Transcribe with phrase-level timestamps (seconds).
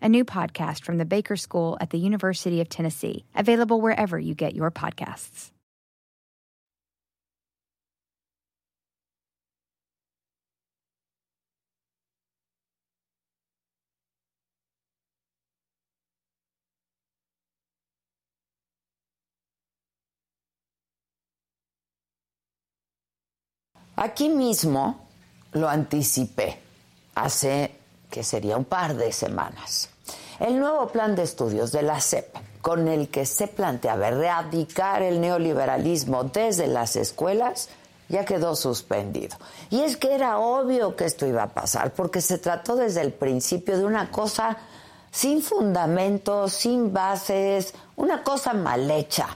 [0.00, 4.34] a new podcast from the Baker School at the University of Tennessee, available wherever you
[4.34, 5.50] get your podcasts.
[23.98, 24.94] Aquí mismo
[25.54, 26.56] lo anticipé
[27.16, 27.72] hace
[28.10, 29.90] que sería un par de semanas.
[30.38, 35.20] El nuevo plan de estudios de la CEP, con el que se planteaba erradicar el
[35.20, 37.68] neoliberalismo desde las escuelas,
[38.08, 39.36] ya quedó suspendido.
[39.70, 43.12] Y es que era obvio que esto iba a pasar, porque se trató desde el
[43.12, 44.56] principio de una cosa
[45.10, 49.28] sin fundamentos, sin bases, una cosa mal hecha.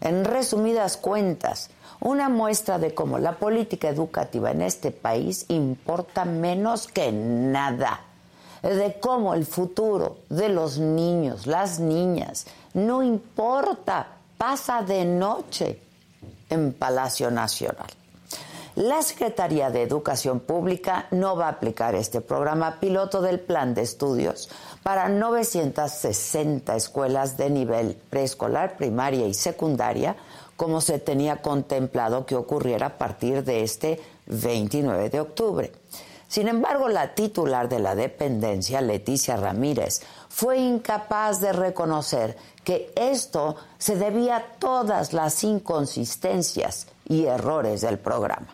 [0.00, 1.70] En resumidas cuentas,
[2.06, 8.00] una muestra de cómo la política educativa en este país importa menos que nada,
[8.62, 14.06] de cómo el futuro de los niños, las niñas, no importa,
[14.38, 15.82] pasa de noche
[16.48, 17.88] en Palacio Nacional.
[18.76, 23.82] La Secretaría de Educación Pública no va a aplicar este programa piloto del plan de
[23.82, 24.48] estudios
[24.84, 30.14] para 960 escuelas de nivel preescolar, primaria y secundaria
[30.56, 35.72] como se tenía contemplado que ocurriera a partir de este 29 de octubre.
[36.28, 43.56] Sin embargo, la titular de la dependencia, Leticia Ramírez, fue incapaz de reconocer que esto
[43.78, 48.48] se debía a todas las inconsistencias y errores del programa.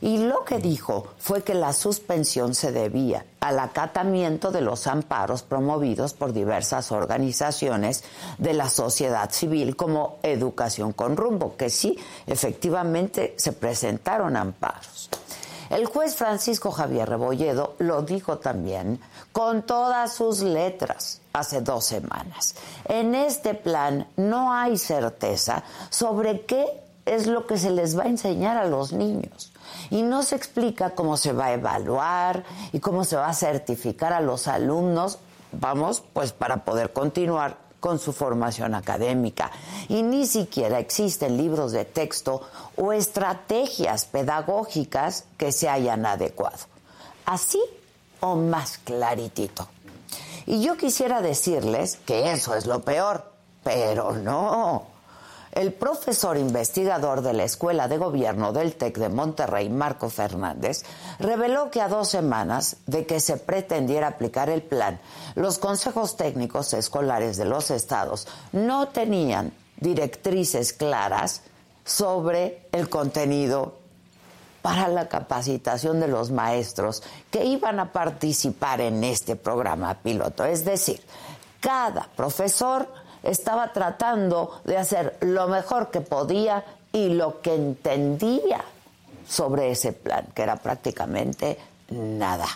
[0.00, 5.42] Y lo que dijo fue que la suspensión se debía al acatamiento de los amparos
[5.42, 8.04] promovidos por diversas organizaciones
[8.38, 15.10] de la sociedad civil como Educación con Rumbo, que sí, efectivamente se presentaron amparos.
[15.70, 19.00] El juez Francisco Javier Rebolledo lo dijo también
[19.32, 22.54] con todas sus letras hace dos semanas.
[22.84, 28.08] En este plan no hay certeza sobre qué es lo que se les va a
[28.08, 29.52] enseñar a los niños.
[29.90, 34.12] Y no se explica cómo se va a evaluar y cómo se va a certificar
[34.12, 35.18] a los alumnos,
[35.52, 39.50] vamos, pues para poder continuar con su formación académica.
[39.88, 42.42] Y ni siquiera existen libros de texto
[42.76, 46.58] o estrategias pedagógicas que se hayan adecuado.
[47.24, 47.60] Así
[48.20, 49.68] o más claritito.
[50.46, 54.95] Y yo quisiera decirles que eso es lo peor, pero no.
[55.56, 60.84] El profesor investigador de la Escuela de Gobierno del TEC de Monterrey, Marco Fernández,
[61.18, 65.00] reveló que a dos semanas de que se pretendiera aplicar el plan,
[65.34, 69.50] los consejos técnicos escolares de los estados no tenían
[69.80, 71.40] directrices claras
[71.86, 73.78] sobre el contenido
[74.60, 80.44] para la capacitación de los maestros que iban a participar en este programa piloto.
[80.44, 81.00] Es decir,
[81.60, 88.64] cada profesor estaba tratando de hacer lo mejor que podía y lo que entendía
[89.28, 91.58] sobre ese plan, que era prácticamente
[91.90, 92.46] nada.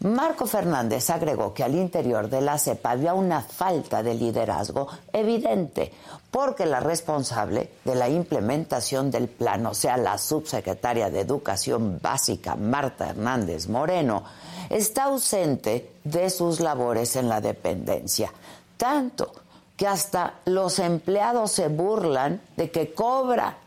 [0.00, 5.92] Marco Fernández agregó que al interior de la CEPA había una falta de liderazgo evidente,
[6.28, 12.56] porque la responsable de la implementación del plan, o sea, la subsecretaria de Educación Básica,
[12.56, 14.24] Marta Hernández Moreno,
[14.70, 18.32] está ausente de sus labores en la dependencia,
[18.76, 19.41] tanto
[19.76, 23.58] que hasta los empleados se burlan de que cobra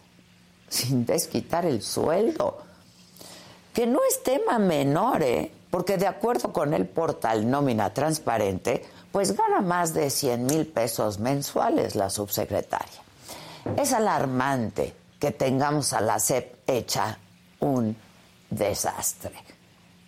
[0.69, 2.57] sin desquitar el sueldo.
[3.73, 5.51] Que no es tema menor, ¿eh?
[5.69, 11.19] porque de acuerdo con el portal Nómina Transparente, pues gana más de 100 mil pesos
[11.19, 13.01] mensuales la subsecretaria.
[13.77, 17.17] Es alarmante que tengamos a la SEP hecha
[17.59, 17.95] un
[18.49, 19.44] desastre.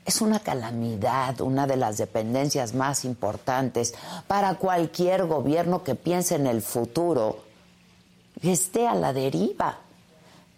[0.08, 3.94] Es una calamidad, una de las dependencias más importantes
[4.26, 7.40] para cualquier gobierno que piense en el futuro
[8.42, 9.80] esté a la deriva.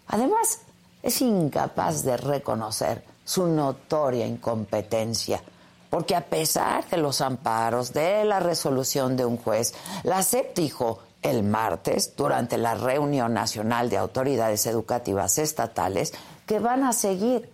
[0.06, 0.60] Además,
[1.02, 5.42] es incapaz de reconocer su notoria incompetencia,
[5.90, 9.74] porque a pesar de los amparos, de la resolución de un juez,
[10.04, 16.12] la SEP dijo el martes, durante la reunión nacional de autoridades educativas estatales,
[16.46, 17.50] que van a seguir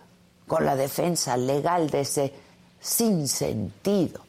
[0.47, 2.33] con la defensa legal de ese
[2.79, 4.21] sinsentido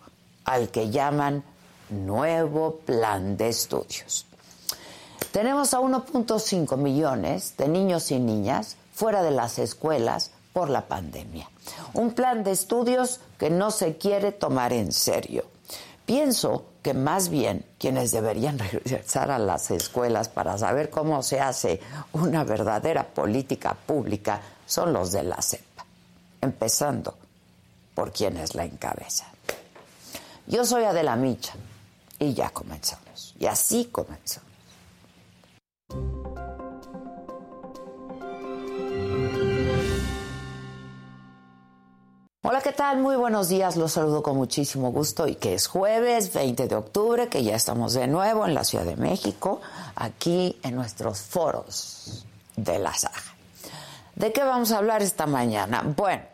[0.44, 1.44] al que llaman
[1.90, 4.26] nuevo plan de estudios.
[5.32, 11.48] Tenemos a 1.5 millones de niños y niñas fuera de las escuelas por la pandemia.
[11.94, 15.44] Un plan de estudios que no se quiere tomar en serio.
[16.06, 21.80] Pienso que más bien quienes deberían regresar a las escuelas para saber cómo se hace
[22.12, 25.64] una verdadera política pública son los de la CEPA,
[26.40, 27.14] empezando
[27.94, 29.28] por quienes la encabezan.
[30.46, 31.54] Yo soy Adela Micha
[32.18, 33.34] y ya comenzamos.
[33.38, 34.48] Y así comenzamos.
[42.42, 42.98] Hola, ¿qué tal?
[42.98, 43.76] Muy buenos días.
[43.76, 47.92] Los saludo con muchísimo gusto y que es jueves 20 de octubre, que ya estamos
[47.92, 49.60] de nuevo en la Ciudad de México,
[49.94, 52.24] aquí en nuestros foros
[52.56, 53.37] de la saga.
[54.18, 55.80] ¿De qué vamos a hablar esta mañana?
[55.96, 56.24] Bueno,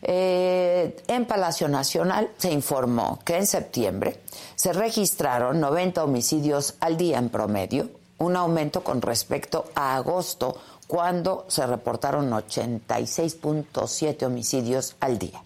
[0.00, 4.22] eh, en Palacio Nacional se informó que en septiembre
[4.54, 10.56] se registraron 90 homicidios al día en promedio, un aumento con respecto a agosto,
[10.86, 15.42] cuando se reportaron 86.7 homicidios al día.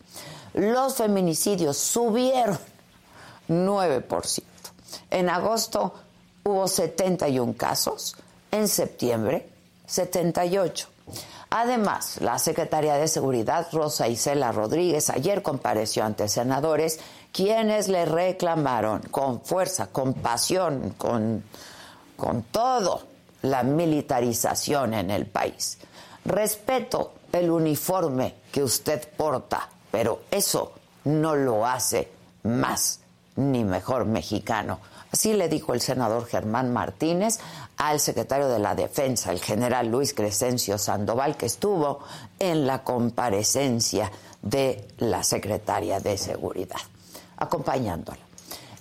[0.52, 2.56] Los feminicidios subieron
[3.48, 4.42] 9%.
[5.10, 5.92] En agosto
[6.44, 8.14] hubo 71 casos,
[8.52, 9.48] en septiembre
[9.86, 10.93] 78.
[11.50, 16.98] Además, la secretaria de Seguridad, Rosa Isela Rodríguez, ayer compareció ante senadores
[17.32, 21.44] quienes le reclamaron con fuerza, con pasión, con,
[22.16, 23.02] con todo
[23.42, 25.78] la militarización en el país.
[26.24, 30.72] Respeto el uniforme que usted porta, pero eso
[31.04, 32.10] no lo hace
[32.44, 33.00] más
[33.36, 34.80] ni mejor mexicano.
[35.12, 37.38] Así le dijo el senador Germán Martínez
[37.76, 42.00] al secretario de la Defensa, el general Luis Crescencio Sandoval, que estuvo
[42.38, 44.10] en la comparecencia
[44.42, 46.80] de la secretaria de Seguridad,
[47.36, 48.18] acompañándola.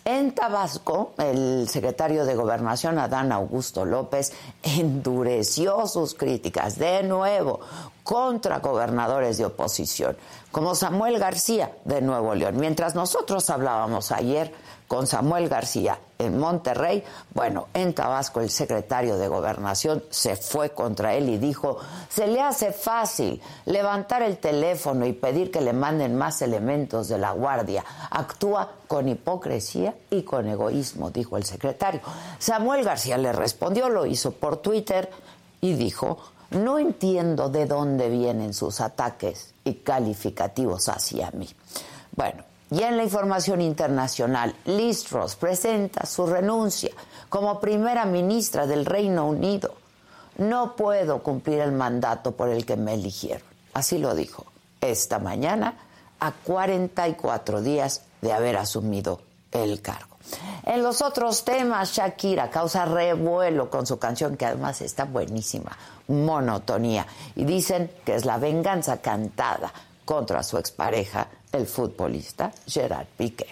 [0.05, 7.61] En Tabasco, el secretario de Gobernación, Adán Augusto López, endureció sus críticas de nuevo
[8.03, 10.17] contra gobernadores de oposición,
[10.51, 12.57] como Samuel García de Nuevo León.
[12.57, 14.53] Mientras nosotros hablábamos ayer
[14.93, 17.03] con Samuel García en Monterrey,
[17.33, 21.79] bueno, en Tabasco el secretario de Gobernación se fue contra él y dijo,
[22.09, 27.17] se le hace fácil levantar el teléfono y pedir que le manden más elementos de
[27.17, 27.83] la Guardia.
[28.11, 32.01] Actúa con hipocresía y con egoísmo, dijo el secretario.
[32.37, 35.09] Samuel García le respondió, lo hizo por Twitter
[35.59, 36.19] y dijo,
[36.51, 41.49] no entiendo de dónde vienen sus ataques y calificativos hacia mí.
[42.15, 42.43] Bueno,
[42.73, 46.89] y en la información internacional, Liz Truss presenta su renuncia
[47.29, 49.75] como primera ministra del Reino Unido.
[50.39, 53.45] No puedo cumplir el mandato por el que me eligieron.
[53.75, 54.47] Así lo dijo
[54.81, 55.75] esta mañana,
[56.19, 59.21] a 44 días de haber asumido
[59.51, 60.17] el cargo.
[60.63, 67.05] En los otros temas, Shakira causa revuelo con su canción, que además está buenísima, Monotonía.
[67.35, 69.71] Y dicen que es la venganza cantada
[70.05, 73.47] contra su expareja el futbolista Gerard Piqué.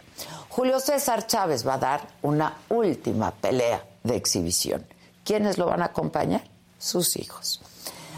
[0.49, 4.85] Julio César Chávez va a dar una última pelea de exhibición.
[5.23, 6.43] ¿Quiénes lo van a acompañar?
[6.77, 7.61] Sus hijos.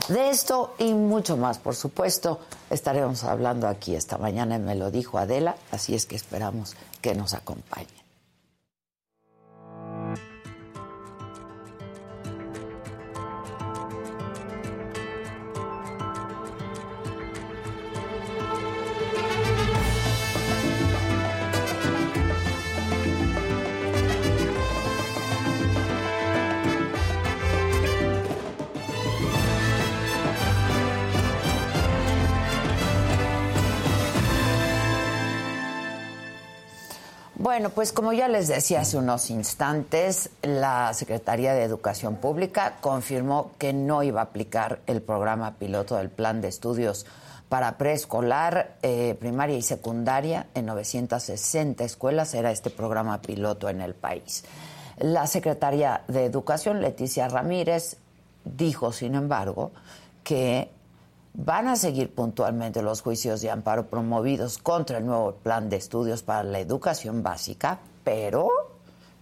[0.08, 5.18] De esto y mucho más, por supuesto, estaremos hablando aquí esta mañana, me lo dijo
[5.18, 8.03] Adela, así es que esperamos que nos acompañe.
[37.54, 43.52] Bueno, pues como ya les decía hace unos instantes, la Secretaría de Educación Pública confirmó
[43.60, 47.06] que no iba a aplicar el programa piloto del plan de estudios
[47.50, 52.34] para preescolar, eh, primaria y secundaria en 960 escuelas.
[52.34, 54.46] Era este programa piloto en el país.
[54.98, 57.98] La Secretaría de Educación, Leticia Ramírez,
[58.46, 59.74] dijo, sin embargo,
[60.24, 60.72] que
[61.34, 66.24] van a seguir puntualmente los juicios de amparo promovidos contra el nuevo plan de estudios
[66.24, 68.50] para la educación básica, pero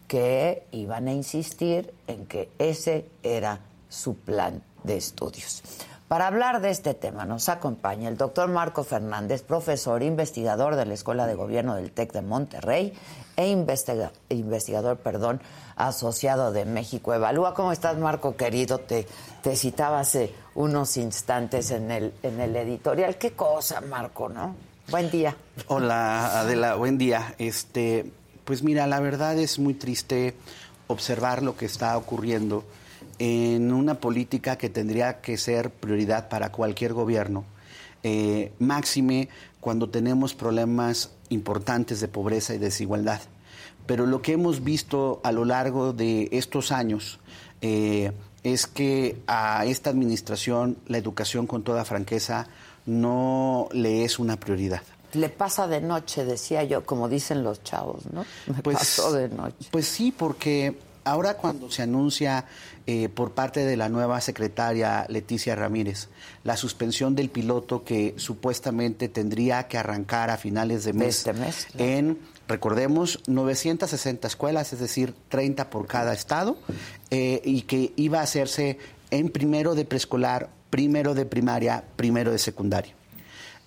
[0.08, 5.64] que iban a insistir en que ese era su plan de estudios.
[6.10, 10.94] Para hablar de este tema nos acompaña el doctor Marco Fernández, profesor investigador de la
[10.94, 12.94] Escuela de Gobierno del TEC de Monterrey
[13.38, 15.42] e investigador perdón,
[15.76, 17.54] asociado de México Evalúa.
[17.54, 18.78] ¿Cómo estás, Marco, querido?
[18.78, 19.08] Te,
[19.42, 23.18] te citaba hace unos instantes en el, en el editorial.
[23.18, 24.56] Qué cosa, Marco, ¿no?
[24.90, 25.36] Buen día.
[25.68, 27.36] Hola, Adela, buen día.
[27.38, 28.12] Este,
[28.44, 30.36] pues mira, la verdad es muy triste
[30.88, 32.66] observar lo que está ocurriendo
[33.24, 37.46] en una política que tendría que ser prioridad para cualquier gobierno,
[38.02, 43.22] eh, máxime cuando tenemos problemas importantes de pobreza y desigualdad.
[43.88, 47.20] Pero lo que hemos visto a lo largo de estos años
[47.62, 48.12] eh,
[48.44, 52.48] es que a esta administración la educación, con toda franqueza,
[52.86, 54.82] no le es una prioridad.
[55.14, 58.26] Le pasa de noche, decía yo, como dicen los chavos, ¿no?
[58.48, 59.68] Me pues, pasó de noche.
[59.72, 62.46] Pues sí, porque ahora cuando se anuncia
[62.88, 66.10] eh, por parte de la nueva secretaria Leticia Ramírez
[66.44, 71.68] la suspensión del piloto que supuestamente tendría que arrancar a finales de mes, este mes
[71.78, 76.58] en, recordemos, 960 escuelas, es decir, 30 por cada estado,
[77.10, 78.78] eh, y que iba a hacerse
[79.12, 82.96] en primero de preescolar, primero de primaria, primero de secundaria.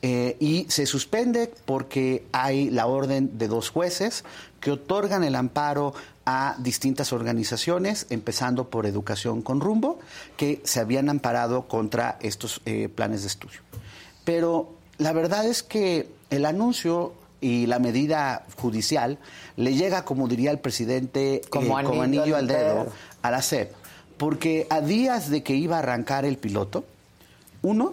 [0.06, 4.22] Eh, y se suspende porque hay la orden de dos jueces
[4.60, 5.94] que otorgan el amparo
[6.26, 9.98] a distintas organizaciones, empezando por Educación con Rumbo,
[10.36, 13.60] que se habían amparado contra estos eh, planes de estudio.
[14.24, 19.18] Pero la verdad es que el anuncio y la medida judicial
[19.56, 22.86] le llega, como diría el presidente, como, eh, anillo, al dedo
[23.20, 23.72] a la SEP,
[24.16, 26.84] porque a días de que iba a arrancar el piloto,
[27.62, 27.92] uno,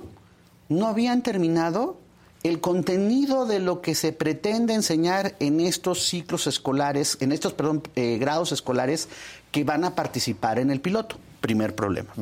[0.70, 1.98] no habían terminado
[2.44, 7.84] el contenido de lo que se pretende enseñar en estos ciclos escolares, en estos, perdón,
[7.96, 9.08] eh, grados escolares
[9.52, 11.18] que van a participar en el piloto.
[11.40, 12.14] Primer problema.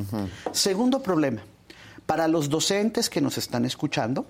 [0.51, 1.41] Segundo problema,
[2.05, 4.25] para los docentes que nos están escuchando,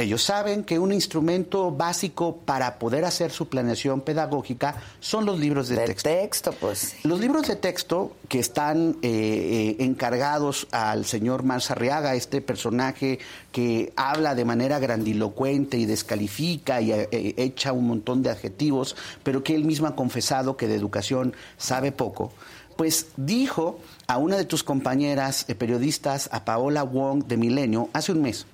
[0.00, 5.68] ellos saben que un instrumento básico para poder hacer su planeación pedagógica son los libros
[5.68, 6.08] de, texto.
[6.08, 6.96] texto pues.
[7.04, 13.18] Los libros de texto que están eh, eh, encargados al señor Marzarriaga, este personaje
[13.52, 19.42] que habla de manera grandilocuente y descalifica y eh, echa un montón de adjetivos, pero
[19.42, 22.32] que él mismo ha confesado que de educación sabe poco,
[22.76, 28.22] pues dijo a una de tus compañeras periodistas, a Paola Wong de Milenio, hace un
[28.22, 28.46] mes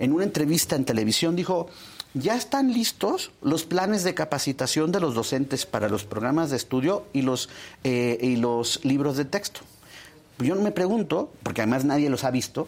[0.00, 1.68] en una entrevista en televisión dijo,
[2.14, 7.06] ya están listos los planes de capacitación de los docentes para los programas de estudio
[7.12, 7.48] y los,
[7.84, 9.60] eh, y los libros de texto.
[10.38, 12.66] Yo me pregunto, porque además nadie los ha visto,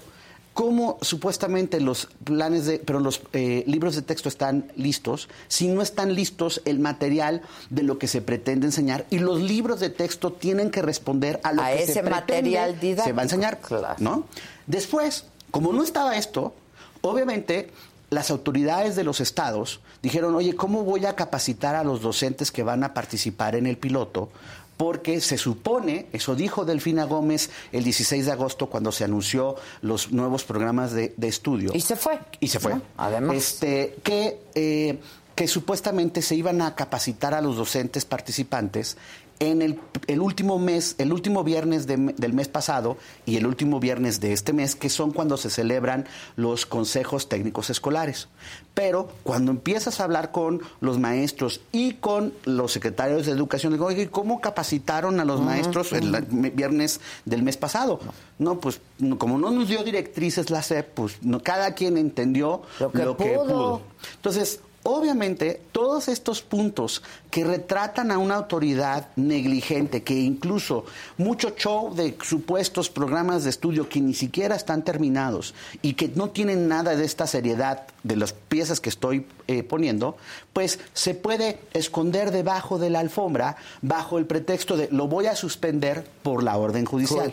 [0.53, 5.81] cómo supuestamente los planes de, pero los eh, libros de texto están listos, si no
[5.81, 10.33] están listos el material de lo que se pretende enseñar y los libros de texto
[10.33, 13.61] tienen que responder a lo que ese se material didáctico, se va a enseñar,
[13.99, 14.27] ¿no?
[14.67, 16.55] Después, como no estaba esto,
[17.03, 17.71] Obviamente,
[18.11, 22.63] las autoridades de los estados dijeron, oye, ¿cómo voy a capacitar a los docentes que
[22.63, 24.31] van a participar en el piloto?
[24.77, 30.13] Porque se supone, eso dijo Delfina Gómez el 16 de agosto cuando se anunció los
[30.13, 31.71] nuevos programas de, estudio.
[31.75, 32.19] Y se fue.
[32.41, 32.75] Y se fue.
[32.97, 33.37] Además.
[33.37, 34.99] Este, que, eh,
[35.35, 38.97] que supuestamente se iban a capacitar a los docentes participantes
[39.43, 39.61] en
[40.07, 42.97] el, último mes, el último viernes del mes pasado
[43.27, 46.07] y el último viernes de este mes, que son cuando se celebran
[46.37, 48.29] los consejos técnicos escolares.
[48.75, 53.87] Pero cuando empiezas a hablar con los maestros y con los secretarios de educación, digo,
[53.87, 56.13] oye, ¿cómo capacitaron a los maestros el
[56.55, 57.99] viernes del mes pasado?
[58.39, 58.81] No, pues
[59.19, 63.83] como no nos dio directrices la SEP, pues cada quien entendió lo que, pudo.
[64.15, 70.85] Entonces, Obviamente, todos estos puntos que retratan a una autoridad negligente, que incluso
[71.17, 76.29] mucho show de supuestos programas de estudio que ni siquiera están terminados y que no
[76.29, 80.19] tienen nada de esta seriedad de las piezas que estoy eh, poniendo,
[80.53, 85.35] pues se puede esconder debajo de la alfombra bajo el pretexto de lo voy a
[85.35, 87.33] suspender por la orden judicial.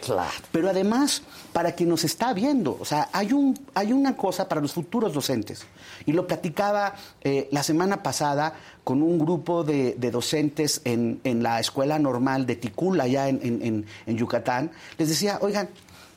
[0.53, 4.61] Pero además, para quien nos está viendo, o sea, hay, un, hay una cosa para
[4.61, 5.65] los futuros docentes,
[6.05, 8.53] y lo platicaba eh, la semana pasada
[8.89, 14.71] con un grupo de, docentes en, la escuela normal de Ticula, allá en, en Yucatán,
[14.97, 15.69] les decía, oigan,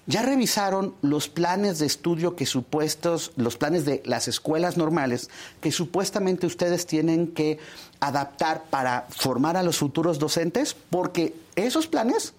[0.06, 5.28] ya revisaron los planes de estudio que supuestos, los planes de las escuelas normales
[5.60, 7.58] que supuestamente ustedes tienen que
[8.00, 12.32] adaptar para formar a los futuros docentes, porque esos planes,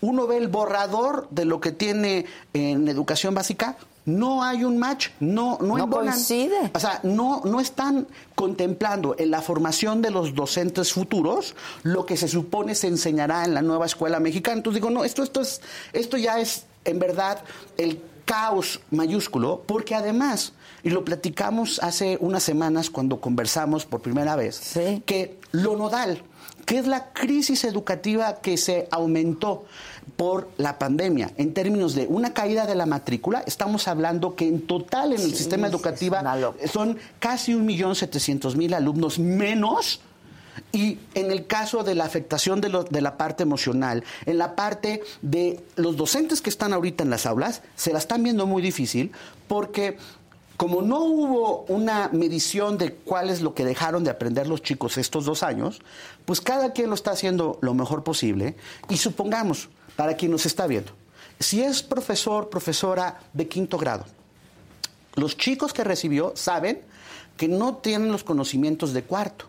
[0.00, 3.76] uno ve el borrador de lo que tiene en educación básica,
[4.08, 6.70] no hay un match, no no, no coincide.
[6.74, 12.16] O sea, no no están contemplando en la formación de los docentes futuros lo que
[12.16, 14.56] se supone se enseñará en la nueva escuela mexicana.
[14.56, 15.60] Entonces digo, no, esto esto es
[15.92, 17.42] esto ya es en verdad
[17.76, 24.36] el caos mayúsculo, porque además, y lo platicamos hace unas semanas cuando conversamos por primera
[24.36, 24.74] vez,
[25.06, 26.22] que lo nodal,
[26.66, 29.64] que es la crisis educativa que se aumentó
[30.16, 31.32] por la pandemia.
[31.36, 35.34] En términos de una caída de la matrícula, estamos hablando que en total en el
[35.34, 36.16] sistema educativo
[36.70, 40.00] son casi un millón setecientos mil alumnos menos
[40.72, 45.02] y en el caso de la afectación de, de, la parte emocional, en la parte
[45.22, 49.12] de los docentes que están ahorita en las aulas, se la están viendo muy difícil
[49.46, 49.96] porque
[50.58, 54.98] como no hubo una medición de cuál es lo que dejaron de aprender los chicos
[54.98, 55.80] estos dos años,
[56.24, 58.56] pues cada quien lo está haciendo lo mejor posible.
[58.88, 59.68] Y supongamos,
[59.98, 60.92] para quien nos está viendo,
[61.40, 64.04] si es profesor, profesora de quinto grado,
[65.16, 66.82] los chicos que recibió saben
[67.36, 69.46] que no tienen los conocimientos de cuarto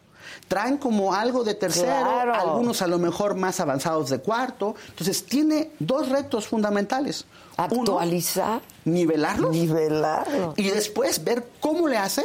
[0.48, 4.76] traen como algo de tercero, algunos a lo mejor más avanzados de cuarto.
[4.90, 7.26] Entonces, tiene dos retos fundamentales.
[7.58, 8.62] Actualizar.
[8.86, 9.52] nivelarlos.
[9.52, 10.58] Nivelarlos.
[10.58, 12.24] Y después ver cómo le hace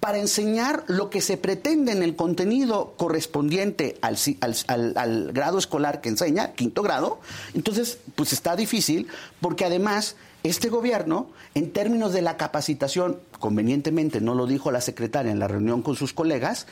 [0.00, 4.16] para enseñar lo que se pretende en el contenido correspondiente al,
[4.68, 7.20] al, grado escolar que enseña, quinto grado.
[7.54, 9.08] Entonces, pues está difícil
[9.40, 15.32] porque además este gobierno, en términos de la capacitación, convenientemente no lo dijo la secretaria
[15.32, 16.66] en la reunión con sus colegas,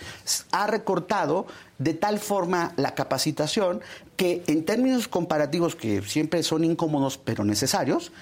[0.52, 1.46] ha recortado
[1.78, 3.80] de tal forma la capacitación
[4.16, 8.12] que en términos comparativos, que siempre son incómodos pero necesarios,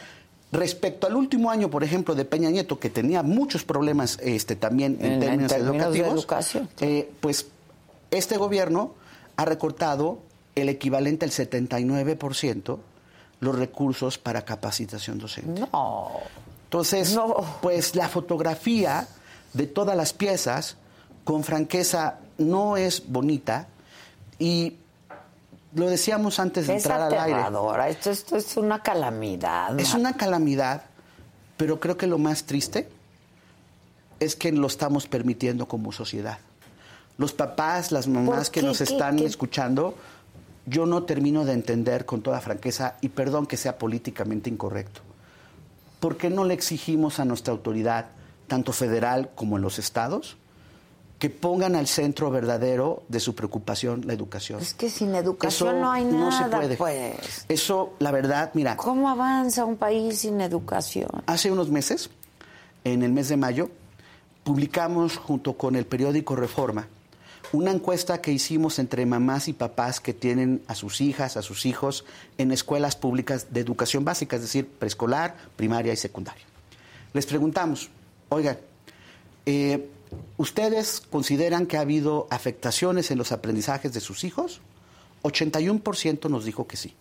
[0.52, 4.99] Respecto al último año, por ejemplo, de Peña Nieto, que tenía muchos problemas este, también
[5.00, 6.68] en, términos, educativos, de educación.
[6.80, 7.47] Eh, pues
[8.11, 8.94] este gobierno
[9.37, 10.18] ha recortado
[10.54, 12.78] el equivalente al 79%
[13.40, 15.62] los recursos para capacitación docente.
[15.73, 16.11] No.
[16.64, 17.18] Entonces,
[17.61, 19.09] pues la fotografía
[19.52, 20.76] de todas las piezas,
[21.25, 23.68] con franqueza, no es bonita
[24.38, 24.76] y
[25.75, 27.91] lo decíamos antes de entrar al aire.
[27.91, 29.79] Esto, esto es una calamidad.
[29.79, 30.83] Es una calamidad,
[31.57, 32.88] pero creo que lo más triste
[34.21, 36.39] es que lo estamos permitiendo como sociedad.
[37.19, 39.95] Los papás, las mamás que nos están escuchando,
[40.67, 45.00] yo no termino de entender con toda franqueza, y perdón que sea políticamente incorrecto,
[46.00, 48.06] ¿por qué no le exigimos a nuestra autoridad,
[48.47, 50.37] tanto federal como en los estados,
[51.23, 54.61] que pongan al centro verdadero de su preocupación la educación.
[54.61, 57.15] Es que sin educación no hay nada, no se puede.
[57.15, 57.45] pues.
[57.49, 58.76] Eso, la verdad, mira.
[58.76, 61.08] ¿Cómo avanza un país sin educación?
[61.26, 62.11] Hace unos meses,
[62.82, 63.71] en el mes de mayo,
[64.43, 66.89] publicamos junto con el periódico Reforma
[67.52, 71.67] una encuesta que hicimos entre mamás y papás que tienen a sus hijas, a sus
[71.67, 72.04] hijos
[72.37, 76.43] en escuelas públicas de educación básica, es decir, preescolar, primaria y secundaria.
[77.13, 77.91] Les preguntamos,
[78.28, 78.58] oigan,
[79.47, 79.89] eh,
[80.36, 84.60] ¿ustedes consideran que ha habido afectaciones en los aprendizajes de sus hijos?
[85.22, 86.94] 81% nos dijo que sí.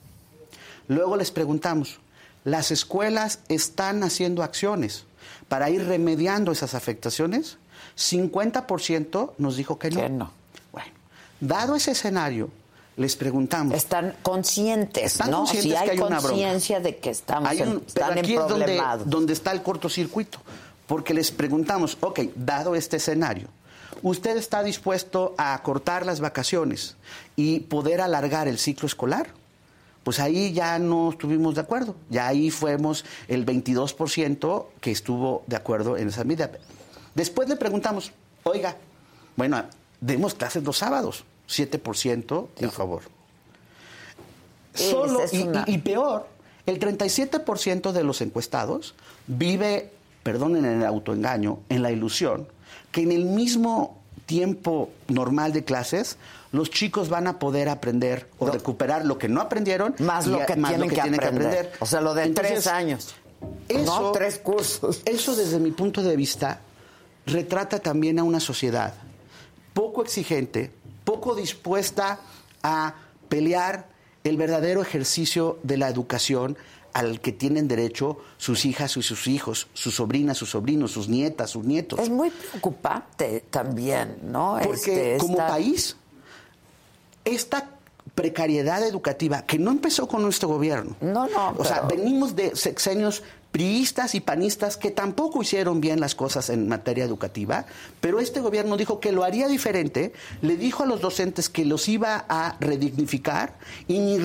[0.88, 2.00] Luego les preguntamos,
[2.44, 5.06] ¿las escuelas están haciendo acciones
[5.48, 7.58] para ir remediando esas afectaciones?
[7.98, 10.02] 50% nos dijo que no.
[10.02, 10.42] Que no.
[11.42, 12.50] Dado ese escenario,
[12.98, 13.74] les preguntamos.
[13.74, 18.48] Están conscientes, ¿Están conscientes hay, que hay conciencia de que estamos en, están aquí es
[19.06, 20.40] donde, está el cortocircuito.
[20.88, 23.48] Porque les preguntamos, ok, dado este escenario,
[24.02, 26.96] ¿usted está dispuesto a cortar las vacaciones
[27.36, 29.30] y poder alargar el ciclo escolar?
[30.04, 31.96] Pues ahí ya no estuvimos de acuerdo.
[32.10, 36.52] Ya ahí fuimos el 22% que estuvo de acuerdo en esa medida.
[37.14, 38.12] Después le preguntamos,
[38.44, 38.76] oiga,
[39.36, 39.64] bueno,
[40.00, 41.24] demos clases los sábados.
[41.52, 43.04] 7% en favor.
[44.74, 45.20] Solo,
[45.68, 46.28] y, peor,
[46.66, 48.96] el 37% de los encuestados
[49.28, 49.92] vive,
[50.24, 52.48] perdonen el autoengaño, en la ilusión
[52.92, 56.18] que en el mismo tiempo normal de clases
[56.52, 60.54] los chicos van a poder aprender o recuperar lo que no aprendieron más lo que,
[60.56, 61.72] tienen, que, aprender.
[61.80, 63.16] O sea, lo de tres años.
[63.68, 65.02] Eso, no tres cursos.
[65.06, 66.60] Eso desde mi punto de vista
[67.26, 68.94] retrata también a una sociedad
[69.74, 70.72] poco exigente,
[71.06, 72.20] poco dispuesta
[72.62, 72.96] a
[73.30, 73.88] pelear
[74.26, 76.58] el verdadero ejercicio de la educación
[76.94, 81.50] al que tienen derecho sus hijas y sus hijos, sus sobrinas, sus sobrinos, sus nietas,
[81.52, 82.00] sus nietos.
[82.00, 84.60] Es muy preocupante también, ¿no?
[84.64, 85.96] Porque este, como país,
[87.26, 87.70] esta
[88.16, 90.96] precariedad educativa que no empezó con nuestro gobierno.
[91.02, 91.56] No, no.
[91.58, 96.68] O sea, venimos de sexenios priistas y panistas que tampoco hicieron bien las cosas en
[96.68, 97.66] materia educativa,
[98.00, 101.90] pero este gobierno dijo que lo haría diferente, le dijo a los docentes que los
[101.90, 104.18] iba a redignificar y ni,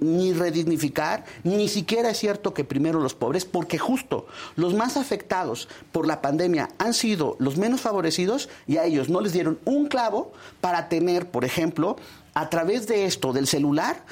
[0.00, 4.26] ni redignificar, ni siquiera es cierto que primero los pobres, porque justo
[4.56, 9.20] los más afectados por la pandemia han sido los menos favorecidos y a ellos no
[9.20, 11.96] les dieron un clavo para tener, por ejemplo,
[12.38, 14.04] a través de esto, del celular,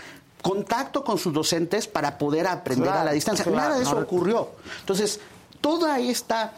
[0.42, 3.46] contacto con sus docentes para poder aprender a la distancia.
[3.52, 4.50] Nada de eso ocurrió.
[4.80, 5.20] Entonces,
[5.60, 6.54] toda esta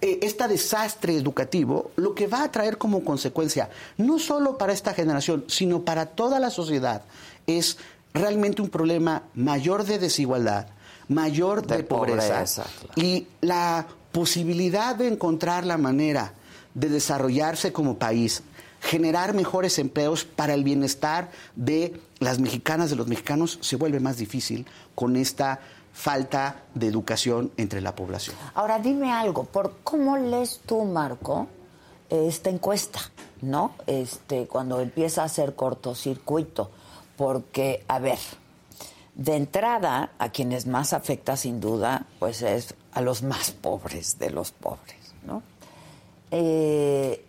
[0.00, 5.44] este desastre educativo lo que va a traer como consecuencia, no solo para esta generación,
[5.48, 7.02] sino para toda la sociedad,
[7.46, 7.78] es
[8.12, 10.66] realmente un problema mayor de desigualdad,
[11.08, 12.44] mayor de, pobreza,
[12.96, 16.34] y la posibilidad de encontrar la manera
[16.74, 18.42] de desarrollarse como país,
[18.84, 24.18] generar mejores empleos para el bienestar de las mexicanas, de los mexicanos, se vuelve más
[24.18, 25.60] difícil con esta
[25.94, 28.36] falta de educación entre la población.
[28.54, 31.46] Ahora dime algo, ¿por cómo lees tú, Marco,
[32.10, 33.00] esta encuesta,
[33.40, 33.74] no?
[33.86, 36.70] Este, cuando empieza a hacer cortocircuito,
[37.16, 38.18] porque, a ver,
[39.14, 44.30] de entrada, a quienes más afecta sin duda, pues es a los más pobres de
[44.30, 45.42] los pobres, ¿no?
[46.30, 47.24] Eh,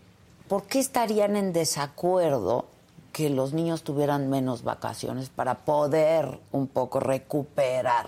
[0.47, 2.65] ¿Por qué estarían en desacuerdo
[3.11, 8.07] que los niños tuvieran menos vacaciones para poder un poco recuperar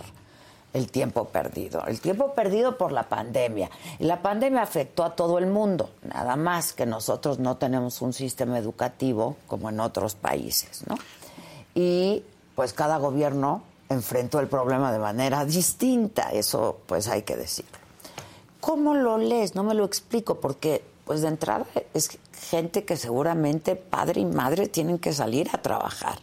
[0.74, 1.84] el tiempo perdido?
[1.88, 3.72] El tiempo perdido por la pandemia.
[3.98, 8.60] La pandemia afectó a todo el mundo, nada más que nosotros no tenemos un sistema
[8.60, 10.96] educativo como en otros países, ¿no?
[11.74, 12.24] Y
[12.54, 17.78] pues cada gobierno enfrentó el problema de manera distinta, eso pues hay que decirlo.
[18.60, 19.56] ¿Cómo lo lees?
[19.56, 24.68] No me lo explico porque pues de entrada es gente que seguramente padre y madre
[24.68, 26.20] tienen que salir a trabajar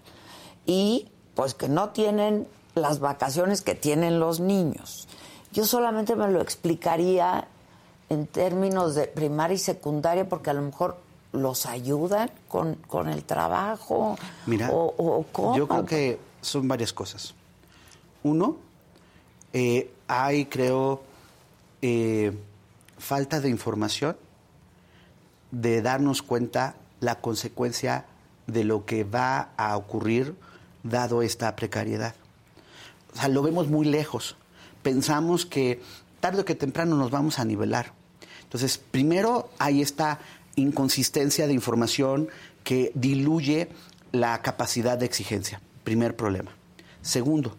[0.66, 5.08] y pues que no tienen las vacaciones que tienen los niños.
[5.52, 7.48] Yo solamente me lo explicaría
[8.10, 10.98] en términos de primaria y secundaria porque a lo mejor
[11.32, 14.16] los ayudan con, el trabajo
[14.46, 15.24] Mira, o,
[15.56, 17.34] yo creo que son varias cosas.
[18.22, 18.56] Uno,
[19.54, 21.02] eh, hay, creo,
[21.80, 22.32] eh,
[22.98, 24.16] falta de información
[25.54, 28.06] de darnos cuenta la consecuencia
[28.46, 30.34] de lo que va a ocurrir
[30.82, 32.14] dado esta precariedad.
[33.14, 34.36] O sea, lo vemos muy lejos.
[34.82, 35.80] Pensamos que
[36.20, 37.92] tarde o que temprano nos vamos a nivelar.
[38.42, 40.18] Entonces, primero hay esta
[40.56, 42.28] inconsistencia de información
[42.64, 43.68] que diluye
[44.12, 45.60] la capacidad de exigencia.
[45.84, 46.50] Primer problema.
[47.02, 47.56] Segundo,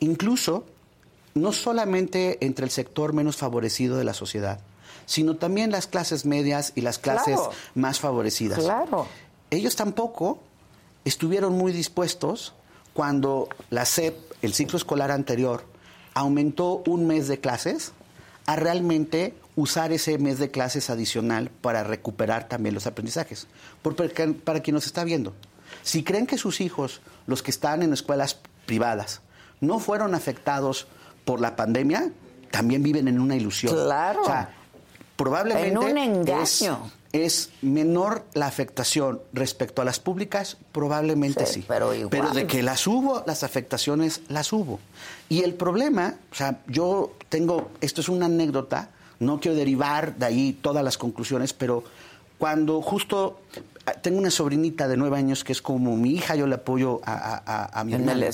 [0.00, 0.64] incluso
[1.34, 4.60] no solamente entre el sector menos favorecido de la sociedad,
[5.06, 7.40] sino también las clases medias y las clases
[7.74, 8.58] más favorecidas.
[8.58, 9.06] Claro.
[9.50, 10.38] Ellos tampoco
[11.04, 12.54] estuvieron muy dispuestos
[12.94, 15.64] cuando la SEP, el ciclo escolar anterior,
[16.14, 17.92] aumentó un mes de clases
[18.46, 23.46] a realmente usar ese mes de clases adicional para recuperar también los aprendizajes.
[24.44, 25.34] para quien nos está viendo,
[25.82, 29.20] si creen que sus hijos, los que están en escuelas privadas,
[29.60, 30.86] no fueron afectados
[31.24, 32.10] por la pandemia,
[32.50, 33.74] también viven en una ilusión.
[33.74, 34.22] Claro.
[34.22, 34.54] O sea,
[35.16, 36.90] probablemente en un engaño.
[37.12, 41.62] Es, menor la afectación respecto a las públicas, probablemente sí.
[41.68, 44.80] Pero, pero de que las hubo, las afectaciones las hubo.
[45.28, 48.88] Y el problema, o sea, yo tengo, esto es una anécdota,
[49.20, 51.84] no quiero derivar de ahí todas las conclusiones, pero
[52.38, 53.40] cuando justo
[54.00, 57.78] tengo una sobrinita de nueve años que es como mi hija, yo le apoyo a,
[57.78, 58.26] a, mi hermana.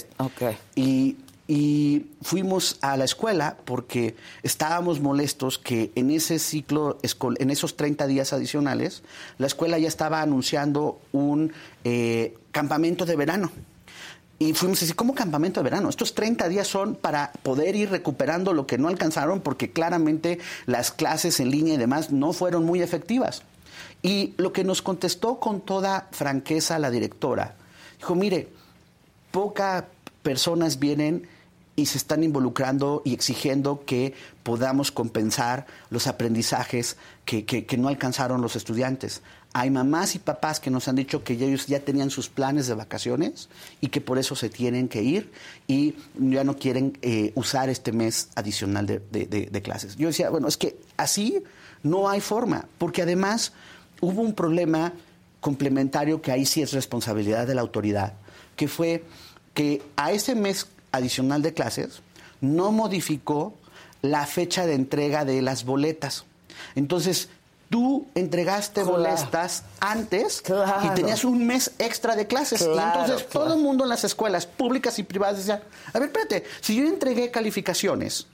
[0.74, 1.16] Y,
[1.50, 8.06] y, fuimos a la escuela porque estábamos molestos que en ese ciclo, en esos 30
[8.06, 9.02] días adicionales,
[9.38, 11.52] la escuela ya estaba anunciando un
[11.84, 13.50] eh, campamento de verano.
[14.38, 15.88] Y fuimos así, ¿cómo campamento de verano?
[15.88, 20.92] Estos 30 días son para poder ir recuperando lo que no alcanzaron porque claramente las
[20.92, 23.42] clases en línea y demás no fueron muy efectivas.
[24.02, 27.56] Y lo que nos contestó con toda franqueza la directora,
[27.96, 28.48] dijo, mire,
[29.32, 29.84] pocas
[30.22, 31.26] personas vienen
[31.78, 34.12] y se están involucrando y exigiendo que
[34.42, 39.22] podamos compensar los aprendizajes que, que, no alcanzaron los estudiantes.
[39.52, 42.74] Hay mamás y papás que nos han dicho que ellos ya tenían sus planes de
[42.74, 43.48] vacaciones
[43.80, 45.30] y que por eso se tienen que ir
[45.68, 49.94] y ya no quieren eh, usar este mes adicional de, de clases.
[49.94, 51.44] Yo decía, bueno, es que así
[51.84, 53.52] no hay forma, porque además
[54.00, 54.94] hubo un problema
[55.38, 58.14] complementario que ahí sí es responsabilidad de la autoridad,
[58.56, 59.04] que fue
[59.54, 62.03] que a ese mes adicional de clases
[62.40, 63.55] no modificó
[64.03, 66.24] la fecha de entrega de las boletas.
[66.74, 67.29] Entonces,
[67.68, 70.42] tú entregaste boletas antes
[70.85, 72.62] y tenías un mes extra de clases.
[72.62, 76.44] y entonces todo el mundo en las escuelas públicas y privadas decía, a ver, espérate,
[76.61, 78.27] si yo entregué calificaciones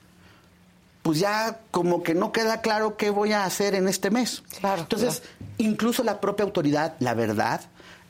[1.05, 4.43] pues ya como que no queda claro qué voy a hacer en este mes.
[4.61, 5.23] Claro, Entonces,
[5.59, 7.61] incluso la propia autoridad, la verdad,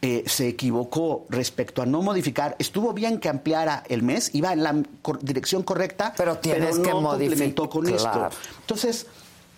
[0.05, 2.57] eh, se equivocó respecto a no modificar.
[2.59, 4.83] Estuvo bien que ampliara el mes, iba en la
[5.23, 8.29] dirección correcta, pero, tienes no complementó con esto.
[8.61, 9.07] Entonces,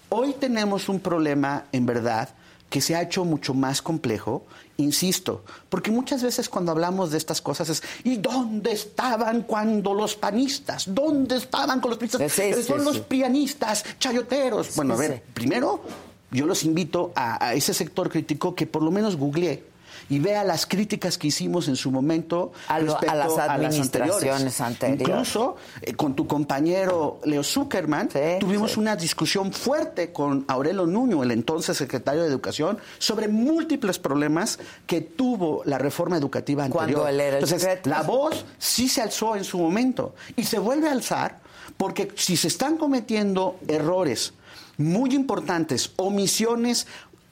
[0.08, 2.28] hoy tenemos un problema, en verdad,
[2.70, 7.40] que se ha hecho mucho más complejo, insisto, porque muchas veces cuando hablamos de estas
[7.40, 10.84] cosas es, ¿y dónde estaban cuando los panistas?
[10.86, 12.64] ¿Dónde estaban con los panistas?
[12.64, 14.76] Son los pianistas, chayoteros.
[14.76, 15.82] Bueno, a ver, primero
[16.30, 19.74] yo los invito a, a, ese sector crítico que por lo menos googleé
[20.08, 25.08] y vea las críticas que hicimos en su momento a, a las administraciones anteriores.
[25.08, 28.08] Incluso eh, con tu compañero Leo Zuckerman
[28.40, 34.58] tuvimos una discusión fuerte con Aurelio Nuño, el entonces secretario de Educación, sobre múltiples problemas
[34.86, 37.00] que tuvo la reforma educativa anterior.
[37.00, 40.58] Cuando él era el Entonces, la voz sí se alzó en su momento y se
[40.58, 41.40] vuelve a alzar
[41.76, 44.32] porque si se están cometiendo errores
[44.78, 46.86] muy importantes, omisiones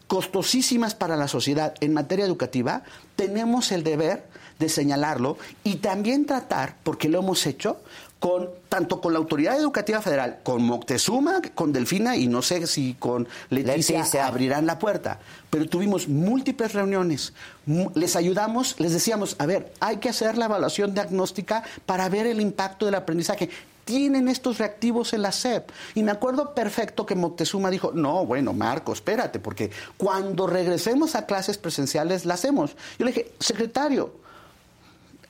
[0.06, 2.82] costosísimas para la sociedad en materia educativa,
[3.16, 4.24] tenemos el deber
[4.58, 7.78] de señalarlo y también tratar, porque lo hemos hecho,
[8.24, 12.94] con tanto con la autoridad educativa federal, con Moctezuma, con Delfina y no sé si
[12.94, 14.26] con Leticia, Leticia.
[14.26, 15.18] abrirán la puerta.
[15.50, 17.34] Pero tuvimos múltiples reuniones,
[17.94, 22.40] les ayudamos, les decíamos, a ver, hay que hacer la evaluación diagnóstica para ver el
[22.40, 23.50] impacto del aprendizaje
[23.84, 25.70] tienen estos reactivos en la SEP.
[25.94, 31.26] Y me acuerdo perfecto que Moctezuma dijo, no, bueno, Marco, espérate, porque cuando regresemos a
[31.26, 32.76] clases presenciales la hacemos.
[32.98, 34.12] Yo le dije, secretario,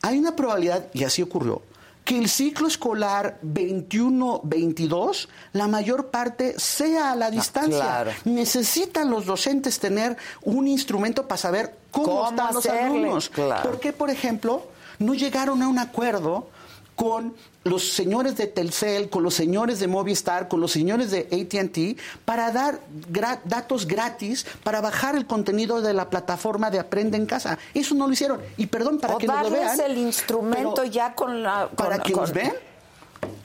[0.03, 1.62] hay una probabilidad, y así ocurrió,
[2.05, 7.79] que el ciclo escolar 21-22, la mayor parte sea a la distancia.
[7.79, 8.11] claro.
[8.25, 13.29] Necesitan los docentes tener un instrumento para saber cómo, ¿Cómo están los alumnos.
[13.31, 13.71] Claro.
[13.71, 14.67] ¿Por qué, por ejemplo,
[14.99, 16.49] no llegaron a un acuerdo
[16.95, 21.98] con los señores de Telcel, con los señores de Movistar, con los señores de ATT,
[22.24, 27.24] para dar gra datos gratis para bajar el contenido de la plataforma de Aprende en
[27.27, 27.59] Casa.
[27.72, 28.40] Eso no lo hicieron.
[28.59, 29.90] Y perdón, para o que nos lo darles vean.
[29.90, 31.68] el instrumento ya con la...
[31.68, 32.53] con- Para que con- nos vean,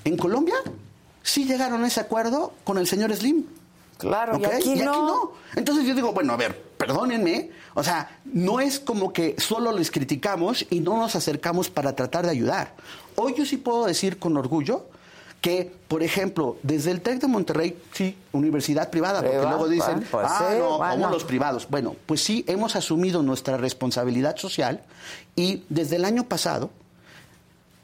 [0.04, 0.56] en Colombia
[1.24, 3.46] sí llegaron a ese acuerdo con el señor Slim.
[3.98, 4.54] Claro, y ¿ok?
[4.54, 5.34] aquí no.
[5.56, 9.92] Entonces yo digo, bueno, a ver, perdónenme, o sea, no es como que solo les
[9.92, 12.74] criticamos y no nos acercamos para tratar de ayudar.
[13.22, 14.86] Hoy yo sí puedo decir con orgullo
[15.42, 20.06] que, por ejemplo, desde el TEC de Monterrey, sí, universidad privada, porque Privada, luego dicen,
[20.10, 21.10] pues ah, sí, no, bueno.
[21.10, 21.68] los privados.
[21.70, 24.84] Bueno, pues sí, hemos asumido nuestra responsabilidad social
[25.36, 26.70] y desde el año pasado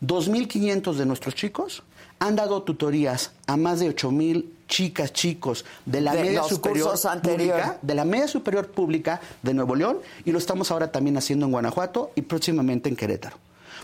[0.02, 1.84] 2.500 de nuestros chicos
[2.20, 7.78] han dado tutorías a más de 8.000 chicas, chicos de la De media superior pública,
[7.82, 11.52] de la media superior pública de Nuevo León y lo estamos ahora también haciendo en
[11.52, 13.38] Guanajuato y próximamente en Querétaro.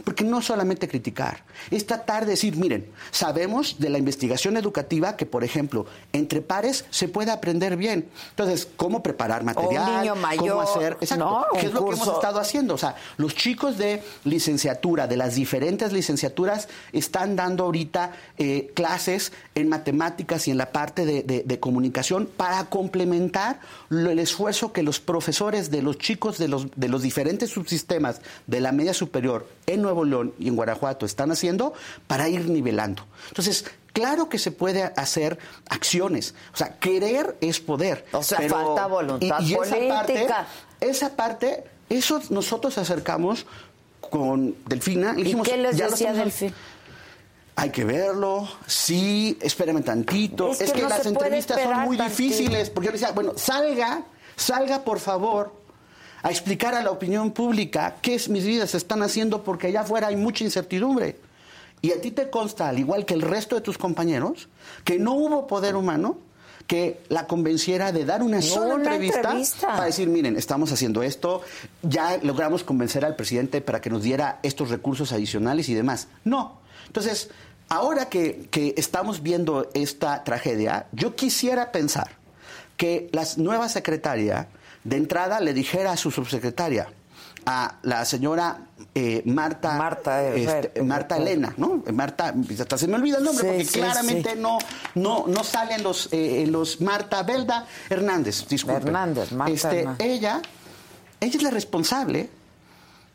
[0.04, 5.26] Porque no solamente criticar, es tratar de decir, miren, sabemos de la investigación educativa que,
[5.26, 8.08] por ejemplo, entre pares se puede aprender bien.
[8.32, 10.02] Entonces, ¿cómo preparar material?
[10.02, 10.98] niño mayor, ¿Cómo hacer?
[11.02, 11.24] Exacto.
[11.26, 11.46] ¿no?
[11.60, 12.74] ¿Qué es lo que hemos estado haciendo?
[12.76, 19.32] O sea, los chicos de licenciatura, de las diferentes licenciaturas, están dando ahorita eh, clases
[19.56, 24.72] en matemáticas y en la parte de, de- de comunicación para complementar lo- el esfuerzo
[24.74, 28.94] que los profesores de los chicos de los, de los diferentes subsistemas de la media
[28.94, 31.74] superior en Nuevo León y en Guanajuato están haciendo
[32.08, 33.06] para ir nivelando.
[33.30, 36.34] Entonces, Claro que se puede hacer acciones.
[36.54, 38.06] O sea, querer es poder.
[38.14, 39.94] O sea, falta voluntad esa política.
[39.94, 40.28] parte-
[40.80, 43.46] esa parte, eso nosotros acercamos
[44.00, 45.14] con Delfina.
[45.18, 46.54] y ¿Y dijimos, qué les "Ya decía Delfín?
[47.58, 50.52] hay que verlo, sí, espérame tantito.
[50.52, 52.24] Es Es, que que, no las entrevistas son muy tantito.
[52.24, 54.04] difíciles, porque yo le decía, bueno, salga,
[54.38, 55.52] salga por favor
[56.24, 59.82] a explicar a la opinión pública qué es mis vidas se están haciendo porque allá
[59.82, 61.18] afuera hay mucha incertidumbre.
[61.82, 64.50] Y a ti te consta, al igual que el resto de tus compañeros,
[64.84, 66.18] que no hubo poder humano
[66.68, 69.68] que la convenciera de dar una sola Una entrevista, entrevista.
[69.68, 71.42] para decir, miren, estamos haciendo esto,
[71.82, 76.08] ya logramos convencer al presidente para que nos diera estos recursos adicionales y demás.
[76.24, 76.60] No.
[76.86, 77.30] Entonces,
[77.68, 82.12] ahora que, que estamos viendo esta tragedia, yo quisiera pensar
[82.78, 84.48] que la nueva secretaria
[84.84, 86.88] de entrada le dijera a su subsecretaria,
[87.46, 88.60] a la señora
[88.94, 91.84] eh, Marta, Marta, eh, este, Marta Elena, ¿no?
[91.94, 94.40] Marta, hasta se me olvida el nombre Sí, porque sí, claramente sí.
[94.40, 94.58] no,
[94.96, 98.78] no, no salen los, eh, los Marta Belda Hernández, disculpe.
[98.88, 100.08] Hernández, Marta Este, Hernández.
[100.08, 100.42] ella,
[101.20, 102.30] ella es la responsable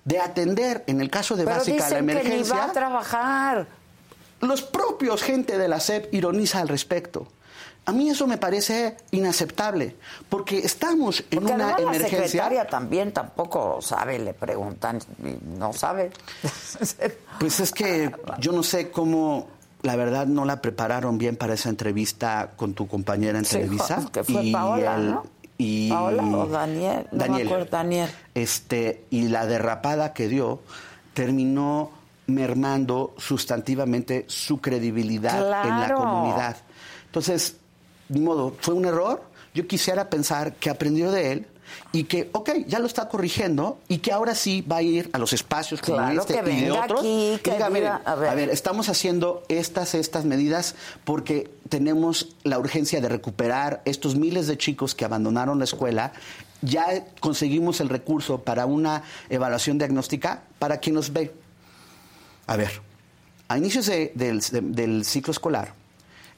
[0.05, 2.57] de atender, en el caso de Pero básica, la dicen que ni emergencia.
[2.57, 3.67] va a trabajar.
[4.41, 7.27] Los propios gente de la SEP ironiza al respecto.
[7.89, 9.95] A mí eso me parece inaceptable,
[10.29, 12.27] porque estamos en Porque una además la emergencia.
[12.27, 16.11] secretaria también tampoco sabe, le preguntan, y no sabe.
[17.39, 19.49] Pues es que yo no sé cómo,
[19.83, 24.05] la verdad, no la prepararon bien para esa entrevista con tu compañera en Sí, Televisa.
[24.13, 25.25] que fue Paola, ¿no?
[25.59, 28.11] y- Paola o Daniel, no me acuerdo, Daniel.
[28.35, 30.61] Este, y la derrapada que dio
[31.15, 31.91] terminó
[32.27, 36.57] mermando sustantivamente su credibilidad en la comunidad.
[37.07, 37.57] Entonces,
[38.09, 39.23] ni modo, fue un error.
[39.55, 41.47] Yo quisiera pensar que aprendió de él
[41.93, 45.19] y que, ok, ya lo está corrigiendo y que ahora sí va a ir a
[45.19, 47.01] los espacios como Claro, este que y de venga otros.
[47.01, 48.29] aquí, que diga, diga, "Miren, a ver".
[48.31, 54.47] a ver, estamos haciendo estas, estas medidas porque tenemos la urgencia de recuperar estos miles
[54.47, 56.13] de chicos que abandonaron la escuela.
[56.63, 61.35] Ya conseguimos el recurso para una evaluación diagnóstica para quien nos ve.
[62.47, 62.81] A ver,
[63.49, 65.75] a inicios de- del ciclo escolar,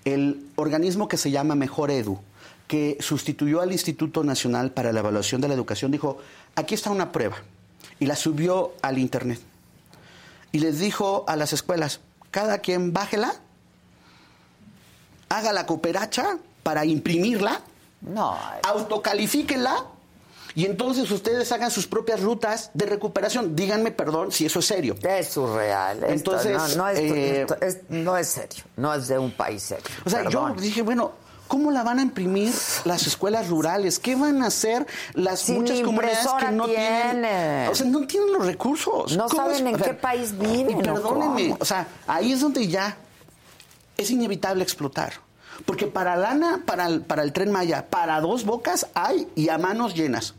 [0.04, 2.18] el organismo que se llama Mejor Edu,
[2.66, 6.18] que sustituyó al Instituto Nacional para la Evaluación de la Educación, dijo,
[6.54, 7.36] aquí está una prueba,
[7.98, 9.40] y la subió al Internet.
[10.52, 13.34] Y les dijo a las escuelas, cada quien bájela,
[15.28, 17.62] haga la cooperacha para imprimirla,
[18.00, 19.84] No, autocalifíquenla
[20.58, 23.54] y entonces ustedes hagan sus propias rutas de recuperación.
[23.54, 24.96] Díganme, perdón, si eso es serio.
[25.02, 25.98] es surreal.
[25.98, 28.64] Esto Entonces, no, no es, eh, esto es- no es serio.
[28.76, 29.84] No es de un país serio.
[30.04, 30.56] O sea, Perdón.
[30.56, 31.12] yo dije, bueno,
[31.46, 32.52] ¿cómo la van a imprimir
[32.84, 34.00] las escuelas rurales?
[34.00, 37.02] ¿Qué van a hacer las muchas ni comunidades que no tienen?
[37.22, 37.68] tienen.
[37.68, 39.16] O sea, no tienen los recursos.
[39.16, 39.74] No ¿Cómo saben es?
[39.74, 42.96] en qué país viven, Y ¿o perdónenme, o sea, ahí es donde ya
[43.96, 45.12] es inevitable explotar.
[45.64, 49.58] Porque para lana, para el, para el tren Maya, para dos bocas hay y a
[49.58, 50.34] manos llenas.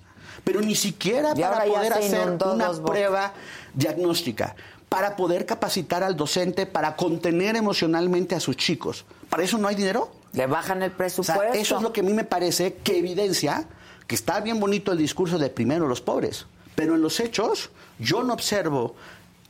[0.49, 3.33] Pero ni siquiera Y para poder hacer una prueba
[3.75, 4.55] diagnóstica,
[4.89, 9.05] para poder capacitar al docente, para contener emocionalmente a sus chicos.
[9.29, 10.09] ¿Para eso no hay dinero?
[10.33, 11.39] Le bajan el O presupuesto.
[11.39, 13.65] sea, eso es lo que a mí me parece que evidencia
[14.07, 18.23] que está bien bonito el discurso de primero los pobres, pero en los hechos yo
[18.23, 18.95] no observo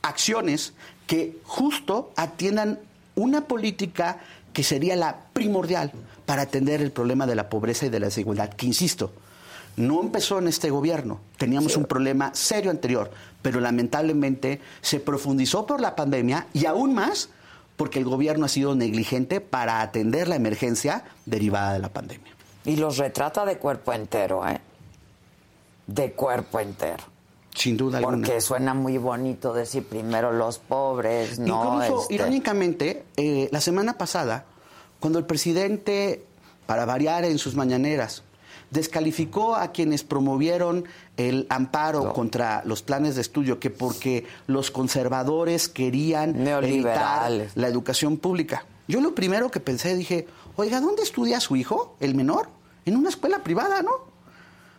[0.02, 0.74] acciones
[1.06, 2.78] que justo atiendan
[3.14, 4.18] una política
[4.52, 5.92] que sería la primordial
[6.26, 9.12] para atender el problema de la pobreza y de la desigualdad, que insisto,
[9.80, 13.10] no empezó en este gobierno, teníamos un problema serio anterior,
[13.42, 17.30] pero lamentablemente se profundizó por la pandemia y aún más
[17.76, 22.32] porque el gobierno ha sido negligente para atender la emergencia derivada de la pandemia.
[22.64, 24.60] Y los retrata de cuerpo entero, ¿eh?
[25.86, 27.02] De cuerpo entero.
[27.54, 28.18] Sin duda alguna.
[28.18, 31.80] Porque suena muy bonito decir primero los pobres, ¿no?
[31.82, 34.44] Incluso, Este, irónicamente, eh, la semana pasada,
[35.00, 36.22] cuando el presidente,
[36.66, 38.22] para variar en sus mañaneras,
[38.70, 40.84] descalificó a quienes promovieron
[41.16, 48.16] el amparo contra los planes de estudio, que porque los conservadores querían evitar la educación
[48.16, 48.64] pública.
[48.88, 52.48] Yo lo primero que pensé, dije, oiga, ¿dónde estudia su hijo, el menor?
[52.84, 54.10] En una escuela privada, ¿no?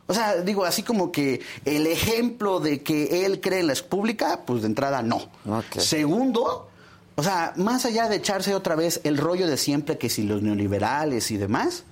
[0.07, 4.41] O sea, digo, así como que el ejemplo de que él cree en la pública,
[4.45, 5.29] pues de entrada no.
[5.77, 6.69] Segundo,
[7.15, 10.41] o sea, más allá de echarse otra vez el rollo de siempre que si los
[10.41, 11.85] neoliberales y demás,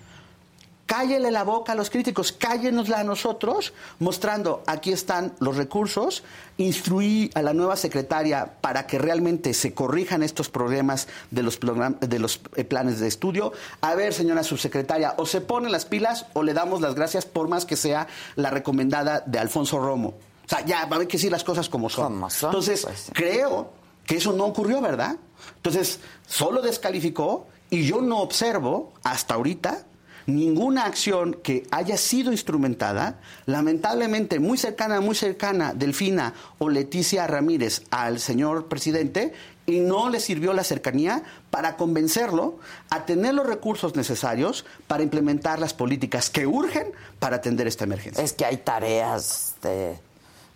[0.89, 6.23] cállele la boca a los críticos, cállenosla a nosotros, mostrando aquí están los recursos,
[6.57, 11.99] instruí a la nueva secretaria para que realmente se corrijan estos problemas de los, program-
[11.99, 13.53] de los eh, planes de estudio.
[13.81, 17.47] A ver, señora subsecretaria, o se pone las pilas o le damos las gracias por
[17.47, 20.09] más que sea la recomendada de Alfonso Romo.
[20.09, 22.05] O sea, ya va a haber que decir las cosas como son.
[22.15, 23.71] Como son, Entonces, pues creo
[24.07, 25.17] que eso no ocurrió, ¿verdad?
[25.57, 29.85] Entonces, solo descalificó y yo no observo hasta ahorita
[30.29, 37.81] ninguna acción que haya sido instrumentada, lamentablemente muy cercana, muy cercana, Delfina o Leticia Ramírez
[37.91, 39.33] al señor presidente,
[39.65, 42.57] y no le sirvió la cercanía para convencerlo
[42.89, 48.23] a tener los recursos necesarios para implementar las políticas que urgen para atender esta emergencia.
[48.23, 49.95] Es que hay tareas de,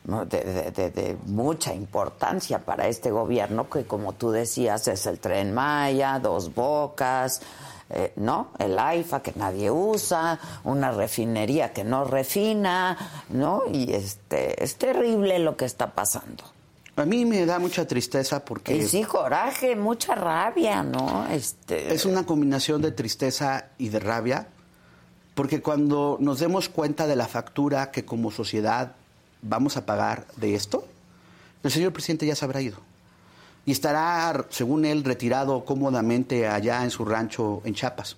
[0.04, 5.54] de- de- de mucha importancia para este gobierno, que como tú decías, es el tren
[5.54, 7.42] Maya, dos bocas,
[7.90, 8.52] eh, ¿no?
[8.60, 12.98] El AIFA que nadie usa, una refinería que no refina,
[13.30, 13.64] ¿no?
[13.72, 16.44] Y este es terrible lo que está pasando.
[16.96, 18.78] A mí me da mucha tristeza porque...
[18.78, 21.28] Y sí, coraje, mucha rabia, ¿no?
[21.28, 24.48] Este, Es una combinación de tristeza y de rabia,
[25.34, 28.94] porque cuando nos demos cuenta de la factura que como sociedad
[29.42, 30.86] vamos a pagar de esto,
[31.64, 32.78] el señor presidente ya se habrá ido.
[33.66, 38.18] Y estará, según él, retirado cómodamente allá en su rancho en Chiapas.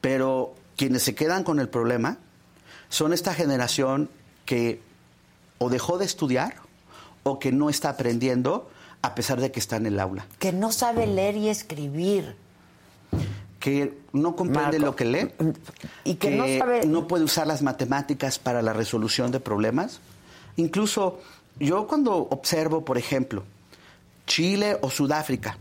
[0.00, 2.18] Pero quienes se quedan con el problema
[2.88, 4.10] son esta generación
[4.44, 4.80] que
[5.58, 6.54] o dejó de estudiar
[7.24, 8.70] o que no está aprendiendo
[9.02, 10.26] a pesar de que está en el aula.
[10.38, 12.36] que no sabe leer y escribir.
[13.60, 15.30] que no comprende Marco, lo que lee
[16.04, 19.98] y que no sabe- no puede usar las matemáticas para la resolución de problemas.
[20.56, 21.18] Incluso
[21.58, 23.42] yo cuando observo, por ejemplo,
[24.28, 25.58] Chile o Sudáfrica,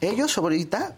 [0.00, 0.96] ellos ahorita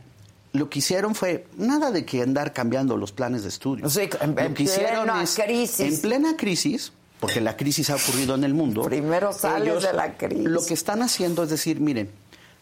[0.54, 3.90] lo que hicieron fue nada de que andar cambiando los planes de estudio.
[3.90, 5.80] Sí, en- lo en que hicieron plena es crisis.
[5.80, 8.82] en plena crisis, porque la crisis ha ocurrido en el mundo.
[8.84, 10.44] Primero sales de la crisis.
[10.44, 12.10] Lo que están haciendo es decir, miren,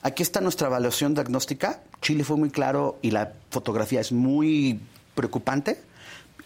[0.03, 1.81] aquí está nuestra evaluación diagnóstica.
[2.03, 4.81] Chile fue muy claro y la fotografía es muy
[5.15, 5.79] preocupante.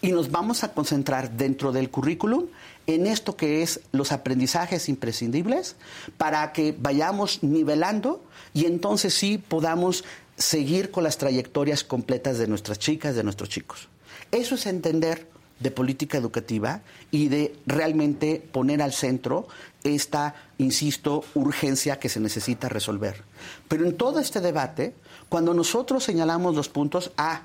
[0.01, 2.47] Y nos vamos a concentrar dentro del currículum
[2.87, 5.75] en esto que es los aprendizajes imprescindibles
[6.17, 8.23] para que vayamos nivelando
[8.53, 10.03] y entonces sí podamos
[10.37, 13.87] seguir con las trayectorias completas de nuestras chicas, de nuestros chicos.
[14.31, 15.29] Eso es entender
[15.59, 16.81] de política educativa
[17.11, 19.47] y de realmente poner al centro
[19.83, 23.23] esta, insisto, urgencia que se necesita resolver.
[23.67, 24.95] Pero en todo este debate,
[25.29, 27.43] cuando nosotros señalamos los puntos, A,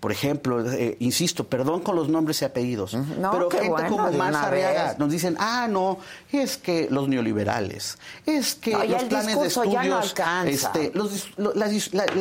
[0.00, 2.96] por ejemplo, eh, insisto, perdón con los nombres y apellidos,
[3.32, 5.98] pero gente como Marta Arriaga nos dicen, ah, no,
[6.30, 10.14] es que los neoliberales, es que los planes de estudios,
[10.46, 10.92] este,
[11.36, 11.66] la,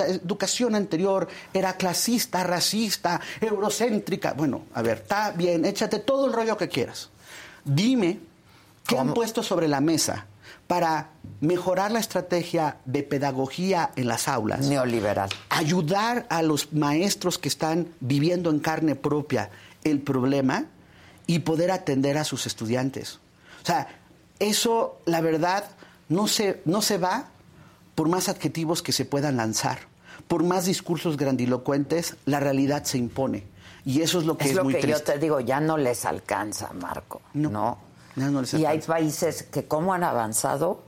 [0.07, 4.33] educación anterior era clasista, racista, eurocéntrica.
[4.33, 7.09] Bueno, a ver, está bien, échate todo el rollo que quieras.
[7.63, 8.19] Dime
[8.87, 10.25] qué han puesto sobre la mesa
[10.67, 14.67] para mejorar la estrategia de pedagogía en las aulas.
[14.67, 15.29] Neoliberal.
[15.49, 19.49] Ayudar a los maestros que están viviendo en carne propia
[19.83, 20.65] el problema
[21.25, 23.19] y poder atender a sus estudiantes.
[23.63, 23.87] O sea,
[24.39, 25.65] eso, la verdad,
[26.09, 27.29] no se, no se va
[27.95, 29.79] por más adjetivos que se puedan lanzar.
[30.27, 33.45] Por más discursos grandilocuentes, la realidad se impone.
[33.85, 36.03] Y eso es lo que es, es lo que yo te digo, ya no les
[36.03, 37.21] alcanza, Marco.
[37.33, 37.77] ¿no?
[38.53, 40.81] Y hay países que como han avanzado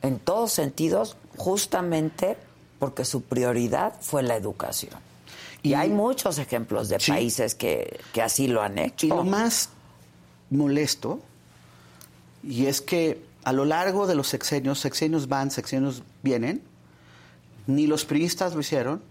[0.00, 2.36] en todos sentidos justamente
[2.78, 4.94] porque su prioridad fue la educación.
[5.62, 9.06] Y, hay muchos ejemplos de países que, que, así lo han hecho.
[9.06, 9.70] Y lo más
[10.50, 11.20] molesto,
[12.44, 16.62] y es que a lo largo de los sexenios, sexenios van, sexenios vienen,
[17.66, 19.02] ni los priistas lo hicieron,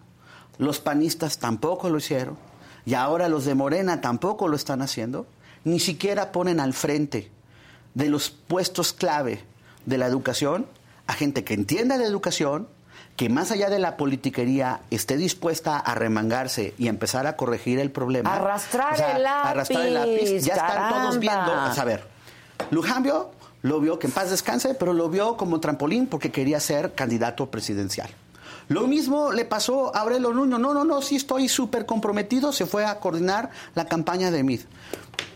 [0.57, 2.37] los panistas tampoco lo hicieron,
[2.85, 5.27] y ahora los de Morena tampoco lo están haciendo,
[5.67, 7.29] ni siquiera ponen al frente
[7.93, 9.43] de los puestos clave
[9.85, 10.65] de la educación
[11.07, 12.67] a gente que entienda de educación,
[13.15, 17.91] que más allá de la politiquería esté dispuesta a remangarse y empezar a corregir el
[17.91, 18.35] problema.
[18.35, 20.43] Arrastrar, el, lápiz, arrastrar el lápiz.
[20.43, 21.51] Ya están todos viendo.
[21.53, 22.03] A ver,
[22.69, 23.31] Lujambio
[23.63, 27.49] lo vio, que en paz descanse, pero lo vio como trampolín porque quería ser candidato
[27.49, 28.09] presidencial.
[28.69, 30.59] Lo mismo le pasó a Aurelio Nuño.
[30.59, 32.51] No, no, no, sí estoy súper comprometido.
[32.51, 34.61] Se fue a coordinar la campaña de MID.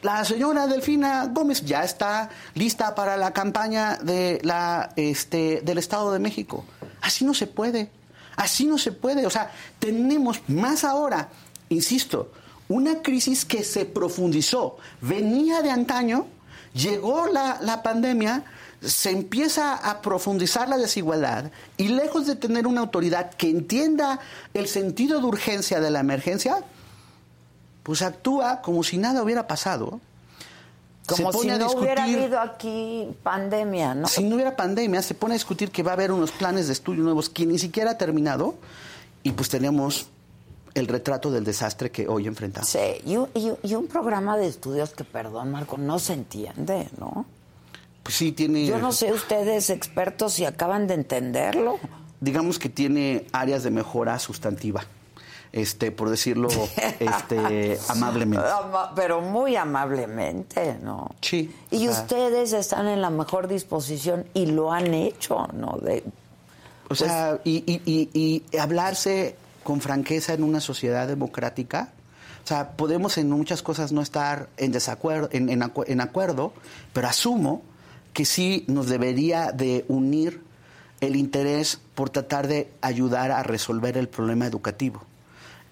[0.01, 6.11] La señora Delfina Gómez ya está lista para la campaña de la, este, del Estado
[6.11, 6.65] de México.
[7.01, 7.89] Así no se puede.
[8.35, 9.25] Así no se puede.
[9.25, 11.29] O sea, tenemos más ahora,
[11.69, 12.31] insisto,
[12.67, 14.77] una crisis que se profundizó.
[15.01, 16.25] Venía de antaño,
[16.73, 18.43] llegó la, la pandemia
[18.81, 24.19] se empieza a profundizar la desigualdad y lejos de tener una autoridad que entienda
[24.53, 26.63] el sentido de urgencia de la emergencia,
[27.83, 29.99] pues actúa como si nada hubiera pasado.
[31.07, 34.07] Como si no hubiera habido aquí pandemia, ¿no?
[34.07, 36.73] Si no hubiera pandemia, se pone a discutir que va a haber unos planes de
[36.73, 38.55] estudio nuevos que ni siquiera ha terminado
[39.23, 40.07] y pues tenemos
[40.73, 42.69] el retrato del desastre que hoy enfrentamos.
[42.69, 43.17] Sí, y,
[43.63, 47.25] y un programa de estudios que, perdón Marco, no se entiende, ¿no?
[48.03, 48.65] Pues sí, tiene...
[48.65, 51.79] Yo no sé ustedes, expertos, si acaban de entenderlo.
[52.19, 54.85] Digamos que tiene áreas de mejora sustantiva.
[55.53, 56.47] Este, por decirlo
[56.99, 58.45] este, amablemente.
[58.95, 61.09] Pero muy amablemente, ¿no?
[61.19, 61.53] Sí.
[61.71, 65.77] Y ustedes están en la mejor disposición y lo han hecho, ¿no?
[65.81, 66.05] De,
[66.91, 71.93] o sea, pues y, y, y, hablarse con franqueza en una sociedad democrática.
[72.43, 76.53] O sea, podemos en muchas cosas no estar en desacuerdo, en, en acuerdo,
[76.91, 77.61] pero asumo
[78.13, 80.41] que sí nos debería de unir
[81.01, 85.03] el interés por tratar de ayudar a resolver el problema educativo.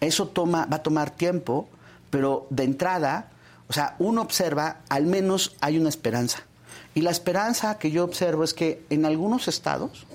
[0.02, 1.68] Eso toma, va a tomar tiempo,
[2.10, 3.30] pero de entrada,
[3.68, 6.40] o sea, uno observa, al menos hay una esperanza.
[6.96, 10.06] Y la esperanza que yo observo es que en algunos estados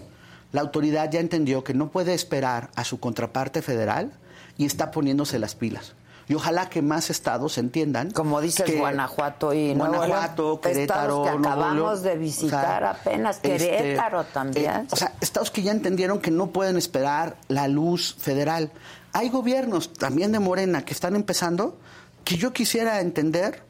[0.53, 4.13] la autoridad ya entendió que no puede esperar a su contraparte federal
[4.57, 5.95] y está poniéndose las pilas.
[6.29, 8.11] Y ojalá que más estados entiendan.
[8.11, 14.71] Como dices, Guanajuato y Guanajuato, Querétaro, estados que acabamos de visitar apenas, este, Querétaro también.
[14.71, 18.71] Eh, o sea, estados que ya entendieron que no pueden esperar la luz federal.
[19.17, 21.79] Hay gobiernos también de Morena que están empezando
[22.25, 23.63] que yo quisiera entender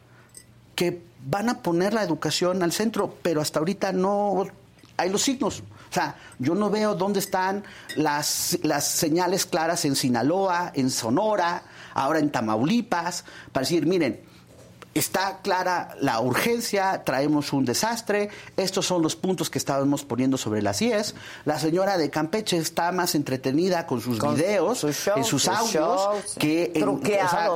[0.75, 4.47] que van a poner la educación al centro, pero hasta ahorita no
[4.97, 5.61] hay los signos.
[5.61, 7.63] O sea, yo no veo dónde están
[7.95, 14.23] las, las señales claras en Sinaloa, en Sonora, ahora en Tamaulipas, para decir, miren,
[14.95, 20.63] está clara la urgencia, traemos un desastre, estos son los puntos que estábamos poniendo sobre
[20.63, 21.15] las IES.
[21.45, 26.73] La señora de Campeche está más entretenida con sus videos, en sus, audios, que,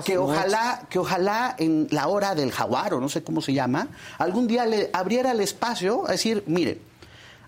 [0.05, 3.89] que ojalá, que ojalá en la hora del jaguar, o no sé cómo se llama,
[4.19, 6.81] algún día le abriera el espacio a decir, miren,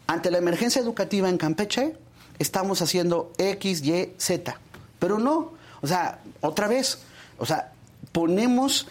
[0.07, 1.97] ante la emergencia educativa en Campeche,
[2.39, 4.57] estamos haciendo X, Y, Z.
[4.99, 6.99] Pero no, o sea, otra vez,
[7.39, 7.73] o sea,
[8.13, 8.87] ponemos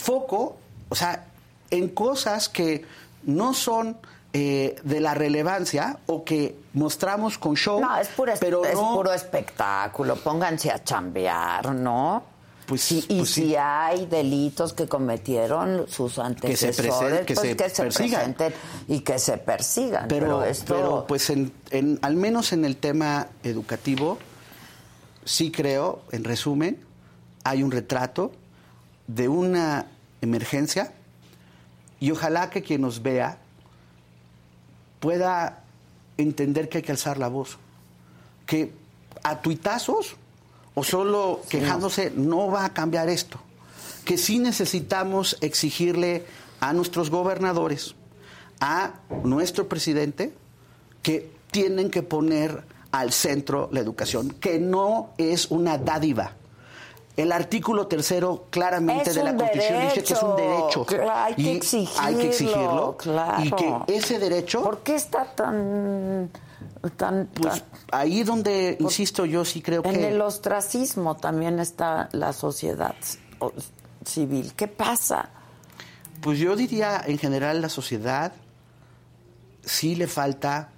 [0.00, 0.56] foco,
[0.88, 1.26] o sea,
[1.70, 2.84] en cosas que
[3.24, 3.96] no son
[4.32, 7.80] eh, de la relevancia o que mostramos con show.
[7.80, 10.16] No, es puro, pero es no- puro espectáculo.
[10.16, 12.22] Pónganse a chambear, ¿no?
[12.66, 13.56] Pues- Sí, y pues si sí.
[13.56, 18.54] hay delitos que cometieron sus antecesores, que pues se que se presenten
[18.86, 20.06] y que se persigan.
[20.06, 24.18] Pero, Pero, esto, pero, pues en, en- al menos en el tema educativo,
[25.24, 26.78] sí creo, en resumen,
[27.42, 28.30] hay un retrato
[29.14, 29.86] de una
[30.20, 30.92] emergencia
[31.98, 33.38] y ojalá que quien nos vea
[35.00, 35.64] pueda
[36.16, 37.58] entender que hay que alzar la voz.
[38.46, 38.72] Que
[39.22, 40.16] a tuitazos
[40.74, 43.40] o solo quejándose no va a cambiar esto.
[44.04, 46.24] Que sí necesitamos exigirle
[46.60, 47.94] a nuestros gobernadores,
[48.60, 48.94] a
[49.24, 50.32] nuestro presidente,
[51.02, 56.36] que tienen que poner al centro la educación, que no es una dádiva.
[57.22, 60.84] El artículo tercero claramente Es de la Constitución dice que es un derecho.
[60.86, 62.96] Claro, hay que y exigirlo, hay que exigirlo.
[62.96, 63.44] claro.
[63.44, 66.30] Y que ese derecho, ¿Por qué está tan...
[66.96, 67.62] tan, pues tan-
[67.92, 70.08] ahí donde, insisto, yo sí creo en que...
[70.08, 72.94] el ostracismo también está la sociedad
[74.04, 74.52] civil?
[74.56, 75.28] ¿Qué pasa?
[76.20, 78.32] Pues yo diría, en general, la sociedad
[79.64, 80.68] sí le falta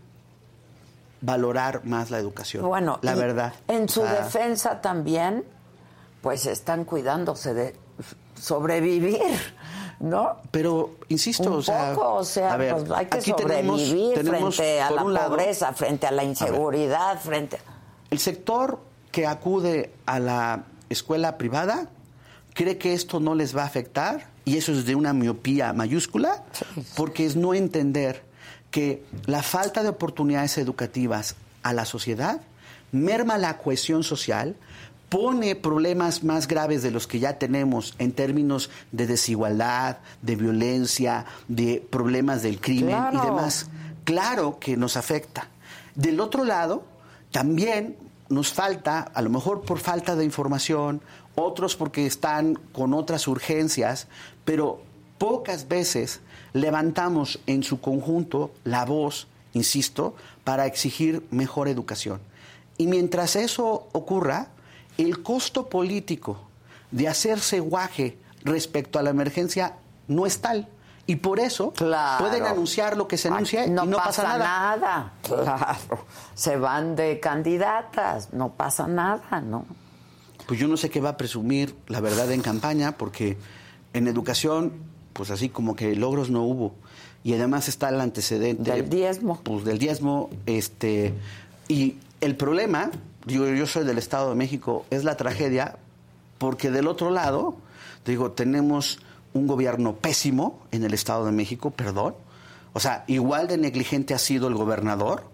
[1.21, 2.67] valorar más la educación.
[2.67, 3.53] Bueno, la verdad.
[3.69, 5.45] En su defensa también,
[6.23, 7.77] pues están cuidándose de
[8.41, 9.21] sobrevivir,
[10.01, 10.37] ¿no?
[10.51, 11.95] Pero, insisto, Un o sea...
[11.95, 15.29] poco, o sea, ver, pues hay que aquí tenemos- sobrevivir tenemos, frente a la lado,
[15.31, 17.59] pobreza, frente a la inseguridad, frente...
[18.11, 18.79] El sector
[19.11, 21.89] que acude a la escuela privada
[22.55, 26.45] cree que esto no les va a afectar y eso es de una miopía mayúscula
[26.97, 28.23] porque es no entender
[28.71, 32.41] que la falta de oportunidades educativas a la sociedad
[32.91, 34.57] merma la cohesión social,
[35.13, 41.27] pone problemas más graves de los que ya tenemos en términos de desigualdad, de violencia,
[41.49, 43.67] de problemas del crimen y demás.
[44.05, 45.49] Claro que nos afecta.
[45.95, 46.85] Del otro lado,
[47.31, 47.99] también
[48.31, 51.03] nos falta, a lo mejor por falta de información,
[51.35, 54.09] otros porque están con otras urgencias,
[54.47, 54.81] pero
[55.19, 56.21] pocas veces
[56.55, 62.19] levantamos en su conjunto la voz, insisto, para exigir mejor educación.
[62.79, 64.49] Y mientras eso ocurra,
[64.99, 66.39] el costo político
[66.91, 69.77] de hacerse guaje respecto a la emergencia
[70.09, 70.69] no es tal.
[71.07, 72.25] Y por eso Claro.
[72.25, 75.13] pueden anunciar lo que se anuncia no y no pasa, pasa, nada.
[75.23, 76.05] Claro.
[76.35, 79.65] Se van de candidatas, no pasa nada, ¿no?
[80.47, 83.37] Pues yo no sé qué va a presumir la verdad en campaña, porque
[83.95, 84.73] en educación,
[85.13, 86.75] pues así como que logros no hubo.
[87.25, 88.71] Y además está el antecedente.
[88.71, 89.41] Del diezmo.
[89.43, 91.15] Pues del diezmo, este.
[91.69, 92.91] Y el problema,
[93.25, 95.77] digo, yo soy del Estado de México, es la tragedia,
[96.39, 97.57] porque del otro lado,
[98.05, 98.99] digo, tenemos
[99.33, 102.15] un gobierno pésimo en el Estado de México, perdón.
[102.73, 105.25] O sea, igual de negligente ha sido el gobernador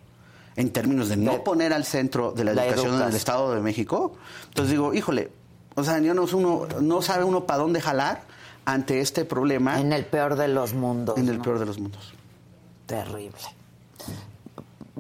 [0.57, 3.15] en términos de no poner al centro de la, la educación en el.
[3.15, 4.17] Estado de México.
[4.49, 5.31] Entonces digo, híjole,
[5.77, 8.23] o sea, yo no, uno, no sabe uno para dónde jalar
[8.65, 11.17] ante este problema En el peor de los mundos.
[11.17, 11.45] en el ¿no?
[11.45, 12.13] peor de los mundos.
[12.87, 13.39] Terrible.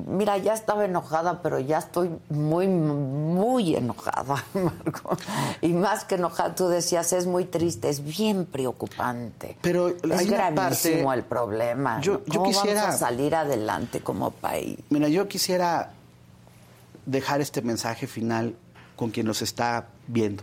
[0.07, 5.17] Mira, ya estaba enojada, pero ya estoy muy, muy enojada, Marco.
[5.61, 9.57] Y más que enojada, tú decías, es muy triste, es bien preocupante.
[9.61, 12.01] Pero es gravísimo parte- el problema.
[12.01, 12.19] Yo- ¿no?
[12.27, 14.79] yo ¿Cómo quisiera- vamos a salir adelante como país?
[14.91, 15.91] Mira, yo quisiera
[17.07, 18.55] dejar este mensaje final
[18.97, 20.43] con quien nos está viendo.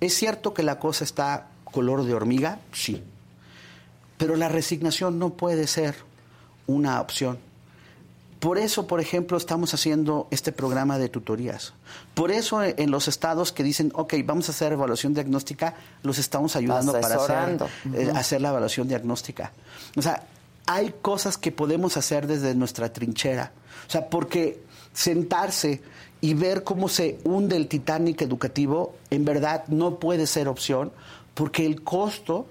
[0.00, 2.58] ¿Es cierto que la cosa está color de hormiga?
[2.72, 3.02] Sí.
[4.16, 5.94] Pero la resignación no puede ser
[6.66, 7.38] una opción.
[8.40, 11.74] Por eso, por ejemplo, estamos haciendo este programa de tutorías.
[12.14, 16.18] Por eso eh, en los estados que dicen, ok, vamos a hacer evaluación diagnóstica, los
[16.18, 17.58] estamos ayudando para hacer,
[17.94, 19.52] eh, hacer la evaluación diagnóstica.
[19.96, 20.24] O sea,
[20.66, 23.52] hay cosas que podemos hacer desde nuestra trinchera.
[23.88, 24.62] O sea, porque
[24.92, 25.82] sentarse
[26.20, 30.92] y ver cómo se hunde el Titanic educativo, en verdad no puede ser opción,
[31.34, 32.46] porque el costo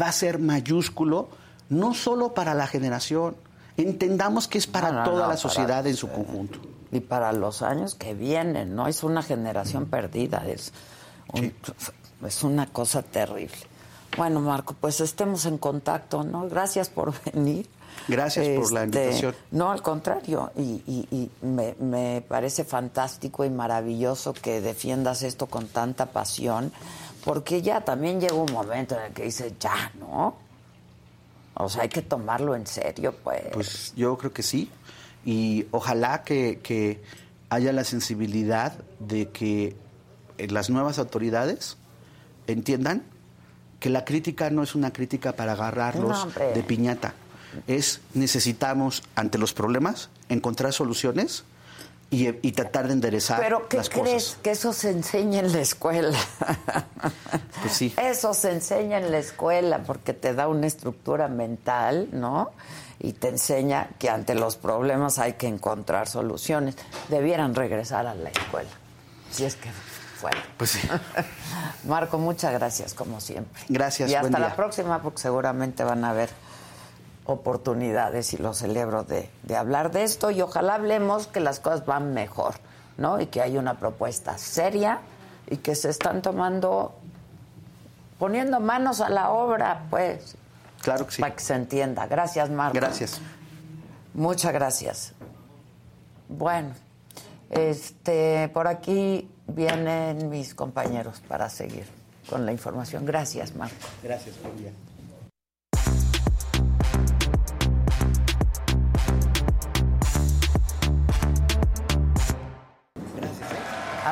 [0.00, 1.28] va a ser mayúsculo,
[1.68, 3.36] no solo para la generación,
[3.76, 6.58] entendamos que es para No, no, toda no, la para- sociedad en su conjunto.
[6.90, 8.86] Y para los años que vienen, ¿no?
[8.86, 10.72] Es una generación perdida, es,
[11.32, 11.52] un-
[12.26, 13.56] es una cosa terrible.
[14.16, 16.48] Bueno, Marco, pues estemos en contacto, ¿no?
[16.48, 17.66] Gracias por venir.
[18.08, 19.34] Gracias por la Este, invitación.
[19.52, 25.46] No, al contrario, y, y- y me, me parece fantástico y maravilloso que defiendas esto
[25.46, 26.72] con tanta pasión,
[27.24, 30.34] porque ya también llega un momento en el que dices, ya, ¿no?
[31.64, 33.42] O sea, hay que tomarlo en serio, pues.
[33.52, 34.70] Pues yo creo que sí.
[35.24, 37.02] Y ojalá que, que
[37.48, 39.76] haya la sensibilidad de que
[40.38, 41.76] eh, las nuevas autoridades
[42.46, 43.04] entiendan
[43.78, 47.14] que la crítica no es una crítica para agarrarlos No, de piñata.
[47.66, 51.44] Es necesitamos, ante los problemas, encontrar soluciones
[52.12, 54.24] y, y tratar de enderezar Pero ¿qué las crees?
[54.24, 54.38] cosas.
[54.42, 56.16] Que eso se enseña en la escuela.
[57.62, 57.94] Pues sí.
[57.96, 62.50] Eso se enseña en la escuela porque te da una estructura mental, ¿no?
[62.98, 66.76] Y te enseña que ante los problemas hay que encontrar soluciones.
[67.08, 68.70] Debieran regresar a la escuela,
[69.30, 69.70] si es que
[70.18, 70.38] fuera.
[70.56, 70.80] Pues sí.
[71.84, 73.62] Marco, muchas gracias, como siempre.
[73.68, 76.30] Gracias, Y hasta buen la próxima, porque seguramente van a haber
[77.24, 81.86] oportunidades y lo celebro de, de hablar de esto y ojalá hablemos que las cosas
[81.86, 82.54] van mejor,
[82.98, 83.20] ¿no?
[83.20, 85.00] Y que hay una propuesta seria
[85.48, 86.92] y que se están tomando,
[88.18, 90.36] poniendo manos a la obra, pues,
[90.82, 91.22] Claro que sí.
[91.22, 92.06] para que se entienda.
[92.06, 92.74] Gracias, Marco.
[92.74, 93.20] Gracias.
[94.14, 95.12] Muchas gracias.
[96.28, 96.70] Bueno,
[97.50, 101.86] este, por aquí vienen mis compañeros para seguir
[102.28, 103.04] con la información.
[103.06, 103.76] Gracias, Marco.
[104.02, 104.91] Gracias, buen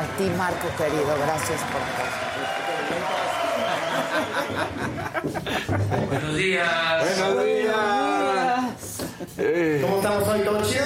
[0.01, 1.81] A ti, Marco, querido, gracias por
[5.91, 6.07] todo.
[6.09, 7.17] Buenos días.
[7.19, 7.75] Buenos días.
[9.83, 10.41] ¿Cómo estamos hoy?
[10.41, 10.85] ¿Todo chido?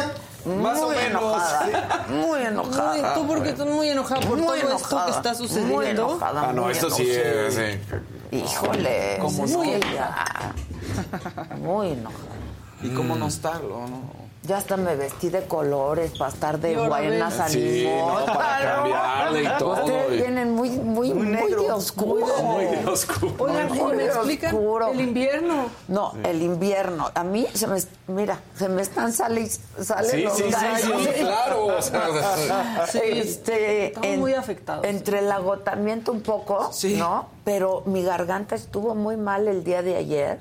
[0.63, 1.23] Más o muy menos.
[1.23, 2.93] enojada, muy enojada.
[2.93, 5.37] Muy- ¿Tú por qué estás muy enojada por Muy todo esto enojada, que está Muy
[5.49, 5.85] sucediendo?
[6.11, 7.47] enojada, Ah, no, muy esto sí enojada.
[7.49, 7.55] es.
[7.55, 7.81] sí.
[8.37, 9.63] Híjole, ¿Cómo no?
[9.63, 10.15] que ya.
[11.57, 12.19] Muy enojada.
[12.83, 13.87] ¿Y cómo no estarlo?
[13.87, 14.24] No?
[14.47, 17.33] Ya hasta me vestí de colores para estar de buenas.
[17.51, 18.27] Sí, ánimos.
[18.27, 22.27] no, para cambiarle y todo, Ustedes y- vienen muy, muy, muy, de oscuro.
[22.43, 23.35] Muy de oscuro.
[23.39, 24.89] Oigan, Muy ¿y me de explican oscuro.
[24.89, 25.71] el invierno?
[25.89, 27.11] No, el invierno.
[27.15, 27.79] A mí se me,
[28.09, 31.65] mira, se me están sali- salen Sí, los sí, sí, claro.
[31.79, 34.85] o sea, Sí, este, estamos muy afectados.
[34.85, 36.97] Entre el agotamiento un poco, Sí.
[36.97, 37.29] ¿no?
[37.45, 40.39] Pero mi garganta estuvo muy mal el día de ayer.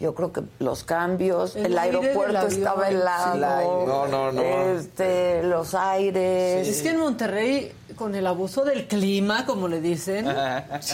[0.00, 2.94] Yo creo que los cambios, el, aire aeropuerto estaba sí.
[2.94, 3.34] helado.
[3.34, 3.86] El aire.
[3.86, 4.42] No, no, no.
[4.42, 6.66] Este, los aires.
[6.66, 10.26] Es que en Monterrey, con el abuso del clima, como le dicen,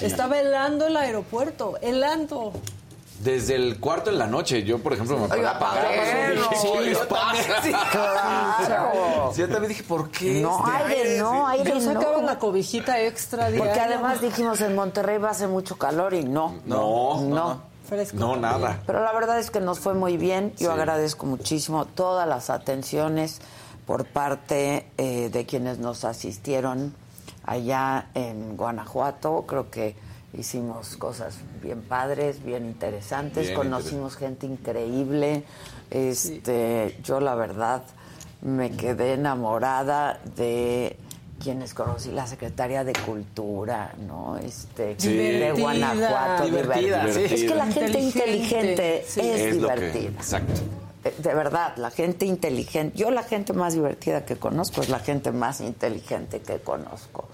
[0.03, 2.53] estaba helando el aeropuerto, helando.
[3.21, 5.59] Desde el cuarto en la noche, yo, por ejemplo, me Oiga.
[6.51, 7.45] Sí, Sí, yo también.
[7.93, 9.31] Claro.
[9.33, 10.41] Sí, yo también dije, ¿por qué?
[10.41, 12.27] No, este aire, no, aire Yo sacaba no.
[12.27, 13.65] la cobijita extra diaria.
[13.65, 16.57] Porque además dijimos en Monterrey va a hacer mucho calor y no.
[16.67, 17.76] No, No.
[17.87, 18.17] Fresco.
[18.19, 18.83] No, nada.
[18.87, 20.53] Pero la verdad es que nos fue muy bien.
[20.59, 20.79] Yo Sí.
[20.79, 23.41] agradezco muchísimo todas las atenciones
[23.87, 26.95] por parte eh, de quienes nos asistieron
[27.45, 29.45] allá en Guanajuato.
[29.47, 29.95] Creo que
[30.37, 33.47] hicimos cosas bien padres, bien interesantes.
[33.47, 35.45] Bien Conocimos gente increíble.
[35.91, 37.83] Este, yo la verdad
[38.43, 40.99] me quedé enamorada de
[41.43, 44.37] quienes conocí la secretaria de cultura, ¿no?
[44.39, 45.17] Este, Sí.
[45.17, 45.53] de.
[45.53, 47.29] Guanajuato, Divertida, divertida.
[47.29, 47.35] sí.
[47.35, 49.21] Es que la gente Inteligente, inteligente sí.
[49.21, 50.09] es, Es lo que- divertida.
[50.21, 50.53] exacto.
[51.19, 52.99] De verdad, la gente inteligente.
[52.99, 57.29] Yo la gente más divertida que conozco es la gente más inteligente que conozco.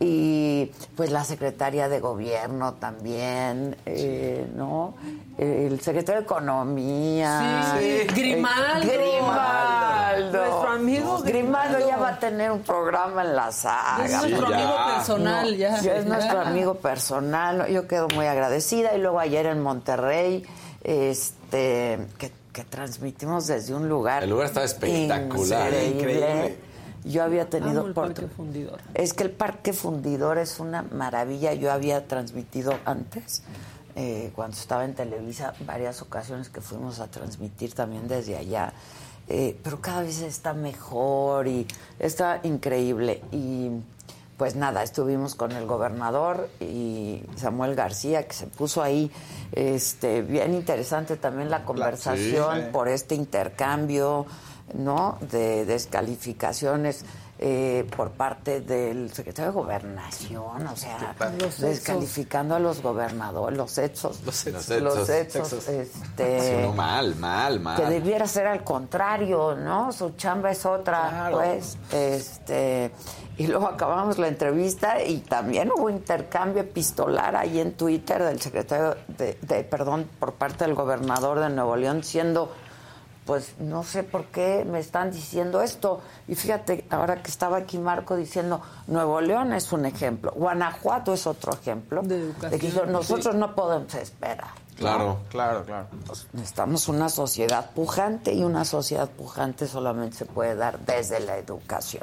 [0.00, 4.94] Y pues la secretaria de gobierno también, eh, ¿no?
[5.38, 7.76] El secretario de Economía.
[7.78, 8.14] Sí, sí.
[8.14, 8.90] Grimaldo.
[8.92, 10.38] Eh, Grimaldo.
[10.38, 11.78] Nuestro amigo Grimaldo.
[11.78, 12.02] ya Grimaldo.
[12.02, 14.04] va a tener un programa en la saga.
[14.04, 14.58] Es nuestro Sí, ya.
[14.58, 15.76] amigo personal, No, ya.
[15.76, 16.48] es nuestro Ya.
[16.48, 17.66] amigo personal.
[17.68, 18.94] Yo quedo muy agradecida.
[18.96, 20.44] Y luego ayer en Monterrey,
[20.82, 24.24] este, que, que transmitimos desde un lugar.
[24.24, 25.86] El lugar estaba espectacular, increíble.
[25.98, 26.58] increíble.
[27.04, 28.80] Yo había tenido Amo el por- Parque Fundidor.
[28.94, 31.52] Es que el Parque Fundidor es una maravilla.
[31.54, 33.42] Yo había transmitido antes,
[33.94, 38.72] eh, cuando estaba en Televisa, varias ocasiones que fuimos a transmitir también desde allá.
[39.28, 41.66] Eh, pero cada vez está mejor y
[41.98, 43.22] está increíble.
[43.32, 43.70] Y
[44.36, 49.10] pues nada, estuvimos con el gobernador y Samuel García, que se puso ahí
[49.52, 54.26] este, bien interesante también la conversación por este intercambio
[54.72, 55.18] ¿no?
[55.20, 57.04] de descalificaciones
[57.38, 63.76] eh, por parte del secretario de Gobernación, o sea, Los descalificando a los gobernadores, los
[63.76, 64.68] hechos, Los hechos.
[64.80, 65.52] los Hechos.
[65.52, 67.76] hechos, este, Sí, no, mal, mal, mal.
[67.76, 69.92] que debiera ser al contrario, ¿no?
[69.92, 71.36] Su chamba es otra, Claro.
[71.38, 72.92] pues, este,
[73.36, 78.96] y luego acabamos la entrevista y también hubo intercambio epistolar ahí en Twitter del secretario
[79.08, 82.52] de, de- perdón, por parte del gobernador de Nuevo León diciendo,
[83.24, 86.00] pues no sé por qué me están diciendo esto.
[86.28, 91.26] Y fíjate, ahora que estaba aquí Marco diciendo, Nuevo León es un ejemplo, Guanajuato es
[91.26, 92.60] otro ejemplo, De educación.
[92.60, 94.48] que dijo, nosotros no podemos esperar.
[94.76, 95.18] Claro.
[95.30, 95.86] Claro, claro.
[96.32, 102.02] Necesitamos una sociedad pujante y una sociedad pujante solamente se puede dar desde la educación.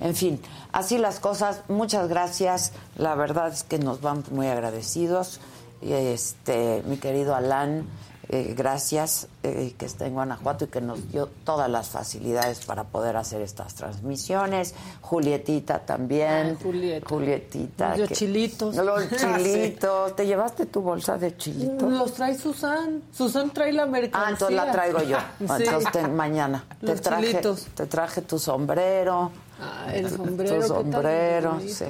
[0.00, 0.40] En fin,
[0.72, 1.62] así las cosas.
[1.68, 2.72] Muchas gracias.
[2.96, 5.40] La verdad es que nos vamos muy agradecidos.
[5.82, 7.86] Y este, mi querido Alan,
[8.28, 12.84] eh, gracias, eh, que está en Guanajuato y que nos dio todas las facilidades para
[12.84, 14.74] poder hacer estas transmisiones.
[15.02, 16.28] Julietita también.
[16.30, 17.06] Ay, Julieta.
[17.08, 17.94] Julietita.
[17.94, 18.76] Que- chilitos.
[18.76, 20.16] Los chilitos.
[20.16, 21.90] ¿Te llevaste tu bolsa de chilitos?
[21.92, 23.02] Los trae Susan.
[23.12, 24.26] Susan trae la mercancía.
[24.26, 25.18] Ah, entonces la traigo yo.
[25.38, 25.44] Sí.
[25.64, 26.64] Entonces te- mañana.
[26.80, 27.66] Te Los traje, chilitos.
[27.74, 29.30] te traje tu sombrero.
[29.60, 30.54] Ah, el sombrero.
[30.54, 31.84] ¿qué Tu sombrero, sí.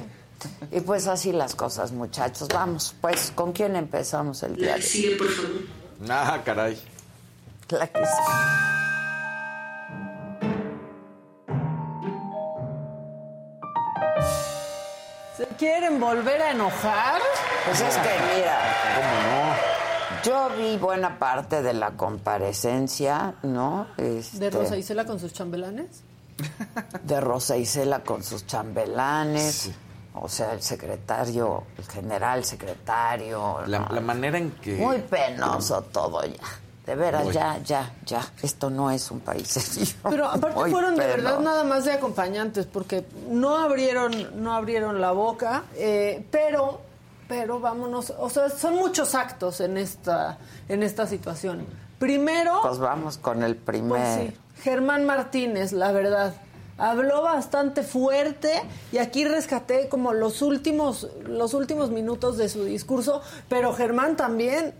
[0.71, 2.47] Y pues así las cosas, muchachos.
[2.53, 5.67] Vamos, pues, ¿con quién empezamos el día de hoy?
[6.09, 6.77] Ah, caray.
[7.69, 8.21] La que sí.
[15.37, 17.21] ¿Se quieren volver a enojar?
[17.65, 18.59] Pues es que, mira,
[20.23, 23.87] yo vi buena parte de la comparecencia, ¿no?
[23.97, 26.03] Este, ¿De Rosa Isela con sus chambelanes?
[27.03, 29.71] de Rosa Isela con sus chambelanes.
[30.21, 33.61] O sea, el secretario, el general secretario.
[33.67, 33.95] La, ¿no?
[33.95, 34.75] la manera en que.
[34.75, 36.43] Muy penoso todo ya.
[36.85, 38.21] De veras, ya, ya, ya.
[38.43, 39.91] Esto no es un país serio.
[40.07, 45.01] Pero aparte Muy fueron de verdad nada más de acompañantes, porque no abrieron, no abrieron
[45.01, 46.81] la boca, eh, pero,
[47.27, 50.37] pero vámonos, o sea, son muchos actos en esta,
[50.69, 51.65] en esta situación.
[51.97, 53.89] Primero, Pues vamos con el primer.
[53.89, 56.35] Pues sí, Germán Martínez, la verdad.
[56.77, 58.61] Habló bastante fuerte
[58.91, 64.73] y aquí rescaté como los últimos, los últimos minutos de su discurso, pero Germán también,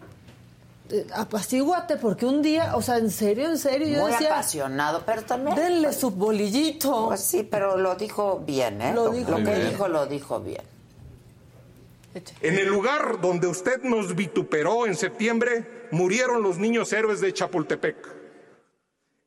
[0.89, 5.03] eh, apacíguate, porque un día, o sea, en serio, en serio, yo Muy decía, apasionado,
[5.05, 5.55] pero también.
[5.55, 7.05] denle su bolillito.
[7.07, 8.93] Pues sí, pero lo dijo bien, ¿eh?
[8.93, 9.69] Lo Lo, dijo lo que bien.
[9.69, 10.61] dijo, lo dijo bien.
[12.41, 17.95] En el lugar donde usted nos vituperó en septiembre, murieron los niños héroes de Chapultepec.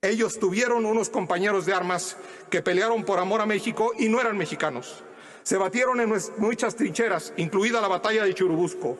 [0.00, 2.16] Ellos tuvieron unos compañeros de armas
[2.50, 5.02] que pelearon por amor a México y no eran mexicanos.
[5.42, 8.96] Se batieron en muchas trincheras, incluida la batalla de Churubusco.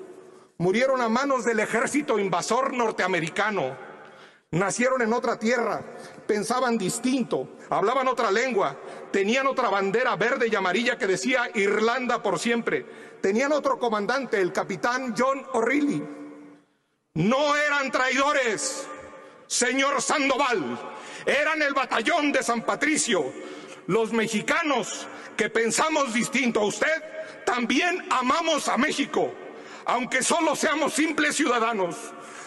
[0.56, 3.76] Murieron a manos del ejército invasor norteamericano.
[4.50, 5.84] Nacieron en otra tierra,
[6.26, 8.76] pensaban distinto, hablaban otra lengua,
[9.12, 12.84] tenían otra bandera verde y amarilla que decía Irlanda por siempre.
[13.20, 16.02] Tenían otro comandante, el capitán John O'Reilly.
[17.14, 18.88] No eran traidores,
[19.48, 20.78] señor Sandoval.
[21.26, 23.32] Eran el batallón de San Patricio.
[23.88, 27.02] Los mexicanos que pensamos distinto a usted,
[27.44, 29.32] también amamos a México,
[29.86, 31.96] aunque solo seamos simples ciudadanos.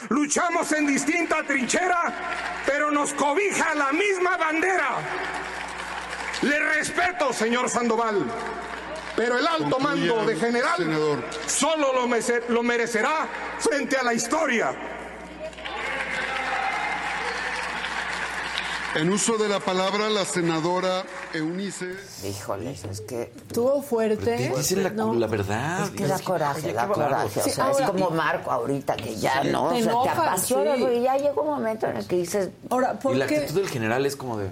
[0.10, 4.90] Luchamos en distinta trinchera, pero nos cobija la misma bandera.
[6.44, 8.24] Le respeto, señor Sandoval,
[9.16, 12.08] pero el alto mando de general solo
[12.50, 13.28] lo merecerá
[13.60, 15.01] frente a la historia.
[18.94, 21.96] En uso de la palabra, la senadora Eunice.
[22.28, 23.32] Híjoles, es que.
[23.48, 24.52] Estuvo fuerte.
[24.58, 25.14] Dicen la, No.
[25.14, 25.86] la verdad.
[25.86, 27.40] Es que da coraje, Oye, da coraje.
[27.40, 29.70] O Sí, sea, ahora- es como Marco ahorita que ya, ¿no?
[29.70, 30.82] Te o sea, te enojan, apasiona, sí.
[30.82, 31.02] güey.
[31.04, 32.50] Ya llega un momento en el que dices.
[32.70, 33.38] Ahora, ¿por Y la qué?
[33.38, 34.50] actitud del general es como de.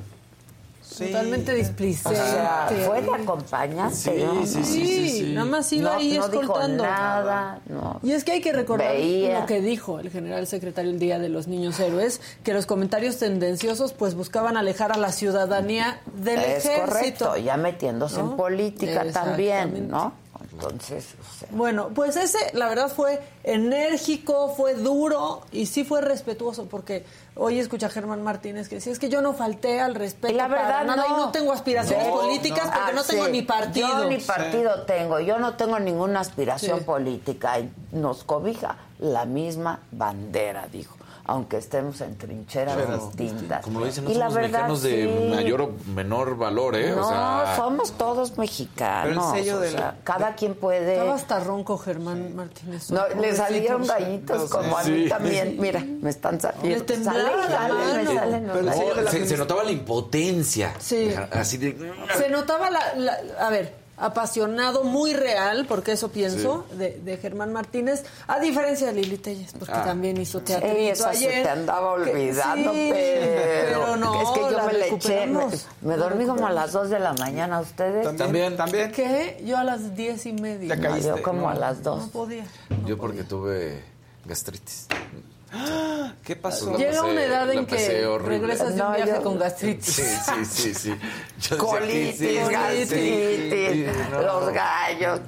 [1.07, 2.17] Totalmente O displicente.
[2.19, 4.45] sea, fue de acompañante, Sí, ¿no?
[4.45, 5.33] sí, Sí, sí, sí.
[5.33, 6.83] nada más iba No- ahí no dijo escoltando.
[6.83, 7.99] nada, no.
[8.03, 9.39] Y es que hay que recordar Veía.
[9.41, 13.17] lo que dijo el general secretario el día de los niños héroes, que los comentarios
[13.17, 16.85] tendenciosos pues buscaban alejar a la ciudadanía del es ejército.
[16.85, 18.31] correcto, ya metiéndose ¿no?
[18.31, 19.87] en política también.
[19.89, 20.13] ¿no?
[20.51, 26.01] Entonces, o sea, Bueno, pues ese, la verdad, fue enérgico, fue duro y sí fue
[26.01, 27.05] respetuoso, porque
[27.39, 30.37] hoy escucha a Germán Martínez que decía, es que yo no falté al respeto Y
[30.37, 31.15] la para verdad nada no.
[31.15, 33.31] y no tengo aspiraciones No, políticas porque no, Ah, tengo sí.
[33.31, 33.87] ni partido.
[33.87, 36.85] Yo ni partido tengo, yo no tengo ninguna aspiración Sí.
[36.85, 37.57] política
[37.91, 40.95] nos cobija la misma bandera, dijo,
[41.29, 42.75] aunque estemos en trincheras
[43.15, 43.63] distintas.
[43.63, 45.29] Como lo dicen, no y la somos verdad, mexicanos de sí.
[45.35, 46.91] mayor o menor valor, ¿eh?
[46.95, 49.09] No, o sea, somos todos mexicanos.
[49.15, 50.93] Pero el sello o de sea, la- cada quien puede.
[50.93, 52.89] Estaba hasta ronco Germán Martínez.
[52.91, 55.09] No, le salieron gallitos como a mí Sí.
[55.09, 55.57] también.
[55.59, 56.67] Mira, me están saliendo.
[56.69, 58.75] Le temblaba Salen, la salen, me salen los Pero el gallitos.
[58.75, 60.73] sello de la se, notaba la impotencia.
[60.79, 61.13] Sí.
[61.31, 61.93] Así de.
[62.17, 67.51] Se notaba la, la- a ver, apasionado, muy real, porque eso pienso, de, de Germán
[67.53, 69.83] Martínez, a diferencia de Lili Telles, porque Ah.
[69.85, 71.43] también hizo Sí, teatro esa se ayer.
[71.43, 75.27] te andaba que- olvidando, sí, pero, pero no, es que yo la me le eché,
[75.27, 75.45] me,
[75.81, 78.15] me dormí como a las 2 de la mañana, ¿ustedes?
[78.17, 78.55] También.
[78.57, 78.91] También.
[78.91, 79.41] ¿Qué?
[79.45, 80.69] Yo a las diez y media.
[80.69, 81.49] Ya No, caíste, yo como no.
[81.49, 82.01] a las 2.
[82.05, 82.45] No podía.
[82.85, 83.83] Yo porque tuve
[84.25, 84.87] gastritis.
[86.23, 86.75] ¿Qué pasó?
[86.77, 88.37] Llega una edad en que horrible.
[88.39, 89.95] regresas de un viaje yo- con gastritis.
[89.95, 90.89] Sí, sí, sí, sí.
[91.39, 94.21] Yo decía, Colitis, gastritis, Sí, no.
[94.21, 95.21] los gallos.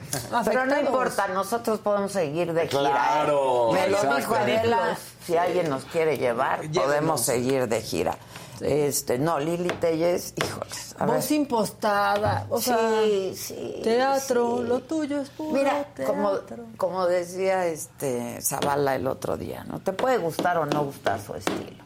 [0.46, 2.82] Pero no importa, nosotros podemos seguir de gira.
[2.82, 2.92] ¿eh?
[2.92, 6.84] Claro, Me lo dijo Adela Si alguien nos quiere llevar, Llévenos.
[6.86, 8.18] podemos seguir de gira.
[8.62, 10.96] Este, no, Lili Telles, híjoles.
[11.00, 11.16] A ver.
[11.16, 12.46] Voz impostada.
[12.50, 13.80] O sea, sí, sí.
[13.84, 14.68] teatro, sí.
[14.68, 16.32] lo tuyo es puro Mira, como,
[16.78, 19.80] como decía este Zavala el otro día, ¿no?
[19.80, 21.84] Te puede gustar o no gustar su estilo.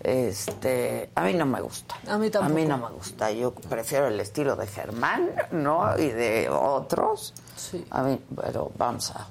[0.00, 1.94] Este, a mí no me gusta.
[2.06, 2.52] A mí tampoco.
[2.52, 3.32] A mí no me gusta.
[3.32, 5.98] Yo prefiero el estilo de Germán, ¿no?
[5.98, 7.32] Y de otros.
[7.56, 7.82] Sí.
[7.90, 9.26] A mí, pero vamos a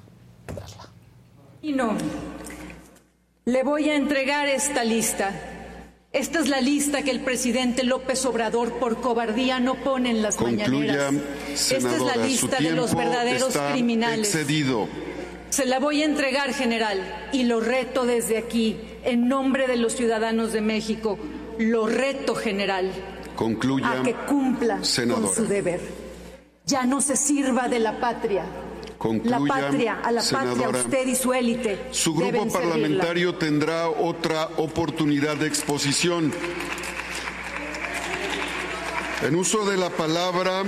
[0.48, 0.88] verla.
[1.62, 1.96] Y no.
[3.44, 5.53] Le voy a entregar esta lista.
[6.14, 10.36] Esta es la lista que el presidente López Obrador por cobardía no pone en las
[10.36, 10.68] Concluya,
[11.10, 11.14] mañaneras.
[11.52, 14.28] Esta es la lista de los verdaderos está criminales.
[14.32, 14.88] excedido.
[15.50, 17.00] Se la voy a entregar, general,
[17.32, 21.18] y lo reto desde aquí, en nombre de los ciudadanos de México.
[21.58, 22.92] Lo reto, general,
[23.34, 25.26] Concluya, a que cumpla senadora.
[25.26, 25.80] con su deber.
[26.64, 28.44] Ya no se sirva de la patria.
[29.04, 30.78] Concluya, la patria, a la patria, senadora.
[30.78, 31.88] usted y su élite.
[31.90, 32.70] Su grupo deben servirla.
[32.70, 36.32] parlamentario tendrá otra oportunidad de exposición.
[39.20, 40.62] En uso de la palabra,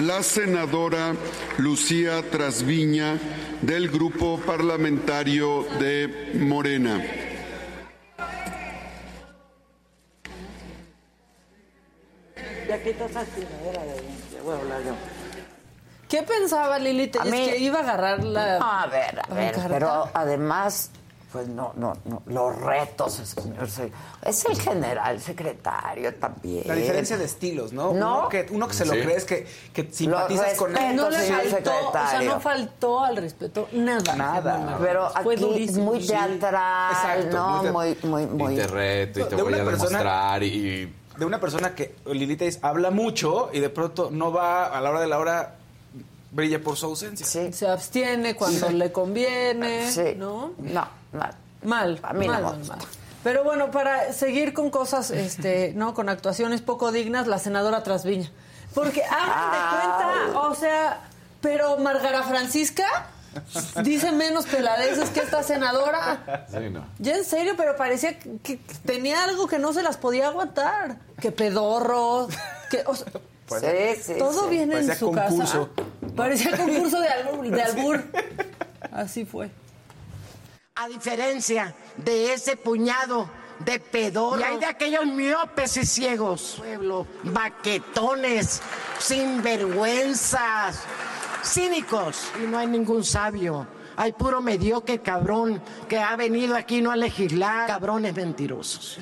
[0.00, 1.14] la senadora
[1.56, 3.18] Lucía Trasviña
[3.62, 7.02] del grupo parlamentario de Morena.
[12.68, 15.17] Ya quitas esa chingadera de voy a hablar yo.
[16.08, 17.10] ¿Qué pensaba Lili?
[17.20, 18.56] A mí- que iba a agarrar la.
[18.56, 19.68] A ver, a ver, pancarta?
[19.68, 20.90] pero además,
[21.30, 23.92] pues no, no, no, los retos, señor, se-
[24.24, 26.66] es el general secretario también.
[26.66, 27.92] La diferencia de estilos, ¿no?
[27.92, 28.20] No.
[28.20, 29.00] Uno que, uno que se lo Sí.
[29.02, 30.96] crees que, que simpatizas con él.
[30.96, 32.30] no le faltó, o sea, secretario.
[32.34, 34.16] no faltó al respeto nada.
[34.16, 34.78] Nada.
[34.80, 35.84] Pero Fue aquí durísimo.
[35.92, 37.62] muy teatral, Exacto, ¿no?
[37.64, 38.54] muy Muy, te- muy, muy.
[38.54, 40.94] Y te reto y te De voy a persona- demostrar y...
[41.18, 44.88] De una persona que Lilita dice, habla mucho y de pronto no va a la
[44.90, 45.56] hora de la hora,
[46.30, 47.26] brilla por su ausencia.
[47.26, 50.14] Sí, Se abstiene cuando le conviene, sí.
[50.16, 50.52] ¿no?
[50.58, 51.28] No, no.
[51.64, 52.76] Mal, A mí no mal, me mal, gusta.
[52.76, 52.86] mal.
[53.24, 58.30] Pero bueno, para seguir con cosas, este, no, con actuaciones poco dignas, la senadora Trasviña.
[58.74, 59.58] Porque hagan de
[60.28, 61.00] cuenta, o sea,
[61.40, 62.84] pero Margara Francisca
[63.82, 66.46] dice menos peladeces que esta senadora.
[66.50, 66.86] Sí, no.
[67.00, 70.98] Ya en serio, pero parecía que, que tenía algo que no se las podía aguantar.
[71.20, 72.28] Que pedorros,
[72.70, 73.10] que o sea,
[73.96, 74.14] sí, sí.
[74.18, 74.50] todo sí.
[74.50, 75.70] viene en su concurso.
[75.74, 75.82] casa.
[76.18, 78.04] Parecía concurso de albur, de albur.
[78.90, 79.50] Así fue.
[80.74, 84.40] A diferencia de ese puñado de pedorros.
[84.40, 86.56] Y hay de aquellos miopes y ciegos.
[86.58, 88.60] Pueblo, baquetones,
[88.98, 90.82] sinvergüenzas,
[91.44, 92.32] cínicos.
[92.42, 93.68] Y no hay ningún sabio.
[93.96, 97.68] Hay puro mediocre cabrón que ha venido aquí no a legislar.
[97.68, 98.98] Cabrones mentirosos.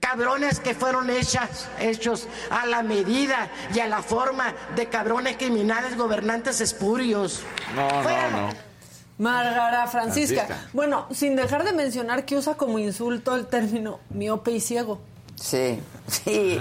[0.00, 5.96] Cabrones que fueron hechas, hechos a la medida y a la forma de cabrones criminales
[5.96, 7.42] gobernantes espurios.
[7.74, 8.30] No, Fuera.
[8.30, 8.70] no, no.
[9.18, 10.46] Margara Francisca.
[10.46, 10.70] Francisca.
[10.72, 15.00] Bueno, sin dejar de mencionar que usa como insulto el término miope y ciego.
[15.40, 16.60] Sí, sí.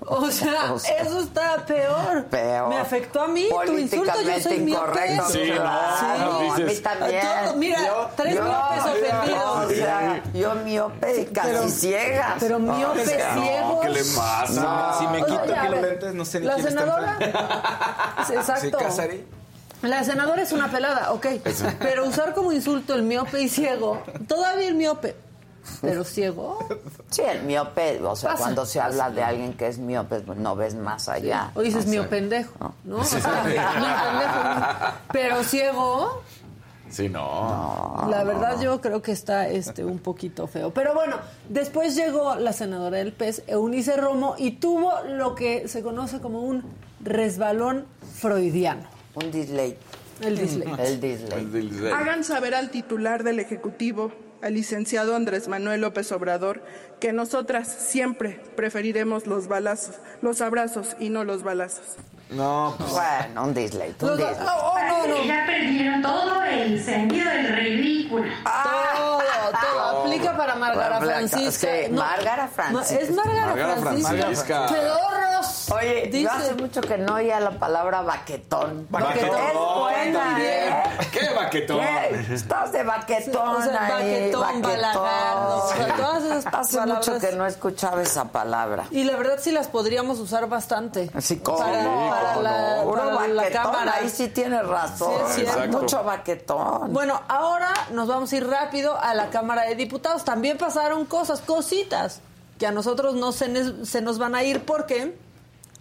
[0.00, 2.26] O sea, O sea, eso está peor.
[2.26, 2.68] Peor.
[2.68, 5.24] Me afectó a mí tu insulto, yo soy incorrecto.
[5.30, 7.20] Sí, no, claro, a mí también.
[7.44, 9.64] Todo- mira, Yo- tres yo- miopes yo- ofendidos.
[9.64, 12.36] O sea, yo miope y casi pero- ciega.
[12.38, 13.80] pero miope, ciegos.
[13.82, 14.96] ¿Qué le pasa?
[14.98, 17.12] Si me quito aquí los lentes, no sé ni La quién está senadora.
[17.12, 17.38] enfrente.
[18.34, 18.78] Exacto.
[18.78, 19.26] ¿Sí, Casarí?
[19.80, 21.26] La senadora es una pelada, ok.
[21.78, 25.14] Pero usar como insulto el miope y ciego, todavía el miope,
[25.80, 26.58] pero ciego.
[27.10, 30.38] Sí, el miope, o sea, Pasa, cuando se habla de alguien que es miope, pues
[30.38, 31.50] no ves más allá.
[31.54, 31.98] O dices No sé.
[31.98, 32.74] mío pendejo, No.
[32.84, 32.96] ¿no?
[33.00, 35.00] O sea.
[35.12, 36.22] Pero ciego,
[36.90, 38.06] Sí, no.
[38.10, 40.72] la verdad yo creo que está este un poquito feo.
[40.72, 41.16] Pero bueno,
[41.48, 46.40] después llegó la senadora del PES, Eunice Romo, y tuvo lo que se conoce como
[46.40, 46.64] un
[47.04, 47.84] resbalón
[48.16, 48.82] freudiano.
[49.14, 49.78] Un dislate.
[50.22, 50.86] El dislate.
[50.88, 51.00] El
[51.52, 54.10] del- Hagan saber al titular del Ejecutivo,
[54.42, 56.62] al licenciado Andrés Manuel López Obrador,
[57.00, 61.96] que nosotras siempre preferiremos los balazos, los abrazos y no los balazos.
[62.30, 63.94] No, pues, Bueno, un dislate.
[64.02, 64.44] Un Los- dislate.
[64.44, 65.24] oh, oh, no, no.
[65.24, 68.24] Ya perdieron todo el sentido del ridículo.
[68.44, 69.22] Todo,
[69.60, 70.00] todo.
[70.04, 71.68] Aplica para Margara Francisca.
[71.86, 73.02] sí, Margara Francisca.
[73.02, 74.10] Es Margara, Margara Francisca.
[74.12, 74.66] Francisca.
[75.74, 78.86] Oye, Dice- yo hace mucho que no oía la palabra baquetón.
[78.90, 79.30] Baquetón.
[79.36, 80.82] Es buena, ¿eh?
[81.12, 81.80] ¿Qué baquetón?
[81.80, 82.34] ¿Qué?
[82.34, 87.08] Estás de baquetón O sea, ahí, baquetón, balagardo, o sea, todas esas Hace palabras.
[87.08, 88.84] mucho que no escuchaba esa palabra.
[88.90, 91.10] Y la verdad sí las podríamos usar bastante.
[91.20, 91.58] Sí, ¿cómo?
[91.58, 92.10] Para, no?
[92.10, 93.94] para la, Puro para la baquetón, cámara.
[93.96, 95.12] ahí sí tienes razón.
[95.34, 95.44] Sí.
[95.70, 96.92] Mucho baquetón.
[96.92, 100.24] Bueno, ahora nos vamos a ir rápido a la Cámara de Diputados.
[100.24, 102.20] También pasaron cosas, cositas,
[102.58, 105.16] que a nosotros no se nos van a ir porque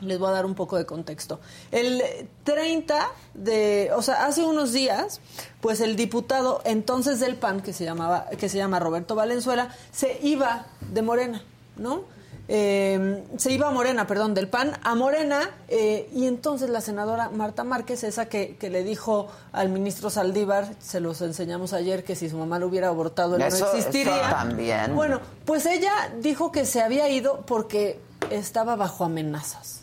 [0.01, 1.39] Les voy a dar un poco de contexto.
[1.71, 2.01] El
[2.43, 5.21] 30 de, o sea, hace unos días,
[5.61, 10.19] pues el diputado entonces del PAN, que se llamaba, que se llama Roberto Valenzuela, se
[10.21, 11.41] iba de Morena,
[11.77, 12.01] ¿no?
[12.49, 17.29] Eh, se iba a Morena, perdón, del PAN a Morena, eh, y entonces la senadora
[17.29, 22.15] Marta Márquez, esa que, que le dijo al ministro Saldívar, se los enseñamos ayer, que
[22.15, 24.29] si su mamá lo hubiera abortado, él Eso- no eso existiría.
[24.29, 24.95] también.
[24.95, 25.91] Bueno, pues ella
[26.21, 29.76] dijo que se había ido porque estaba bajo amenazas.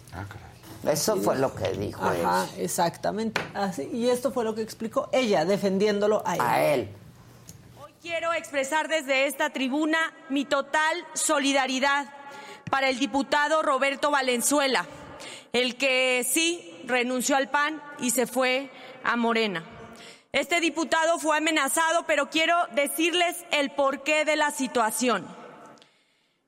[0.86, 3.40] Eso fue lo que dijo Ajá, exactamente.
[3.54, 6.40] Así, y esto fue lo que explicó ella, defendiéndolo a él.
[6.40, 6.88] A él.
[8.02, 9.98] Quiero expresar desde esta tribuna
[10.28, 12.06] mi total solidaridad
[12.70, 14.84] para el diputado Roberto Valenzuela,
[15.54, 18.70] el que sí renunció al PAN y se fue
[19.04, 19.64] a Morena.
[20.32, 25.24] Este diputado fue amenazado, pero quiero decirles el porqué de la situación.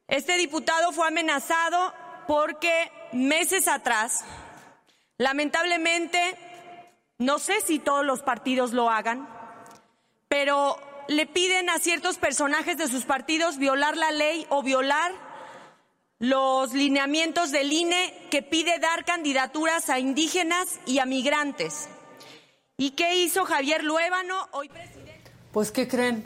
[0.09, 1.95] Este diputado fue amenazado
[2.27, 4.25] porque meses atrás,
[5.19, 6.19] lamentablemente,
[7.19, 9.29] no sé si todos los partidos lo hagan,
[10.29, 15.13] pero le piden a ciertos personajes de sus partidos violar la ley o violar
[16.19, 21.89] los lineamientos del INE que pide dar candidaturas a indígenas y a migrantes.
[22.79, 25.31] ¿Y qué hizo Javier Luébano, hoy presidente?
[25.53, 26.25] Pues, ¿qué creen?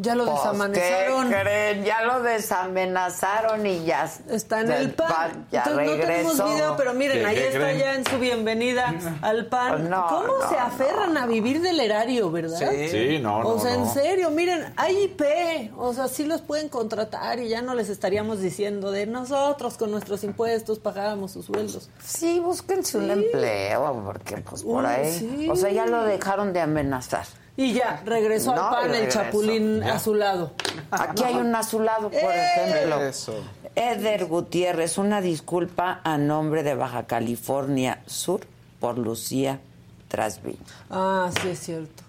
[0.00, 1.28] Ya lo Pues, desamenazaron.
[1.28, 1.84] ¿qué creen?
[1.84, 5.46] Ya lo desamenazaron y ya Está en el PAN.
[5.50, 6.54] Ya Entonces, no tenemos regresó.
[6.54, 7.78] video, pero miren, ¿Qué- ahí está creen?
[7.78, 9.90] ya en su bienvenida al PAN.
[9.90, 12.58] No, ¿Cómo no, se aferran a vivir del erario, verdad?
[12.58, 12.88] Sí.
[12.90, 13.92] Sí, no, O no, sea, en no.
[13.92, 18.40] serio, miren, hay IP, o sea, sí los pueden contratar y ya no les estaríamos
[18.40, 21.90] diciendo de nosotros con nuestros impuestos pagábamos sus sueldos.
[22.04, 25.12] Sí, búsquense un empleo, porque pues por Uy, ahí.
[25.18, 25.48] sí.
[25.50, 27.26] O sea, ya lo dejaron de amenazar.
[27.60, 29.94] Y ya, regresó No, al PAN el chapulín Ya.
[29.94, 30.52] a su lado.
[30.92, 32.46] Aquí hay un a su lado, por ¡Eh!
[32.56, 33.02] ejemplo.
[33.02, 33.34] Eso.
[33.74, 38.42] Eder Gutiérrez, una disculpa a nombre de Baja California Sur
[38.78, 39.58] por Lucía
[40.06, 40.58] Trasviña.
[40.88, 42.04] Ah, sí es cierto.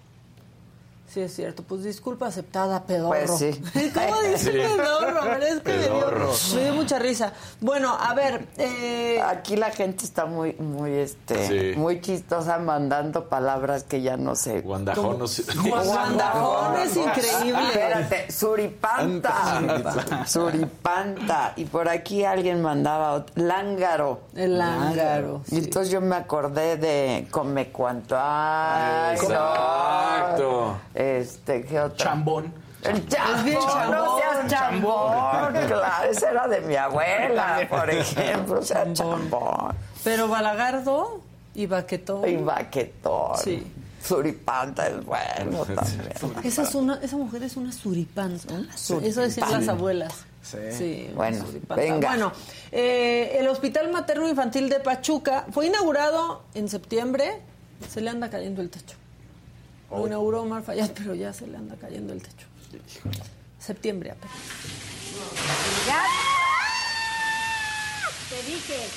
[1.11, 1.63] Sí es cierto.
[1.63, 3.09] Pues disculpa aceptada, pedorro.
[3.09, 3.61] Pues sí.
[3.93, 4.57] ¿Cómo dice Sí.
[4.57, 5.21] pedorro?
[5.23, 6.07] Pero es que me dio,
[6.55, 7.33] me dio mucha risa.
[7.61, 11.79] Bueno, a ver, eh, Aquí la gente está muy, muy, este, Sí.
[11.79, 14.61] muy chistosa mandando palabras que ya no sé.
[14.61, 15.43] Guandajón, no sé.
[15.67, 17.63] Guandajón es increíble.
[17.69, 19.61] Espérate, suripanta.
[20.27, 21.53] suripanta.
[21.55, 24.21] Y por aquí alguien mandaba ot- lángaro.
[24.35, 29.15] El lángaro, Y entonces yo me acordé de come cuanto hay.
[29.15, 30.77] Exacto.
[30.99, 31.97] Este, ¿qué otra?
[31.97, 32.53] Chambón.
[32.83, 35.11] El chambón, no seas chambón,
[35.67, 39.75] claro, esa era de mi abuela, por ejemplo, o sea, chambón.
[40.03, 41.21] pero Balagardo
[41.55, 42.27] y Baquetón.
[42.27, 43.37] Y baquetón.
[43.37, 43.65] Sí.
[44.03, 46.11] Suripanta es bueno también.
[46.43, 48.53] Esa, es una, esa mujer es una suripanta.
[48.73, 49.57] Eso decían suripanta.
[49.59, 50.13] las abuelas.
[50.41, 51.05] Sí.
[51.07, 51.75] una Bueno, suripanta.
[51.81, 52.09] venga.
[52.09, 52.31] Bueno,
[52.71, 57.41] eh, el Hospital Materno Infantil de Pachuca fue inaugurado en septiembre.
[57.89, 58.95] Se le anda cayendo el techo.
[59.91, 62.45] Lo inauguró Omar Fayad, pero ya se le anda cayendo el techo.
[63.59, 64.37] Septiembre apenas.
[68.29, 68.87] Te dije.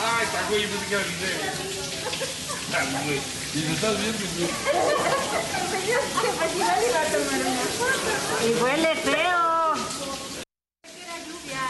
[0.00, 1.44] Ay, está güey, yo pensé que era video.
[3.54, 4.50] Y me estás viendo, güey.
[8.42, 9.74] Y huele feo.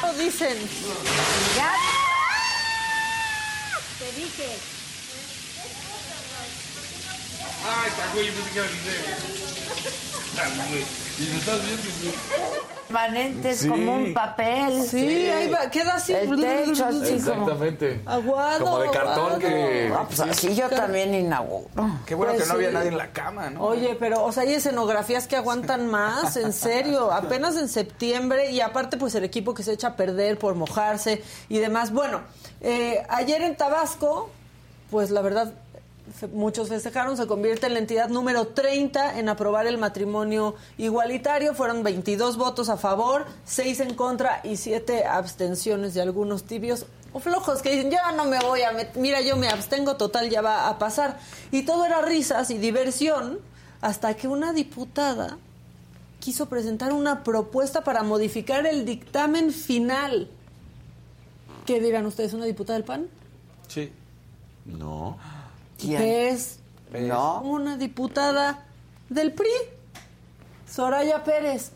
[0.03, 0.57] Lo dicen.
[3.99, 4.74] Te dije.
[7.67, 9.01] Ay, güey, yo pensé que era video.
[10.69, 10.85] Güey.
[11.17, 12.15] Y me estás viendo, güey.
[12.89, 13.69] Permanentes Sí.
[13.69, 14.83] como un papel.
[14.83, 16.13] Sí, ahí va, queda así.
[16.13, 17.17] El techo así como...
[17.17, 18.01] Exactamente.
[18.05, 18.65] Aguado.
[18.65, 19.93] Como de cartón que.
[19.97, 21.69] Ah, pues así yo también inauguro.
[22.07, 22.75] Qué bueno Pues que no había sí.
[22.75, 23.63] nadie en la cama, ¿no?
[23.63, 28.61] Oye, pero, o sea, hay escenografías que aguantan más, en serio, apenas en septiembre, y
[28.61, 31.93] aparte, pues el equipo que se echa a perder por mojarse y demás.
[31.93, 32.21] Bueno,
[32.61, 34.31] eh, ayer en Tabasco,
[34.91, 35.53] pues la verdad,
[36.33, 41.55] muchos festejaron, se convierte en la entidad número 30 en aprobar el matrimonio igualitario.
[41.55, 47.21] Fueron 22 votos a favor, 6 en contra y 7 abstenciones de algunos tibios o
[47.21, 50.43] flojos que dicen, ya no me voy a meter, mira, yo me abstengo, total, ya
[50.43, 51.19] va a pasar.
[51.53, 53.39] Y todo era risas y diversión
[53.81, 55.39] hasta que una diputada
[56.19, 60.29] quiso presentar una propuesta para modificar el dictamen final.
[61.67, 63.09] ¿Qué dirán ustedes, una diputada del PAN?
[63.69, 63.93] Sí.
[64.65, 65.17] No.
[65.87, 65.99] ¿Quién?
[66.01, 66.59] Que es
[66.93, 67.41] No.
[67.43, 68.65] una diputada
[69.09, 69.49] del PRI,
[70.71, 71.73] Soraya Pérez.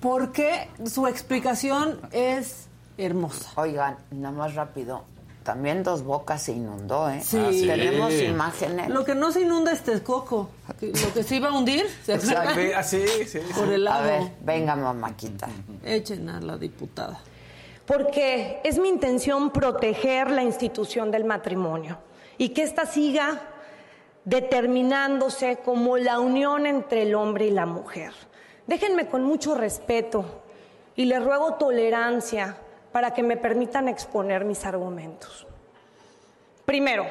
[0.00, 2.66] Porque su explicación es
[2.98, 3.50] hermosa.
[3.56, 5.04] Oigan, nada más rápido.
[5.44, 7.20] También Dos Bocas se inundó, ¿eh?
[7.22, 7.38] Sí.
[7.38, 7.66] Ah, sí.
[7.66, 8.88] Tenemos imágenes.
[8.90, 10.50] Lo que no se inunda es Texcoco.
[10.80, 12.54] Lo que se iba a hundir, ¿se acuerdan?
[12.54, 13.38] Sí, ah, sí, sí.
[13.54, 14.06] Por el A lago.
[14.24, 15.48] ver, venga, mamáquita.
[15.84, 17.20] Echen a la diputada.
[17.86, 21.98] porque es mi intención proteger la institución del matrimonio
[22.38, 23.40] y que ésta siga
[24.24, 28.12] determinándose como la unión entre el hombre y la mujer.
[28.66, 30.24] Déjenme con mucho respeto
[30.96, 32.56] y les ruego tolerancia
[32.92, 35.46] para que me permitan exponer mis argumentos.
[36.64, 37.06] Primero,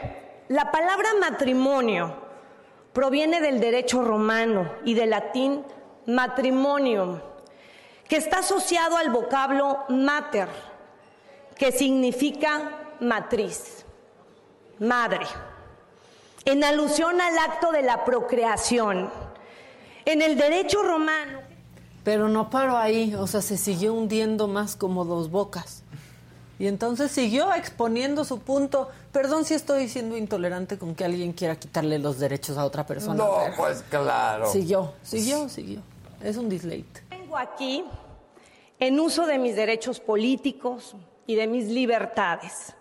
[0.47, 2.15] la palabra matrimonio
[2.93, 5.63] proviene del derecho romano y del latín
[6.05, 7.19] matrimonium,
[8.07, 10.47] que está asociado al vocablo mater,
[11.55, 13.82] que significa matriz,
[14.84, 15.25] madre,
[16.45, 19.09] en alusión al acto de la procreación.
[20.05, 21.39] En el derecho romano.
[22.03, 25.84] Pero no paró ahí, o sea, se siguió hundiendo más como dos bocas.
[26.59, 28.89] Y entonces siguió exponiendo su punto.
[29.11, 33.15] Perdón si estoy siendo intolerante con que alguien quiera quitarle los derechos a otra persona.
[33.15, 34.51] No, pero pues claro.
[34.51, 35.81] Siguió, siguió, siguió.
[36.21, 37.03] Es un dislate.
[37.09, 37.84] Vengo aquí
[38.79, 42.73] en uso de mis derechos políticos y de mis libertades.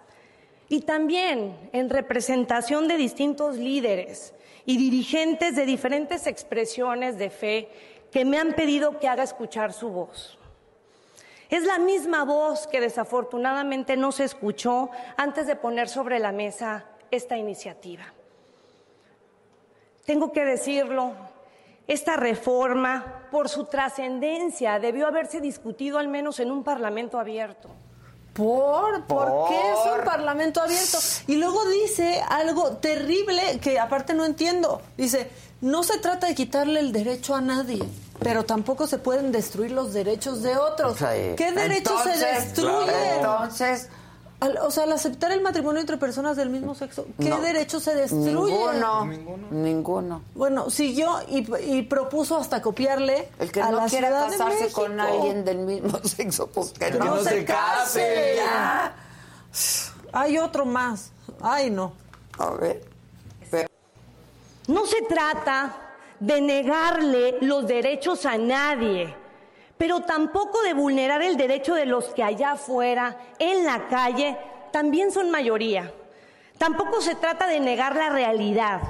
[0.73, 4.33] Y también en representación de distintos líderes
[4.65, 7.69] y dirigentes de diferentes expresiones de fe
[8.11, 10.39] que me han pedido que haga escuchar su voz.
[11.51, 16.87] Es la misma voz que desafortunadamente no se escuchó antes de poner sobre la mesa
[17.11, 18.05] esta iniciativa.
[20.07, 21.13] Tengo que decirlo,
[21.87, 27.69] esta reforma, por su trascendencia, debió haberse discutido al menos en un parlamento abierto.
[28.33, 29.05] ¿Por?
[29.05, 30.99] ¿Por qué es un parlamento abierto?
[31.27, 34.81] Y luego dice algo terrible que aparte no entiendo.
[34.97, 35.31] Dice,
[35.61, 37.83] no se trata de quitarle el derecho a nadie,
[38.21, 40.99] pero tampoco se pueden destruir los derechos de otros.
[40.99, 41.35] Sí.
[41.37, 42.85] ¿Qué derechos se destruyen?
[42.85, 43.45] claro.
[43.45, 43.89] Entonces...
[44.43, 47.41] Al- o sea, al aceptar el matrimonio entre personas del mismo sexo, ¿qué No.
[47.41, 48.59] derechos se destruyen?
[48.59, 49.49] Ninguno.
[49.51, 50.23] Ninguno.
[50.35, 54.99] Bueno, siguió y, y propuso hasta copiarle El que a no la quiera casarse con
[55.01, 58.35] alguien del mismo sexo, pues que, Que no, no se case.
[58.37, 58.95] Ya.
[60.13, 61.11] Hay otro más.
[61.41, 61.93] Ay, no.
[62.39, 62.85] A ver.
[64.69, 65.75] No se trata
[66.21, 69.13] de negarle los derechos a nadie,
[69.83, 74.39] pero tampoco de vulnerar el derecho de los que allá afuera, en la calle,
[74.71, 75.93] también son mayoría.
[76.57, 78.81] Tampoco se trata de negar la realidad.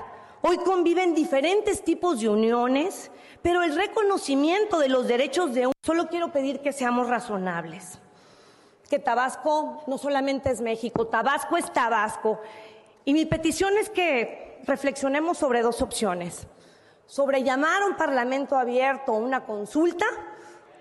[0.43, 5.72] Hoy conviven diferentes tipos de uniones, pero el reconocimiento de los derechos de un...
[5.82, 7.99] Solo quiero pedir que seamos razonables.
[8.90, 12.38] Que Tabasco no solamente es México, Tabasco es Tabasco.
[13.07, 16.47] Y mi petición es que reflexionemos sobre dos opciones.
[17.07, 20.05] Sobre llamar a un parlamento abierto una consulta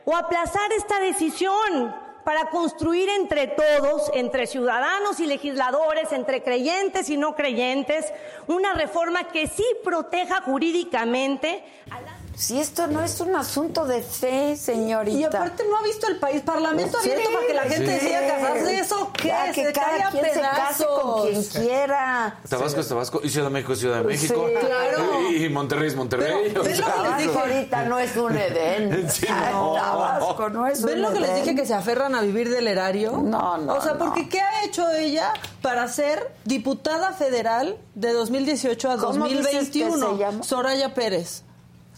[0.05, 1.93] o aplazar esta decisión
[2.23, 8.13] para construir entre todos, entre ciudadanos y legisladores, entre creyentes y no creyentes,
[8.47, 14.01] una reforma que sí proteja jurídicamente a las Si esto no es un asunto de
[14.01, 15.15] fe, señorita.
[15.15, 18.05] Y aparte no ha visto el país parlamento abierto para que la gente sí.
[18.05, 18.79] decida casarse.
[18.79, 19.27] ¿Eso qué?
[19.27, 21.61] Ya, que se cada quien se case con quien pedazos.
[21.61, 22.39] quiera.
[22.49, 24.47] Tabasco es Tabasco y Ciudad de México es Ciudad de México.
[24.47, 25.29] Sí, claro.
[25.29, 26.33] Y, Monterrey es Monterrey.
[26.33, 27.39] Pero, ¿ven lo que les Tabasco dije?
[27.39, 29.07] ahorita no es un Edén.
[29.51, 29.73] No.
[29.75, 31.43] Tabasco no es ¿Ven un lo que les Edén.
[31.43, 33.11] dije que se aferran a vivir del erario?
[33.23, 33.99] No, no, O sea, no.
[33.99, 35.31] porque ¿qué ha hecho ella
[35.61, 40.11] para ser diputada federal de 2018 a ¿Cómo dices que 2021?
[40.13, 40.43] se llama?
[40.43, 41.43] Soraya Pérez.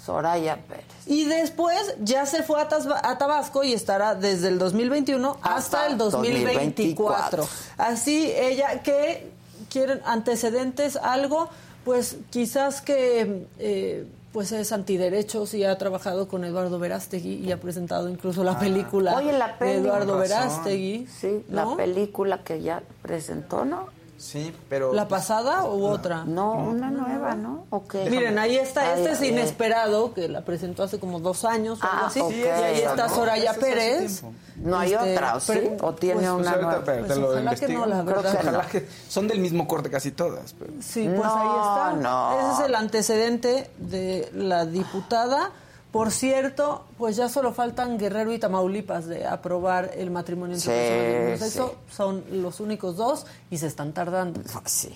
[0.04, 0.86] Soraya Pérez.
[1.06, 2.68] Y después ya se fue a,
[3.04, 7.44] a Tabasco y estará desde el 2021 hasta, Hasta el 2024.
[7.44, 7.48] 2024.
[7.78, 9.32] Así ella que
[9.70, 11.50] quieren antecedentes, algo,
[11.86, 17.60] pues quizás que eh, pues es antiderechos y ha trabajado con Eduardo Verástegui y ha
[17.60, 19.18] presentado incluso la película Ah.
[19.18, 19.72] Oye, la de peli.
[19.74, 20.38] Eduardo Con razón.
[20.40, 21.08] Verástegui.
[21.08, 21.72] Sí, ¿no?
[21.72, 23.88] la película que ya presentó, ¿no?
[24.24, 24.94] Sí, pero...
[24.94, 26.24] ¿La pasada u otra?
[26.24, 27.66] No, una nueva, ¿no?
[27.72, 27.84] ¿O?
[28.10, 31.80] Miren, ahí está, Ay, este es ay, inesperado, que la presentó hace como dos años
[31.82, 32.22] o algo Ah, así.
[32.22, 32.32] ok.
[32.32, 34.24] y ahí está No, Soraya ese es hace Pérez.
[34.56, 35.60] No hay Este, otra, ¿o sí?
[35.82, 36.82] ¿O tiene pues, una Pues nueva?
[36.86, 38.32] pero te Pues lo ojalá que no, la Creo verdad.
[38.32, 38.70] que Ojalá no.
[38.70, 40.54] que son del mismo corte casi todas.
[40.58, 42.02] pero- Sí, pues No, ahí está.
[42.10, 42.40] no.
[42.52, 45.52] Ese es el antecedente de la diputada.
[45.94, 51.52] Por cierto, pues ya solo faltan Guerrero y Tamaulipas de aprobar el matrimonio entre Sí,
[51.52, 51.62] sí.
[51.96, 54.42] Son los únicos dos y se están tardando.
[54.66, 54.92] Sí,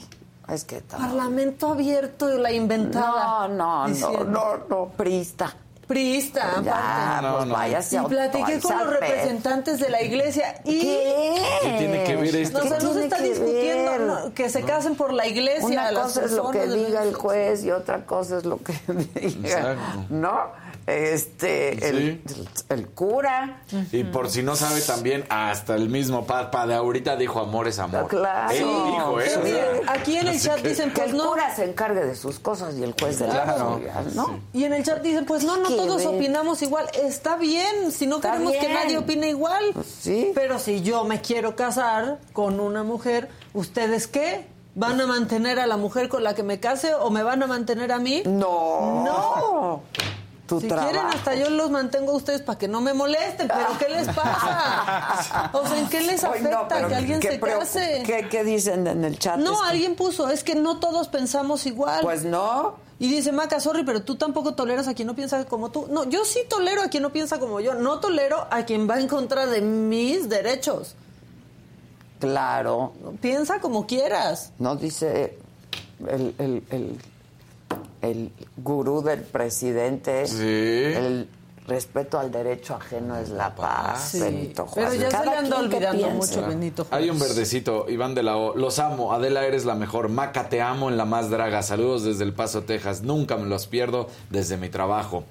[0.51, 0.97] es que está...
[0.97, 3.47] Parlamento abierto y la inventada.
[3.47, 4.23] No, no, no, diciendo.
[4.25, 5.55] no, no, prista.
[5.87, 6.65] Priista, aparte.
[6.65, 7.53] Ya, No, pues no.
[7.53, 11.41] váyase Y platiqué con los representantes de la iglesia y ¿Qué?
[11.61, 12.57] ¿Qué tiene que ver esto?
[12.57, 15.27] No, o sea, ¿Qué no se está que discutiendo no, que se casen por la
[15.27, 15.65] iglesia.
[15.65, 18.73] Una las cosa es lo que diga el juez y otra cosa es lo que
[18.87, 20.05] diga, Exacto.
[20.09, 20.66] ¿no?
[20.87, 22.21] Este, el,
[22.69, 23.61] el cura.
[23.91, 27.77] Y por si no sabe también, hasta el mismo Papa de ahorita dijo amor es
[27.79, 28.07] amor.
[28.07, 28.51] Claro.
[28.51, 29.41] Él dijo eso.
[29.87, 31.29] Aquí en el Así chat que- dicen, Que pues el no.
[31.29, 33.75] cura se encargue de sus cosas y el juez de la Claro.
[33.75, 34.39] suya, ¿no?
[34.53, 36.87] Y en el chat dicen, pues no, no ¿Qué todos opinamos igual.
[36.93, 38.71] Está bien, si no Está queremos que bien.
[38.71, 39.63] Pues nadie opine igual.
[39.85, 40.31] sí.
[40.33, 44.45] Pero si yo me quiero casar con una mujer, ¿ustedes qué?
[44.75, 47.47] ¿Van a mantener a la mujer con la que me case o me van a
[47.47, 48.21] mantener a mí?
[48.25, 49.03] No.
[49.03, 49.81] No.
[50.47, 50.89] Tu si trabajo.
[50.91, 54.07] quieren, hasta yo los mantengo a ustedes para que no me molesten, pero ¿qué les
[54.07, 55.49] pasa?
[55.53, 58.03] O sea, ¿en qué les Ay, no, afecta que alguien se case?
[58.05, 59.37] ¿Qué, qué dicen en el chat?
[59.37, 61.99] No, Es que- alguien puso, es que no todos pensamos igual.
[62.01, 62.75] Pues no.
[62.99, 65.87] Y dice, Maca, sorry, pero tú tampoco toleras a quien no piensa como tú.
[65.91, 67.75] No, yo sí tolero a quien no piensa como yo.
[67.75, 70.95] No tolero a quien va en contra de mis derechos.
[72.19, 72.93] Claro.
[73.21, 74.51] Piensa como quieras.
[74.57, 75.37] No dice
[76.07, 76.99] el, el, el,
[78.01, 80.23] el gurú del presidente.
[80.23, 81.27] El
[81.67, 84.21] respeto al derecho ajeno es la paz, Sí.
[84.21, 86.37] Benito Pero ya se Cada le anda olvidando piense.
[86.37, 87.03] mucho Benito Juárez.
[87.03, 88.55] Hay un verdecito, Iván de la O.
[88.55, 90.07] Los amo, Adela, eres la mejor.
[90.07, 91.61] Maca, te amo en la más draga.
[91.63, 93.01] Saludos desde El Paso, Texas.
[93.01, 95.25] Nunca me los pierdo desde mi trabajo.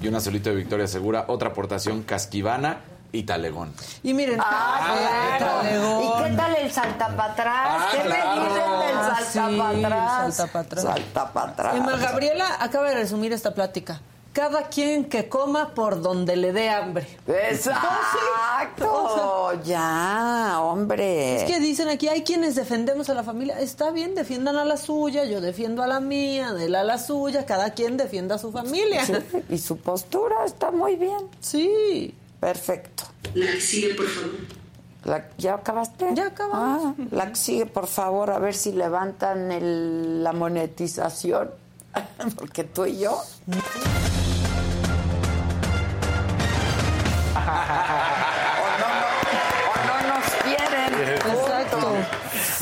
[0.00, 1.26] Y una solito de Victoria Segura.
[1.28, 2.80] Otra aportación, Casquivana
[3.12, 3.72] y Talegón.
[4.02, 6.00] Y miren, Ah, Talegón.
[6.00, 6.02] bueno.
[6.02, 7.66] ¿Y qué tal el salta para atrás?
[7.68, 8.36] Ah, ¿Qué claro.
[8.36, 10.34] me dicen del Ah, salta sí, para atrás?
[10.34, 10.82] salta para atrás.
[10.84, 11.74] Salta para atrás.
[11.76, 14.00] Emma Gabriela acaba de resumir esta plática.
[14.32, 17.06] Cada quien que coma por donde le dé hambre.
[18.32, 19.52] Exacto.
[19.64, 21.36] ya, hombre.
[21.36, 23.58] Es que dicen aquí, hay quienes defendemos a la familia.
[23.60, 27.44] Está bien, defiendan a la suya, yo defiendo a la mía, él a la suya,
[27.44, 29.04] cada quien defienda a su familia.
[29.04, 29.12] Sí,
[29.50, 31.28] y su postura está muy bien.
[31.40, 32.14] Sí.
[32.42, 33.04] Perfecto.
[33.34, 34.30] La que sigue, por favor.
[35.04, 36.06] La- ¿Ya acabaste?
[36.12, 36.94] Ya acabamos.
[36.98, 41.52] Ah, la que sigue, por favor, a ver si levantan el- la monetización.
[42.36, 43.12] Porque tú y yo.
[48.52, 51.08] o no nos quieren.
[51.16, 51.78] Exacto.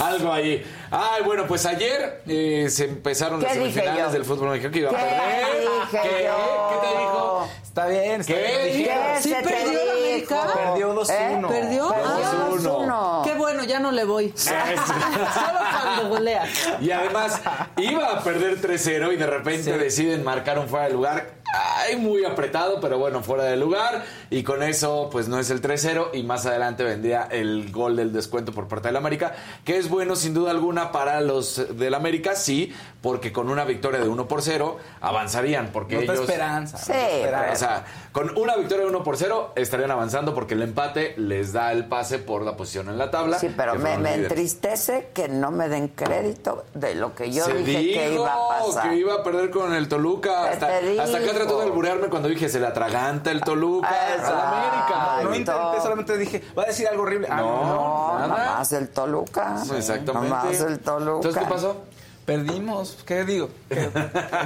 [0.05, 0.63] Algo ahí.
[0.91, 4.11] Ay, bueno, pues ayer eh, se empezaron las ¿Qué semifinales yo?
[4.13, 5.61] del fútbol mexicano que iba a ¿Qué perder.
[5.61, 6.25] dije ¿Qué?
[6.25, 6.69] yo?
[6.71, 7.49] ¿Qué te dijo?
[7.81, 8.41] Está bien, está ¿Qué?
[8.41, 8.59] bien.
[8.59, 9.05] ¿Qué Dijeron.
[9.21, 10.35] ¿Sí se te perdió la dijo?
[10.35, 10.47] América?
[10.55, 11.11] Perdió 2-1.
[11.11, 11.47] ¿Eh?
[11.49, 11.89] ¿Perdió?
[11.89, 13.25] Perdió Ah, 2-1.
[13.25, 14.35] Qué bueno, ya no le voy.
[14.37, 16.45] Solo cuando golea.
[16.81, 17.41] Y además
[17.79, 21.40] iba a perder 3-0 y de repente deciden marcar un fuera de lugar.
[21.53, 24.05] Ay, muy apretado, pero bueno, fuera de lugar.
[24.31, 26.11] Y con eso, pues no es el 3-0.
[26.13, 30.15] Y más adelante vendría el gol del descuento por parte del América, que es bueno
[30.17, 32.73] sin duda alguna para los del América, sí,
[33.03, 35.71] porque con una victoria de 1 por 0 avanzarían.
[35.73, 36.21] Porque No ellos.
[36.21, 36.79] esperanza.
[36.79, 37.53] Sí, esperanza.
[37.53, 41.53] O sea, con una victoria de 1 por 0 estarían avanzando porque el empate les
[41.53, 43.39] da el pase por la posición en la tabla.
[43.39, 47.55] Sí, pero que me, entristece que no me den crédito de lo que yo Se
[47.55, 48.91] dije que dijo iba a pasar.
[48.91, 50.43] que iba a perder con el Toluca.
[50.43, 50.67] ¿Qué Hasta,
[51.03, 51.40] hasta dijo?
[51.43, 55.23] Trató de alburearme cuando dije se le atraganta el Toluca al América.
[55.23, 57.29] No intenté, solamente dije, va a decir algo horrible.
[57.31, 57.65] Ah, No.
[57.65, 58.29] No, Nada.
[58.47, 59.57] nomás el Toluca.
[59.77, 60.29] Exactamente.
[60.29, 61.15] Nomás el Toluca.
[61.29, 61.77] Entonces, ¿qué pasó?
[62.25, 63.49] Perdimos, ¿qué digo?
[63.69, 63.91] Que-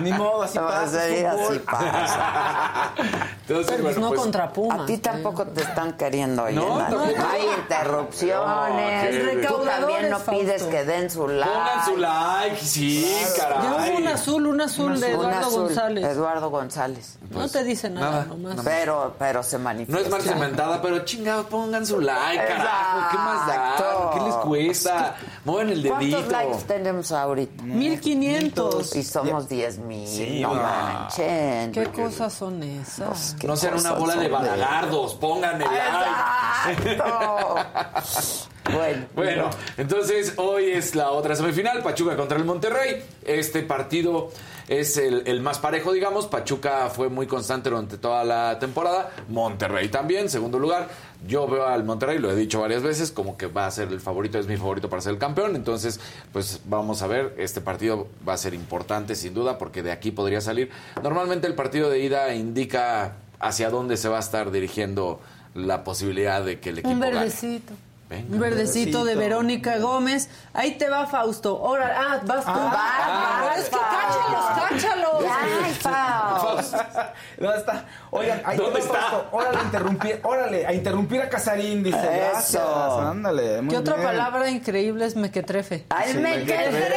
[0.02, 1.02] Ni modo, así No, pasa.
[1.02, 1.16] así.
[1.16, 1.66] Entonces,
[3.46, 4.80] Pero pues bueno, no pues, contra Pumas.
[4.80, 6.55] A ti tampoco te están queriendo oír.
[6.55, 6.78] No.
[6.80, 9.34] Hay interrupciones.
[9.42, 10.32] No, Tú también no Fausto.
[10.42, 11.52] pides que den su like.
[11.52, 13.62] Pongan su like, sí, caray.
[13.62, 16.05] Ya hubo un azul, un azul de Eduardo azul, González.
[16.05, 17.18] Eduardo González.
[17.30, 18.56] no te dice nada, nada, nomás.
[18.64, 20.05] Pero, pero se No manifiesta.
[20.05, 23.09] es mal cementada, pero chingados, pongan su like, carajo.
[23.10, 24.10] ¿Qué más da?
[24.14, 25.16] ¿Qué les cuesta?
[25.44, 25.98] Mueven el dedito.
[26.16, 27.62] ¿Cuántos likes tenemos ahorita?
[27.74, 28.96] 1500.
[28.96, 30.09] Y somos 10 mil.
[30.09, 31.72] Sí, no manchen.
[31.72, 33.09] ¿Qué cosas son esas?
[33.09, 36.92] Pues, ¿Qué No sean una bola de balagardos, pongan el like.
[36.92, 37.56] Exacto.
[38.72, 43.05] bueno, Bueno, entonces hoy es la otra semifinal, Pachuca contra el Monterrey.
[43.24, 44.30] Este partido
[44.68, 46.26] es el, el más parejo, digamos.
[46.26, 49.10] Pachuca fue muy constante durante toda la temporada.
[49.28, 50.88] Monterrey también, segundo lugar.
[51.26, 54.01] Yo veo al Monterrey, lo he dicho varias veces, como que va a ser el
[54.01, 55.56] favorito, es mi favorito para ser el campeón.
[55.56, 56.01] Entonces,
[56.32, 60.10] pues vamos a ver, este partido va a ser importante sin duda, porque de aquí
[60.10, 60.70] podría salir.
[61.02, 65.20] Normalmente el partido de ida indica hacia dónde se va a estar dirigiendo
[65.55, 67.14] la posibilidad de que el equipo Un gane.
[67.14, 67.72] verdecito.
[68.10, 68.34] Venga.
[68.34, 69.14] Un verdecito de.
[69.14, 70.28] Verónica Gómez.
[70.52, 71.56] Ahí te va Fausto.
[71.64, 72.51] Ahora, ah, vas tú.
[72.55, 75.24] Ah, Pero es que cáchalos, cáchalos.
[75.30, 76.76] Ay, Fausto.
[77.38, 77.84] ¿Dónde está?
[78.16, 79.27] Oigan, ahí ¿Dónde está?
[79.32, 81.99] Órale, a interrumpir, órale, a interrumpir a Casarín, dice.
[81.99, 82.07] Eso.
[82.12, 82.57] Gracias,
[83.11, 83.61] ándale.
[83.61, 84.07] muy ¿Qué otra bien.
[84.07, 85.85] palabra increíble es mequetrefe?
[85.89, 86.93] Ay, Sí, mequetrefe,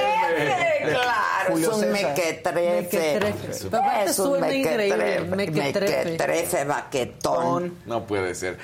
[0.91, 2.81] claro, Julio es un mequetrefe.
[2.81, 3.69] Mequetrefe.
[3.69, 6.05] Papá, Es un suena increíble, mequetrefe.
[6.11, 7.73] Mequetrefe, baquetón.
[7.87, 8.59] No puede ser.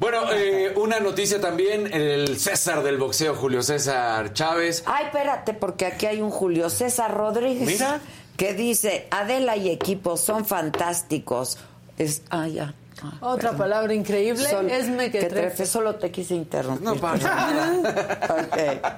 [0.00, 4.82] Bueno, eh, una noticia también, el César del boxeo, Julio César Chávez.
[4.86, 7.66] Ay, espérate, porque aquí hay un Julio César Rodríguez.
[7.68, 8.00] Mira.
[8.38, 11.58] Que dice, Adela y equipo son fantásticos.
[11.98, 12.72] Es, ah, ya.
[13.02, 13.58] Ah, Otra perdón.
[13.58, 15.66] palabra increíble Son- es mequetrefe.
[15.66, 16.84] Solo te quise interrumpir.
[16.84, 17.82] No pasa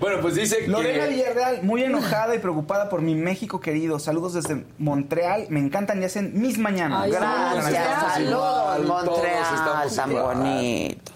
[0.00, 1.10] Bueno, pues dice Lorena que...
[1.10, 3.98] Villarreal, muy enojada y preocupada por mi México querido.
[3.98, 5.46] Saludos desde Montreal.
[5.50, 7.02] Me encantan y hacen mis mañanas.
[7.04, 11.09] Ay, Gracias, saludos, Montreal, tan bonito.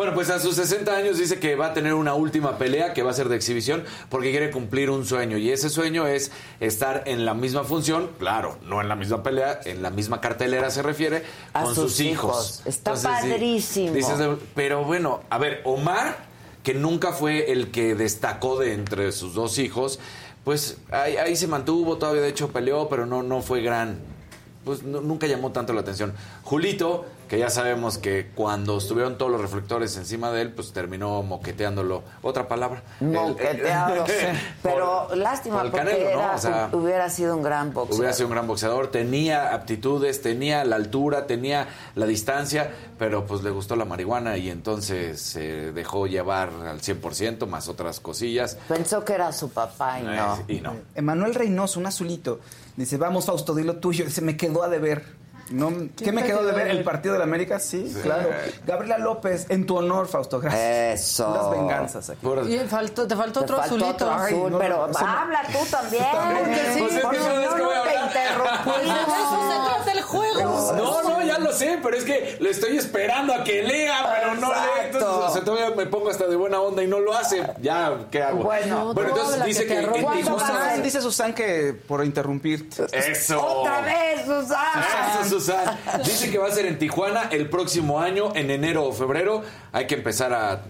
[0.00, 3.02] Bueno, pues a sus 60 años dice que va a tener una última pelea que
[3.02, 7.02] va a ser de exhibición porque quiere cumplir un sueño y ese sueño es estar
[7.04, 10.80] en la misma función, claro, no en la misma pelea, en la misma cartelera se
[10.80, 11.22] refiere,
[11.52, 12.60] A con sus sus hijos.
[12.60, 12.62] hijos.
[12.66, 13.92] Está padrísimo.
[13.92, 14.16] dices,
[14.54, 16.16] pero bueno, a ver, Omar,
[16.62, 19.98] que nunca fue el que destacó de entre sus dos hijos,
[20.44, 23.98] pues ahí, ahí se mantuvo, todavía de hecho peleó, pero no, no fue gran
[24.64, 26.14] pues no- nunca llamó tanto la atención.
[26.42, 31.22] Julito, que ya sabemos que cuando estuvieron todos los reflectores encima de él, pues terminó
[31.22, 32.02] moqueteándolo.
[32.22, 32.82] Otra palabra.
[33.00, 34.04] Moqueteado.
[34.64, 36.10] Pero por- lástima por porque Canelo, ¿no?
[36.10, 37.98] era- O sea, hubiera sido un gran boxeador.
[38.00, 43.44] Hubiera sido un gran boxeador, tenía aptitudes, tenía la altura, tenía la distancia, pero pues
[43.44, 48.58] le gustó la marihuana y entonces se dejó llevar al 100% más otras cosillas.
[48.68, 50.36] Pensó que era su papá y no.
[50.36, 50.74] Eh, y no.
[50.96, 52.40] Emanuel Reynoso, un azulito.
[52.76, 54.04] Dice, vamos Fausto, di lo tuyo.
[54.04, 55.19] Dice, me quedó a deber.
[55.50, 56.68] No, ¿Qué me quedó de ver?
[56.68, 57.58] ¿El partido de la América?
[57.58, 58.30] Sí, claro.
[58.66, 60.40] Gabriela López, en tu honor, Fausto.
[60.40, 61.00] Gracias.
[61.10, 61.32] Eso.
[61.34, 62.26] Las venganzas aquí.
[62.48, 63.90] Y faltó, te faltó Te otro faltó azulito.
[63.90, 64.98] otro azul, no, pero no.
[65.06, 66.04] habla tú también.
[66.12, 69.74] Porque sí, Pues es que no, que voy a no te hablar- de eso se
[69.74, 70.72] trata el juego.
[70.76, 74.34] No, no, ya lo sé, pero es que le estoy esperando a que lea, pero
[74.36, 74.86] no lee.
[74.92, 77.42] Entonces, o sea, todavía me pongo hasta de buena onda y no lo hace.
[77.60, 78.44] Ya, ¿qué hago?
[78.44, 80.82] Bueno, bueno entonces dice que que.
[80.82, 82.86] Dice Susan que por interrumpirte.
[82.92, 83.40] Eso.
[83.44, 84.86] Otra vez, Susana.
[85.24, 85.78] Eso, Susan.
[86.04, 89.42] Dice que va a ser en Tijuana el próximo año, en enero o febrero.
[89.72, 90.60] Hay que empezar a.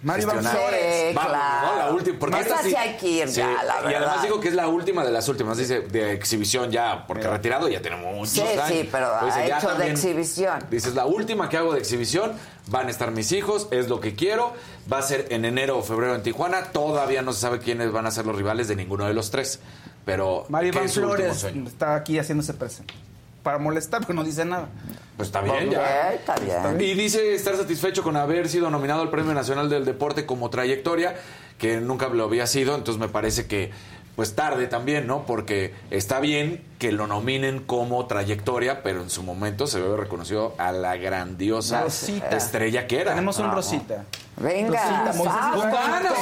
[0.00, 0.44] Mario Van.
[0.44, 1.12] Flores.
[1.12, 1.66] Claro.
[1.72, 1.76] ¿no?
[1.76, 2.18] La última.
[2.20, 5.04] Porque Esta sí hay que ir ya, la Y además digo que es la última
[5.04, 5.58] de las últimas.
[5.58, 8.64] Dice de exhibición ya, porque retirado ya tenemos muchos Sí, años.
[8.68, 10.64] sí, pero Pues ha dice, de exhibición.
[10.70, 12.32] Dices, la última que hago de exhibición,
[12.68, 14.52] van a estar mis hijos, es lo que quiero.
[14.90, 16.66] Va a ser en enero o febrero en Tijuana.
[16.66, 19.58] Todavía no se sabe quiénes van a ser los rivales de ninguno de los tres.
[20.04, 22.94] Pero Mario Van Flores está aquí haciéndose presente.
[23.42, 24.68] Para molestar, porque no dice nada.
[25.16, 26.12] Pues está bien, ya.
[26.12, 26.80] está bien.
[26.80, 31.16] Y dice estar satisfecho con haber sido nominado al Premio Nacional del Deporte como trayectoria,
[31.58, 33.70] que nunca lo había sido, entonces me parece que
[34.18, 35.24] pues tarde también, ¿no?
[35.26, 40.56] Porque está bien que lo nominen como trayectoria, pero en su momento se ve reconocido
[40.58, 42.36] a la grandiosa Rosita.
[42.36, 43.12] estrella que era.
[43.12, 43.54] Tenemos un Ajá.
[43.54, 44.04] Rosita.
[44.40, 45.64] Venga, vamos, vamos.
[45.64, 46.12] ganas,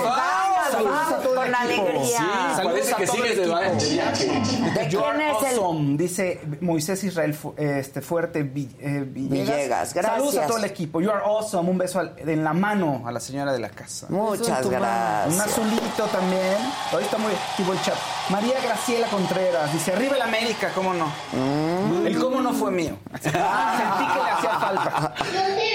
[0.70, 1.82] Saludos a vamos, todo el con equipo.
[1.86, 2.18] alegría.
[2.18, 3.56] Sí, Saludos a que todo el sigues equipo.
[3.56, 4.70] de.
[4.72, 9.46] ¿De es el awesome, dice Moisés Israel este, Fuerte Vi- eh, Villegas.
[9.48, 10.04] Villegas, gracias.
[10.16, 11.00] Saludos a todo el equipo.
[11.00, 11.70] You are awesome.
[11.70, 14.06] Un beso al- en la mano a la señora de la casa.
[14.08, 14.66] Muchas mano.
[14.66, 15.40] Un gracias.
[15.46, 16.56] azulito también.
[16.92, 17.94] Hoy está muy activo el chat.
[18.30, 21.06] María Graciela Contreras dice: Arriba el América, ¿cómo no?
[21.32, 22.06] Mm.
[22.06, 22.96] El cómo no fue mío.
[23.12, 25.14] Sentí que le hacía falta.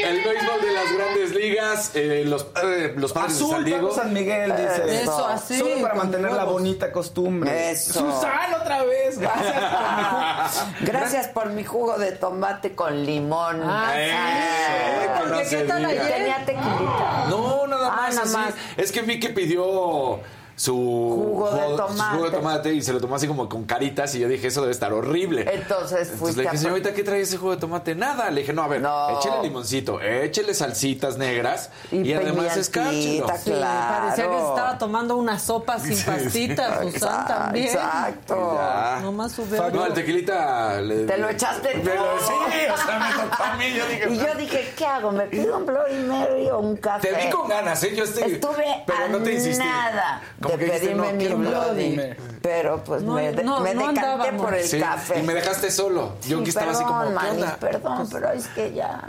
[0.03, 3.93] El béisbol de las grandes ligas, eh, los, eh, los padres de Azul San Diego.
[3.93, 5.03] San Miguel dice.
[5.03, 7.71] Eso, así, Solo para mantener la bonita costumbre.
[7.71, 7.99] Eso.
[7.99, 9.19] Susana otra vez.
[9.19, 13.61] Gracias por mi ju- Gracias por mi jugo de tomate con limón.
[13.63, 13.99] Ah, sí.
[13.99, 16.07] Eh, que Porque no ¿qué tal ayer?
[16.13, 17.25] Tenía tequilita.
[17.29, 18.15] No, nada Ah, más.
[18.15, 18.35] nada así.
[18.37, 18.53] más.
[18.77, 20.19] Es que vi que pidió
[20.61, 22.15] su Jugo de su tomate.
[22.15, 24.61] jugo de tomate y se lo tomó así como con caritas y yo dije, eso
[24.61, 25.41] debe estar horrible.
[25.41, 25.61] Entonces
[26.09, 27.95] Entonces fuiste le dije, señorita, ¿qué trae ese jugo de tomate?
[27.95, 28.29] Nada.
[28.29, 29.17] Le dije, no, a ver, No.
[29.17, 33.25] échele limoncito, échele salsitas negras y, Y además escárchelo.
[33.25, 33.39] claro.
[33.41, 33.61] Sí,
[34.01, 37.65] parecía que se estaba tomando una sopa sin pastitas, Exacto, también.
[37.65, 38.59] Exacto.
[39.01, 39.69] Nomás subió.
[39.71, 40.79] No, el tequilita...
[40.81, 41.89] le- Te lo echaste tú.
[41.89, 43.65] Sí, o sea, me tocó a mí.
[43.75, 45.11] Yo dije, Y yo dije, ¿qué hago?
[45.11, 47.07] ¿Me pido un Bloody Mary o un café?
[47.09, 47.95] Te vi con ganas, ¿eh?
[47.95, 48.33] Yo estoy...
[48.33, 49.63] Estuve pero a no te insistí.
[49.63, 51.95] nada Como de que dijiste, pedirme no, mi Bloody.
[51.95, 52.13] Bloody.
[52.41, 54.41] Pero pues No, me, de- no, me no decanté andábamos.
[54.45, 55.19] por el Sí, café.
[55.19, 56.13] Y me dejaste solo.
[56.27, 57.57] Yo Sí, que estaba así perdón, como, ¿qué Manny, onda?
[57.57, 59.07] perdón, pero es que ya.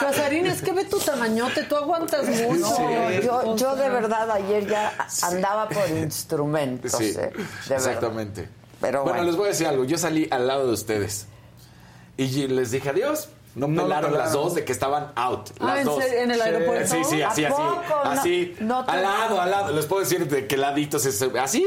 [0.00, 2.76] Casarín, es que ve tu tamañote, tú aguantas mucho.
[3.22, 7.46] Yo, yo de verdad ayer ya andaba por instrumentos, Sí, eh, de verdad.
[7.70, 8.48] exactamente.
[8.80, 9.26] Pero bueno, bueno.
[9.30, 9.84] les voy a decir algo.
[9.84, 11.26] Yo salí al lado de ustedes
[12.16, 13.28] y les dije adiós.
[13.56, 15.48] No, No pelaron las dos de que estaban out.
[15.58, 16.04] Ah, las ¿en dos.
[16.04, 16.94] ¿En el aeropuerto?
[16.94, 17.54] Sí, sí, ¿A así, así.
[17.56, 17.82] poco?
[18.04, 18.54] No- Así.
[18.60, 19.72] no te- Al lado, al lado.
[19.74, 21.20] Les puedo decir de qué laditos es.
[21.40, 21.66] Así.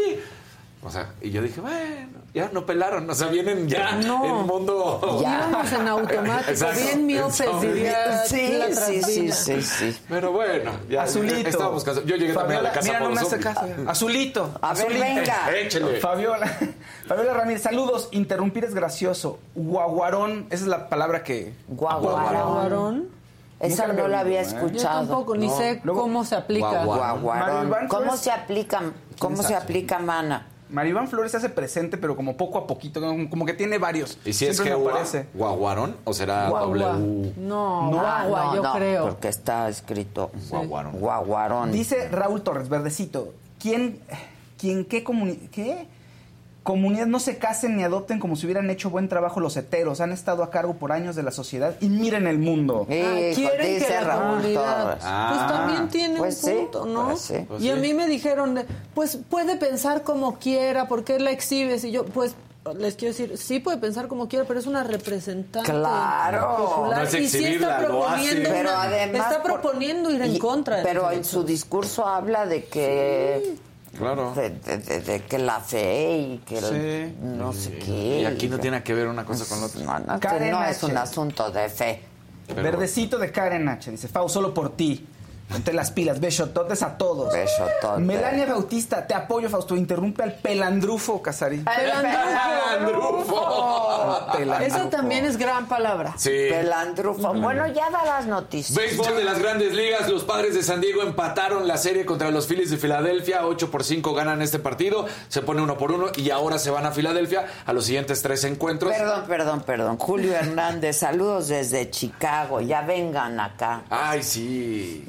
[0.84, 3.10] O sea, y yo dije, bueno, ya no pelaron.
[3.10, 4.26] O sea, vienen ya No.
[4.26, 5.20] en mundo.
[5.22, 5.48] Ya.
[5.50, 6.80] Íbamos en automático, Exacto.
[6.80, 10.00] bien miopes, diría Sí, la sí, sí, sí, sí.
[10.08, 11.50] Pero bueno, ya Azulito.
[11.50, 12.08] estábamos cansados.
[12.10, 13.62] Yo llegué también a la casa Mira, por no me hace caso.
[13.88, 14.52] Azulito.
[14.62, 15.06] A ver, Azulito.
[15.06, 15.58] venga.
[15.58, 16.00] Échele.
[16.00, 16.48] Fabiola,
[17.08, 18.10] Fabiola Ramírez, saludos.
[18.12, 19.40] Interrumpir es gracioso.
[19.56, 21.54] Guaguarón, esa es la palabra que.
[21.68, 22.22] Guaguarón.
[22.32, 23.20] Guaguarón.
[23.60, 24.46] Esa Nunca no la había ¿eh?
[24.50, 25.00] Yo escuchado.
[25.00, 25.58] tampoco, ni No.
[25.58, 26.84] sé Luego- cómo se aplica.
[26.86, 27.12] Guagua.
[27.14, 27.88] Guaguarón.
[27.90, 28.82] ¿Cómo se aplica,
[29.20, 30.48] cómo se aplica mana?
[30.70, 34.18] Maribán Flores se hace presente, pero como poco a poquito, como, que tiene varios.
[34.24, 35.28] ¿Y si es que aparece.
[35.34, 36.78] guaguarón o será Guagua.
[36.94, 37.34] W?
[37.38, 39.04] No, No, guagua, no, yo no, creo.
[39.06, 41.00] porque está escrito Guaguarón.
[41.00, 41.72] guaguarón.
[41.72, 44.00] Dice Raúl Torres, verdecito, ¿quién,
[44.60, 45.04] quién qué,
[45.52, 45.88] qué
[46.70, 50.02] comunidad no se casen ni adopten como si hubieran hecho buen trabajo los heteros?
[50.02, 52.86] Han estado a cargo por años de la sociedad y miren el mundo.
[52.90, 55.48] Ah, quieren que la comunidad pues Ah.
[55.50, 57.06] también tiene Pues un sí, punto, ¿no?
[57.10, 57.46] pues sí.
[57.48, 61.32] Pues y a mí me dijeron, de, pues puede pensar como quiera, ¿por qué la
[61.32, 61.84] exhibes?
[61.84, 62.36] Y yo, pues
[62.78, 66.56] les quiero decir, sí puede pensar como quiera, pero es una representante Claro.
[66.58, 70.36] popular No es y sí está proponiendo, Pero una- además está por- proponiendo ir en
[70.36, 70.78] y- contra.
[70.78, 73.56] de Pero en su discurso habla de que
[73.98, 74.34] Claro.
[74.36, 78.22] de, de- de- de que la fe y que el- no sé qué.
[78.22, 79.82] Y aquí no tiene que ver una cosa con la otra.
[79.84, 82.02] No, no, Karen no es un asunto de fe.
[82.48, 83.92] Pero- Verdecito de Karen H.
[83.92, 85.06] Dice, Fau, solo por ti.
[85.50, 87.34] Ponte las pilas, besototes a todos.
[87.34, 88.06] Besototes.
[88.06, 89.76] Melania Bautista, te apoyo, Fausto.
[89.76, 91.66] Interrumpe al pelandrufo, Casarín.
[91.66, 93.36] Pelandrufo.
[94.38, 94.66] Pelandrufo.
[94.66, 96.14] Esa también es gran palabra.
[96.18, 96.30] Sí.
[96.50, 97.34] Pelandrufo.
[97.34, 98.78] Bueno, ya da las noticias.
[98.78, 102.46] Béisbol de las grandes ligas, los padres de San Diego empataron la serie contra los
[102.46, 106.30] Phillies de Filadelfia, 8 por 5 ganan este partido, se pone uno por uno y
[106.30, 108.94] ahora se van a Filadelfia a los siguientes tres encuentros.
[108.94, 109.98] Perdón, perdón, perdón.
[109.98, 112.62] Julio Hernández, saludos desde Chicago.
[112.62, 113.82] Ya vengan acá.
[113.90, 115.04] Ay, sí.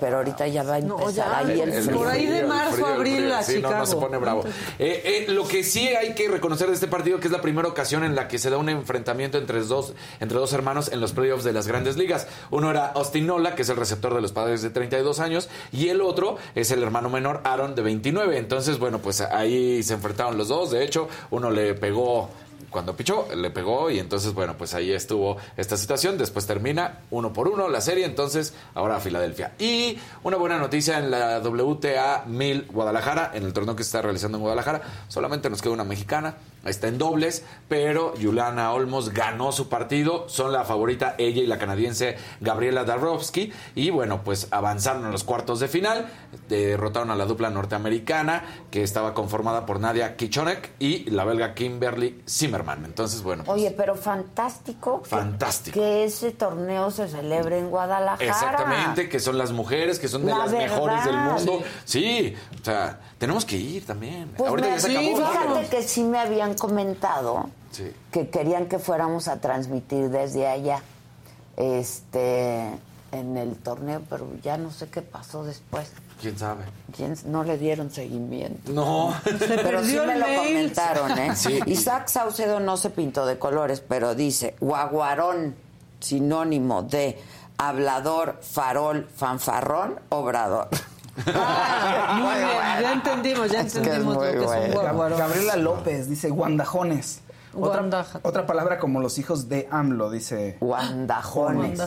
[0.00, 1.96] Pero ahorita ya va a No, empezar ya, ahí el El frío.
[1.98, 4.44] Por ahí de marzo, el abril a Sí, no, no se pone bravo.
[4.78, 7.68] Eh, eh, lo que sí hay que reconocer de este partido que es la primera
[7.68, 11.12] ocasión en la que se da un enfrentamiento entre dos, entre dos hermanos en los
[11.12, 12.26] playoffs de las grandes ligas.
[12.50, 15.88] Uno era Austin Nola, que es el receptor de los padres de 32 años, y
[15.88, 18.38] el otro es el hermano menor Aaron de 29.
[18.38, 20.70] Entonces, bueno, pues ahí se enfrentaron los dos.
[20.70, 22.30] De hecho, uno le pegó
[22.74, 26.18] cuando pichó, le pegó y entonces, bueno, pues ahí estuvo esta situación.
[26.18, 29.52] Después termina uno por uno la serie, entonces ahora a Filadelfia.
[29.58, 34.02] Y una buena noticia en la WTA 1000 Guadalajara, en el torneo que se está
[34.02, 36.34] realizando en Guadalajara, solamente nos queda una mexicana,
[36.64, 41.58] está en dobles, pero Juliana Olmos ganó su partido, son la favorita ella y la
[41.58, 46.06] canadiense Gabriela Dabrowski, y bueno, pues avanzaron a los cuartos de final,
[46.48, 52.22] derrotaron a la dupla norteamericana que estaba conformada por Nadia Kichonek y la belga Kimberly
[52.28, 52.84] Zimmerman.
[52.84, 55.02] Entonces, bueno, pues, Oye, pero fantástico.
[55.02, 55.74] que- Fantástico.
[55.80, 58.24] Que ese torneo se celebre en Guadalajara.
[58.24, 60.66] Exactamente, que son las mujeres, que son de La las verdad.
[60.68, 61.62] mejores del mundo.
[61.84, 64.32] Sí, o sea, tenemos que ir también.
[64.36, 65.16] Pues Ahorita me- ya se sí, acabó.
[65.16, 65.68] fíjate vámonos.
[65.70, 67.90] que sí me habían comentado Sí.
[68.12, 70.80] que querían que fuéramos a transmitir desde allá.
[71.56, 72.68] Este
[73.12, 75.88] en el torneo, pero ya no sé qué pasó después.
[76.20, 76.64] ¿Quién sabe?
[76.96, 78.72] ¿Quién- no le dieron seguimiento.
[78.72, 79.14] No.
[79.38, 80.36] Pero sí me lo mail.
[80.38, 81.36] comentaron, ¿eh?
[81.36, 81.60] Sí.
[81.66, 85.54] Isaac Saucedo no se pintó de colores, pero dice, guaguarón,
[86.00, 87.20] sinónimo de
[87.56, 90.68] hablador, farol, fanfarrón, obrador.
[91.26, 94.56] Ah, muy bien, ya entendimos, ya Es que es entendimos muy lo que es un
[94.56, 94.80] bueno.
[94.80, 95.18] guaguarón.
[95.18, 97.20] Gabriela López dice guandajones.
[97.56, 100.56] Otra, palabra como los hijos de AMLO, dice.
[100.60, 101.80] Guandajones.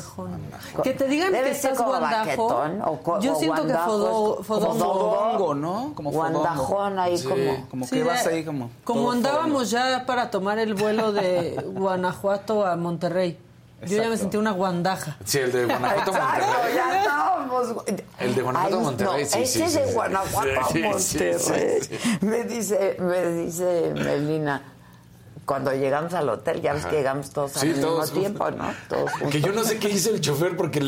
[0.81, 2.47] Que te digan Debe que estás como guandajo.
[2.47, 4.77] baquetón, o co- Yo o siento que fodo, fodongo.
[4.79, 5.91] Fodongo, ¿no?
[5.93, 6.39] Como fodongo.
[6.39, 7.27] Guandajón ahí Sí.
[7.27, 7.67] como...
[7.69, 8.69] Como Sí, que vas ahí como...
[9.11, 13.37] Andábamos ya para tomar el vuelo de Guanajuato a Monterrey.
[13.85, 15.17] Yo ya me sentí una guandaja.
[15.23, 16.75] Sí, el de Guanajuato Monterrey.
[16.75, 17.67] ya estábamos.
[18.19, 19.93] El de Guanajuato Monterrey, sí, ese sí, es sí, de.
[19.93, 21.79] Guanajuato Monterrey.
[22.21, 24.61] Me dice, me dice Melina,
[25.47, 26.89] cuando llegamos al hotel, ya ves Ajá.
[26.89, 28.73] que llegamos todos Sí, al mismo todos tiempo, ¿no?
[28.89, 29.31] Todos juntos.
[29.31, 30.81] Que yo no sé qué hizo el chofer porque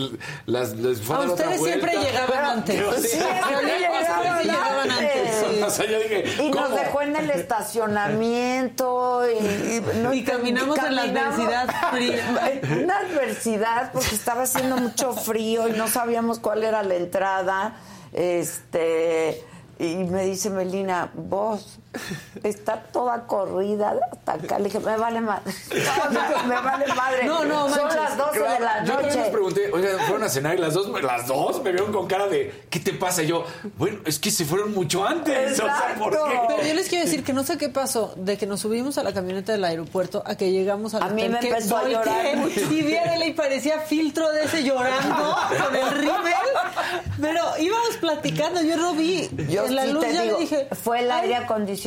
[0.48, 2.76] las, les fue a A dar otra ustedes siempre llegaban antes.
[2.76, 5.62] Pero sí, Siempre llegaban llegaban antes, sí.
[5.64, 10.78] O sea, yo dije, Y nos dejó en el estacionamiento y, y, no Y caminamos
[10.78, 12.62] en la adversidad fría.
[12.84, 17.78] Una adversidad porque estaba haciendo mucho frío y no sabíamos cuál era la entrada.
[18.12, 19.42] Este
[19.80, 21.80] y me dice Melina, vos
[22.44, 24.58] está toda corrida hasta acá.
[24.60, 25.52] Le dije, me vale madre.
[26.12, 27.26] No, me vale madre.
[27.26, 27.96] No, no, Son manches.
[27.96, 29.32] las 12 de la Yo también les noche.
[29.32, 32.66] pregunté, oigan, fueron a cenar y las dos, las dos me vieron con cara de,
[32.70, 33.24] ¿qué te pasa?
[33.24, 33.44] Y yo,
[33.78, 35.54] bueno, es que se fueron mucho antes.
[35.60, 36.40] O sea, ¿por qué?
[36.48, 39.04] Pero yo les quiero decir que no sé qué pasó de que nos subimos a
[39.04, 41.88] la camioneta del aeropuerto a que llegamos al A mí hotel, me que empezó a
[41.88, 42.26] llorar.
[42.70, 45.36] Y vi a él y parecía filtro de ese llorando
[45.66, 46.34] con el rímel.
[47.20, 49.30] Pero íbamos platicando, yo lo vi.
[49.50, 51.79] Yo en la sí luz te ya digo, le dije, fue el "Ay, aire acondicionado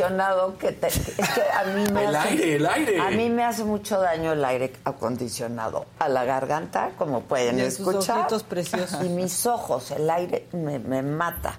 [0.59, 3.01] que te, es que a mí me El hace, aire, el aire.
[3.01, 7.63] A mí me hace mucho daño el aire acondicionado a la garganta, como pueden Y
[7.71, 8.27] sus escuchar.
[8.45, 9.05] preciosos.
[9.05, 11.55] Y mis ojos, el aire me, me mata.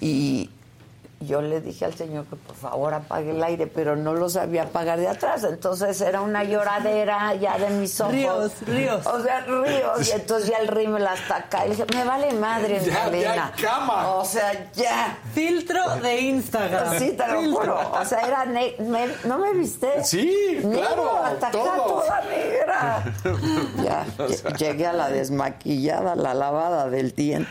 [0.00, 0.50] Y
[1.20, 4.62] yo le dije al señor que por favor apague el aire, pero no lo sabía
[4.62, 5.44] apagar de atrás.
[5.44, 8.12] Entonces era una lloradera ya de mis ojos.
[8.14, 9.06] Ríos, ríos.
[9.06, 10.08] O sea, ríos.
[10.08, 11.66] Y entonces ya el rímel hasta acá.
[11.66, 13.52] Y dije, me vale madre, Ya, Malena.
[13.56, 14.08] ya, cama.
[14.14, 15.18] O sea, ya.
[15.34, 16.98] Filtro de Instagram.
[16.98, 17.78] Sí, te lo juro.
[17.92, 20.02] O sea, era ne- me- ¿No me viste?
[20.04, 22.00] Sí, Negro, claro, hasta acá todo.
[22.02, 23.04] toda negra.
[23.84, 27.50] Ya, lle- llegué a la desmaquillada, la lavada del diente.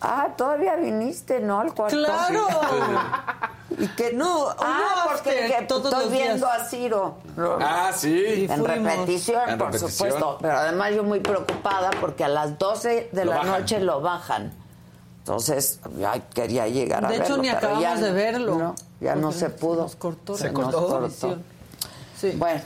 [0.00, 1.60] Ah, todavía viniste, ¿no?
[1.60, 1.96] Al cuarto.
[1.96, 2.46] ¡Claro!
[3.78, 6.28] ¿Y que No, Ah, porque que todos estoy los días.
[6.28, 7.16] viendo a Ciro.
[7.60, 8.46] Ah, sí.
[8.48, 9.90] En repetición, En por repetición.
[10.10, 10.38] supuesto.
[10.40, 13.60] Pero además yo muy preocupada porque a las 12 de Lo la bajan.
[13.60, 14.52] noche lo bajan.
[15.18, 17.34] Entonces, ya quería llegar a De verlo.
[17.34, 18.54] hecho, ni acabamos ya de verlo.
[18.58, 19.82] no, ya no se pudo.
[19.82, 20.86] nos cortó Se la cortó.
[20.86, 21.42] transmisión.
[22.16, 22.30] Sí.
[22.36, 22.60] Bueno,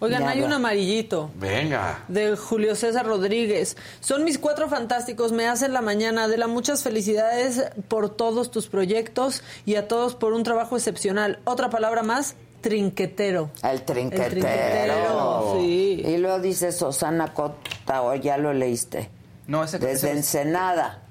[0.00, 1.30] Oigan, Ya hay un amarillito.
[1.34, 2.04] Venga.
[2.08, 3.76] de Julio César Rodríguez.
[4.00, 6.24] Son mis cuatro fantásticos, me hacen la mañana.
[6.24, 11.40] Adela, muchas felicidades por todos tus proyectos y a todos por un trabajo excepcional.
[11.44, 13.50] Otra palabra más, trinquetero.
[13.62, 14.24] el trinquetero.
[14.24, 16.02] El trinquetero, sí.
[16.06, 19.10] Y luego dice Susana Cota, o ya lo leíste.
[19.46, 21.02] No, ese Desde Ensenada,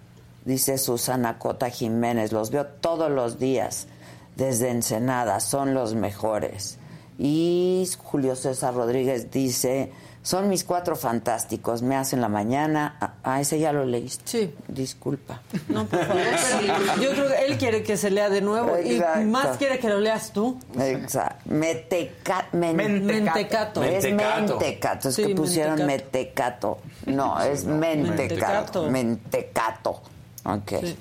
[0.45, 3.87] dice Susana Cota Jiménez, los veo todos los días.
[4.35, 6.77] Desde Ensenada, son los mejores.
[7.19, 9.91] Y Julio César Rodríguez dice,
[10.21, 12.95] son mis cuatro fantásticos, me hacen la mañana.
[13.01, 14.23] Ah, Ah, ese ya lo leíste.
[14.25, 14.53] Sí.
[14.67, 15.41] Disculpa.
[15.67, 19.21] No, por favor, pero yo creo que él quiere que se lea de nuevo Exacto.
[19.21, 20.57] y más quiere que lo leas tú.
[20.79, 21.49] Exacto.
[21.49, 22.75] Meteca- men-
[23.05, 23.83] Mentecato.
[23.83, 24.59] Es Mentecato.
[24.59, 25.09] mentecato.
[25.09, 26.77] Es Sí, que pusieron mentecato.
[27.05, 27.13] metecato.
[27.13, 28.83] No, es mentecato.
[28.89, 28.89] Mentecato.
[28.91, 30.01] Mentecato.
[30.45, 30.71] Ok.
[30.81, 30.97] Sí.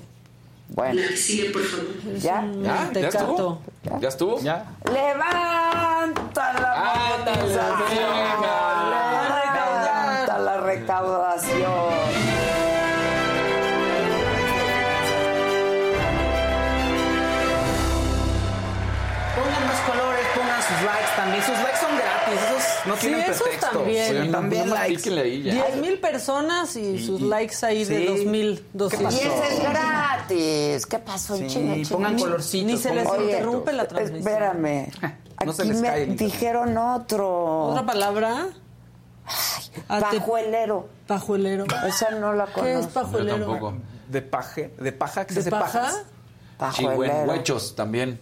[0.69, 1.01] Bueno.
[2.19, 2.45] ¿Ya?
[2.61, 2.91] ¿Ya?
[2.93, 3.61] ¿Ya estuvo?
[3.99, 4.39] ¿Ya estuvo?
[4.41, 4.65] ¿Ya?
[4.85, 6.93] Levanta la
[7.25, 8.11] monetización.
[8.89, 11.96] Levanta la recaudación.
[22.99, 23.25] Sí, tienen
[23.59, 24.25] también.
[24.25, 24.95] Sí, también más likes.
[24.97, 25.53] píquenle ahí ya.
[25.53, 28.05] 10 mil personas y sus likes ahí de Sí.
[28.05, 29.13] 2000, ¿Qué Y 200.
[29.13, 29.17] pasó?
[29.43, 30.85] ese es gratis.
[30.85, 31.37] ¿Qué pasó?
[31.47, 31.89] Chinga.
[31.89, 32.71] pongan colorcitos.
[32.71, 34.27] ni se les Oye, interrumpe la transmisión.
[34.33, 34.87] Espérame.
[35.45, 37.65] No se Aquí les me cae dijeron otro.
[37.67, 38.47] ¿Otra palabra?
[39.89, 40.87] Ate- Pajuelero.
[41.05, 41.65] Pajuelero.
[41.85, 42.63] Esa no la conozco.
[42.63, 43.45] ¿Qué es Yo pajuelero?
[43.45, 43.73] tampoco.
[44.07, 45.81] De paje, de paja, que se ¿De hace paja?
[45.81, 46.03] pajas.
[46.57, 47.03] Pajuelero.
[47.13, 48.19] Chihuenhuechos también.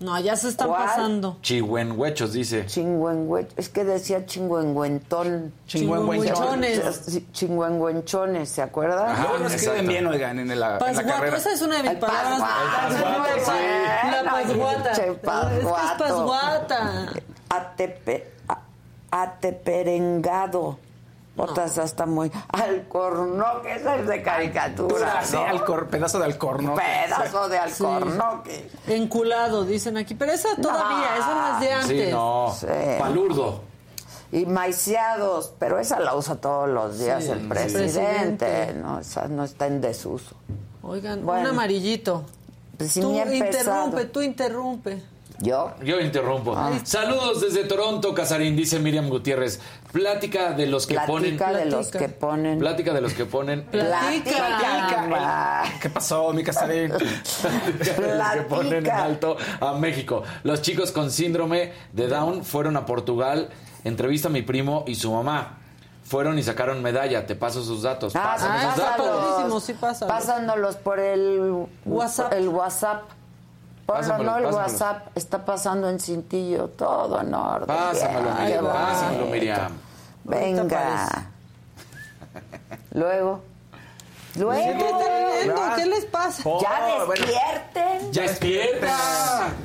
[0.00, 0.84] No, ya se están ¿Cuál?
[0.86, 1.36] pasando.
[1.42, 2.66] Chihuenhuechos, dice.
[2.66, 5.52] Chingüengüe- Es que decía chingüengüentón.
[5.66, 7.20] Chingüengüenchones.
[7.32, 9.12] Chingüengüenchones, ¿se acuerda?
[9.12, 9.22] Ajá.
[9.28, 11.36] Luego lo escriben bien, oigan, en la, en la Pasguato, carrera.
[11.36, 12.40] esa es una de mis palabras.
[12.40, 13.04] pasguato.
[13.04, 13.46] favoritas.
[13.46, 14.10] Sí.
[14.10, 14.90] La pasguata.
[14.92, 17.12] Es que es pasguata.
[19.10, 20.78] Ateperengado.
[21.42, 22.30] Otras hasta muy.
[22.48, 25.24] Alcornoque, esa es de caricatura.
[25.24, 25.46] Sí, ¿no?
[25.46, 26.74] alcor- pedazo de alcorno.
[26.74, 28.70] Pedazo de alcornoque.
[28.86, 30.14] Enculado, dicen aquí.
[30.14, 32.04] Pero esa todavía, esa no es de antes.
[32.06, 32.54] Sí, no.
[32.58, 32.66] Sí.
[32.98, 33.60] Palurdo.
[34.32, 37.46] Y maiciados, pero esa la usa todos los días Sí, el sí.
[37.48, 37.98] presidente,
[38.46, 38.74] Presidente.
[38.74, 39.00] ¿no?
[39.00, 40.36] Esa no está en desuso.
[40.82, 41.42] Oigan, Bueno.
[41.42, 42.24] un amarillito.
[42.78, 45.02] Pues si tú interrumpe, tú interrumpe.
[45.40, 45.72] ¿Yo?
[45.82, 46.54] Yo interrumpo.
[46.54, 46.72] Ah.
[46.84, 49.58] Saludos desde Toronto, Casarín, dice Miriam Gutiérrez.
[49.90, 51.36] Plática de los que ponen.
[51.38, 52.58] Platica de los que ponen.
[52.58, 53.62] Plática de los que ponen.
[53.70, 55.64] Platica.
[55.80, 56.92] ¿Qué pasó, mi Casarín?
[56.92, 60.22] Plática de los que ponen en alto a México.
[60.42, 63.48] Los chicos con síndrome de Down fueron a Portugal.
[63.84, 65.56] Entrevista a mi primo y su mamá.
[66.04, 67.26] Fueron y sacaron medalla.
[67.26, 68.14] Te paso sus datos.
[68.14, 69.64] Ah, Pásame Ah, sus datos.
[69.64, 69.74] sí.
[70.06, 72.32] Pásándolos por el WhatsApp.
[72.34, 73.02] El WhatsApp.
[73.90, 74.56] Ponlo, Pásamelo, no, el pásamelo.
[74.72, 77.66] WhatsApp está pasando en cintillo, todo en orden.
[77.66, 78.64] Pásamelo, Bien, Miriam.
[78.66, 79.26] Pásamelo.
[79.26, 79.72] Miriam.
[80.24, 81.26] Venga.
[82.92, 83.42] Luego.
[84.36, 84.52] Luego.
[84.62, 84.98] ¿Qué están
[85.44, 85.62] viendo?
[85.76, 86.42] ¿Qué les pasa?
[86.46, 87.06] Oh, Ya bueno.
[87.24, 88.12] despierten.
[88.12, 88.98] ¡Ya despierta!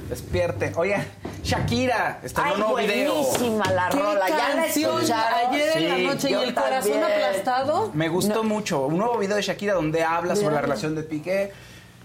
[0.09, 0.73] Despierten.
[0.75, 1.07] Oye,
[1.43, 3.13] Shakira, estrenó Ay, un nuevo video.
[3.13, 4.27] buenísima la ¿Qué rola.
[4.29, 5.49] ¿Ya la canción escucharon?
[5.49, 7.03] ayer en la Sí, noche y el corazón también.
[7.03, 7.91] aplastado?
[7.93, 8.87] Me gustó mucho.
[8.87, 11.53] Un nuevo video de Shakira donde habla sobre la relación de Piqué.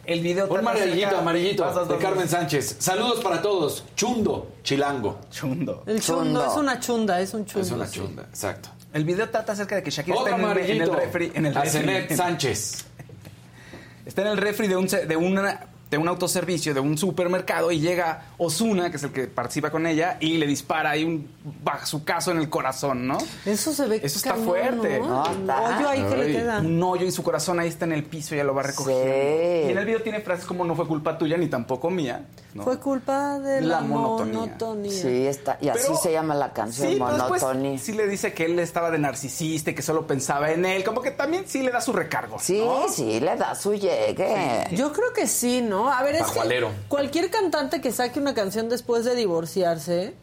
[0.06, 1.84] El video Un trata amarillito, acerca- amarillito.
[1.86, 2.28] De Carmen.
[2.28, 2.76] Sánchez.
[2.78, 3.84] Saludos para todos.
[3.94, 5.20] Chundo, chilango.
[5.30, 5.82] Chundo.
[5.86, 6.46] El chundo, Chundo.
[6.50, 7.66] es una chunda, es un chundo.
[7.66, 8.00] Es una sí.
[8.00, 8.70] chunda, exacto.
[8.92, 11.32] El video trata acerca de que Shakira Otro está en el, en el refri.
[11.34, 11.80] En el a refri.
[11.80, 12.84] Zenet Sánchez.
[14.06, 17.80] Está en el refri de un, de una- de un autoservicio, de un supermercado, y
[17.80, 21.28] llega Osuna, que es el que participa con ella, y le dispara ahí un
[21.64, 23.18] bazucazo en el corazón, ¿no?
[23.44, 25.00] Eso se ve Eso está cañón, fuerte.
[25.00, 25.08] ¿no?
[25.08, 25.78] No, El está.
[25.78, 26.60] hoyo ahí que le queda.
[26.60, 29.02] Un hoyo y su corazón ahí está en el piso, ya lo va recogiendo.
[29.04, 29.66] Sí.
[29.68, 32.24] Y en el video tiene frases como no fue culpa tuya ni tampoco mía.
[32.54, 32.62] ¿no?
[32.64, 34.40] Fue culpa de la, La monotonía.
[34.40, 34.90] monotonía.
[34.92, 35.58] Sí, está.
[35.60, 37.78] Y así Pero- se llama la canción, Sí, después Monotonía.
[37.78, 40.82] sí le dice que él estaba de narcisista y que solo pensaba en él.
[40.84, 42.38] Como que también sí le da su recargo.
[42.40, 42.88] Sí, ¿no?
[42.88, 44.66] sí, le da su llegue.
[44.72, 45.79] Yo creo que sí, ¿no?
[45.82, 45.90] ¿No?
[45.90, 50.14] A ver, es que cualquier cantante que saque una canción después de divorciarse,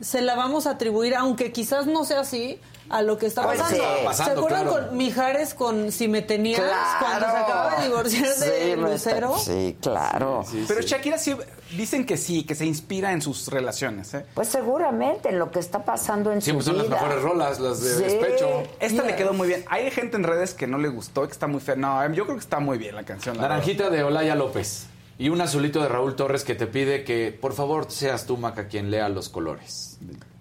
[0.00, 3.58] se la vamos a atribuir, aunque quizás no sea así, a lo que está Pues
[3.58, 3.84] pasando.
[4.12, 4.14] sí.
[4.16, 4.86] ¿Se acuerdan claro.
[4.88, 6.60] con Mijares con Si me tenías?
[7.00, 9.38] Cuando se acaba de divorciar Sí, de Lucero.
[9.38, 10.44] Sí, claro.
[10.68, 11.36] Pero Shakira sí,
[11.76, 14.14] dicen que sí, que se inspira en sus relaciones.
[14.14, 14.26] ¿eh?
[14.34, 16.96] Pues seguramente en lo que está pasando en Siempre su son las vida.
[16.96, 18.02] mejores rolas, las de Sí.
[18.02, 18.62] despecho.
[18.80, 19.64] Esta le quedó muy bien.
[19.68, 21.76] Hay gente en redes que no le gustó, que está muy fea.
[21.76, 23.36] No, yo creo que está muy bien la canción.
[23.36, 24.86] la Naranjita de Olaya López.
[25.18, 28.68] Y un azulito de Raúl Torres que te pide que por favor seas tú, Maca,
[28.68, 29.98] quien lea los colores.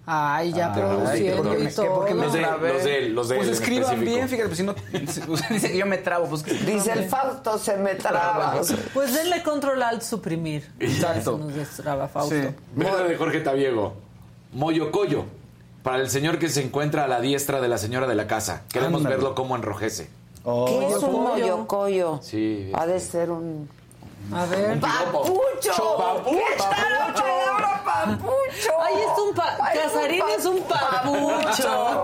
[0.08, 1.96] Ay, ya Ay, produciendo ¿por qué y me- todo.
[1.96, 4.16] porque me Los de- los de él, los de Pues escriban específico.
[4.16, 4.64] bien, fíjate, pues si
[5.28, 5.36] no.
[5.56, 7.06] dice que yo me trabo, pues Dice el.
[7.10, 8.62] Fausto, se me traba.
[8.94, 10.70] Pues denle control alt suprimir.
[10.80, 11.38] Exacto.
[11.38, 12.36] Se nos destraba Fausto.
[12.36, 12.48] Sí.
[12.76, 13.96] Verde de Jorge Tabiego.
[14.54, 15.26] Moyocoyo.
[15.84, 18.64] Para el señor que se encuentra a la diestra de la señora de la casa.
[18.72, 19.16] Queremos Ándale.
[19.18, 20.10] verlo cómo enrojece.
[20.44, 22.20] ¿Qué es un moyocoyo?
[22.22, 22.72] Sí.
[22.74, 23.68] Ha de ser un...
[24.34, 24.80] A ver.
[24.80, 25.98] ¡Papucho!
[25.98, 26.38] Papucho.
[26.38, 28.72] ¿Qué tal la palabra papucho?
[28.82, 32.04] Ay, es un pa Ay, es un Casarín es un papucho.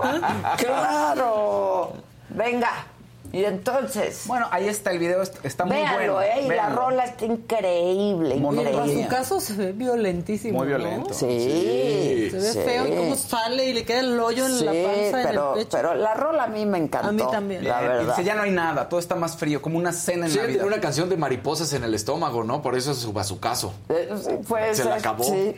[0.56, 1.92] ¡Claro!
[2.30, 2.86] Venga.
[3.32, 4.24] Y entonces...
[4.26, 6.20] Bueno, ahí está el video, est- está muy Véanlo, bueno.
[6.22, 6.42] ¿eh?
[6.44, 10.58] Y la rola está increíble, en su caso se ve violentísimo.
[10.58, 10.76] Muy ¿no?
[10.76, 11.14] violento.
[11.14, 12.58] Sí, Se ve sí.
[12.58, 15.58] feo y cómo sale y le queda el hoyo en Sí, la panza, pero, en
[15.60, 15.76] el pecho.
[15.78, 17.08] pero la rola a mí me encantó.
[17.08, 17.64] A mí también.
[17.66, 18.08] La verdad.
[18.16, 20.52] dice, ya no hay nada, todo está más frío, como una cena en Sí, Navidad.
[20.60, 22.60] tiene una canción de mariposas en el estómago, ¿no?
[22.60, 23.72] Por eso es su bazucazo.
[23.88, 25.24] Eh, puede Se la acabó.
[25.24, 25.54] sí.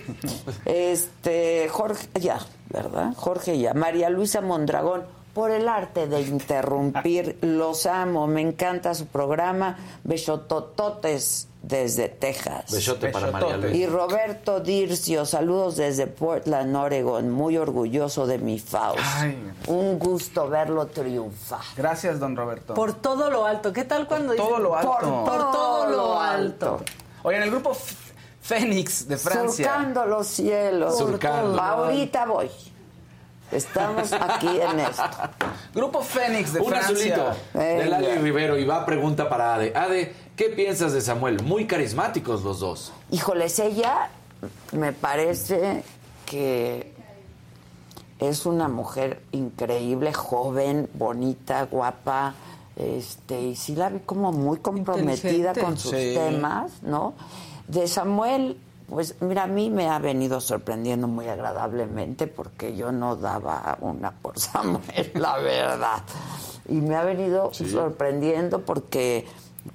[0.65, 2.39] Este, Jorge, ya,
[2.71, 3.13] ¿verdad?
[3.17, 3.75] Jorge ya.
[3.75, 5.03] María Luisa Mondragón,
[5.35, 9.77] por el arte de interrumpir, los amo, me encanta su programa.
[10.05, 12.70] Besotototes desde Texas.
[12.70, 13.56] Besote para María.
[13.56, 13.77] Luisa.
[13.77, 19.01] Y Roberto Dircio, saludos desde Portland, Oregon, muy orgulloso de mi Faust.
[19.16, 19.52] Ay.
[19.66, 21.62] Un gusto verlo triunfar.
[21.77, 22.74] Gracias, don Roberto.
[22.74, 23.73] Por todo lo alto.
[23.73, 24.90] ¿Qué tal cuando todo dicen lo alto.
[24.93, 26.81] Por, por todo lo alto.
[27.24, 27.77] Oye, en el grupo
[28.40, 29.66] Fénix de Francia.
[29.66, 30.97] Surcando los cielos.
[30.97, 31.61] Surcando.
[31.61, 32.51] Ahorita voy.
[33.55, 35.02] Estamos aquí en esto.
[35.74, 36.90] Grupo Fénix de Un Francia.
[36.94, 37.24] azulito
[37.55, 38.01] de Venga.
[38.01, 38.59] Lali Rivero.
[38.59, 39.72] Y va pregunta para Ade.
[39.76, 41.43] Ade, ¿qué piensas de Samuel?
[41.44, 42.93] Muy carismáticos los dos.
[43.10, 44.09] Híjoles, ella
[44.72, 45.82] me parece
[46.26, 46.93] que
[48.18, 52.35] es una mujer increíble, joven, bonita, guapa,
[52.76, 56.14] este, y sí la vi como muy comprometida con sus Sí.
[56.14, 57.14] temas, ¿no?
[57.68, 58.59] De Samuel,
[58.89, 64.11] pues mira, a mí me ha venido sorprendiendo muy agradablemente porque yo no daba una
[64.12, 66.02] por Samuel, la verdad.
[66.69, 69.27] Y me ha venido sorprendiendo porque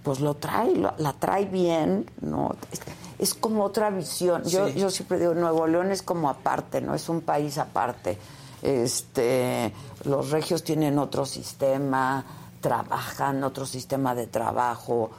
[0.03, 2.55] pues lo trae, lo- la trae bien, ¿no?
[2.71, 2.81] Es,
[3.19, 4.43] es como otra visión.
[4.45, 4.75] Yo, Sí.
[4.79, 6.93] yo siempre digo, Nuevo León es como aparte, ¿no?
[6.95, 8.17] Es un país aparte.
[8.61, 9.73] Este,
[10.05, 12.23] los regios tienen otro sistema,
[12.61, 15.09] trabajan otro sistema de trabajo,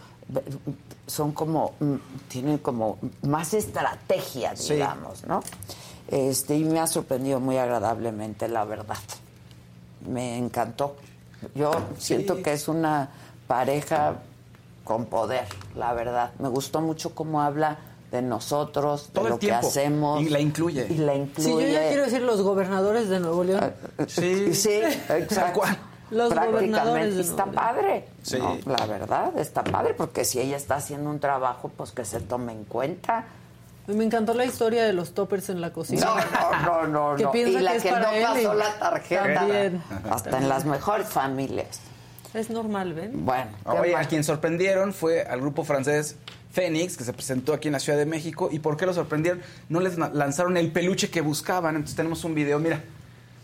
[1.11, 1.95] son como, mm,
[2.29, 4.75] tienen como más estrategia, Sí.
[4.75, 5.43] digamos, ¿no?
[6.09, 8.97] Este, y me ha sorprendido muy agradablemente, la verdad.
[10.09, 10.97] Me encantó.
[11.55, 13.11] Yo siento que es una
[13.47, 14.17] pareja
[14.85, 15.47] con poder,
[15.77, 16.33] la verdad.
[16.39, 17.79] Me gustó mucho cómo habla
[18.11, 20.21] de nosotros, de Todo el lo que hacemos.
[20.23, 20.87] Y la incluye.
[20.91, 21.67] Y la Sí, incluye.
[21.69, 23.73] yo ya quiero decir los gobernadores de Nuevo León.
[24.09, 24.55] Sí.
[24.55, 25.61] Sí, Tal exacto.
[26.11, 28.05] Los gobernadores Prácticamente está padre.
[28.23, 28.39] Sí.
[28.39, 28.59] ¿no?
[28.67, 32.53] La verdad, está padre, porque si ella está haciendo un trabajo, pues que se tome
[32.53, 33.25] en cuenta.
[33.87, 36.07] Me encantó la historia de los toppers en la cocina.
[36.07, 37.17] No, no, no, no.
[37.17, 37.33] Que no.
[37.33, 39.35] piensa y la que es que, para no él pasó y- la tarjeta.
[39.35, 39.83] También.
[40.11, 41.81] Hasta en las mejores familias.
[42.35, 43.25] Es normal, ¿ven?
[43.25, 46.15] Bueno, ¿qué Oye, a quien sorprendieron fue al grupo francés
[46.53, 48.49] Fénix, que se presentó aquí en la Ciudad de México.
[48.53, 49.41] ¿Y por qué lo sorprendieron?
[49.69, 51.75] No les lanzaron el peluche que buscaban.
[51.77, 52.81] Entonces tenemos un video, mira.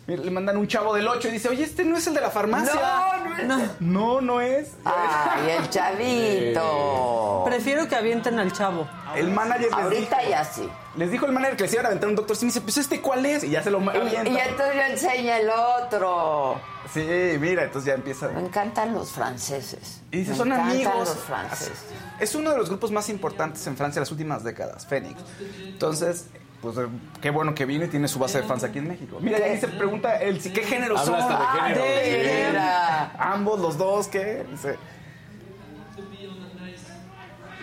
[0.07, 2.21] Mira, Le mandan un chavo del 8 y dice, oye, este no es el de
[2.21, 2.75] la farmacia.
[2.75, 3.81] No, no es.
[3.81, 4.69] No, no es.
[4.85, 7.43] Ay, el chavito.
[7.45, 8.87] Prefiero que avienten al chavo.
[9.17, 10.69] El manager les Ahorita dijo, ya sí.
[10.97, 12.51] les dijo el manager que les iban a aventar un doctor Simi.
[12.51, 13.43] Y dice, pues este cuál es.
[13.45, 14.29] Y ya se lo Y, avienta.
[14.29, 16.61] y entonces yo enseña el otro.
[16.93, 17.01] Sí,
[17.41, 18.29] mira, entonces ya empieza.
[18.29, 20.03] Me encantan los franceses.
[20.13, 20.95] Y dice, Me son encantan amigos.
[20.99, 21.79] los franceses.
[22.21, 25.21] Es uno de los grupos más importantes en Francia en las últimas décadas, Fénix.
[25.65, 26.27] Entonces,
[26.61, 26.87] pues eh,
[27.21, 29.19] qué bueno que vino y tiene su base de fans aquí en México.
[29.21, 31.33] Mira, ahí se pregunta el si qué género Habla son.
[31.33, 32.59] hasta de género.
[32.63, 33.33] Ah.
[33.35, 34.45] Ambos, los dos, ¿qué?
[34.51, 34.77] Dice,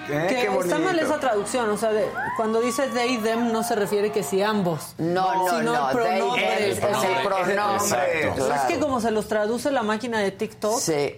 [0.08, 0.14] ¿Qué?
[0.28, 3.74] Que Qué está mal esa traducción, o sea, de- cuando dice they, them, no se
[3.76, 4.96] refiere que si ambos.
[4.98, 5.90] No, no, sino no.
[5.92, 6.58] el they, pronombre.
[6.66, 6.84] él, es el
[7.26, 7.54] pronombre.
[7.54, 8.42] Exacto.
[8.42, 8.68] Es claro.
[8.68, 11.16] que como se los traduce la máquina de TikTok, Sí.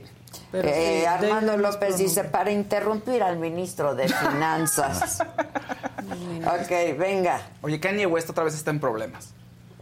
[0.55, 5.19] Pero Eh, sí, Armando López dice, para interrumpir al ministro de Finanzas.
[6.45, 7.41] ok, venga.
[7.61, 9.33] Oye, Kanye West otra vez está en problemas.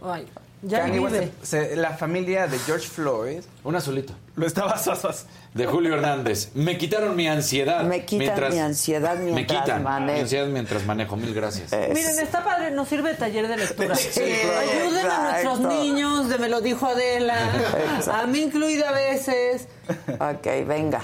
[0.02, 0.26] Ay,
[0.62, 1.30] ya Kanye vive.
[1.42, 3.42] se- la familia de George Floyd.
[3.64, 4.14] Un azulito.
[4.36, 4.74] Lo estaba
[5.54, 6.50] De Julio Hernández.
[6.54, 7.84] Me quitaron mi ansiedad.
[7.84, 10.14] Me quitan mi ansiedad Me mientras quitan manejo.
[10.14, 11.16] mi ansiedad mientras manejo.
[11.16, 11.70] Mil gracias.
[11.72, 13.94] Miren, está padre, nos sirve de taller de lectura.
[13.96, 17.36] Sí, Ayuden a nuestros niños, de me lo dijo Adela,
[18.12, 19.68] a mí incluida a veces.
[20.08, 21.02] Ok, venga.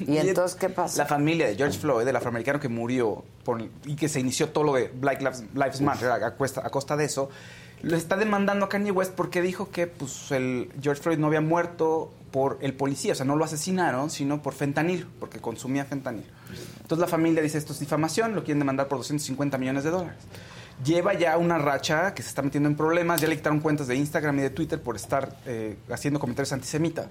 [0.00, 0.98] ¿Y entonces qué pasa?
[1.02, 4.64] La familia de George Floyd, el afroamericano que murió por- y que se inició todo
[4.64, 7.28] lo de Black Lives, Lives Matter a, cuesta- a costa de eso,
[7.82, 11.40] lo está demandando a Kanye West porque dijo que pues, el George Floyd no había
[11.40, 16.26] muerto por el policía, o sea, no lo asesinaron, sino por fentanil, porque consumía fentanil.
[16.82, 20.18] Entonces la familia dice esto es difamación, lo quieren demandar por 250 millones de dólares.
[20.84, 23.96] Lleva ya una racha que se está metiendo en problemas, ya le quitaron cuentas de
[23.96, 27.06] Instagram y de Twitter por estar eh, haciendo comentarios antisemitas.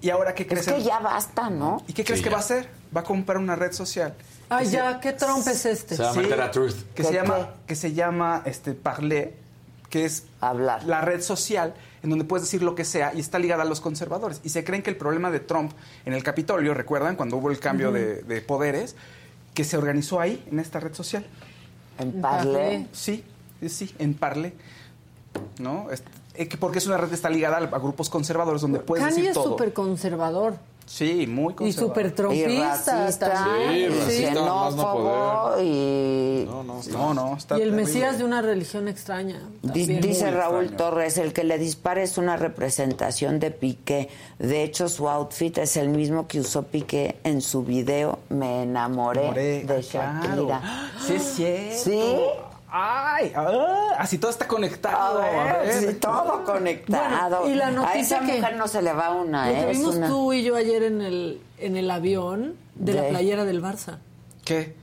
[0.00, 0.66] ¿Y ahora qué crees?
[0.68, 1.82] Es que ya basta, ¿no?
[1.86, 2.36] ¿Y qué crees Sí, que ya.
[2.36, 2.68] va a hacer?
[2.96, 4.14] Va a comprar una red social.
[4.48, 5.96] Ay, se- ya, ¿qué trompe es este?
[5.96, 6.74] Se va a meter a Truth.
[6.94, 9.34] Que ¿Qué, se llama, que se llama este, Parler,
[9.90, 10.84] que es Hablar.
[10.84, 13.80] la red social en donde puedes decir lo que sea y está ligada a los
[13.80, 14.40] conservadores.
[14.44, 15.72] Y se creen que el problema de Trump
[16.04, 17.16] en el Capitolio, ¿recuerdan?
[17.16, 18.94] Cuando hubo el cambio de, de poderes,
[19.54, 21.26] que se organizó ahí, en esta red social.
[21.98, 22.20] En.
[22.20, 22.86] Parle.
[22.92, 23.24] Sí,
[23.68, 24.52] sí, en Parler.
[25.58, 25.90] ¿No?
[25.90, 26.02] Es-
[26.34, 29.02] eh, que porque es una red que está ligada a, a grupos conservadores donde puedes
[29.02, 29.50] Kanye decir es todo.
[29.50, 33.74] súper conservador Sí, muy y súper Y trompista racista, también.
[33.74, 36.44] y racista, más no xenófobo y...
[36.46, 37.84] No, no, No, no, está Y el terrible.
[37.92, 39.40] Mesías de una religión extraña.
[39.62, 40.00] También.
[40.00, 40.76] Dice Raúl extraño.
[40.90, 44.08] Torres, el que le dispara es una representación de Piqué.
[44.38, 49.22] De hecho, su outfit es el mismo que usó Piqué en su video Me enamoré
[49.22, 50.22] Enamoré, de claro.
[50.22, 50.90] Shakira.
[51.04, 51.84] Sí, es cierto.
[51.84, 52.16] ¿Sí?
[52.78, 55.22] Ay, ah, así todo está conectado.
[55.22, 55.72] A ver, A ver.
[55.72, 57.40] sí, todo conectado.
[57.40, 59.60] Bueno, y la A noticia esa que- mujer no se le va una, Lo ¿eh?
[59.60, 63.08] que vimos una- tú y yo ayer en el, en el avión de, la De-
[63.10, 63.98] playera del Barça.
[64.44, 64.74] ¿Qué?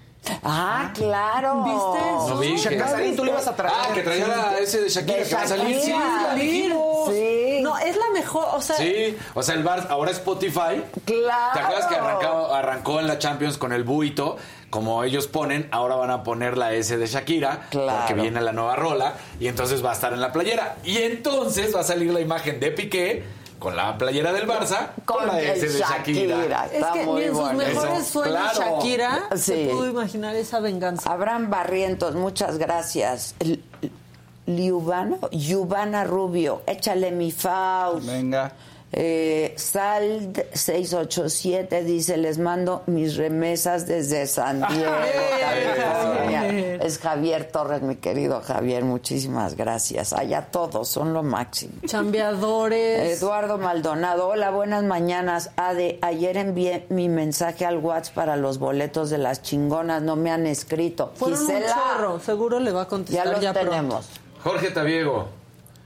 [0.41, 1.63] Ah, claro.
[1.65, 2.29] ¿Viste eso?
[2.29, 3.75] No vi Casarín, tú le ibas a traer.
[3.77, 5.79] Ah, que traía la ese de Shakira De que va a salir.
[5.81, 6.21] Sí, Shakira.
[6.27, 7.09] la dijimos.
[7.13, 7.59] Sí.
[7.61, 10.81] No, es la mejor, o sea, Sí, o sea, el bar ahora es Spotify.
[11.05, 11.53] Claro.
[11.53, 14.37] ¿Te acuerdas que arrancaba- arrancó en la Champions con el buito?
[14.73, 17.99] Como ellos ponen, ahora van a poner la S de Shakira, Claro.
[17.99, 20.77] porque viene la nueva rola, y entonces va a estar en la playera.
[20.83, 23.23] Y entonces va a salir la imagen de Piqué
[23.59, 26.65] con la playera del Barça, con, la S de Shakira.
[26.65, 27.57] es Está que muy ni en sus bueno.
[27.59, 28.77] mejores Eso, sueños claro.
[28.79, 29.37] Shakira Sí.
[29.37, 31.11] se pudo imaginar esa venganza.
[31.13, 33.35] Abraham Barrientos, muchas gracias.
[34.45, 38.05] Liubano, Yubana Rubio, échale mi Faust.
[38.05, 38.51] Venga.
[38.95, 44.93] Eh, Sald 687 dice, les mando mis remesas desde San Diego.
[46.79, 50.13] Es Javier Torres, mi querido Javier, muchísimas gracias.
[50.13, 51.73] Allá todos son lo máximo.
[51.87, 53.19] Chambeadores.
[53.19, 55.49] Eduardo Maldonado, hola, buenas mañanas.
[55.55, 60.29] Ade, ayer envié mi mensaje al WhatsApp para los boletos de las chingonas, no me
[60.29, 61.13] han escrito.
[61.15, 64.07] Fueron un Gisela, chorro, seguro le va a ya contestar los ya, tenemos.
[64.43, 65.42] Jorge Tabiego.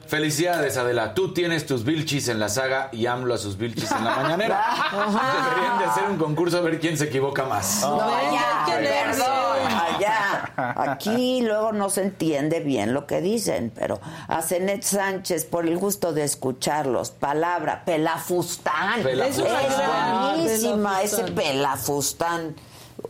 [0.07, 1.13] Felicidades, Adela.
[1.13, 4.63] Tú tienes tus vilchis en la saga y AMLO a sus vilchis en la mañanera.
[4.91, 7.81] Deberían de hacer un concurso a ver quién se equivoca más.
[7.81, 10.53] No, allá, allá.
[10.93, 15.77] Aquí luego no se entiende bien lo que dicen, pero a Zenet Sánchez, por el
[15.77, 19.03] gusto de escucharlos, palabra, pelafustán.
[19.03, 19.65] Pelafustán.
[20.39, 21.35] Es buenísima ese Pelafustán.
[21.35, 22.55] pelafustán.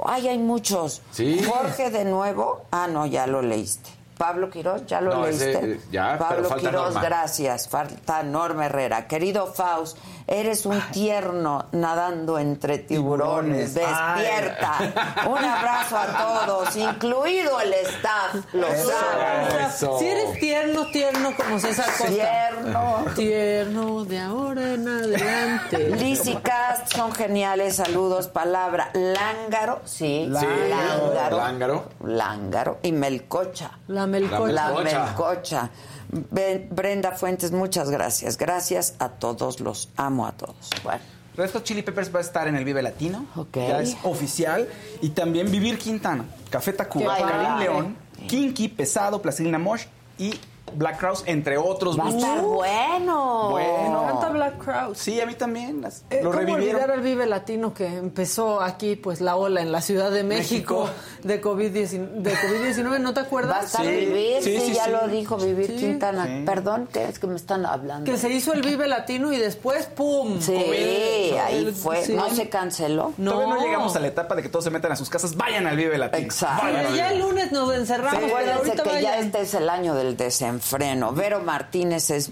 [0.05, 1.01] Ay, hay muchos.
[1.11, 1.41] Sí.
[1.43, 2.65] Jorge de nuevo.
[2.71, 3.89] Ah, no, ya lo leíste.
[4.17, 5.73] Pablo Quiroz, ya lo No, leíste.
[5.73, 7.01] eh, ya, Pablo Quiroz, Norma.
[7.01, 7.67] gracias.
[7.69, 9.07] Falta Norma Herrera.
[9.07, 9.97] Querido Faust,
[10.27, 13.73] eres un tierno nadando entre tiburones.
[13.73, 13.73] Tiburones.
[13.73, 15.25] Despierta.
[15.29, 18.35] Un abrazo a todos, incluido el staff.
[18.53, 19.65] Lo saben.
[19.67, 19.97] Eso.
[19.99, 22.07] Si eres tierno, tierno como César Costa.
[22.07, 23.05] Tierno.
[23.15, 25.89] Tierno de ahora en adelante.
[25.97, 28.27] Liz y Cast son geniales, saludos.
[28.27, 31.83] Palabra lángaro, sí, lángaro, lángaro.
[32.03, 33.71] lángaro y melcocha.
[33.87, 34.51] La melcocha.
[34.51, 35.03] La Melcocha.
[35.05, 35.69] melcocha.
[36.09, 38.37] Brenda Fuentes, muchas gracias.
[38.37, 40.69] Gracias a todos, los amo a todos.
[40.83, 41.01] Bueno,
[41.35, 43.25] Red Hot Chili Peppers va a estar en el Vive Latino.
[43.35, 43.57] Ok.
[43.57, 44.67] Ya es oficial.
[45.01, 47.59] Y también Vivir Quintana, Café Tacuba, Karim.
[47.59, 47.97] León,
[48.27, 49.85] Kinky, Pesado, Plastilina Mosh
[50.17, 50.33] y
[50.75, 53.49] Black Crowes, entre otros va a estar bueno.
[53.51, 54.03] Bueno.
[54.07, 54.97] Canta Black Crowes.
[54.97, 55.81] Sí, a mí también.
[55.81, 56.75] las- Eh, lo ¿Cómo revivieron.
[56.75, 60.89] olvidar al Vive Latino que empezó aquí, pues, la ola en la Ciudad de México,
[61.23, 62.07] de COVID-19?
[62.21, 63.65] de COVID-19, ¿No te Va a acuerdas?
[63.65, 64.91] estar Sí, Vivir, sí, sí, sí, ya sí.
[64.91, 65.77] lo dijo Vivir Sí.
[65.77, 66.25] Quintana.
[66.25, 66.43] Sí.
[66.45, 68.09] Perdón, que es que me están hablando.
[68.11, 70.39] Que se hizo el Vive Latino y después, ¡pum!
[70.41, 71.37] Sí, COVID.
[71.39, 72.03] ahí fue.
[72.03, 72.13] sí.
[72.13, 73.13] No se canceló.
[73.17, 73.31] No.
[73.33, 75.35] Todavía no llegamos a la etapa de que todos se metan a sus casas.
[75.35, 76.23] Vayan al Vive Latino.
[76.23, 76.67] Exacto.
[76.95, 78.15] Ya el lunes nos encerramos.
[78.15, 80.15] pero Acuérdense ahorita que ya este es el año del
[80.57, 81.11] desenfreno.
[81.13, 82.31] Vero Martínez es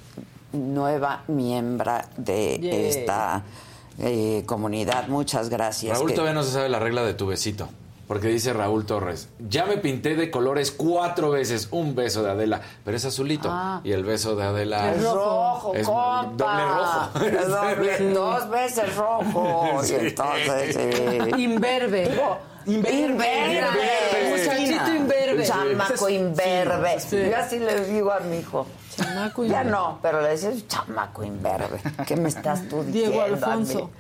[0.51, 3.43] nueva miembro de esta
[3.99, 5.07] eh, comunidad.
[5.07, 5.97] Muchas gracias.
[5.97, 7.67] Raúl Que- todavía no se sabe la regla de tu besito.
[8.07, 12.61] Porque dice Raúl Torres, ya me pinté de colores cuatro veces, un beso de Adela,
[12.83, 13.49] pero es azulito.
[13.51, 13.81] Ah.
[13.83, 16.29] Y el beso de Adela Es rojo, es compa.
[16.35, 17.09] doble rojo.
[17.25, 18.03] Es doble- Sí.
[18.13, 19.79] Dos veces rojo.
[19.83, 19.93] Sí.
[19.99, 21.41] Y entonces, sí.
[21.41, 22.15] Imberbe.
[22.67, 23.63] Imberbe.
[24.29, 24.95] Muchachito
[25.43, 25.77] imberbe.
[25.77, 26.99] Chamaco imberbe.
[26.99, 27.17] Sí.
[27.29, 28.65] Yo así le digo a mi hijo.
[28.95, 31.79] Chamaco Ya no, pero le decía chamaco imberbe.
[32.07, 33.11] ¿Qué me estás tú diciendo?
[33.11, 33.33] Diego a mí?
[33.33, 33.91] Alfonso.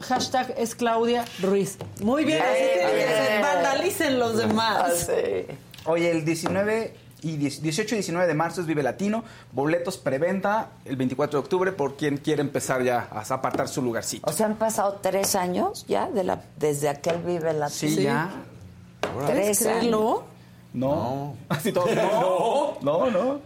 [0.00, 1.78] Hashtag es Claudia Ruiz.
[2.02, 3.42] Muy bien, así tiene que ser.
[3.42, 4.82] Vandalicen los demás.
[4.84, 5.46] Ah, sí.
[5.86, 9.24] Oye, el 19 y 10 18 y 19 de marzo es Vive Latino.
[9.52, 14.28] Boletos preventa el 24 de octubre por quien quiere empezar ya a apartar su lugarcito.
[14.28, 18.28] O sea, han pasado tres años ya de la, desde aquel Vive la Sí, ya.
[19.26, 20.20] Tres años.
[20.76, 21.34] No.
[21.48, 21.86] Así todo.
[21.94, 22.76] No.
[22.82, 23.40] No, no.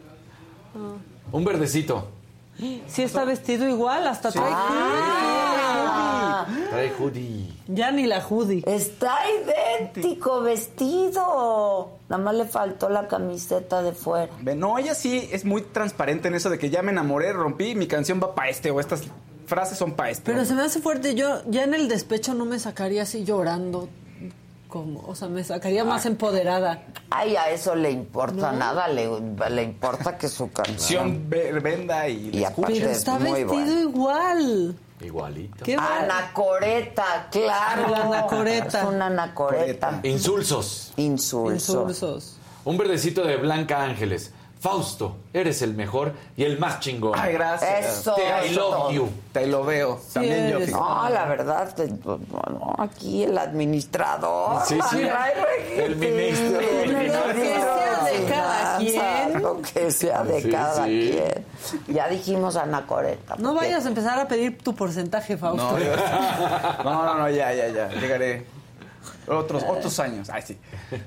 [1.33, 2.07] Un verdecito.
[2.89, 6.47] Sí está vestido igual, hasta trae Ah.
[6.71, 6.99] Trae hoodie.
[6.99, 7.53] hoodie.
[7.69, 8.63] Ya ni la hoodie.
[8.67, 11.93] Está idéntico vestido.
[12.09, 14.31] Nada más le faltó la camiseta de fuera.
[14.43, 17.75] Ve, No, ella sí es muy transparente en eso de que ya me enamoré, rompí,
[17.75, 19.05] mi canción va para este o estas
[19.47, 20.31] frases son para este.
[20.33, 21.15] Pero se me hace fuerte.
[21.15, 23.89] Yo ya en el despecho no me sacaría así llorando.
[24.71, 26.85] Como, o sea, me sacaría más empoderada.
[27.11, 28.59] Ay, a eso le importa No.
[28.59, 29.09] nada, le,
[29.51, 31.11] le importa que su canción.
[31.11, 33.81] Canción ve- venda y, Y aparte Pero es está muy vestido bueno.
[33.81, 34.77] igual.
[35.01, 35.65] Igualito.
[35.65, 35.77] Qué.
[35.77, 37.89] Anacoreta, claro.
[37.89, 38.81] La anacoreta.
[38.83, 40.01] Es una anacoreta.
[40.03, 40.93] Insulsos.
[40.97, 41.83] Insulso.
[41.83, 42.37] Insulsos.
[42.65, 44.33] Un verdecito de Blanca Ángeles.
[44.61, 47.15] Fausto, eres el mejor y el más chingón.
[47.19, 47.99] Ay, gracias.
[48.01, 48.15] Eso.
[48.15, 49.09] Te I love you.
[49.33, 49.99] Te lo veo.
[50.13, 50.59] También yo.
[50.59, 50.73] fíjate.
[50.73, 51.75] No, la verdad,
[52.07, 54.61] bueno, aquí el administrador.
[54.67, 55.03] Sí, sí.
[55.09, 55.33] Ay,
[55.79, 56.61] El ministro.
[56.61, 59.43] El Lo que sea de cada quien.
[59.43, 61.11] Lo que sea de Sí, cada sí.
[61.87, 61.97] quien.
[61.97, 63.37] Ya dijimos anacoreta.
[63.37, 65.79] No porque- vayas a empezar a pedir tu porcentaje, Fausto.
[65.79, 67.89] No, no, no, no, ya, ya, ya.
[67.89, 68.45] Llegaré
[69.27, 70.29] otros, otros años.
[70.29, 70.59] Ay, sí.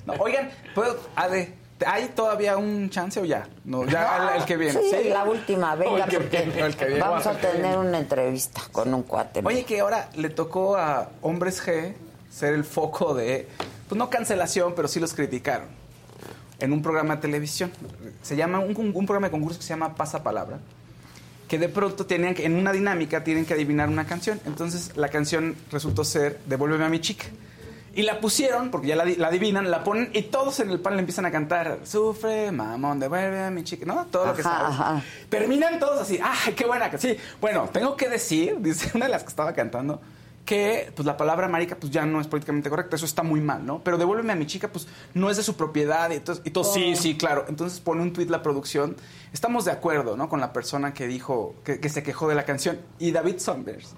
[0.07, 1.55] No, oigan, ¿puedo, Ade,
[1.85, 3.47] ¿hay todavía un chance o ya?
[3.65, 4.79] No, ya el, el que viene.
[4.81, 6.99] Sí, la última, venga, El que porque viene, el que viene.
[7.01, 9.41] vamos a tener una entrevista con un cuate.
[9.43, 11.93] Oye, que ahora le tocó a Hombres G
[12.31, 13.47] ser el foco de,
[13.87, 15.67] pues no cancelación, pero sí los criticaron
[16.59, 17.71] en un programa de televisión.
[18.21, 20.59] Se llama, un, un programa de concurso que se llama Pasapalabra,
[21.47, 24.39] que de pronto tenían que, en una dinámica, tienen que adivinar una canción.
[24.45, 27.25] Entonces la canción resultó ser Devuélveme a mi chica.
[27.95, 30.99] Y la pusieron, porque ya la, la adivinan, la ponen y todos en el panel
[30.99, 33.85] empiezan a cantar Sufre, mamón, devuelve a mi chica.
[33.85, 34.05] ¿No?
[34.07, 34.67] Todo lo que sabes.
[34.69, 35.03] ajá.
[35.29, 36.19] Terminan todos así.
[36.21, 36.89] ¡Ah, qué buena!
[36.97, 40.01] Sí, bueno, tengo que decir, dice una de las que estaba cantando,
[40.43, 43.63] que pues la palabra marica pues ya no es políticamente correcta, eso está muy mal,
[43.63, 43.83] ¿no?
[43.83, 46.63] Pero devuélveme a mi chica, pues no es de su propiedad y entonces, y todo,
[46.63, 47.45] sí, sí, claro.
[47.47, 48.97] Entonces pone un tuit la producción,
[49.31, 50.29] estamos de acuerdo, ¿no?
[50.29, 52.79] Con la persona que dijo, que, que se quejó de la canción.
[52.97, 53.93] Y David Saunders,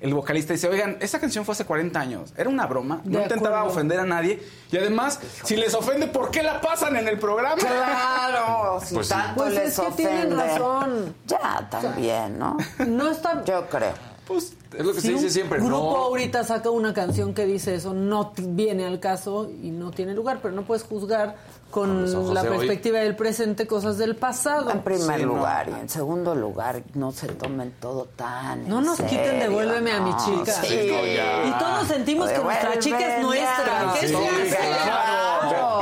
[0.00, 3.24] el vocalista, dice, oigan, esa canción fue hace 40 años, era una broma, no De
[3.24, 3.74] intentaba acuerdo.
[3.76, 4.40] ofender a nadie.
[4.70, 7.56] Y además, si les ofende, ¿por qué la pasan en el programa?
[7.56, 9.14] Claro, si Pues sí.
[9.14, 11.14] tanto Pues les es que tienen razón.
[11.26, 12.56] Ya, también, ¿no?
[12.86, 13.44] No está.
[13.44, 13.92] Yo creo.
[14.26, 15.58] Pues es lo que Si se dice un siempre.
[15.58, 15.96] grupo No.
[16.04, 20.40] ahorita saca una canción que dice eso, no viene al caso y no tiene lugar,
[20.42, 21.36] pero no puedes juzgar
[21.70, 22.56] Con la de hoy.
[22.56, 24.70] perspectiva del presente cosas del pasado.
[24.70, 25.34] En primer Sí, no.
[25.34, 28.60] lugar y en segundo lugar, no se tomen todo tan.
[28.62, 30.52] en No nos quiten devuélveme a mi chica.
[30.62, 31.48] Sí, Sí, no.
[31.48, 33.94] Y todos sentimos que nuestra chica es nuestra.
[34.00, 34.20] ¿Qué chica.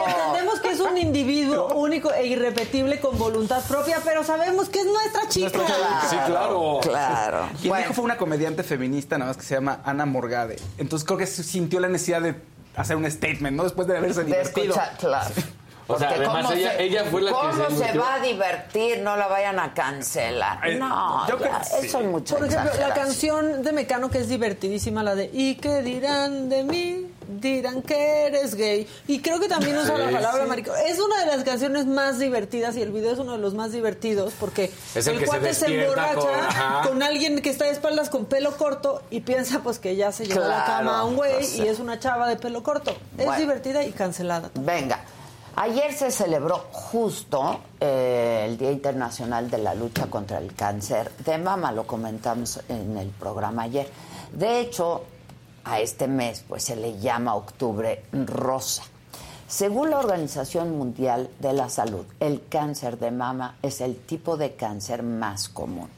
[0.07, 4.87] Entendemos que es un individuo único e irrepetible con voluntad propia, pero sabemos que es
[4.87, 5.51] nuestra chica.
[6.11, 6.81] Sí, claro.
[6.83, 7.49] Claro.
[7.61, 10.57] Quien Bueno, dijo fue una comediante feminista, nada más que se llama Ana Morgade.
[10.79, 12.35] Entonces creo que se sintió la necesidad de
[12.77, 13.63] hacer un statement, ¿no?
[13.65, 14.75] Después de haberse de divertido.
[14.75, 15.31] escuchar, claro.
[15.89, 18.19] O sea, Porque además ¿cómo ella- ella fue la que ¿cómo se se, va a
[18.21, 18.99] divertir?
[19.03, 20.59] No la vayan a cancelar.
[20.61, 21.87] Ay, no, yo ya, creo que sí.
[21.87, 25.55] eso es mucho Por ejemplo, la canción de Mecano que es divertidísima, la de ¿Y
[25.57, 27.07] qué dirán de mí?
[27.29, 28.87] Dirán que eres gay.
[29.09, 30.49] Y creo que también usa Sí, la palabra sí.
[30.49, 30.75] marico.
[30.75, 33.73] Es una de las canciones más divertidas y el video es uno de los más
[33.73, 37.73] divertidos porque Es el el, se cuate se, despierta emborracha con- alguien que está de
[37.73, 41.05] espaldas con pelo corto y piensa pues que ya se llevó a la cama a
[41.05, 41.65] un güey no sé.
[41.65, 42.97] y es una chava de pelo corto.
[43.19, 44.51] Es divertida y cancelada.
[44.55, 45.01] Venga.
[45.59, 51.39] Ayer se celebró justo eh, el Día Internacional de la Lucha contra el Cáncer de
[51.39, 53.89] Mama, lo comentamos en el programa ayer.
[54.35, 55.05] De hecho,
[55.65, 58.83] a este mes pues se le llama Octubre Rosa.
[59.49, 64.57] Según la Organización Mundial de la Salud, el cáncer de mama es el tipo de
[64.57, 65.89] cáncer más común.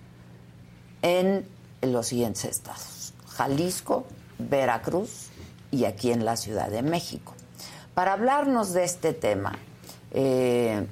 [1.01, 1.47] en
[1.81, 3.13] los siguientes estados.
[3.27, 4.05] Jalisco,
[4.37, 5.27] Veracruz
[5.71, 7.33] y aquí en la Ciudad de México.
[7.93, 9.57] Para hablarnos de este tema,
[10.11, 10.85] eh,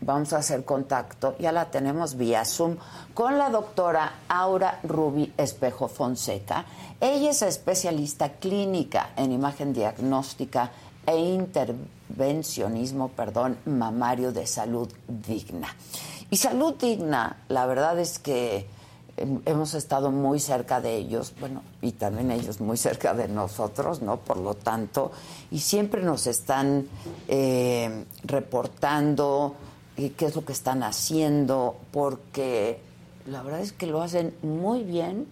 [0.00, 2.76] vamos a hacer contacto, ya la tenemos vía Zoom,
[3.14, 6.64] con la doctora Aura Rubi Espejo Fonseca.
[7.00, 10.70] Ella es especialista clínica en imagen diagnóstica
[11.06, 15.68] e intervencionismo, perdón, mamario de salud digna.
[16.30, 18.66] Y salud digna, la verdad es que
[19.16, 24.18] hemos estado muy cerca de ellos, bueno, y también ellos muy cerca de nosotros, ¿no?
[24.18, 25.12] Por lo tanto,
[25.50, 26.86] y siempre nos están
[27.28, 29.54] eh, reportando
[29.96, 32.78] eh, qué es lo que están haciendo, porque
[33.26, 35.26] la verdad es que lo hacen muy bien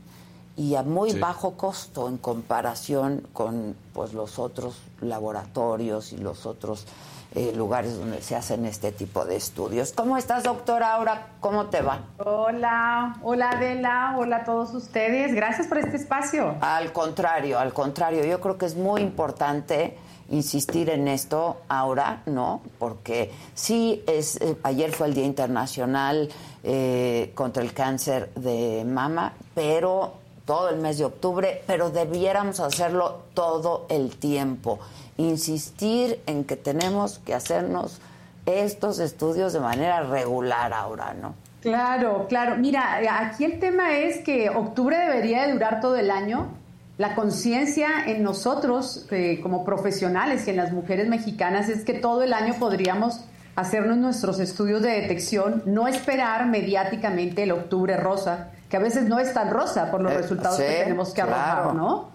[0.57, 6.87] y a muy bajo costo en comparación con pues los otros laboratorios y los otros
[7.35, 9.93] eh, lugares donde se hacen este tipo de estudios.
[9.93, 12.03] ¿Cómo estás, doctora Ahora ¿Cómo te va?
[12.19, 15.35] Hola, hola Adela, hola a todos ustedes.
[15.35, 16.55] Gracias por este espacio.
[16.61, 19.99] Al contrario, al contrario, yo creo que es muy importante
[20.31, 22.63] insistir en esto ahora, ¿no?
[22.79, 26.29] Porque sí, es, eh, ayer fue el Día Internacional
[26.63, 30.15] eh, contra el Cáncer de Mama, pero
[30.45, 34.79] todo el mes de octubre, pero debiéramos hacerlo todo el tiempo
[35.17, 38.01] insistir en que tenemos que hacernos
[38.47, 41.35] estos estudios de manera regular ahora, ¿no?
[41.61, 42.57] Claro, claro.
[42.57, 46.49] Mira, aquí el tema es que octubre debería de durar todo el año.
[46.97, 52.23] La conciencia en nosotros eh, como profesionales y en las mujeres mexicanas es que todo
[52.23, 53.25] el año podríamos
[53.57, 59.19] hacernos nuestros estudios de detección, no esperar mediáticamente el octubre rosa, que a veces no
[59.19, 62.11] es tan rosa por los eh, resultados que tenemos que arrojar, ¿no?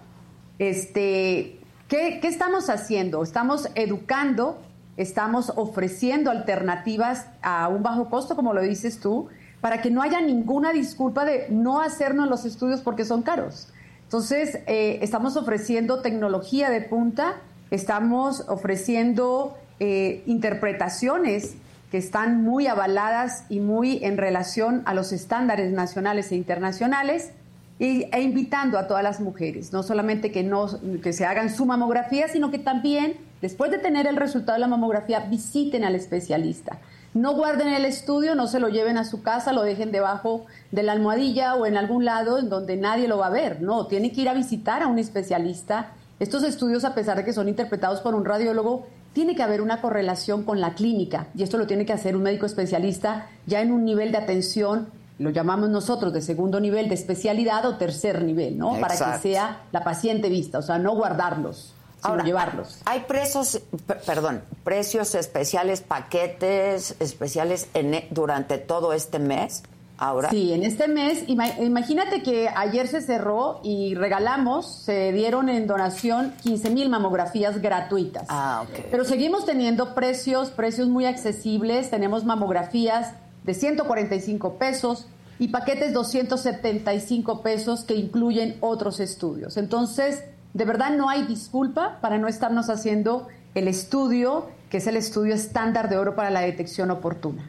[0.58, 3.22] Este, ¿Qué, estamos haciendo?
[3.22, 4.62] Estamos educando,
[4.96, 9.28] estamos ofreciendo alternativas a un bajo costo, como lo dices tú,
[9.60, 13.68] para que no haya ninguna disculpa de no hacernos los estudios porque son caros.
[14.10, 17.36] Entonces, eh, estamos ofreciendo tecnología de punta,
[17.70, 21.54] estamos ofreciendo eh, interpretaciones
[21.92, 27.30] que están muy avaladas y muy en relación a los estándares nacionales e internacionales
[27.78, 30.66] e invitando a todas las mujeres, no solamente que, no,
[31.00, 34.66] que se hagan su mamografía, sino que también, después de tener el resultado de la
[34.66, 36.80] mamografía, visiten al especialista.
[37.12, 40.82] No guarden el estudio, no se lo lleven a su casa, lo dejen debajo de
[40.82, 43.60] la almohadilla o en algún lado en donde nadie lo va a ver.
[43.62, 45.92] No, tienen que ir a visitar a un especialista.
[46.20, 49.80] Estos estudios, a pesar de que son interpretados por un radiólogo, tiene que haber una
[49.80, 53.72] correlación con la clínica y esto lo tiene que hacer un médico especialista ya en
[53.72, 54.86] un nivel de atención
[55.20, 58.80] lo llamamos nosotros de segundo nivel de especialidad o tercer nivel, ¿no?
[58.80, 61.74] Para que sea la paciente vista, o sea, no guardarlos.
[62.02, 62.80] Sino llevarlos.
[62.84, 63.60] Hay precios,
[64.06, 69.62] perdón, precios especiales, paquetes especiales en, e, durante todo este mes.
[70.02, 70.30] Ahora.
[70.30, 76.32] Sí, en este mes, imagínate que ayer se cerró y regalamos, se dieron en donación
[76.42, 78.24] 15 mil mamografías gratuitas.
[78.30, 78.86] Ah, ok.
[78.90, 81.90] Pero seguimos teniendo precios, precios muy accesibles.
[81.90, 83.12] Tenemos mamografías
[83.44, 85.06] de 145 pesos
[85.38, 89.56] y paquetes 275 pesos que incluyen otros estudios.
[89.56, 90.22] Entonces,
[90.54, 95.34] de verdad no hay disculpa para no estarnos haciendo el estudio, que es el estudio
[95.34, 97.48] estándar de oro para la detección oportuna.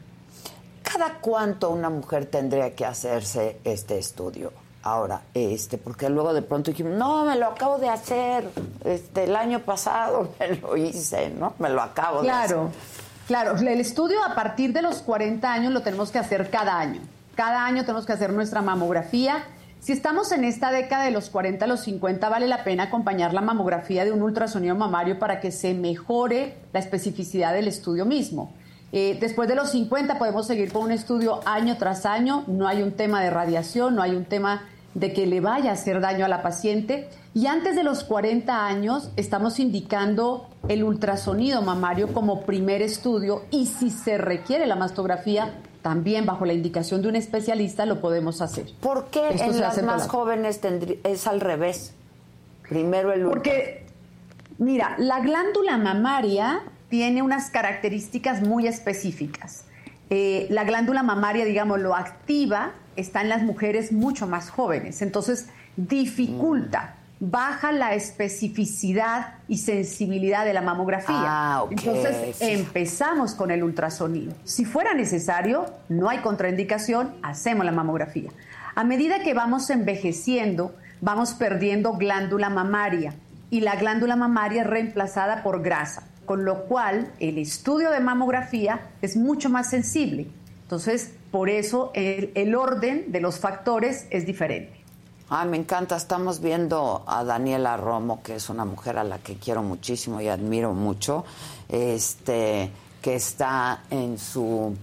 [0.82, 4.52] ¿Cada cuánto una mujer tendría que hacerse este estudio?
[4.84, 8.50] Ahora, este, porque luego de pronto dijimos, no, me lo acabo de hacer,
[8.84, 11.54] este, el año pasado me lo hice, ¿no?
[11.58, 12.56] Me lo acabo de hacer.
[12.56, 12.70] Claro.
[13.28, 17.00] Claro, el estudio a partir de los 40 años lo tenemos que hacer cada año.
[17.36, 19.44] Cada año tenemos que hacer nuestra mamografía.
[19.82, 23.34] Si estamos en esta década de los 40 a los 50, vale la pena acompañar
[23.34, 28.52] la mamografía de un ultrasonido mamario para que se mejore la especificidad del estudio mismo.
[28.92, 32.80] Eh, después de los 50 podemos seguir con un estudio año tras año, no hay
[32.80, 34.62] un tema de radiación, no hay un tema
[34.94, 37.08] de que le vaya a hacer daño a la paciente.
[37.34, 43.66] Y antes de los 40 años estamos indicando el ultrasonido mamario como primer estudio y
[43.66, 45.52] si se requiere la mastografía,
[45.82, 48.66] también bajo la indicación de un especialista lo podemos hacer.
[48.80, 50.60] ¿Por qué en las más jóvenes
[51.04, 51.92] es al revés?
[52.68, 53.84] Primero el Porque,
[54.58, 59.64] mira, la glándula mamaria tiene unas características muy específicas.
[60.08, 65.02] Eh, la glándula mamaria, digamos, lo activa está en las mujeres mucho más jóvenes.
[65.02, 71.14] Entonces, dificulta, baja la especificidad y sensibilidad de la mamografía.
[71.16, 74.34] Ah, Entonces, empezamos con el ultrasonido.
[74.42, 78.30] Si fuera necesario, no hay contraindicación, hacemos la mamografía.
[78.74, 83.14] A medida que vamos envejeciendo, vamos perdiendo glándula mamaria
[83.50, 88.80] y la glándula mamaria es reemplazada por grasa, con lo cual el estudio de mamografía
[89.00, 90.26] es mucho más sensible.
[90.62, 94.81] Entonces, por eso el, el orden de los factores es diferente.
[95.34, 95.96] Ah, me encanta.
[95.96, 100.28] Estamos viendo a Daniela Romo, que es una mujer a la que quiero muchísimo y
[100.28, 101.24] admiro mucho,
[101.70, 104.76] este, que está en su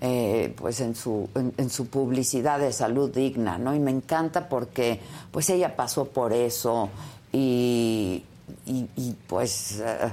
[0.00, 3.74] eh, pues en su, en, su publicidad de salud digna, ¿no?
[3.74, 5.00] Y me encanta porque
[5.32, 6.88] pues ella pasó por eso
[7.32, 8.22] y,
[8.66, 10.12] y, pues eh,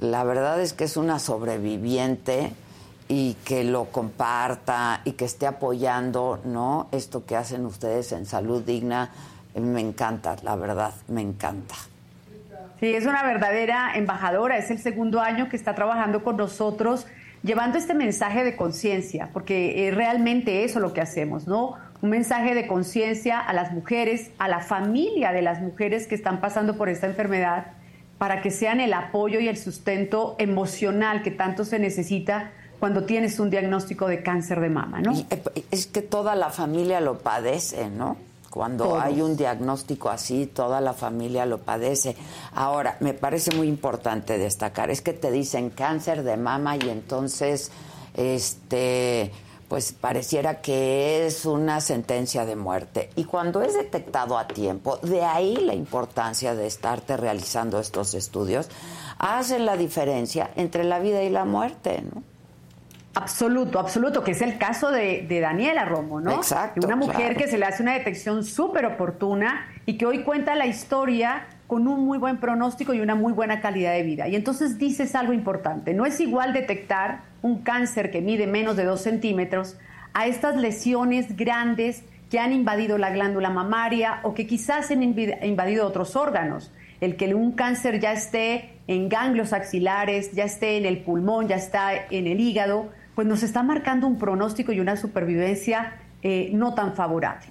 [0.00, 2.52] la verdad es que es una sobreviviente
[3.08, 6.88] y que lo comparta y que esté apoyando, ¿no?
[6.92, 9.10] Esto que hacen ustedes en salud digna,
[9.54, 11.74] me encanta, la verdad, me encanta.
[12.80, 17.06] Sí, es una verdadera embajadora, es el segundo año que está trabajando con nosotros
[17.44, 21.74] llevando este mensaje de conciencia, porque es realmente eso lo que hacemos, ¿no?
[22.00, 26.40] Un mensaje de conciencia a las mujeres, a la familia de las mujeres que están
[26.40, 27.66] pasando por esta enfermedad,
[28.18, 32.50] para que sean el apoyo y el sustento emocional que tanto se necesita
[32.84, 35.12] cuando tienes un diagnóstico de cáncer de mama, ¿no?
[35.30, 38.18] Eh, es que toda la familia lo padece, ¿no?
[38.50, 42.14] Cuando hay un diagnóstico así, toda la familia lo padece.
[42.54, 47.70] Ahora, me parece muy importante destacar, es que te dicen cáncer de mama y entonces,
[48.12, 49.32] este,
[49.66, 53.08] pues pareciera que es una sentencia de muerte.
[53.16, 58.68] Y cuando es detectado a tiempo, de ahí la importancia de estarte realizando estos estudios,
[59.16, 62.33] hacen la diferencia entre la vida y la muerte, ¿no?
[63.14, 66.32] Absoluto, absoluto, que es el caso de, Daniela Romo, ¿no?
[66.32, 66.84] Exacto.
[66.84, 70.66] Una mujer que se le hace una detección súper oportuna y que hoy cuenta la
[70.66, 74.28] historia con un muy buen pronóstico y una muy buena calidad de vida.
[74.28, 78.84] Y entonces dices algo importante, no es igual detectar un cáncer que mide menos de
[78.84, 79.76] dos centímetros
[80.12, 85.86] a estas lesiones grandes que han invadido la glándula mamaria o que quizás han invadido
[85.86, 86.72] otros órganos.
[87.00, 91.56] El que un cáncer ya esté en ganglios axilares, ya esté en el pulmón, ya
[91.56, 96.74] está en el hígado, pues nos está marcando un pronóstico y una supervivencia eh, no
[96.74, 97.46] tan favorable.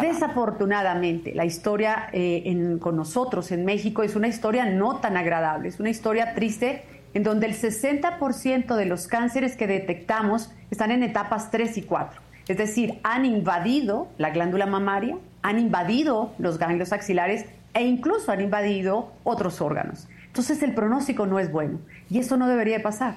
[0.00, 5.78] Desafortunadamente, la historia eh, con nosotros en México es una historia no tan agradable, es
[5.78, 6.84] una historia triste
[7.14, 12.20] en donde el 60% de los cánceres que detectamos están en etapas 3 y 4.
[12.48, 18.40] Es decir, han invadido la glándula mamaria, han invadido los ganglios axilares e incluso han
[18.40, 20.08] invadido otros órganos.
[20.26, 21.78] Entonces el pronóstico no es bueno
[22.10, 23.16] y eso no debería pasar.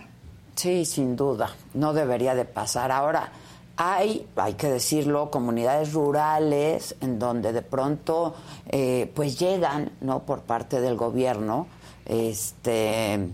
[0.55, 2.91] Sí, sin duda, no debería de pasar.
[2.91, 3.31] Ahora,
[3.77, 8.35] hay, hay que decirlo, comunidades rurales en donde de pronto
[8.67, 10.19] eh, pues llegan, ¿no?
[10.19, 11.67] Por parte del gobierno,
[12.05, 13.29] este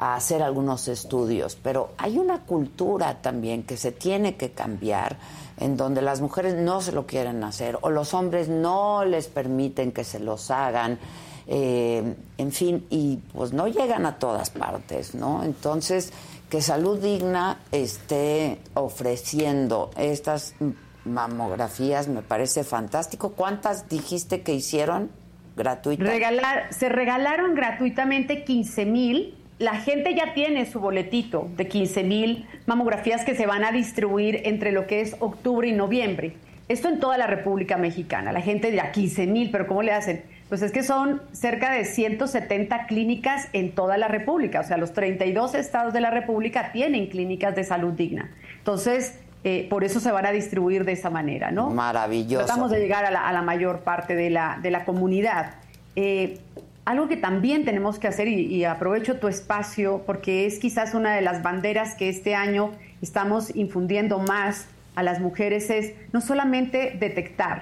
[0.00, 5.18] a hacer algunos estudios, pero hay una cultura también que se tiene que cambiar
[5.58, 9.92] en donde las mujeres no se lo quieren hacer o los hombres no les permiten
[9.92, 10.98] que se los hagan,
[11.46, 15.44] eh, en fin, y pues no llegan a todas partes, ¿no?
[15.44, 16.14] Entonces,
[16.50, 20.56] que Salud Digna esté ofreciendo estas
[21.04, 23.32] mamografías me parece fantástico.
[23.32, 25.10] ¿Cuántas dijiste que hicieron
[25.56, 26.08] gratuitas?
[26.08, 29.34] Regalar, se regalaron gratuitamente 15 mil.
[29.60, 34.42] La gente ya tiene su boletito de 15 mil mamografías que se van a distribuir
[34.44, 36.34] entre lo que es octubre y noviembre.
[36.68, 38.32] Esto en toda la República Mexicana.
[38.32, 40.24] La gente dirá 15 mil, pero ¿cómo le hacen?
[40.50, 44.92] Pues es que son cerca de 170 clínicas en toda la República, o sea, los
[44.92, 48.32] 32 estados de la República tienen clínicas de salud digna.
[48.58, 51.70] Entonces, eh, por eso se van a distribuir de esa manera, ¿no?
[51.70, 52.44] Maravilloso.
[52.44, 55.54] Tratamos de llegar a la, mayor parte de la, de la comunidad.
[55.94, 56.40] Eh,
[56.84, 61.14] algo que también tenemos que hacer, y, y, aprovecho tu espacio, porque es quizás una
[61.14, 64.66] de las banderas que este año estamos infundiendo más
[64.96, 67.60] a las mujeres, es no solamente detectar,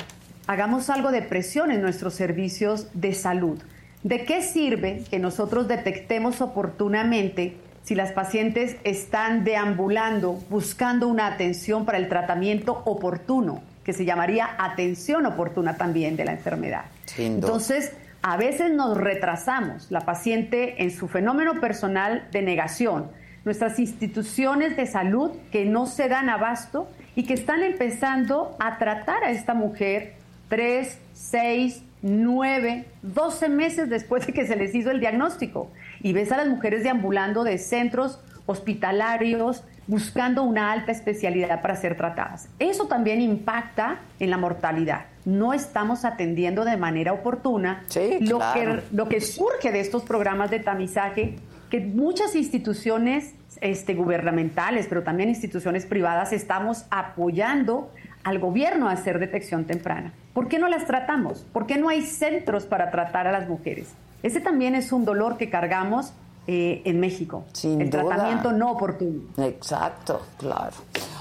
[0.49, 3.61] hagamos algo de presión en nuestros servicios de salud.
[4.03, 11.85] ¿De qué sirve que nosotros detectemos oportunamente si las pacientes están deambulando buscando una atención
[11.85, 16.87] para el tratamiento oportuno, que se llamaría atención oportuna también de la enfermedad?
[17.19, 17.93] Entonces,
[18.23, 23.11] a veces nos retrasamos, la paciente en su fenómeno personal de negación,
[23.45, 29.25] nuestras instituciones de salud que no se dan abasto y que están empezando a tratar
[29.25, 30.18] a esta mujer
[30.49, 35.71] 3, 6, 9, 12 meses después de que se les hizo el diagnóstico.
[36.01, 41.97] Y ves a las mujeres deambulando de centros hospitalarios buscando una alta especialidad para ser
[41.97, 42.49] tratadas.
[42.59, 45.07] Eso también impacta en la mortalidad.
[45.25, 47.85] No estamos atendiendo de manera oportuna
[48.21, 51.37] lo, que, lo que surge de estos programas de tamizaje
[51.71, 57.91] que muchas instituciones este, gubernamentales, pero también instituciones privadas, estamos apoyando
[58.25, 60.13] al gobierno a hacer detección temprana.
[60.33, 61.47] ¿Por qué no las tratamos?
[61.53, 63.89] ¿Por qué no hay centros para tratar a las mujeres?
[64.23, 66.13] Ese también es un dolor que cargamos
[66.47, 67.45] eh, en México.
[67.53, 69.21] Sin el tratamiento no oportuno.
[69.39, 70.77] Exacto, claro.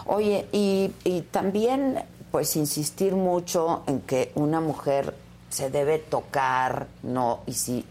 [0.06, 2.00] Oye, y, y también,
[2.32, 5.14] pues, insistir mucho en que una mujer
[5.50, 7.42] se debe tocar, ¿no?
[7.46, 7.86] Y si,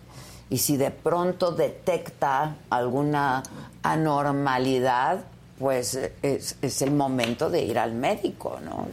[0.51, 3.43] y si de pronto detecta alguna
[3.83, 5.20] anormalidad,
[5.59, 8.89] pues es, es el momento de ir al médico, ¿no?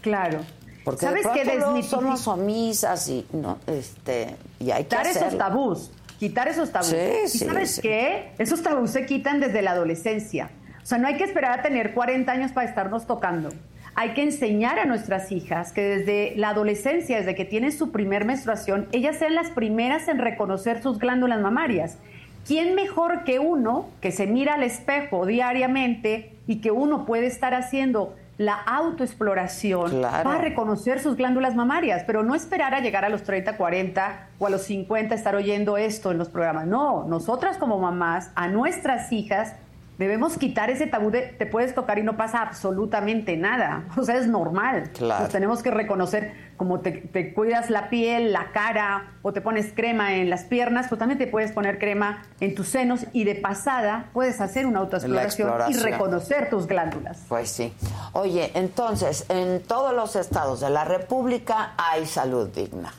[0.00, 0.40] Claro.
[0.84, 5.22] Porque ¿Sabes de pronto desmitifica- somos omisas y no, este, y hay que quitar esos
[5.22, 5.38] hacerlo.
[5.38, 6.88] tabús, quitar esos tabús.
[6.88, 7.80] Sí, ¿Y sí, sabes sí.
[7.80, 8.32] qué?
[8.38, 10.50] Esos tabús se quitan desde la adolescencia.
[10.82, 13.48] O sea, no hay que esperar a tener 40 años para estarnos tocando.
[13.94, 18.26] Hay que enseñar a nuestras hijas que desde la adolescencia, desde que tienen su primer
[18.26, 21.96] menstruación, ellas sean las primeras en reconocer sus glándulas mamarias.
[22.46, 27.54] ¿Quién mejor que uno que se mira al espejo diariamente y que uno puede estar
[27.54, 30.24] haciendo la autoexploración Claro.
[30.24, 34.46] para reconocer sus glándulas mamarias, pero no esperar a llegar a los 30, 40 o
[34.46, 36.66] a los 50 estar oyendo esto en los programas.
[36.66, 39.54] No, nosotras como mamás, a nuestras hijas,
[39.98, 43.84] debemos quitar ese tabú de te puedes tocar y no pasa absolutamente nada.
[43.96, 44.90] O sea, es normal.
[44.92, 45.24] Claro.
[45.24, 49.72] Nos tenemos que reconocer como te, te cuidas la piel, la cara o te pones
[49.72, 53.34] crema en las piernas, pues también te puedes poner crema en tus senos y de
[53.34, 57.24] pasada puedes hacer una autoexploración y reconocer tus glándulas.
[57.28, 57.72] Pues sí.
[58.12, 62.92] Oye, entonces, en todos los estados de la República hay salud digna.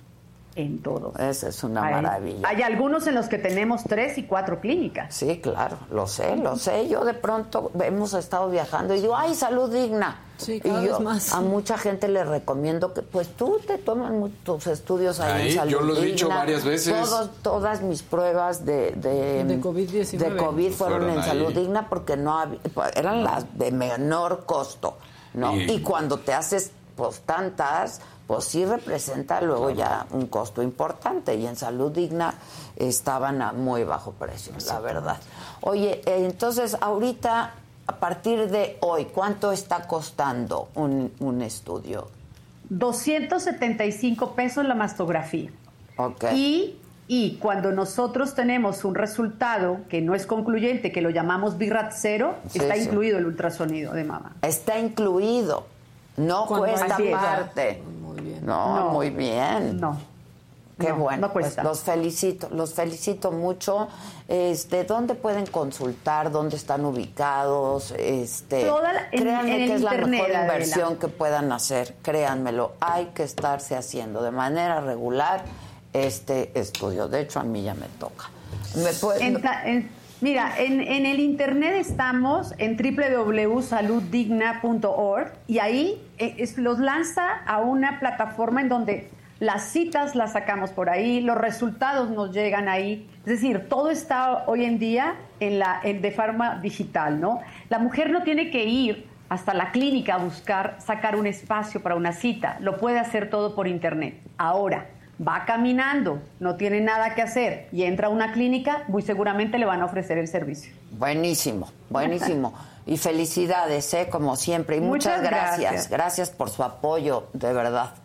[0.56, 1.14] En todos.
[1.20, 2.48] Esa es una Hay- maravilla.
[2.48, 5.14] Hay algunos en los que tenemos tres y cuatro clínicas.
[5.14, 6.88] Sí, claro, lo sé, lo sé.
[6.88, 10.22] Yo de pronto hemos estado viajando y digo, ¡ay, salud digna!
[10.38, 11.34] Sí, cada y yo vez más.
[11.34, 15.56] a mucha gente le recomiendo que, pues tú te toman tus estudios ahí, Ahí, en
[15.56, 16.12] salud yo lo he digna.
[16.12, 16.94] dicho varias veces.
[17.10, 20.18] Todos- todas mis pruebas de, de, De COVID-19.
[20.18, 21.28] de COVID fueron, Fueron en ahí.
[21.30, 22.60] salud digna porque no había-
[22.96, 24.98] eran las de menor costo,
[25.34, 25.54] ¿no?
[25.56, 31.36] Y- Y, cuando te haces pues tantas, pues sí representa luego ya un costo importante
[31.36, 32.34] y en salud digna
[32.76, 35.18] estaban a muy bajo precio, la verdad.
[35.62, 37.54] Oye, eh, entonces ahorita,
[37.88, 42.08] a partir de hoy, ¿cuánto está costando un, un estudio?
[42.70, 45.52] 275 pesos la mastografía.
[45.98, 46.26] Ok.
[46.34, 46.78] Y,
[47.08, 52.36] y cuando nosotros tenemos un resultado que no es concluyente, que lo llamamos BIRAT cero,
[52.50, 52.82] Sí, está sí.
[52.82, 54.36] incluido el ultrasonido de mama.
[54.42, 55.68] Está incluido,
[56.18, 57.82] no cuesta aparte.
[58.46, 58.90] No, No.
[58.92, 59.80] muy bien.
[59.80, 59.98] No.
[60.80, 61.28] Qué No, bueno.
[61.28, 63.88] no pues los felicito, los felicito mucho.
[64.28, 66.32] Este, ¿dónde pueden consultar?
[66.32, 67.92] ¿Dónde están ubicados?
[67.98, 70.42] Este, la- en- créanme en que es la mejor Adela.
[70.42, 71.96] inversión que puedan hacer.
[72.02, 75.46] Créanmelo, hay que estarse haciendo de manera regular
[75.94, 77.08] este estudio.
[77.08, 78.30] De hecho, a mí ya me toca.
[78.76, 79.90] ¿Me puede- En ta- en-
[80.22, 88.00] mira, en, en el internet estamos en www.saluddigna.org y ahí eh, los lanza a una
[88.00, 89.10] plataforma en donde
[89.40, 93.08] las citas las sacamos por ahí, los resultados nos llegan ahí.
[93.20, 97.42] Es decir, todo está hoy en día en la, en- de forma digital, ¿no?
[97.70, 101.96] La mujer no tiene que ir hasta la clínica a buscar sacar un espacio para
[101.96, 104.22] una cita, lo puede hacer todo por internet.
[104.38, 104.86] Ahora,
[105.26, 109.66] va caminando, no tiene nada que hacer y entra a una clínica, muy seguramente le
[109.66, 110.74] van a ofrecer el servicio.
[110.92, 112.54] Buenísimo, buenísimo.
[112.88, 114.10] Y felicidades, ¿eh?
[114.12, 114.78] como siempre.
[114.78, 115.60] Y muchas, Muchas gracias.
[115.60, 115.90] gracias.
[115.90, 116.30] gracias.
[116.30, 117.96] por su apoyo, de verdad.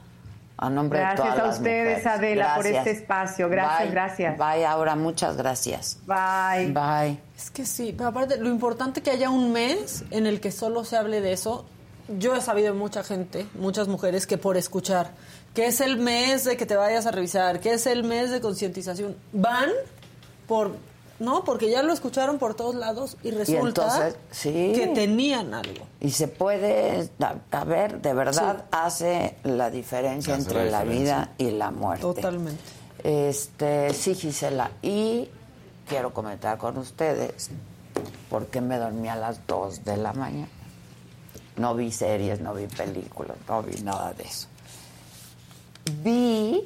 [0.56, 2.06] A nombre de Gracias todas a ustedes.
[2.06, 3.50] Adela, por este espacio.
[3.50, 3.90] Gracias, Bye.
[3.90, 4.38] gracias.
[4.38, 5.98] Bye, ahora muchas gracias.
[6.06, 6.72] Bye.
[6.72, 7.18] Bye.
[7.36, 10.84] Es que sí, pero aparte, lo importante que haya un mes en el que solo
[10.84, 11.66] se hable de eso.
[12.18, 15.10] Yo he sabido de mucha gente, muchas mujeres, que por escuchar
[15.54, 18.40] que es el mes de que te vayas a revisar, que es el mes de
[18.40, 19.70] concientización, van
[20.46, 20.76] por.
[21.18, 24.72] No, porque ya lo escucharon por todos lados y resulta entonces, sí.
[24.74, 25.86] que tenían algo.
[26.00, 27.10] Y se puede,
[27.50, 28.64] a, ver, de verdad Sí.
[28.70, 32.00] hace la diferencia Hace entre la vida y la muerte.
[32.00, 32.62] Totalmente.
[33.04, 34.70] Este, sí, Gisela.
[34.80, 35.28] Y
[35.86, 37.50] quiero comentar con ustedes
[38.30, 40.48] por qué me dormí a las 2 de la mañana.
[41.56, 44.48] No vi series, no vi películas, no vi nada de eso.
[46.02, 46.62] Vi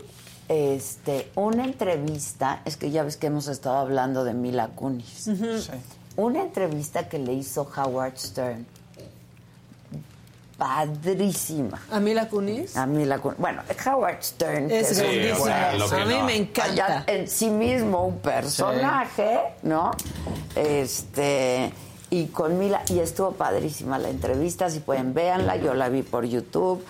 [0.48, 5.30] este, una entrevista, es que ya ves que hemos estado hablando de Mila Kunis.
[6.16, 8.66] Una entrevista que le hizo Howard Stern.
[10.56, 11.82] Padrísima.
[11.90, 13.38] A mí la Kunis A Mila Kunis.
[13.38, 14.70] Bueno, Howard Stern.
[14.70, 15.38] es grandísimo.
[15.40, 16.24] bueno, que a mí no.
[16.24, 17.04] me encanta.
[17.08, 19.90] en sí mismo un personaje, ¿no?
[20.54, 21.72] Este
[22.10, 26.24] y con Mila y estuvo padrísima la entrevista, si pueden véanla, yo la vi por
[26.24, 26.84] YouTube.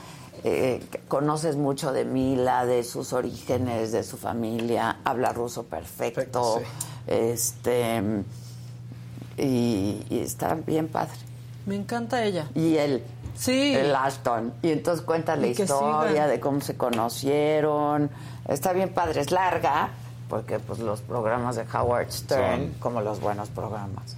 [0.46, 6.60] Eh, conoces mucho de Mila, de sus orígenes, de su familia, habla ruso perfecto,
[7.06, 8.02] este
[9.38, 11.14] y, y está bien padre.
[11.66, 12.46] Me encanta ella.
[12.54, 13.02] Y él,
[13.36, 13.74] Sí.
[13.74, 14.52] el Ashton.
[14.62, 16.28] Y entonces cuenta la Y historia sigan.
[16.28, 18.10] de cómo se conocieron.
[18.46, 19.88] Está bien padre, es larga,
[20.28, 22.74] porque pues los programas de Howard Stern, Son.
[22.80, 24.14] como los buenos programas,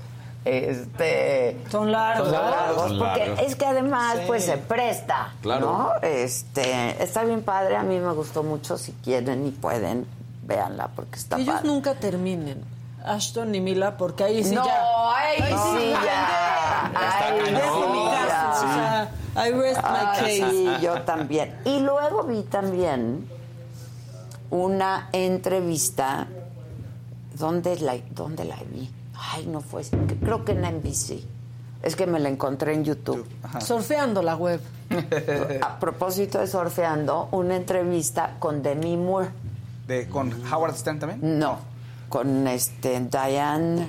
[0.49, 3.41] Este, son largos, son largos, Son porque largos.
[3.47, 4.23] es que además Sí.
[4.29, 5.67] pues se presta, Claro.
[5.67, 5.91] ¿no?
[6.09, 10.07] Este, está bien padre, a mí me gustó mucho, si quieren y pueden,
[10.45, 11.67] véanla porque está ellos padre.
[11.69, 12.63] nunca terminen.
[13.05, 14.83] Ashton y Mila, porque ahí sí No, ya.
[15.17, 16.91] ahí sí ya.
[16.95, 17.53] Ahí sí
[19.39, 20.51] I rest my Ah, case.
[20.51, 21.55] sí, yo también.
[21.65, 23.29] Y luego vi también
[24.51, 26.27] una entrevista.
[27.35, 28.91] ¿Dónde la, dónde la vi?
[29.19, 29.83] Ay, no fue.
[30.21, 31.25] Creo que en NBC.
[31.83, 33.27] Es que me la encontré en YouTube.
[33.61, 34.61] Surfeando la web.
[35.63, 39.29] A propósito de surfeando, una entrevista con Demi Moore.
[39.87, 41.39] De, ¿Con Howard Stern también?
[41.39, 41.59] No,
[42.09, 43.89] con este Diane.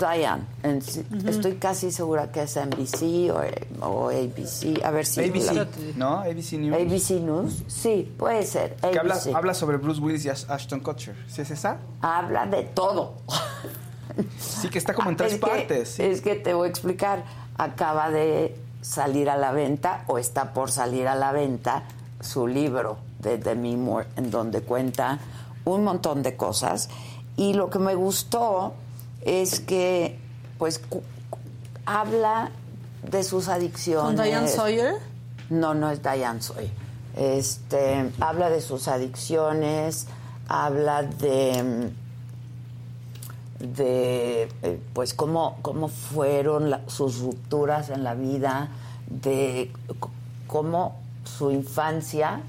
[0.00, 0.42] Diane.
[0.62, 4.82] En sí- Estoy casi segura que es NBC o, o ABC.
[4.84, 5.20] A ver si.
[5.20, 5.66] ABC, la-
[5.96, 6.18] ¿no?
[6.20, 6.74] ABC News.
[6.74, 7.62] ABC News.
[7.68, 8.76] Sí, puede ser.
[8.76, 11.14] Que habla, habla sobre Bruce Willis y Ash- Ashton Kutcher.
[11.28, 11.76] ¿Sí es esa?
[12.00, 13.14] Habla de todo.
[14.38, 15.88] Sí, que está como en tres Es que- partes.
[15.90, 16.02] sí.
[16.02, 17.24] Es que te voy a explicar.
[17.56, 21.82] Acaba de salir a la venta o está por salir a la venta
[22.20, 25.18] su libro de Demi Moore, en donde cuenta
[25.66, 26.88] un montón de cosas.
[27.36, 28.72] Y lo que me gustó
[29.22, 30.18] es que,
[30.58, 30.80] pues,
[31.86, 32.50] habla
[33.10, 34.16] de sus adicciones.
[34.16, 34.94] ¿Con Diane Sawyer?
[35.48, 36.70] No, no es Diane Sawyer.
[37.16, 40.06] Este, habla de sus adicciones,
[40.48, 41.90] habla de
[43.58, 48.68] de eh, pues cómo, cómo fueron la- sus rupturas en la vida,
[49.10, 49.70] de
[50.46, 52.40] cómo su infancia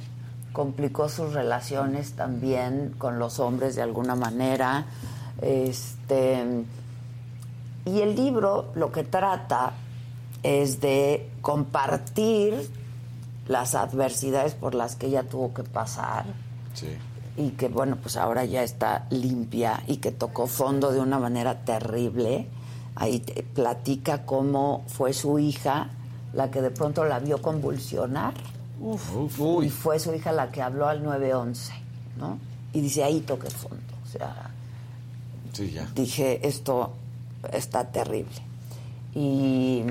[0.53, 4.85] complicó sus relaciones también con los hombres de alguna manera.
[5.41, 5.97] Este,
[7.85, 9.73] y el libro lo que trata
[10.43, 12.69] es de compartir
[13.47, 16.25] las adversidades por las que ella tuvo que pasar
[16.73, 16.87] Sí.
[17.37, 21.59] y que bueno, pues ahora ya está limpia y que tocó fondo de una manera
[21.65, 22.47] terrible.
[22.95, 25.89] Ahí te platica cómo fue su hija
[26.33, 28.33] la que de pronto la vio convulsionar.
[29.63, 31.73] Y fue su hija la que habló al 911,
[32.17, 32.37] ¿no?
[32.73, 33.77] Y dice, ahí toqué fondo.
[34.03, 34.49] O sea,
[35.53, 35.89] Sí, ya.
[35.95, 36.93] dije, esto
[37.51, 38.31] está terrible.
[39.13, 39.83] Y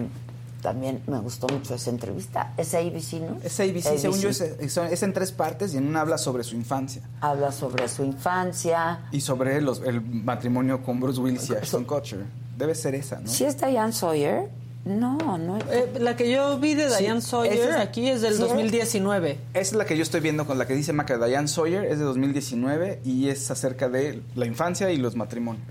[0.63, 2.53] también me gustó mucho esa entrevista.
[2.57, 3.39] ¿Es ABC, no?
[3.43, 6.45] Es ABC, según yo, es, es- es en tres partes y en una habla sobre
[6.45, 7.03] su infancia.
[7.21, 9.01] Habla sobre su infancia.
[9.11, 12.25] Y sobre los- el matrimonio con Bruce Willis y Ashton Kutcher.
[12.57, 13.27] Debe ser esa, ¿no?
[13.29, 14.51] ¿Sí es Diane Sawyer?
[14.85, 15.65] No, no es.
[15.71, 19.39] Eh, la que yo vi de Sí, Diane Sawyer es- aquí es del sí, 2019.
[19.53, 21.99] Esa es la que yo estoy viendo con la que dice Maca Diane Sawyer, es
[21.99, 25.67] de 2019 y es acerca de la infancia y los matrimonios.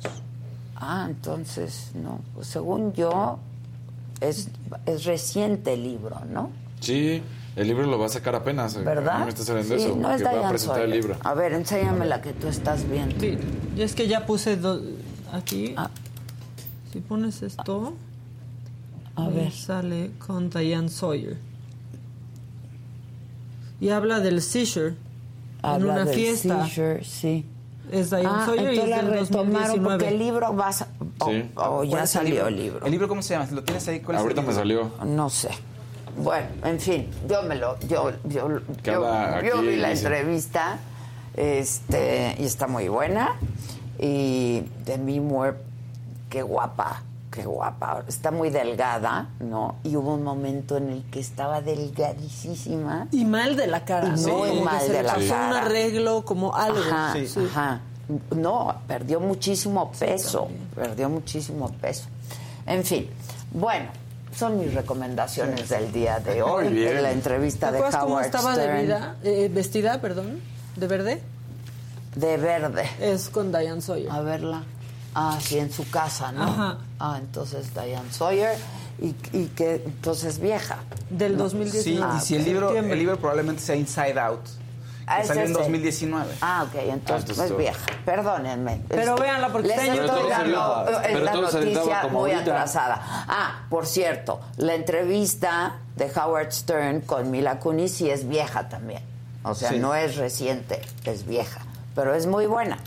[0.76, 2.22] Ah, entonces, no.
[2.36, 3.40] Pues según yo,
[4.22, 4.50] es,
[4.86, 6.52] es reciente el libro, ¿no?
[6.80, 7.22] Sí,
[7.56, 8.76] el libro lo va a sacar apenas.
[8.76, 9.18] eh, ¿Verdad?
[9.20, 9.96] mí me está saliendo Sí, eso.
[9.96, 11.04] no es va a Diane presentar el Sawyer.
[11.04, 11.18] libro.
[11.24, 13.20] A ver, enséñame la que tú estás viendo.
[13.20, 13.38] Sí,
[13.76, 14.82] y es que ya puse do-
[15.34, 15.74] aquí.
[15.76, 15.90] Ah.
[16.94, 17.94] Si pones esto,
[19.26, 19.52] A ver.
[19.52, 21.38] sale con Diane Sawyer.
[23.82, 24.96] Y habla del seizure en
[25.62, 26.66] Habla una del fiesta.
[26.66, 27.46] seizure, sí.
[27.92, 29.90] Es Diane Ah, Sawyer y es entonces la del retomaron 2019.
[29.98, 30.74] porque el libro va a...
[30.74, 30.88] sa-
[31.20, 31.52] o- Sí.
[31.56, 32.86] o ¿Cuál ya es el salió el libro.
[32.86, 33.48] ¿El libro cómo se llama?
[33.52, 34.00] ¿Lo tienes ahí?
[34.02, 34.60] ¿Cuál es Ahorita me libro?
[34.62, 34.92] salió.
[35.16, 35.50] No sé.
[36.22, 40.78] Bueno, en fin, yo me lo, yo, yo, yo, yo vi la entrevista,
[41.36, 43.36] este, y está muy buena.
[43.98, 45.56] Y Demi Moore,
[46.30, 47.04] qué guapa,
[47.42, 48.04] qué guapa.
[48.08, 49.76] Está muy delgada, ¿no?
[49.84, 53.08] Y hubo un momento en el que estaba delgadísima.
[53.12, 54.38] Y mal de la cara, Y ¿no?
[54.38, 55.48] muy mal se de la pasó cara.
[55.48, 56.80] un arreglo, como algo.
[56.80, 57.40] Ajá, Sí.
[57.50, 57.82] ajá.
[58.36, 62.06] No, perdió muchísimo peso, perdió muchísimo peso.
[62.66, 63.08] En fin,
[63.52, 63.86] bueno,
[64.36, 66.66] son mis recomendaciones del día de hoy.
[66.66, 66.96] Muy bien.
[67.04, 70.40] La ¿Te entrevista de acuerdas cómo Howard estaba de Stern vida, eh, vestida, perdón,
[70.76, 71.22] de verde?
[72.16, 72.90] de verde.
[73.00, 74.10] Es con Diane Sawyer.
[74.12, 74.64] A verla.
[75.16, 76.44] Ah, sí, en su casa, ¿no?
[76.44, 76.78] Ajá.
[77.00, 78.56] Ah, entonces Diane Sawyer
[79.02, 80.78] y, y que entonces vieja.
[81.10, 82.14] Del Sí, 2019.
[82.18, 84.42] y si el libro, el libro probablemente sea Inside Out,
[85.08, 85.60] Ah, que es salió en ese.
[85.60, 86.34] 2019.
[86.42, 87.58] Ah, ok, entonces Ah, entonces no es todo.
[87.58, 87.86] vieja.
[88.06, 88.82] Perdónenme.
[88.88, 90.16] Pero Es- véanla porque les estoy dando
[91.24, 92.40] la noticia muy ahorita.
[92.42, 93.02] atrasada.
[93.28, 99.02] Ah, por cierto, la entrevista de Howard Stern con Mila Kunis sí es vieja también.
[99.44, 99.80] O sea, Sí.
[99.80, 101.62] no es reciente, es vieja.
[101.96, 102.78] Pero es muy buena.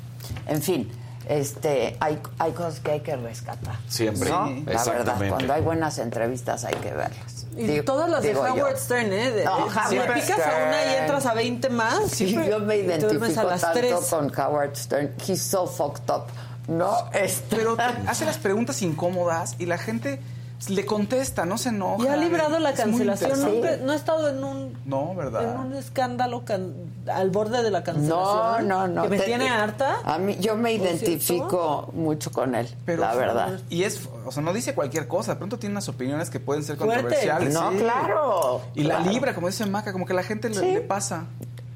[0.47, 0.89] En fin,
[1.33, 3.77] este, hay, hay cosas que hay que rescatar.
[3.89, 4.29] Siempre.
[4.31, 4.47] ¿no?
[4.49, 4.65] Sí.
[4.67, 7.47] La verdad, cuando hay buenas entrevistas hay que verlas.
[7.57, 8.43] Y Digo- todas las de yo.
[8.43, 9.31] Howard Stern, ¿eh?
[9.31, 12.11] De, No, Howard si le picas a una y entras a 20 más.
[12.11, 13.95] Sí, siempre yo me identifico a las tanto 3.
[14.11, 15.13] con Howard Stern.
[15.27, 16.25] He's so fucked up.
[16.69, 17.57] No, este.
[17.57, 20.21] Pero te hace las preguntas incómodas y la gente
[20.69, 22.05] le contesta, no se enoja.
[22.05, 23.41] Y ha librado la cancelación.
[23.41, 25.57] No, no ha estado en un, No, en ¿verdad?
[25.61, 26.75] un escándalo can-
[27.13, 28.69] al borde de la No, cancelación.
[28.69, 29.03] no, no.
[29.03, 29.97] Que me Te- tiene harta.
[30.05, 33.61] A mí, yo me identifico mucho con él, Pero, la verdad.
[33.71, 35.33] Y es, o sea, no dice cualquier cosa.
[35.33, 37.53] De pronto tiene unas opiniones que pueden ser controversiales.
[37.55, 40.73] No, claro, Y la libra, como dice Maca, como que la gente le, Sí.
[40.73, 41.25] le pasa.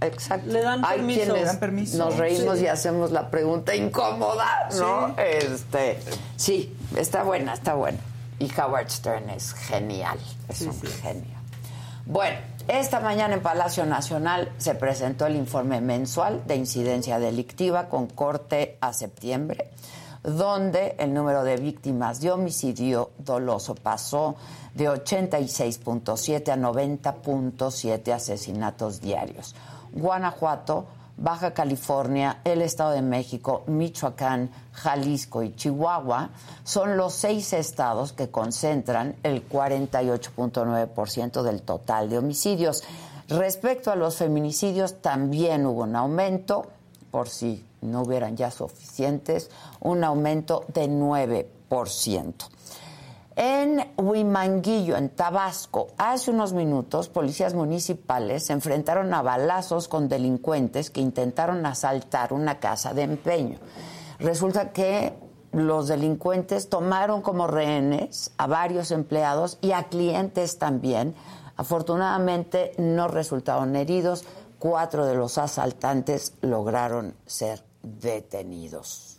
[0.00, 0.52] Exacto.
[0.52, 1.20] Le dan Hay permiso.
[1.20, 1.98] quienes Le dan permiso.
[1.98, 2.64] nos reímos Sí.
[2.64, 5.08] y hacemos la pregunta incómoda, ¿no?
[5.08, 5.14] Sí.
[5.16, 5.98] Este,
[6.36, 7.98] sí, está buena, está buena.
[8.38, 10.18] Y Howard Stern es genial,
[10.48, 11.36] es un genio.
[12.04, 12.38] Bueno,
[12.68, 18.78] esta mañana en Palacio Nacional se presentó el informe mensual de incidencia delictiva con corte
[18.80, 19.70] a septiembre,
[20.22, 24.36] donde el número de víctimas de homicidio doloso pasó
[24.74, 29.54] de 86.7 a 90.7 asesinatos diarios.
[29.92, 30.86] Guanajuato,
[31.18, 36.28] Baja California, el Estado de México, Michoacán, Jalisco y Chihuahua
[36.62, 42.84] son los seis estados que concentran el 48.9% del total de homicidios.
[43.28, 46.66] Respecto a los feminicidios, también hubo un aumento,
[47.10, 52.55] por si no hubieran ya suficientes, un aumento de 9%.
[53.38, 60.88] En Huimanguillo, en Tabasco, hace unos minutos, policías municipales se enfrentaron a balazos con delincuentes
[60.88, 63.58] que intentaron asaltar una casa de empeño.
[64.18, 65.12] Resulta que
[65.52, 71.14] los delincuentes tomaron como rehenes a varios empleados y a clientes también.
[71.56, 74.24] Afortunadamente no resultaron heridos.
[74.58, 79.18] Cuatro de los asaltantes lograron ser detenidos.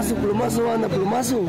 [0.00, 1.44] masuk, belum masuk, anak belum masuk.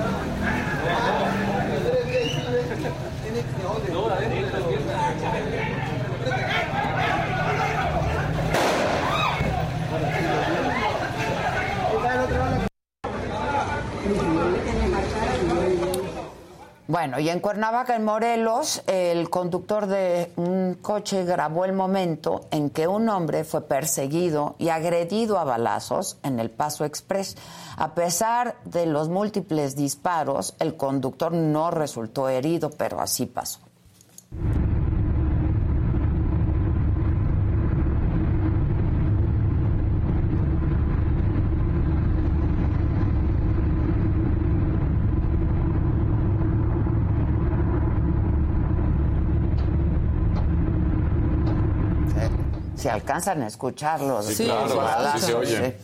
[16.92, 22.70] Bueno, y en Cuernavaca, en Morelos, el conductor de un coche grabó el momento en
[22.70, 27.38] que un hombre fue perseguido y agredido a balazos en el Paso Express.
[27.78, 33.62] A pesar de los múltiples disparos, el conductor no resultó herido, pero así pasó.
[52.82, 54.26] Si alcanzan a escucharlos.
[54.26, 55.76] Sí, claro, sí se sí.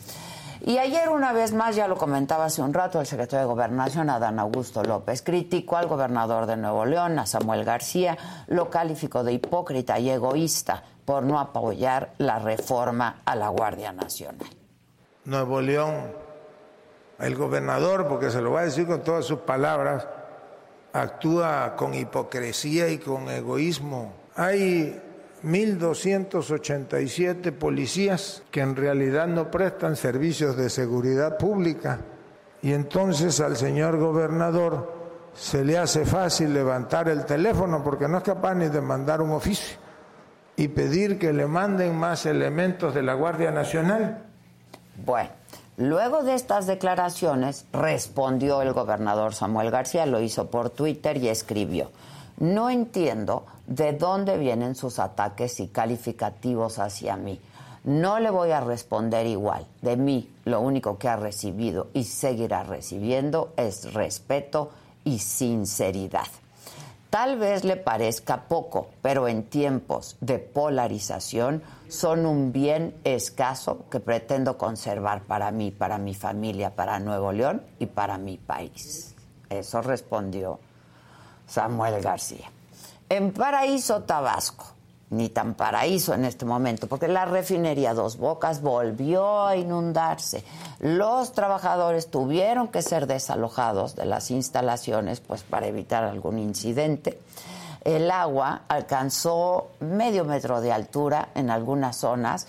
[0.65, 4.09] Y ayer una vez más, ya lo comentaba hace un rato, el secretario de Gobernación,
[4.09, 8.17] Adán Augusto López, criticó al gobernador de Nuevo León, a Samuel García,
[8.47, 14.49] lo calificó de hipócrita y egoísta por no apoyar la reforma a la Guardia Nacional.
[15.25, 16.11] Nuevo León,
[17.19, 20.07] el gobernador, porque se lo va a decir con todas sus palabras,
[20.93, 24.13] actúa con hipocresía y con egoísmo.
[24.35, 24.99] Hay
[25.43, 31.99] 1.287 policías que en realidad no prestan servicios de seguridad pública
[32.61, 34.97] y entonces al señor gobernador
[35.35, 39.31] se le hace fácil levantar el teléfono porque no es capaz ni de mandar un
[39.31, 39.77] oficio
[40.55, 44.23] y pedir que le manden más elementos de la Guardia Nacional.
[45.05, 45.29] Bueno,
[45.77, 51.91] luego de estas declaraciones respondió el gobernador Samuel García, lo hizo por Twitter y escribió,
[52.39, 57.39] no entiendo de dónde vienen sus ataques y calificativos hacia mí.
[57.83, 59.65] No le voy a responder igual.
[59.81, 64.71] De mí lo único que ha recibido y seguirá recibiendo es respeto
[65.03, 66.27] y sinceridad.
[67.09, 74.01] Tal vez le parezca poco, pero en tiempos de polarización son un bien escaso que
[74.01, 79.15] pretendo conservar para mí, para mi familia, para Nuevo León y para mi país.
[79.49, 80.59] Eso respondió
[81.47, 82.51] Samuel García.
[83.09, 84.65] En Paraíso, Tabasco,
[85.11, 90.43] ni tan paraíso en este momento, porque la refinería Dos Bocas volvió a inundarse.
[90.79, 97.21] Los trabajadores tuvieron que ser desalojados de las instalaciones pues para evitar algún incidente.
[97.85, 102.47] El agua alcanzó medio metro de altura en algunas zonas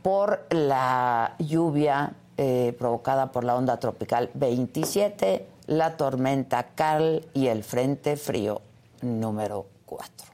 [0.00, 7.62] por la lluvia eh, provocada por la onda tropical 27, la tormenta Carl y el
[7.62, 8.62] frente frío
[9.02, 10.26] número 4.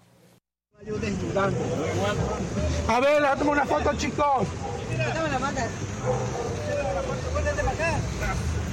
[2.88, 4.48] A ver, hazme una foto, chicos.
[5.14, 5.66] Dame la manga.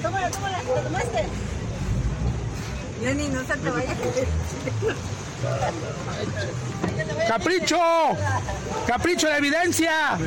[0.02, 1.26] Tómala, tómala, ¿lo tomaste?
[3.02, 3.96] Jenny, no se te vaya.
[7.28, 7.78] ¡Capricho!
[8.88, 10.18] ¡Capricho de evidencia!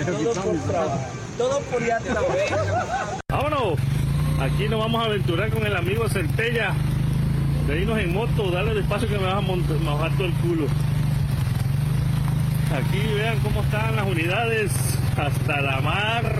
[1.38, 1.82] Todo por.
[3.28, 3.78] Vámonos.
[4.40, 6.74] Aquí nos vamos a aventurar con el amigo Centella.
[7.70, 10.66] De irnos en moto, dale despacio que me vas a mojar todo el culo.
[12.74, 14.72] Aquí vean cómo están las unidades
[15.16, 16.36] hasta la mar.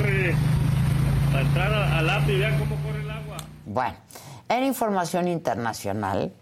[1.31, 3.37] Para entrar al API, vean cómo corre el agua.
[3.65, 3.95] Bueno,
[4.49, 6.33] en información internacional,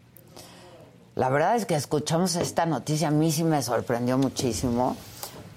[1.17, 4.97] la verdad es que escuchamos esta noticia, a mí sí me sorprendió muchísimo,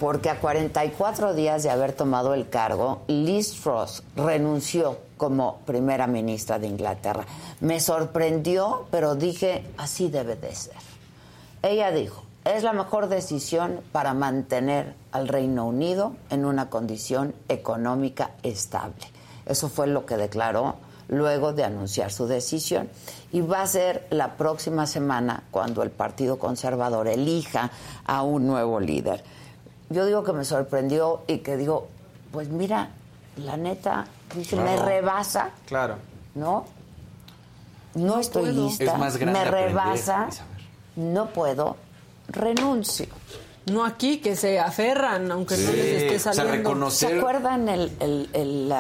[0.02, 6.58] porque a 44 días de haber tomado el cargo, Liz Truss renunció como primera ministra
[6.58, 7.24] de Inglaterra.
[7.60, 10.74] Me sorprendió, pero dije, así debe de ser.
[11.62, 18.32] Ella dijo, es la mejor decisión para mantener al Reino Unido en una condición económica
[18.42, 19.06] estable.
[19.46, 20.78] Eso fue lo que declaró
[21.10, 22.90] luego de anunciar su decisión.
[23.32, 27.70] Y va a ser la próxima semana cuando el Partido Conservador elija
[28.04, 29.24] a un nuevo líder.
[29.92, 31.88] Yo digo que me sorprendió y que digo,
[32.32, 32.90] pues mira,
[33.38, 35.96] la neta, dice, me rebasa, Claro.
[36.36, 36.66] ¿no?
[37.96, 38.66] No, estoy puedo.
[38.68, 40.30] lista, Es más grande me rebasa,
[40.96, 41.76] no puedo,
[42.30, 43.08] renuncio.
[43.66, 46.70] No aquí, que se aferran, aunque no les esté O sea, saliendo.
[46.72, 48.74] reconocer- ¿Se acuerdan el, el- el,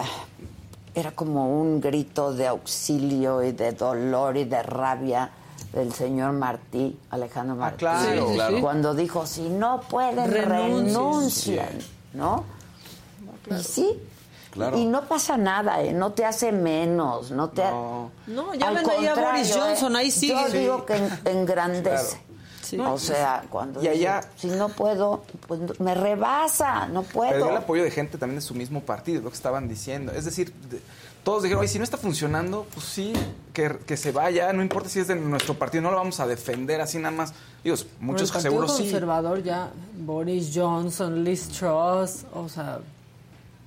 [0.95, 5.29] era como un grito de auxilio y de dolor y de rabia
[5.73, 7.77] del señor Martí, Alejandro Martí?
[7.79, 8.23] claro.
[8.23, 8.55] Sí, sí, claro.
[8.57, 8.61] sí.
[8.61, 10.85] Cuando dijo, si no pueden, Renuncien.
[10.87, 11.69] renuncian,
[12.13, 12.43] ¿no?
[13.49, 13.99] Y sí.
[14.51, 14.77] Claro.
[14.77, 15.93] Y no pasa nada, ¿eh?
[15.93, 17.63] no te hace menos, no te...
[17.63, 19.99] No, ya ven ahí a Boris Johnson, ¿eh?
[19.99, 20.33] ahí sigue.
[20.33, 20.57] Yo Sí.
[20.57, 22.19] digo que en- engrandece.
[22.61, 22.77] Sí.
[22.77, 27.33] O sea, cuando Y allá- dice, si no puedo, pues me rebasa, no Pero dio
[27.35, 27.57] el puedo.
[27.57, 30.11] apoyo de gente también de su mismo partido, lo que estaban diciendo.
[30.11, 30.81] Es decir, de-
[31.23, 33.13] todos dijeron, oye, si no está funcionando, pues sí,
[33.53, 36.27] que, que se vaya, no importa si es de nuestro partido, no lo vamos a
[36.27, 37.33] defender así nada más.
[37.63, 38.83] Digo, muchos el seguro sí.
[38.83, 42.79] conservador ya, Boris Johnson, Liz Truss, o sea,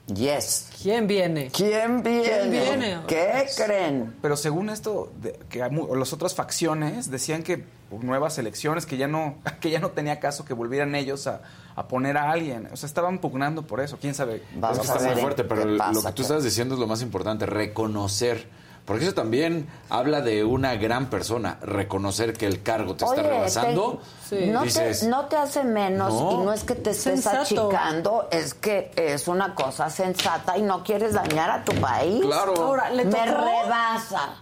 [0.07, 0.69] Yes.
[0.83, 1.51] ¿quién viene?
[1.51, 2.23] ¿Quién viene?
[2.29, 2.99] ¿Quién viene?
[3.07, 4.15] ¿Qué creen?
[4.21, 7.65] Pero según esto, de- que las otras facciones decían que
[8.03, 11.43] nuevas elecciones, que ya no, que ya no tenía caso que volvieran ellos a,
[11.77, 12.69] a poner a alguien.
[12.73, 14.43] O sea, estaban pugnando por eso, quién sabe.
[14.57, 16.87] Vamos Es que está muy fuerte, pero pasa, lo que tú estás diciendo es lo
[16.87, 18.49] más importante, reconocer.
[18.85, 24.03] Porque eso también habla de una gran persona, reconocer que el cargo te está rebasando.
[24.29, 26.33] te- no, dices, te, no te hace menos No.
[26.33, 27.41] y no es que te estés Sensato.
[27.71, 32.23] achicando, es que es una cosa sensata y no quieres dañar a tu país.
[32.27, 32.55] Claro.
[32.59, 34.35] Ahora, le Me rebasa.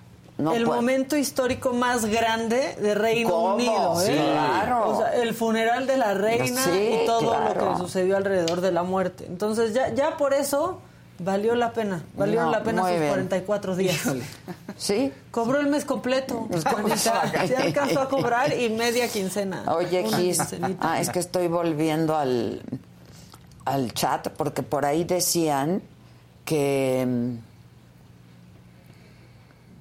[0.43, 3.55] No el momento histórico más grande de Reino ¿Cómo?
[3.55, 4.07] Unido, ¿eh?
[4.07, 4.13] Sí.
[4.13, 4.89] Claro.
[4.91, 7.65] O sea, el funeral de la reina Sí, y todo claro.
[7.65, 9.27] lo que sucedió alrededor de la muerte.
[9.27, 10.81] Entonces, ya, ya por eso
[11.19, 12.03] valió la pena.
[12.17, 13.09] Valió No, la pena sus bien.
[13.09, 14.01] 44 días.
[14.77, 15.13] ¿Sí?
[15.31, 16.47] Cobró el mes completo.
[16.51, 17.11] Pues, ¿cómo Se,
[17.57, 19.65] alcanzó a cobrar y media quincena.
[19.75, 20.41] Oye, Gis,
[20.81, 22.63] ah, es que estoy volviendo al,
[23.65, 25.83] al chat porque por ahí decían
[26.45, 27.52] que mm,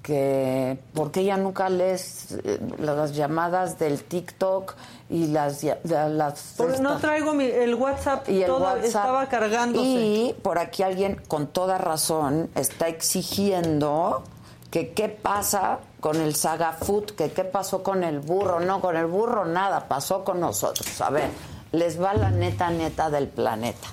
[0.02, 4.73] que por qué ya nunca lees eh, las llamadas del TikTok
[5.10, 8.84] y las las Porque no traigo mi- el WhatsApp, y el todo WhatsApp.
[8.86, 9.86] estaba cargándose.
[9.86, 14.23] Y por aquí alguien con toda razón está exigiendo
[14.72, 18.60] que qué pasa con el Saga Food, que qué pasó con el burro.
[18.60, 20.99] No, con el burro nada, pasó con nosotros.
[21.02, 21.30] A ver,
[21.73, 23.88] les va la neta neta del planeta.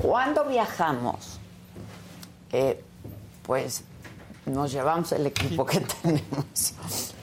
[0.00, 1.38] Cuando viajamos,
[2.52, 2.82] eh,
[3.44, 3.82] pues
[4.46, 6.74] nos llevamos el equipo que tenemos,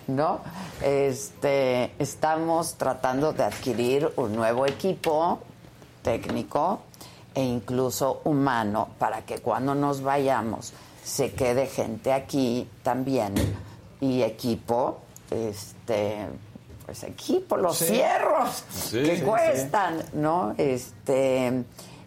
[0.07, 0.39] ¿no?
[0.81, 5.39] Este, estamos tratando de adquirir un nuevo equipo
[6.01, 6.81] técnico
[7.35, 10.73] e incluso humano para que cuando nos vayamos
[11.03, 13.33] se quede gente aquí también
[14.01, 16.27] y equipo, este,
[16.85, 17.85] pues equipo, los Sí.
[17.85, 20.53] fierros Sí, que sí, cuestan, ¿no?
[20.57, 21.63] Este,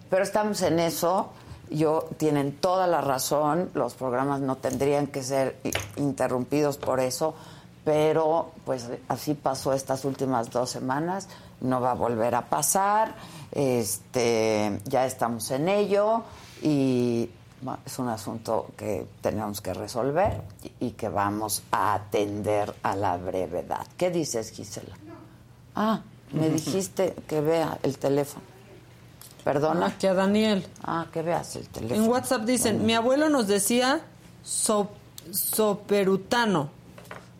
[0.08, 1.30] pero estamos en eso.
[1.72, 5.56] Yo tienen toda la razón, los programas no tendrían que ser
[5.96, 7.34] interrumpidos por eso,
[7.84, 11.28] pero pues así pasó estas últimas dos semanas,
[11.60, 13.14] no va a volver a pasar,
[13.50, 16.22] este, ya estamos en ello
[16.62, 17.30] y
[17.86, 20.42] es un asunto que tenemos que resolver
[20.80, 23.86] y que vamos a atender a la brevedad.
[23.96, 24.96] ¿Qué dices, Gisela?
[25.74, 28.51] Ah, me dijiste que vea el teléfono.
[29.44, 29.86] Perdona.
[29.86, 30.66] Ah, que a Daniel.
[30.84, 32.04] Ah, que veas el teléfono.
[32.04, 34.00] En WhatsApp dicen, mi abuelo nos decía
[34.44, 34.90] so-
[35.32, 36.70] soperutano,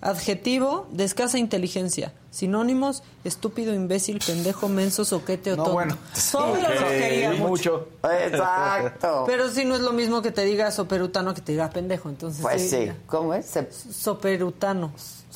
[0.01, 5.75] adjetivo de escasa inteligencia, sinónimos, estúpido, imbécil, pendejo, menso, soquete o No, tonto.
[5.75, 5.95] bueno.
[5.95, 7.47] Ok, los quería mucho.
[7.49, 7.89] mucho.
[8.13, 9.25] Exacto.
[9.29, 12.43] Pero si no es lo mismo que te diga soperutano que te diga pendejo, entonces
[12.43, 13.47] Pues sí, ¿cómo es?
[13.47, 14.93] Se- Soperutano.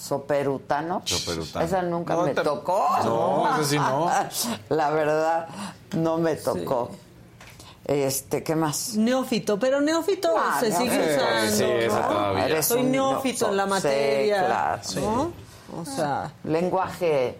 [0.06, 1.02] Soperutano.
[1.04, 1.64] Soperutano.
[1.64, 2.88] Esa nunca No, me te- tocó.
[3.04, 4.10] No, esa sí no.
[4.76, 5.48] La verdad,
[5.96, 6.90] no me tocó.
[7.84, 8.94] Este, ¿qué más?
[8.96, 11.24] Neófito, pero neófito Ah, se sigue neófito.
[11.24, 11.56] usando.
[11.56, 12.08] Sí, eso ¿no?
[12.08, 12.62] todavía.
[12.62, 14.46] Soy neófito en la sí, materia.
[14.46, 14.80] claro.
[15.00, 15.32] ¿no?
[15.80, 17.38] O sea, Lenguaje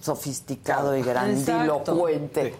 [0.00, 2.56] sofisticado y grandilocuente.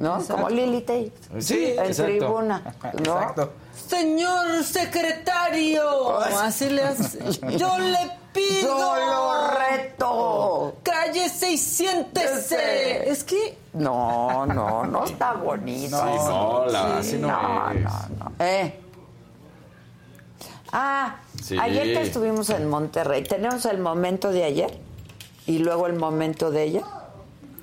[0.00, 0.16] ¿No?
[0.16, 0.34] Exacto.
[0.34, 1.12] Como Lili Tate.
[1.38, 2.04] Sí, en exacto.
[2.04, 2.62] tribuna.
[3.04, 3.18] ¿no?
[3.20, 3.52] Exacto.
[3.88, 7.18] señor secretario, así le hace.
[7.58, 8.78] Yo le pido.
[8.78, 10.74] Yo lo reto.
[10.82, 13.08] Cállese y siéntese.
[13.10, 15.96] Es que No, no, no está bonito.
[15.98, 17.80] Sí, no, la- así no no, es.
[17.82, 18.32] no, no.
[18.38, 18.80] Eh.
[20.72, 21.56] Ah, Sí.
[21.58, 24.78] ayer que estuvimos en Monterrey, tenemos el momento de ayer
[25.46, 26.82] y luego el momento de ella.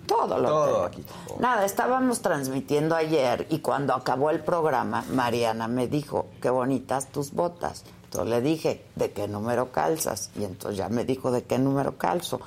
[0.08, 1.06] Todo lo Todo tengo aquí.
[1.40, 7.32] Nada, estábamos transmitiendo ayer y cuando acabó el programa, Mariana me dijo, qué bonitas tus
[7.32, 7.84] botas.
[8.06, 10.30] Entonces le dije, ¿de qué número calzas?
[10.40, 12.40] Y entonces ya me dijo, ¿de qué número calzo?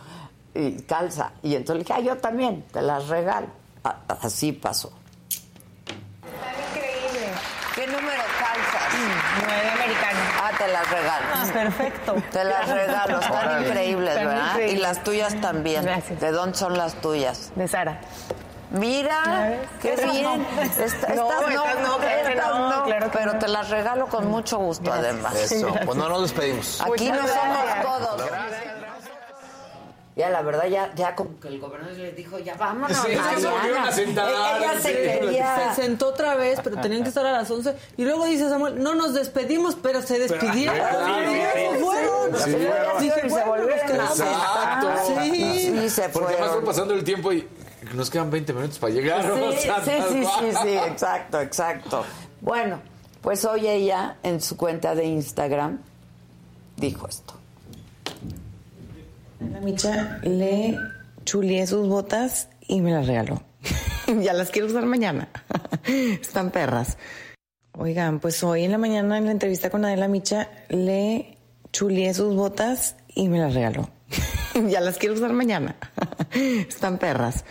[0.54, 1.32] Y calza.
[1.42, 3.48] Y entonces le dije, ah, yo también, te las regalo.
[3.84, 4.90] A- así pasó.
[6.74, 7.28] Increíble.
[7.74, 8.88] ¿Qué número calzas?
[9.46, 10.18] Nueve americano.
[10.42, 11.26] Ah, te las regalo.
[11.34, 12.14] Ah, perfecto.
[12.32, 14.58] Te las regalo, están increíbles, ¿verdad?
[14.60, 15.84] Y las tuyas también.
[15.84, 16.20] Gracias.
[16.20, 17.52] ¿De dónde son las tuyas?
[17.54, 18.00] De Sara.
[18.70, 20.22] ¿Ya Mira, qué bien.
[20.22, 20.60] no.
[20.62, 23.38] Esta- No, estas estas no, claro no, no, claro pero no.
[23.38, 25.34] te las regalo con mucho gusto además.
[25.36, 26.80] Eso, pues no nos despedimos.
[26.82, 27.82] Aquí no Muchas somos gracias.
[27.84, 28.22] todos.
[30.16, 33.46] Ya, la verdad, ya, ya como que el gobernador le dijo, ya vámonos, Sí, se
[33.78, 35.72] a sentar, Ella se quería...
[35.76, 37.76] Se sentó otra vez, pero tenían que estar a las 11.
[37.96, 40.74] Y luego dice Samuel, no nos despedimos, pero se despidieron.
[40.76, 41.84] Claro, Sí, sí, se sí.
[41.84, 42.36] fueron.
[42.36, 44.18] Se volvieron nos.
[44.18, 44.88] Exacto.
[45.06, 45.72] Sí.
[45.80, 46.64] Sí, se Porque además fue fueron.
[46.64, 47.48] pasando el tiempo y
[47.94, 49.22] nos quedan 20 minutos para llegar.
[49.22, 52.04] Sí, o sea, sí, sí, sí, sí, exacto, exacto.
[52.40, 52.80] Bueno,
[53.20, 55.78] pues hoy ella en su cuenta de Instagram
[56.76, 57.34] dijo esto.
[59.40, 60.76] La Micha le
[61.24, 63.42] chulié sus botas y me las regaló.
[64.20, 65.28] ya las quiero usar mañana.
[65.84, 66.98] Están perras.
[67.72, 71.38] Oigan, pues hoy en la mañana en la entrevista con Adela Micha le
[71.72, 73.88] chulié sus botas y me las regaló.
[74.68, 75.76] ya las quiero usar mañana.
[76.32, 77.44] Están perras.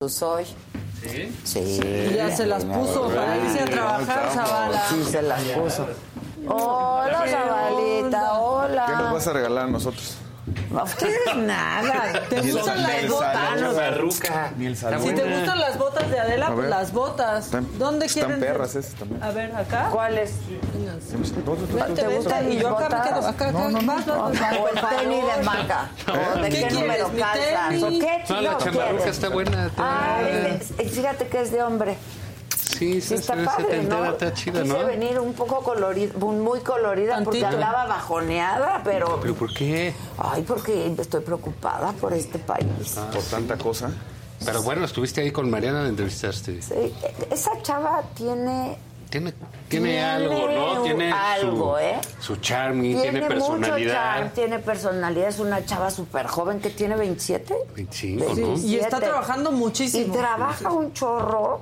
[0.00, 0.44] Tú soy.
[1.44, 1.80] ¿Sí?
[2.14, 4.88] Ya se las puso para irse a trabajar, Zavala.
[4.88, 5.86] Sí, se las puso.
[6.48, 8.86] Hola, Zabalita, hola.
[8.86, 10.18] ¿Qué nos vas a regalar a nosotros?
[10.78, 12.22] A ustedes nada.
[12.28, 13.34] ¿Te gustan las botas?
[13.60, 13.76] salud.
[13.76, 14.52] Barruca.
[14.56, 15.14] Miel Si salud.
[15.14, 17.44] te gustan las botas de Adela, pues las botas.
[17.46, 18.40] Están- ¿Dónde están quieren?
[18.40, 19.22] perras esas también.
[19.22, 19.88] A ver, acá.
[19.90, 20.34] ¿Cuáles?
[21.94, 23.08] ¿Te gustan Y mis yo acá me botas?
[23.08, 23.18] quedo.
[23.28, 23.52] Acá, acá.
[23.52, 24.24] No, no, no.
[24.24, 25.90] O el tenis de maca.
[26.08, 27.70] ¿O de ¿Qué qué, quieres, número mi calzas?
[27.70, 29.70] qué No, la chamarruca está buena.
[30.78, 31.96] es- fíjate que es de hombre.
[32.78, 34.04] Sí, Sí, sí, está padre, ¿no?
[34.04, 34.86] está chida, Quise ¿no?
[34.86, 39.18] venir un poco colorida, muy colorida porque andaba bajoneada, pero...
[39.20, 39.94] ¿Pero por qué?
[40.18, 42.96] Ay, porque estoy preocupada por este país.
[42.96, 43.90] Ah, Por tanta cosa.
[44.44, 46.60] Pero bueno, estuviste ahí con Mariana, la entrevistaste.
[46.60, 46.94] Sí,
[47.30, 48.76] esa chava tiene...
[49.08, 49.32] Tiene,
[49.68, 50.82] tiene, Tiene algo, ¿no?
[50.82, 51.98] Tiene algo, su, ¿eh?
[52.18, 53.92] su charming, tiene, mucho personalidad.
[53.94, 57.54] charm, tiene personalidad, es una chava súper joven que tiene 27.
[57.76, 58.46] 25, Sí, ¿no?
[58.58, 59.06] y está 27.
[59.06, 60.12] trabajando muchísimo.
[60.12, 61.60] Y trabaja un chorro.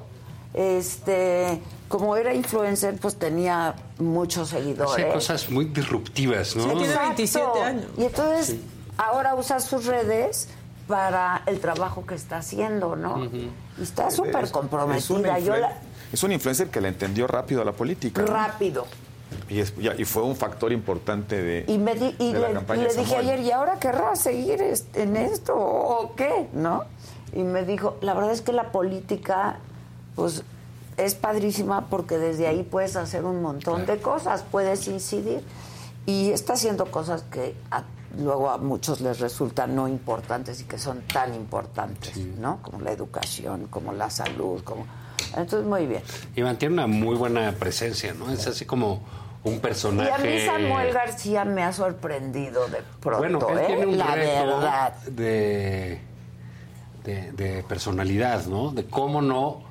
[0.54, 4.92] Este, como era influencer, pues tenía muchos seguidores.
[5.04, 6.62] Hace cosas muy disruptivas, ¿no?
[6.62, 7.06] Sí, tiene Exacto.
[7.08, 7.84] 27 años.
[7.98, 8.56] Y entonces
[8.96, 10.48] ahora usa sus redes
[10.86, 13.24] para el trabajo que está haciendo, ¿no?
[13.24, 13.50] Y
[13.82, 14.98] está súper comprometida.
[14.98, 15.68] Es Yo un, la, influen-
[16.12, 18.22] es un influencer que le entendió rápido a la política.
[18.22, 18.28] ¿no?
[18.28, 18.86] rápido.
[19.48, 22.48] Y, es- ya- y fue un factor importante de, Y, me di- y de la
[22.48, 24.62] le, campaña le dije ayer, ¿y ahora querrás seguir
[24.94, 26.46] en esto o qué?
[26.52, 26.84] ¿No?
[27.32, 29.58] Y me dijo, la verdad es que la política,
[30.14, 30.42] pues,
[30.96, 35.42] es padrísima porque desde ahí puedes hacer un montón de cosas, puedes incidir.
[36.06, 37.82] Y está haciendo cosas que a-
[38.18, 42.58] luego a muchos les resultan no importantes y que son tan importantes, ¿no?
[42.62, 44.86] Como la educación, como la salud, como...
[45.36, 46.02] Entonces, muy bien.
[46.36, 48.30] Y mantiene una muy buena presencia, ¿no?
[48.30, 49.00] Es así como
[49.42, 50.12] un Y personaje.
[50.12, 53.66] a mí Samuel García me ha sorprendido de pronto, Bueno, él ¿eh?
[53.66, 54.94] tiene un la reto verdad.
[55.06, 56.00] De,
[57.04, 58.70] de, de personalidad, ¿no?
[58.70, 59.62] De cómo no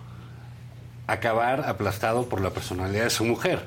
[1.08, 3.66] acabar aplastado por la personalidad de su mujer.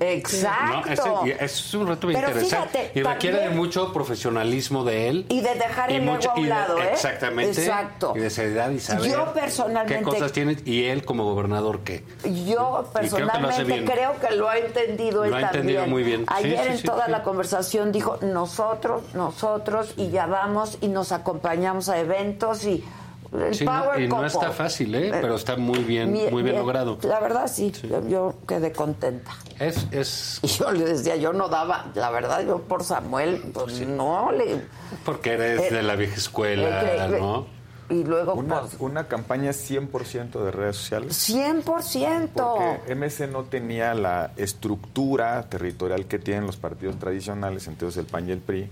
[0.00, 0.88] Exacto.
[0.88, 0.92] ¿no?
[0.92, 2.78] Ese- y es un reto Pero interesante.
[2.78, 5.26] fíjate, y requiere de también- mucho profesionalismo de él.
[5.28, 6.88] Y de dejar el ego a un de- lado, ¿eh?
[6.92, 7.60] Exactamente.
[7.60, 8.12] Exacto.
[8.16, 12.04] Y de seriedad y saber Yo personalmente- qué cosas tiene y él como gobernador qué.
[12.24, 15.62] Yo creo que personalmente creo que lo ha entendido él Lo ha también.
[15.68, 16.24] entendido muy bien.
[16.28, 17.10] Ayer sí, en toda sí.
[17.10, 22.84] la conversación dijo nosotros, nosotros y ya vamos y nos acompañamos a eventos y
[23.32, 24.26] el Sí, no- power y no couple.
[24.28, 25.08] está fácil, ¿eh?
[25.10, 26.58] Pero está muy bien, Bien, muy bien, bien.
[26.66, 26.98] logrado.
[27.02, 29.32] La verdad sí, Yo, yo quedé contenta.
[29.58, 33.86] Es, es Y yo le decía, yo no daba, la verdad, yo por Samuel, pues
[33.86, 34.62] no le.
[35.04, 37.46] porque eres Eh, de la vieja escuela, eh, eh, ¿no?
[37.90, 41.16] Y luego, Una, pues, una campaña 100% de redes sociales.
[41.16, 42.28] 100%.
[42.34, 48.28] Porque MC no tenía la estructura territorial que tienen los partidos tradicionales, entonces el PAN
[48.28, 48.70] y el PRI,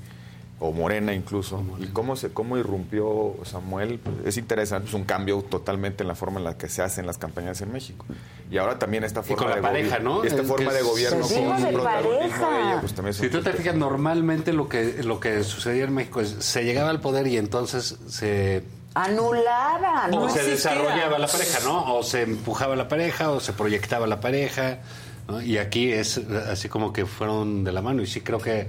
[0.58, 1.62] o Morena incluso.
[1.80, 6.14] Y cómo se cómo irrumpió Samuel, pues, es interesante, es un cambio totalmente en la
[6.14, 8.06] forma en la que se hacen las campañas en México.
[8.50, 10.24] Y ahora también esta forma con la de pareja, ¿no?
[10.24, 11.28] y esta Es forma que de gobierno con
[11.62, 15.20] de protagonismo de ella, pues también es Si tú te fijas, normalmente lo que, lo
[15.20, 18.62] que sucedía en México es se llegaba al poder y entonces se
[18.94, 20.14] Anulaban.
[20.14, 20.70] o no se existía.
[20.72, 21.96] desarrollaba la pareja, ¿no?
[21.96, 24.78] O se empujaba la pareja o se proyectaba la pareja,
[25.28, 25.42] ¿no?
[25.42, 28.68] Y aquí es así como que fueron de la mano y sí creo que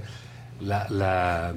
[0.60, 1.54] la, la-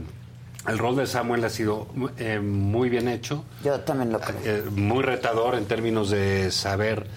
[0.67, 3.43] el rol de Samuel ha sido eh, muy bien hecho.
[3.63, 4.37] Yo también lo creo.
[4.43, 7.07] Eh, muy retador en términos de saber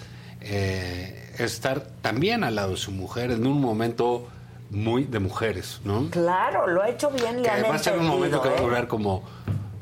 [0.41, 4.27] eh, estar también al lado de su mujer en un momento
[4.71, 6.09] muy de mujeres, ¿no?
[6.09, 8.55] Claro, lo ha hecho bien, le Que han va a ser un momento que va
[8.55, 8.63] a ¿eh?
[8.63, 9.23] durar como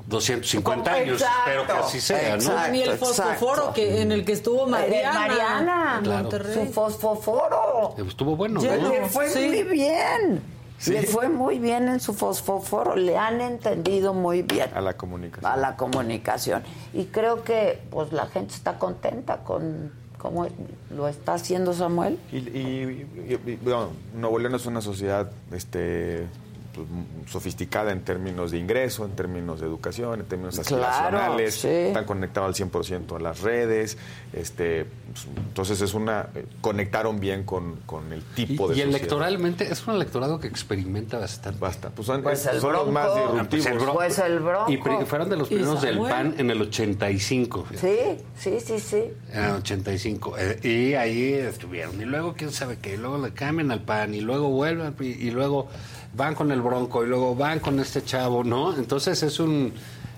[0.07, 2.67] 250 Como- años, exacto, espero que así sea, ¿no?
[2.69, 5.13] Ni el fosforo que, en el que estuvo Mariana.
[5.19, 6.21] Mariana, Claro.
[6.23, 6.53] Monterrey.
[6.67, 7.95] su fosfoforo.
[8.07, 9.07] Estuvo bueno, Le ¿no?
[9.07, 9.39] fue Sí.
[9.47, 10.41] muy bien.
[10.79, 10.91] Sí.
[10.91, 12.95] Le fue muy bien en su fosfoforo.
[12.95, 15.49] Le han entendido muy bien A la comunicación.
[15.51, 16.61] a la comunicación.
[16.93, 20.47] Y creo que pues la gente está contenta con cómo
[20.95, 22.17] lo está haciendo Samuel.
[22.31, 23.07] Y, y-
[23.45, 26.25] y- y, bueno, Nuevo León es una sociedad este,
[26.73, 26.87] pues,
[27.29, 31.67] sofisticada en términos de ingreso, en términos de educación, en términos Claro, aspiracionales, sí.
[31.67, 33.97] están conectados al 100% a las redes,
[34.33, 38.79] este, pues, entonces es una, eh, conectaron bien con, con el Y, tipo de y
[38.79, 38.89] sociedad.
[38.89, 41.59] electoralmente es un electorado que experimenta bastante.
[41.59, 43.31] Basta, pues son, Pues el son los más Bronco.
[43.31, 43.65] disruptivos.
[43.67, 43.93] el Bronco.
[43.93, 44.71] Pues el Bronco.
[44.71, 45.99] Y fueron de los primeros del.
[45.99, 47.65] PAN en el 85.
[47.65, 48.17] fíjate.
[48.37, 49.03] Sí, sí, sí, sí.
[49.31, 50.35] En el 85.
[50.37, 51.99] Eh, y ahí estuvieron.
[52.01, 52.95] Y luego, quién sabe qué.
[52.95, 54.13] Y luego le cambian al PAN.
[54.13, 54.95] Y luego vuelven.
[54.99, 55.67] Y, luego
[56.13, 57.03] van con el Bronco.
[57.03, 58.75] Y luego van con este chavo, ¿no?
[58.75, 59.73] Entonces es un.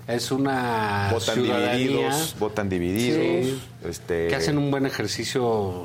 [0.06, 5.84] Es una votan ciudadanía divididos, votan divididos, este, que hacen un buen ejercicio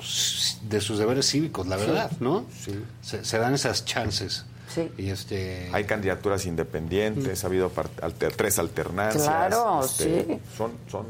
[0.70, 2.46] de sus deberes cívicos, la verdad, ¿no?
[2.64, 2.72] Sí.
[3.02, 4.46] Se, se dan esas chances.
[4.68, 4.92] Sí.
[5.00, 5.70] Y este.
[5.74, 9.24] Hay candidaturas independientes, ha habido alter- tres alternancias.
[9.24, 10.38] Claro, este, sí.
[10.56, 11.06] Son, son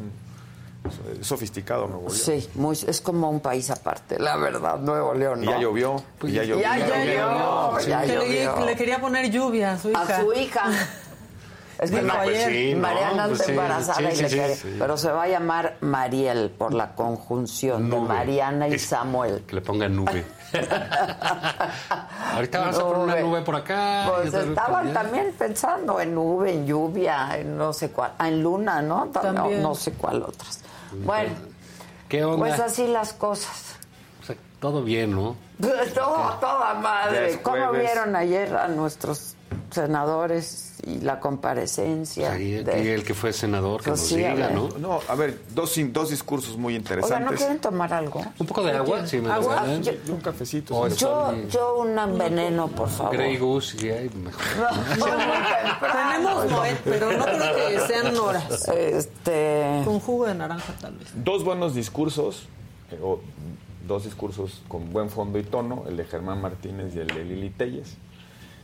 [1.21, 2.17] sofisticado Nuevo León.
[2.17, 5.43] Sí, muy, es como un país aparte, la verdad, Nuevo León.
[5.43, 5.51] Y ¿no?
[5.53, 6.61] ya llovió, y ya llovió.
[6.63, 8.65] Ya llovió, ya Que le, llovió.
[8.65, 10.01] le quería poner lluvia a su hija.
[10.17, 10.63] A su hija.
[11.79, 12.81] Es que Bueno, pues sí, ¿no?
[12.81, 14.75] Mariana Pues está sí, embarazada sí, y le sí, quiere- sí.
[14.77, 18.07] Pero se va a llamar Mariel por la conjunción de Nube.
[18.07, 19.43] Mariana y Es- Samuel.
[19.47, 20.23] Que le pongan nube.
[22.35, 23.23] Ahorita vamos a poner una Nube.
[23.23, 24.05] nube por acá.
[24.05, 28.43] y Pues estaban también pensando en nube, en lluvia, en no sé cuál, ah, en
[28.43, 29.07] luna, ¿no?
[29.07, 29.61] También, También.
[29.63, 30.59] No sé cuál otras.
[30.91, 31.33] Bueno,
[32.09, 32.37] ¿Qué onda?
[32.47, 33.75] pues así las cosas.
[34.21, 35.35] O sea, todo bien, ¿no?
[35.93, 37.39] Todo, toda madre.
[37.41, 39.35] ¿Cómo vieron ayer a nuestros
[39.69, 42.33] senadores y la comparecencia?
[42.33, 44.49] Ahí, de- aquí el que fue senador, que Pues nos sí, diga.
[44.51, 44.69] ¿no?
[44.79, 47.37] No, a ver, dos, dos discursos muy Oiga, ¿no interesantes.
[47.37, 48.21] quieren tomar algo?
[48.39, 49.55] Un poco de agua, sí, me lo ¿Agua?
[49.61, 49.83] regalan.
[49.83, 50.75] Yo- un cafecito.
[50.77, 50.95] O sí.
[50.97, 53.13] Yo, yo un veneno, por favor.
[53.15, 54.41] Grey Goose, y hay mejor.
[55.81, 58.67] Tenemos Moet, pero no creo que sean horas.
[58.69, 59.81] Este.
[59.85, 61.07] Con jugo de naranja, tal vez.
[61.15, 62.47] Dos buenos discursos,
[62.91, 63.19] eh, o
[63.87, 67.49] dos discursos con buen fondo y tono, el de Germán Martínez y el de Lili
[67.49, 67.95] Telles.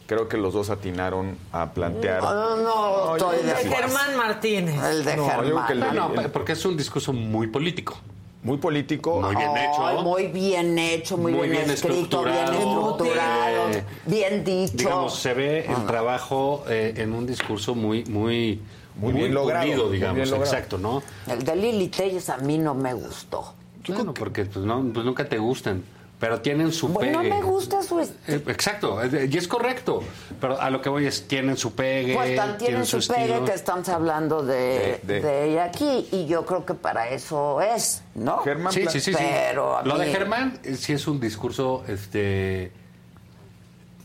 [0.08, 2.24] Creo que los dos atinaron a plantear...
[2.24, 3.56] No, no, no, yo estoy de.
[3.76, 4.82] Germán Martínez.
[4.82, 5.68] El de No, yo creo Germán.
[5.68, 7.98] que el de- No, no, porque es un discurso muy político.
[8.42, 9.20] Muy político.
[9.20, 10.02] Muy bien hecho.
[10.04, 13.70] Muy bien hecho, muy, Muy bien, bien escrito, bien estructurado.
[13.72, 14.78] Eh, bien dicho.
[14.78, 18.62] Digamos, se ve el trabajo eh, en un discurso muy, muy,
[18.96, 20.46] Muy bien logrado, pulido, digamos, bien logrado.
[20.54, 21.04] exacto, ¿no?
[21.28, 23.54] El de Lili Telles a mí no me gustó.
[23.90, 25.84] Bueno, porque pues, no, pues nunca te gustan,
[26.20, 27.34] pero tienen su Bueno, no pegue.
[27.36, 28.38] me gusta su estilo.
[28.38, 30.02] Eh, exacto, y es correcto,
[30.42, 33.46] pero a lo que voy es, tienen su pegue, Pues tan tienen su pegue estilo.
[33.46, 37.62] que estamos hablando de, De- de- de ella aquí y yo creo que para eso
[37.62, 38.40] es, ¿no?
[38.40, 39.14] Germán Sí, sí, sí.
[39.16, 42.72] Pero Lo de Germán eh, sí es un discurso, este...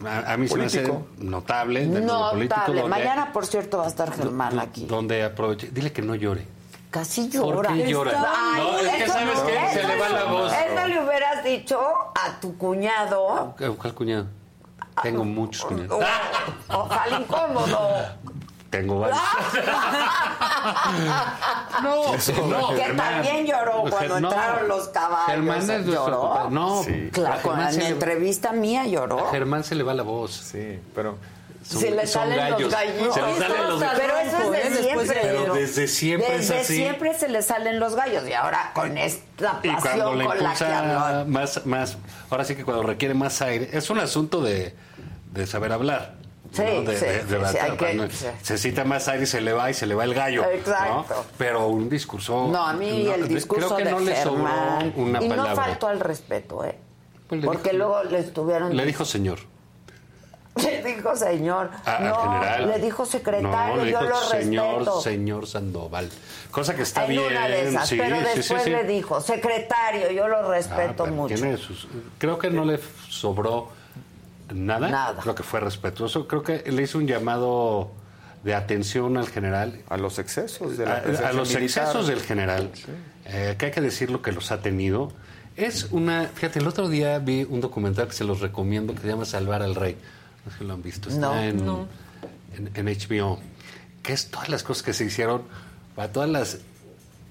[0.04, 0.82] A, a mí se me hace
[1.18, 1.86] notable.
[1.86, 2.48] político, Notable.
[2.82, 4.84] donde- Mañana, por cierto, va a estar Germán aquí.
[4.84, 5.68] Donde aproveche.
[5.72, 6.44] Dile que no llore.
[6.92, 7.72] Casi ¿Por llora.
[7.72, 8.12] qué llora?
[8.54, 10.52] Ay, No, es que eso sabes no, que se eso le va la voz.
[10.52, 13.54] Eso le hubieras dicho a tu cuñado.
[13.78, 14.26] ¿Cuál cuñado?
[15.02, 16.04] Tengo muchos cuñados.
[16.68, 17.88] O- Ojalá incómodo.
[18.68, 19.18] Tengo varios.
[21.82, 22.96] no, no, que Germán.
[22.96, 25.26] también lloró cuando No, entraron los caballos.
[25.26, 26.50] Germán es nuestro lloró.
[26.50, 27.10] No, Sí.
[27.12, 29.28] Claro, Germán la entrevista mía lloró.
[29.28, 30.32] a Germán se le va la voz.
[30.32, 31.16] Sí, pero...
[31.64, 32.60] Son- se le salen gallos.
[32.62, 33.14] los gallos.
[33.14, 34.82] Se le salen los Pero eso es de ¿eh?
[34.82, 35.18] Siempre.
[35.22, 36.74] Pero desde siempre es Desde así.
[36.76, 38.28] siempre se le salen los gallos.
[38.28, 41.24] Y ahora con esta Y cuando pasión le con la que habló.
[41.26, 41.96] más, más,
[42.30, 44.74] ahora sí que cuando requiere más aire, es un asunto de,
[45.32, 46.14] de saber hablar.
[46.52, 46.82] Sí, ¿no?
[46.82, 47.64] de, sí, de- de sí, sí, batalla.
[47.64, 48.26] hay que- Cuando sí.
[48.42, 50.42] Se cita más aire y se le va y se le va el gallo.
[50.42, 50.50] ¿no?
[50.50, 51.24] Exacto.
[51.38, 52.48] Pero un discurso.
[52.52, 54.44] No, a mí no, el discurso creo que de no le sobró
[54.96, 55.54] una y no palabra.
[55.54, 56.76] faltó al respeto, ¿eh?
[57.28, 59.38] Pues Porque dijo- luego le estuvieron Le dijo señor.
[60.62, 62.68] le dijo señor, a- al no, general.
[62.68, 65.00] le dijo secretario, No, le yo dijo lo señor, respeto.
[65.00, 66.10] señor Sandoval.
[66.50, 67.22] Cosa que está en bien.
[67.32, 68.70] una de esas, sí, pero sí, después sí.
[68.70, 71.34] le dijo, secretario, yo lo Ah, respeto pero mucho.
[71.34, 71.86] tiene sus-
[72.18, 73.68] creo que no le sobró
[74.52, 74.88] nada.
[74.88, 75.20] Nada.
[75.22, 76.28] Creo que fue respetuoso.
[76.28, 77.90] Creo que le hizo un llamado
[78.44, 79.80] de atención al general.
[79.88, 81.62] A los excesos de la a, los militar.
[81.84, 82.70] excesos del general,
[83.24, 85.12] eh, que hay que decirlo que los ha tenido.
[85.56, 86.28] Es una.
[86.34, 89.62] Fíjate, el otro día vi un documental que se los recomiendo que se llama Salvar
[89.62, 89.96] al Rey.
[90.44, 91.08] No sé si lo han visto.
[91.08, 91.86] Está No, en, no.
[92.56, 93.38] En, en HBO.
[94.02, 95.42] Que es todas las cosas que se hicieron
[95.94, 96.58] para todas las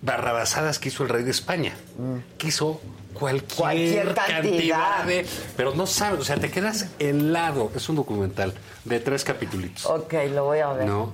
[0.02, 1.74] barrabasadas que hizo el rey de España.
[2.38, 2.82] Que hizo
[3.14, 5.04] cualquier, Cualquier cantidad.
[5.06, 5.26] de.
[5.58, 7.72] Pero no sabes, o sea, te quedas helado.
[7.76, 8.54] Es un documental
[8.86, 9.86] de tres capítulos.
[9.86, 10.88] Ok, lo voy a ver.
[10.88, 11.14] ¿no?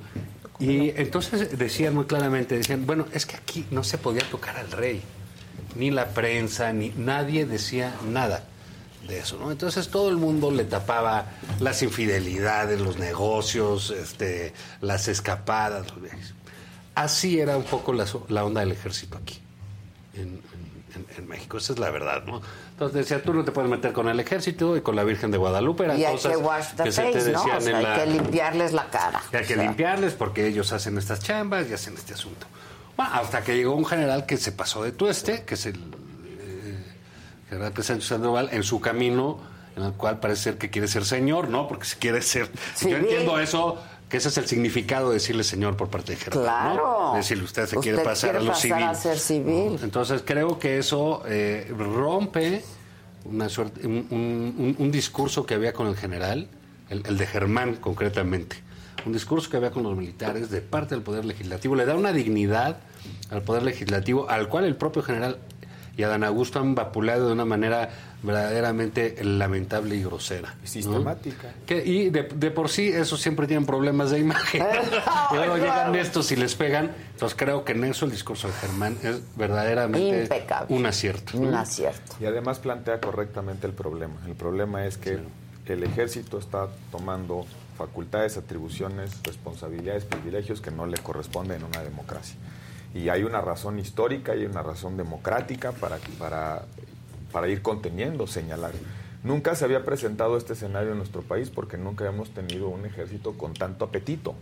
[0.59, 4.71] Y entonces decían muy claramente, decían, bueno, es que aquí no se podía tocar al
[4.71, 5.03] rey,
[5.75, 8.43] ni la prensa, ni nadie decía nada
[9.07, 9.51] de eso, ¿no?
[9.51, 11.25] Entonces todo el mundo le tapaba
[11.59, 16.33] las infidelidades, los negocios, este, las escapadas, los viajes.
[16.95, 18.05] Así era un poco la,
[18.43, 19.39] onda del ejército aquí,
[20.15, 20.41] en,
[20.95, 22.41] en- en México, esa es la verdad, ¿no?
[22.71, 25.37] Entonces decía, tú no te puedes meter con el ejército y con la Virgen de
[25.37, 27.39] Guadalupe, eran Y hay cosas que se te face, ¿no?
[27.43, 29.21] decían O sea, en hay que limpiarles la cara.
[29.31, 32.47] Hay que O sea, limpiarles porque ellos hacen estas chambas y hacen este asunto.
[32.95, 35.79] Bueno, hasta que llegó un general que se pasó de tueste, que es el
[37.49, 39.39] general que Sánchez Sandoval, en su camino,
[39.75, 41.67] en el cual parece ser que quiere ser señor, ¿no?
[41.67, 42.49] Porque se quiere ser.
[42.75, 42.95] Civil.
[42.95, 43.77] Yo entiendo eso,
[44.09, 46.43] que ese es el significado de decirle señor por parte de general.
[46.43, 47.09] Claro.
[47.11, 47.15] ¿no?
[47.17, 48.83] Decirle, usted se Usted quiere pasar quiere a lo pasar civil.
[48.83, 49.79] a ser civil.
[49.83, 52.63] Entonces creo que eso eh, rompe
[53.25, 56.47] una suerte, un, un- un- un discurso que había con el general,
[56.89, 58.55] el, el de Germán concretamente,
[59.05, 62.13] un discurso que había con los militares de parte del Poder Legislativo, le da una
[62.13, 62.77] dignidad
[63.29, 65.37] al Poder Legislativo, al cual el propio general
[65.97, 67.89] y Adán Augusto han vapuleado de una manera
[68.21, 70.53] verdaderamente lamentable y grosera.
[70.61, 70.67] ¿no?
[70.67, 71.53] Sistemática.
[71.65, 74.63] Que- y de, de por sí, esos siempre tienen problemas de imagen.
[75.31, 76.91] y luego llegan estos y les pegan.
[77.13, 80.75] Entonces creo que en eso el discurso de Germán es verdaderamente Impecable.
[80.75, 81.37] un acierto.
[81.37, 82.15] Un acierto.
[82.19, 84.15] Y además plantea correctamente el problema.
[84.27, 85.19] El problema es que
[85.65, 87.45] el ejército está tomando
[87.77, 92.35] facultades, atribuciones, responsabilidades, privilegios que no le corresponden en una democracia.
[92.97, 96.63] Y hay una razón histórica y una razón democrática para, para,
[97.31, 98.71] para ir conteniendo, señalar.
[99.23, 103.33] Nunca se había presentado este escenario en nuestro país porque nunca hemos tenido un ejército
[103.33, 104.35] con tanto apetito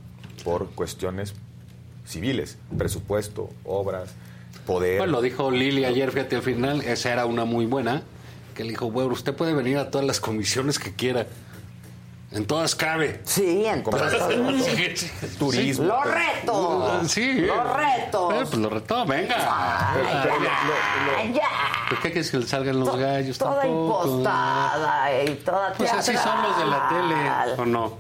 [0.44, 1.34] por cuestiones
[2.06, 4.14] civiles, presupuesto, obras,
[4.66, 5.00] poder.
[5.00, 8.04] Bueno, lo dijo Lili ayer, fíjate, al final, esa era una muy buena,
[8.54, 11.28] que le dijo, bueno, usted puede venir a todas las comisiones que quiera.
[12.36, 13.22] En todas cabe.
[13.24, 14.14] Sí, en todas.
[15.40, 15.86] Turismo.
[15.86, 17.02] Lo reto.
[17.08, 17.42] Sí.
[17.42, 18.32] Lo reto.
[18.34, 19.36] Eh, pues lo retó, venga.
[19.40, 21.90] Ay, Pero- ya, ya.
[21.90, 24.06] ¿Por qué quieres que le salgan los gallos Toda tampoco?
[24.08, 27.98] impostada y toda Pues así son los de la tele, ¿o no?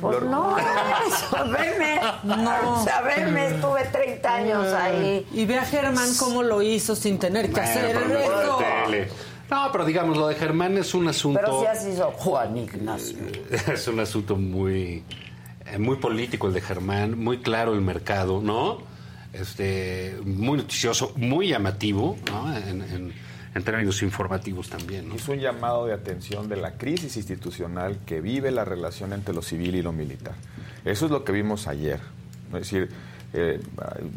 [0.00, 0.56] Pues no,
[1.30, 5.26] saberme, no, saberme, estuve 30 años ahí.
[5.32, 8.08] Y ve a Germán cómo lo hizo sin tener que Bueno, hacer pero
[8.46, 8.58] no
[9.50, 11.40] No, pero digamos, lo de Germán es un asunto...
[11.42, 13.18] Pero sí así hizo Juan Ignacio.
[13.72, 15.02] es un asunto muy,
[15.66, 18.78] eh, muy político el de Germán, muy claro el mercado, ¿no?
[19.32, 22.56] Este, muy noticioso, muy llamativo, ¿no?
[22.56, 25.14] En, en- en términos informativos también, ¿no?
[25.16, 29.40] Es un llamado de atención de la crisis institucional que vive la relación entre lo
[29.42, 30.34] civil y lo militar.
[30.84, 31.98] Eso es lo que vimos ayer.
[32.52, 32.58] ¿no?
[32.58, 32.90] Es decir,
[33.32, 33.60] eh,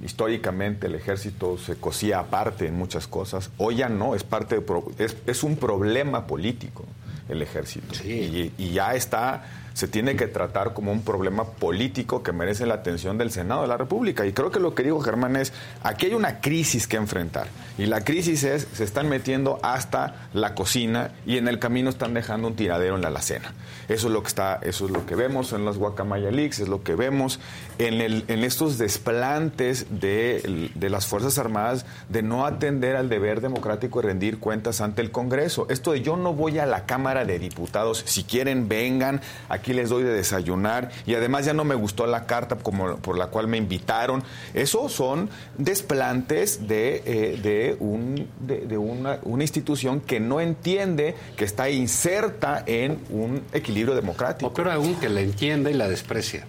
[0.03, 3.49] históricamente el ejército se cosía aparte en muchas cosas.
[3.57, 4.63] Hoy ya no, es parte de
[4.97, 6.85] es, es un problema político
[7.29, 7.95] el ejército.
[8.03, 9.43] Y, y ya está,
[9.73, 13.67] se tiene que tratar como un problema político que merece la atención del Senado de
[13.67, 14.25] la República.
[14.25, 17.47] Y creo que lo que dijo Germán es, aquí hay una crisis que enfrentar.
[17.77, 22.13] Y la crisis es, se están metiendo hasta la cocina y en el camino están
[22.13, 23.53] dejando un tiradero en la alacena.
[23.87, 26.67] Eso es lo que está, eso es lo que vemos en los Guacamaya Leaks, es
[26.67, 27.39] lo que vemos
[27.77, 33.41] en, el, en estos desplantes de, de las Fuerzas Armadas de no atender al deber
[33.41, 35.67] democrático de rendir cuentas ante el Congreso.
[35.69, 39.89] Esto de yo no voy a la Cámara de Diputados, si quieren vengan, aquí les
[39.89, 43.47] doy de desayunar y además ya no me gustó la carta como, por la cual
[43.47, 44.23] me invitaron.
[44.53, 51.15] Eso son desplantes de, eh, de, un, de, de una, una institución que no entiende
[51.37, 54.49] que está inserta en un equilibrio democrático.
[54.49, 56.45] O peor aún, que la entienda y la desprecia.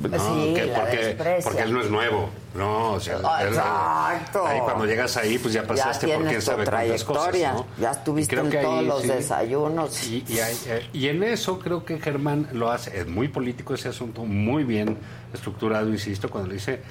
[0.00, 0.08] ¿no?
[0.18, 1.42] Sí, Que la porque, desprecia.
[1.44, 2.30] porque él no es nuevo.
[2.54, 4.44] No, o sea, Exacto.
[4.46, 7.66] ahí cuando llegas ahí, pues ya pasaste por tienes quién sabe cuántas cosas, ¿no?
[7.78, 9.08] ya estuviste en ahí, todos los sí.
[9.08, 10.06] desayunos.
[10.08, 13.74] Y, y hay- eh, y en eso creo que Germán lo hace, es muy político
[13.74, 14.98] ese asunto, muy bien
[15.32, 16.82] estructurado, insisto, cuando le dice,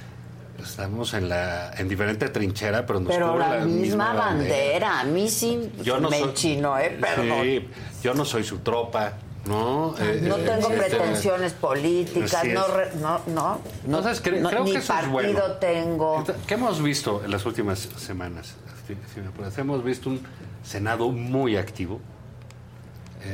[0.64, 5.30] estamos en la en diferente trinchera, pero nos Pero cubre la, misma bandera, a mí
[5.30, 6.98] sí Yo no me soy- chino, ¿eh?
[7.02, 7.42] Perdón.
[7.44, 7.70] Sí,
[8.02, 9.14] yo no soy su tropa,
[9.46, 9.96] ¿no?
[10.00, 14.64] Eh, No eh, tengo este, pretensiones políticas, no, re- no, no, Entonces, cre- no, creo
[14.64, 15.44] ni que eso es partido bueno.
[15.60, 16.24] tengo.
[16.48, 18.56] ¿Qué hemos visto en las últimas semanas?
[18.88, 20.22] Si- si me hemos visto un
[20.64, 22.00] Senado muy activo,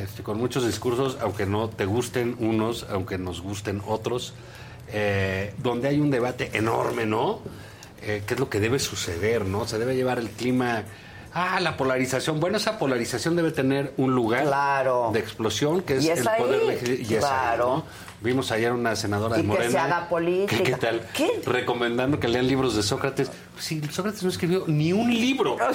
[0.03, 4.33] este, con muchos discursos, aunque no te gusten unos, aunque nos gusten otros,
[4.89, 7.39] eh, donde hay un debate enorme, ¿no?
[8.01, 9.67] Eh, ¿Qué es lo que debe suceder, no?
[9.67, 10.83] Se debe llevar el clima...
[11.37, 12.39] Ah, la polarización.
[12.39, 14.45] Bueno, esa polarización debe tener un lugar
[15.11, 17.09] de explosión, que es Y es el ahí, poder legislativo.
[17.11, 17.67] Ahí, claro.
[17.77, 17.83] ¿no?
[18.21, 19.69] Vimos ayer una senadora de Y que Morena.
[19.71, 20.55] se haga política.
[20.57, 21.01] ¿Qué, qué tal?
[21.45, 23.29] Recomendando que lean libros de Sócrates.
[23.53, 25.57] Pues sí, Sócrates no escribió ni un libro.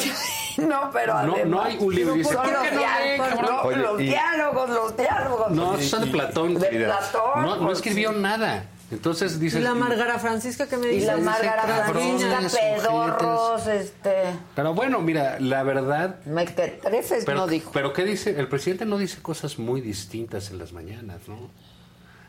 [0.56, 2.14] No, pero No, además- no hay un libro.
[2.14, 3.50] Dice, ¿por los, qué no leen, diálogos, cabrón?
[3.56, 5.50] no, Oye, los y- diálogos, los diálogos.
[5.52, 6.66] No, son de Platón, De.
[6.84, 8.64] Platón, No, no pues, escribió nada.
[8.90, 9.62] Entonces Y dices...
[9.62, 11.06] la Margara Francisca que me Y dice.
[11.06, 14.24] la Márgara Francisca, pedorros, este...
[14.56, 16.16] Pero bueno, mira, la verdad...
[16.24, 17.70] Mequetrefes Pero, no dijo.
[17.72, 18.38] pero ¿qué dice?
[18.38, 21.50] El presidente no dice cosas muy distintas en las mañanas, ¿no?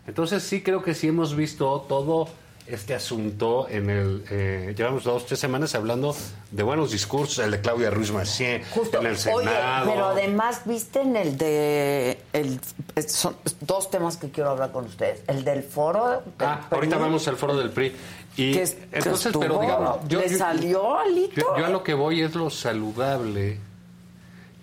[0.08, 2.28] Entonces sí creo que sí hemos visto todo
[2.68, 4.24] este asunto en el...
[4.30, 6.16] eh, llevamos dos, tres semanas hablando
[6.52, 8.62] de buenos discursos, el de Claudia Ruiz Massieu,
[8.94, 9.38] en el Senado.
[9.86, 12.20] Oye, pero además, ¿viste en el de...
[12.34, 12.60] El,
[13.08, 15.22] son dos temas que quiero hablar con ustedes.
[15.28, 16.08] El del foro...
[16.10, 17.94] del Ah, ahorita PRI, vamos al foro del PRI.
[18.38, 21.36] Y que es- que entonces, estuvo- pero digamos, ¿Le salió, Alito?
[21.42, 23.58] Yo, yo a lo que voy es lo saludable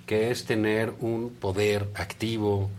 [0.07, 2.71] que es tener un poder activo,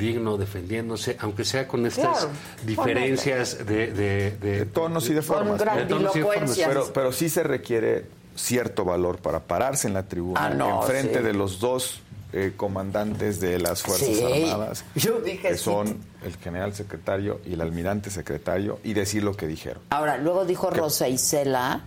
[0.00, 2.30] digno, defendiéndose, aunque sea con estas Claro,
[2.64, 5.58] diferencias de, de, de- tonos y de formas.
[5.58, 6.58] de tonos y de formas.
[6.58, 11.18] Pero, pero sí se requiere cierto valor para pararse en la tribuna, Ah, no, enfrente
[11.18, 11.24] sí.
[11.24, 12.00] de los dos
[12.32, 14.22] eh, comandantes de las Fuerzas Sí.
[14.44, 15.64] Armadas, Yo dije que sí.
[15.64, 19.82] son el general secretario y el almirante secretario, y decir lo que dijeron.
[19.90, 21.80] Ahora, luego dijo Rosa Isela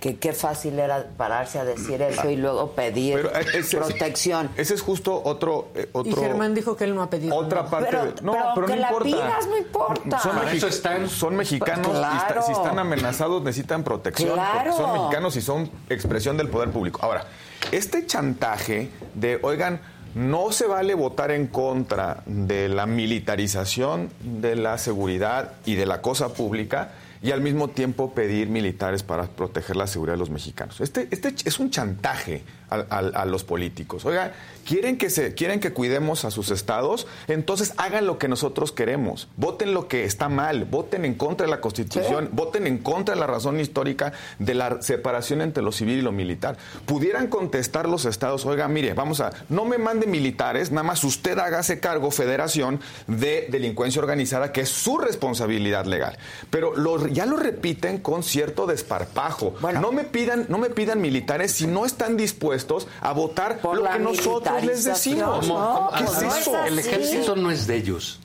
[0.00, 4.48] que qué fácil era pararse a decir eso y luego pedir Pero, eh, ese- protección.
[4.56, 5.70] Ese es justo otro...
[5.74, 7.34] eh, Y otro Germán dijo que él no ha pedido.
[7.34, 7.70] otra nada.
[7.70, 10.18] parte Pero- de- no pero pero no la importa pidas, no importa.
[10.20, 11.08] son, Para mexi- eso están.
[11.08, 14.58] son mexicanos y está- si están amenazados necesitan protección Claro.
[14.70, 17.24] porque son mexicanos y son expresión del poder público ahora
[17.72, 19.80] este chantaje de oigan
[20.14, 26.00] no se vale votar en contra de la militarización de la seguridad y de la
[26.00, 30.80] cosa pública y al mismo tiempo pedir militares para proteger la seguridad de los mexicanos.
[30.80, 34.04] Este, este es un chantaje a, a- a los políticos.
[34.04, 34.32] Oiga,
[34.66, 39.28] ¿quieren que, se, quieren que cuidemos a sus estados, entonces hagan lo que nosotros queremos.
[39.36, 43.20] Voten lo que está mal, voten en contra de la Constitución, voten en contra de
[43.20, 46.58] la razón histórica de la separación entre lo civil y lo militar.
[46.84, 51.38] Pudieran contestar los estados, oiga, mire, vamos a, no me mande militares, nada más usted
[51.38, 56.18] hágase cargo, federación, de delincuencia organizada, que es su responsabilidad legal.
[56.50, 59.54] Pero lo- ya lo repiten con cierto desparpajo.
[59.80, 62.57] no me pidan, no me pidan militares si no están dispuestos
[63.00, 65.46] a votar lo la que nosotros les decimos.
[65.46, 66.64] ¿Cómo- cómo- ¿Qué es no, eso?
[66.64, 68.20] El ejército no es de ellos.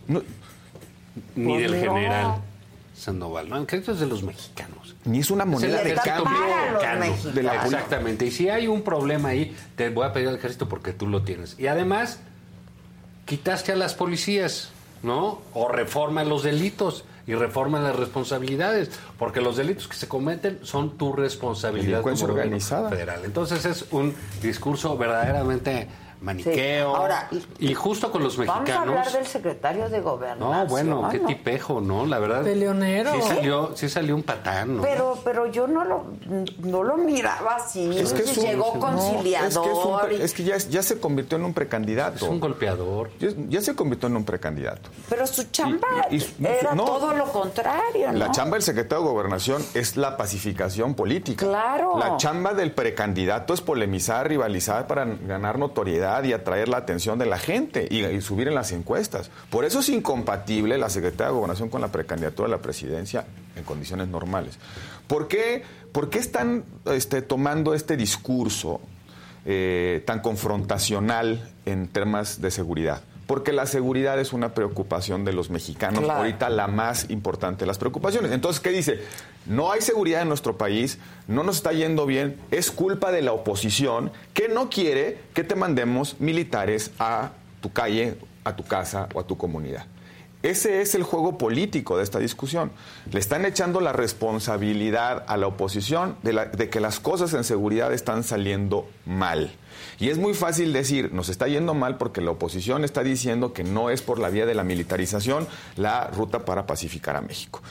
[1.36, 2.36] Ni Pues del general
[2.96, 3.50] Sandoval.
[3.50, 4.96] No, el ejército es de los mexicanos.
[5.06, 6.32] Ni es una moneda Es de cambio
[7.34, 8.26] de la Exactamente.
[8.26, 11.24] Y si hay un problema ahí, te voy a pedir al ejército porque tú lo
[11.24, 11.60] tienes.
[11.60, 12.20] Y además,
[13.26, 14.70] quitaste a las policías,
[15.02, 15.42] ¿no?
[15.54, 20.98] O reforma los delitos y reforma las responsabilidades, porque los delitos que se cometen son
[20.98, 22.90] tu responsabilidad como organizada.
[22.90, 23.22] federal.
[23.24, 25.88] Entonces es un discurso verdaderamente
[26.24, 27.00] maniqueo Sí.
[27.02, 27.30] Ahora,
[27.60, 28.88] y justo con los Vamos a mexicanos.
[28.90, 30.52] hablar del secretario de Gobernación.
[30.64, 31.28] No, bueno, qué ¿no?
[31.28, 32.06] tipejo, ¿no?
[32.06, 32.44] La verdad.
[32.44, 33.14] Peleonero.
[33.14, 34.82] Sí salió, sí salió un patán, ¿no?
[34.82, 36.06] Pero, pero yo no lo,
[36.60, 37.98] no lo miraba así.
[37.98, 38.80] Es que es un- Llegó no, es que, es,
[39.56, 40.10] conciliador.
[40.14, 42.16] un es que ya, ya se convirtió en un precandidato.
[42.16, 43.10] Es un golpeador.
[43.20, 44.90] Ya, ya se convirtió en un precandidato.
[45.10, 46.86] pero su chamba Y- y su- era no.
[46.86, 48.18] todo lo contrario, ¿no?
[48.18, 51.46] La chamba del secretario de Gobernación es la pacificación política.
[51.46, 51.98] Claro.
[51.98, 57.26] La chamba del precandidato es polemizar, rivalizar para ganar notoriedad y atraer la atención de
[57.26, 59.32] la gente y, subir en las encuestas.
[59.50, 63.26] Por eso es incompatible la secretaria de Gobernación con la precandidatura a la presidencia
[63.56, 64.58] en condiciones normales.
[65.08, 68.82] ¿Por qué, por qué están este, tomando este discurso
[69.46, 73.02] eh, tan confrontacional en temas de seguridad?
[73.34, 76.20] Porque la seguridad es una preocupación de los mexicanos, Claro.
[76.20, 78.32] ahorita la más importante de las preocupaciones.
[78.32, 79.00] Entonces, ¿qué dice?
[79.48, 83.32] No hay seguridad en nuestro país, no nos está yendo bien, es culpa de la
[83.34, 89.20] oposición que no quiere que te mandemos militares a tu calle, a tu casa o
[89.20, 89.88] a tu comunidad.
[90.44, 92.72] Ese es el juego político de esta discusión.
[93.12, 97.44] Le están echando la responsabilidad a la oposición de, la- de que las cosas en
[97.44, 99.56] seguridad están saliendo mal.
[100.00, 103.64] Y es muy fácil decir, nos está yendo mal porque la oposición está diciendo que
[103.64, 107.62] no es por la vía de la militarización la ruta para pacificar a México.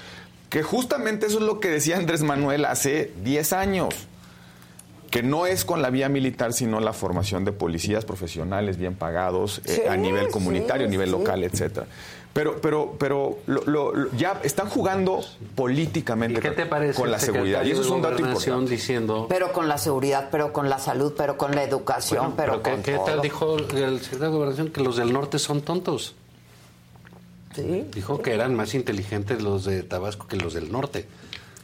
[0.48, 3.94] Que justamente eso es lo que decía Andrés Manuel hace 10 años
[5.12, 9.60] que no es con la vía militar, sino la formación de policías profesionales bien pagados
[9.66, 11.12] eh, Sí, a nivel sí, comunitario, a nivel sí.
[11.12, 11.86] local, etcétera.
[12.32, 15.20] Pero, pero, pero lo- lo- lo- ya están jugando
[15.54, 17.62] políticamente ¿Qué te parece con la el seguridad.
[17.64, 18.70] Y eso es un dato importante.
[18.70, 19.26] diciendo...
[19.28, 22.70] Pero con la seguridad, pero con la salud, pero con la educación, Bueno, pero, ¿qué,
[22.70, 23.04] con qué todo.
[23.04, 24.68] tal dijo el secretario de Gobernación?
[24.70, 26.14] Que los del norte son tontos.
[27.94, 31.06] Dijo que eran más inteligentes los de Tabasco que los del norte.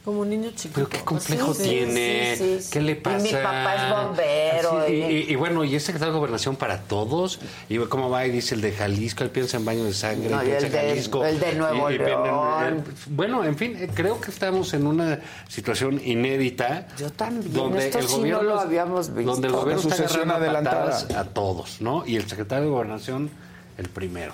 [0.05, 0.71] Como un niño chiquito.
[0.75, 2.69] Pero qué complejo Sí, tiene, sí, sí, sí.
[2.71, 3.19] qué le Y pasa.
[3.23, 6.55] mi papá es bombero, Así, y, y- y- y bueno, y es secretario de gobernación
[6.55, 7.39] para todos.
[7.67, 10.41] Y cómo va y dice el de Jalisco, él piensa en baño de sangre, No,
[10.41, 11.25] y piensa el de- Jalisco.
[11.25, 12.83] el de Nuevo León.
[13.07, 15.19] bueno, en fin, eh, creo que estamos en una
[15.49, 16.87] situación inédita.
[16.97, 19.31] Yo también, donde esto el sí no gobierno lo habíamos visto.
[19.31, 22.05] donde el gobierno está agarrando a todos, ¿no?
[22.07, 23.29] Y el secretario de Gobernación,
[23.77, 24.33] el primero.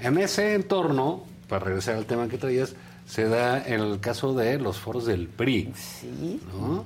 [0.00, 2.74] En ese entorno, para regresar al tema que traías,
[3.08, 5.72] se da el caso de los foros del PRI.
[6.52, 6.84] ¿no?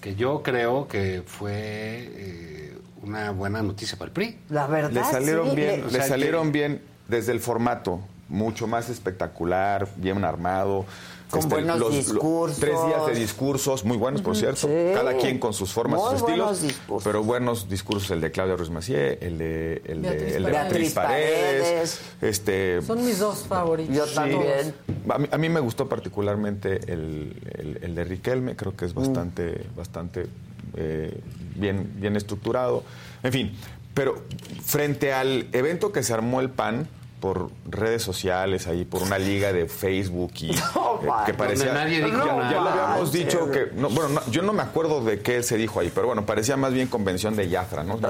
[0.00, 4.38] Que yo creo que fue eh, una buena noticia para el PRI.
[4.48, 8.88] La verdad, Le salieron sí, bien, O le salieron bien desde el formato, mucho más
[8.88, 10.86] espectacular, bien armado.
[11.26, 12.60] Este, Con buenos discursos.
[12.60, 14.68] tres días de discursos, muy buenos, por cierto.
[14.68, 14.74] sí.
[14.94, 16.62] Cada quien con sus formas, Muy sus buenos estilos.
[16.76, 17.04] discursos.
[17.04, 20.52] Pero buenos discursos, el de Claudia Ruiz Macié, el de, el de, Beatriz el de
[20.52, 20.70] Paredes.
[20.70, 22.00] Beatriz Paredes.
[22.22, 23.94] Este, Son mis dos favoritos.
[23.94, 24.14] Yo Sí.
[24.14, 24.74] también.
[25.08, 28.94] A mí, a mí me gustó particularmente el, el- el de Riquelme, creo que es
[28.94, 30.26] bastante, bastante
[30.76, 31.20] eh,
[31.56, 32.84] bien, bien estructurado.
[33.24, 33.52] En fin,
[33.94, 34.22] pero
[34.64, 36.86] frente al evento que se armó el PAN
[37.26, 41.66] por redes sociales, ahí por una liga de Facebook y No, eh, que parecía...
[41.66, 42.50] Donde nadie dijo ya, nada.
[42.52, 43.70] ya lo habíamos dicho que...
[43.74, 46.56] no, bueno, no, yo no me acuerdo de qué se dijo ahí, pero bueno, parecía
[46.56, 47.96] más bien convención de Yafra, ¿no?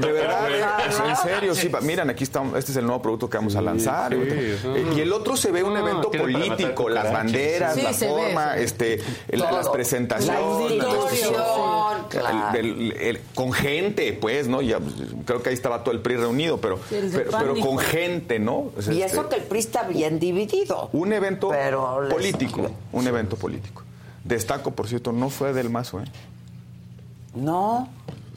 [0.00, 0.48] De verdad,
[1.08, 1.70] en serio, sí.
[1.82, 4.12] Miren, aquí está, este es el nuevo producto que vamos a lanzar.
[4.12, 4.68] sí, Eh, sí.
[4.96, 8.64] y el otro se ve un No, evento político, las banderas, Sí, la forma, ve.
[8.64, 10.40] este, las presentaciones.
[10.40, 11.34] La institución,
[12.10, 12.58] claro.
[12.58, 14.60] el- el- el- con gente, pues, ¿no?
[14.62, 14.78] Ya,
[15.24, 18.70] creo que ahí estaba todo el PRI reunido, pero, pero, con gente, ¿no?
[18.76, 20.90] Y este, eso que el PRI está bien dividido.
[20.92, 23.82] Un evento Pero les- político, un evento político.
[24.24, 26.04] Destaco, por cierto, no fue del Mazo, ¿eh?
[27.34, 27.88] No.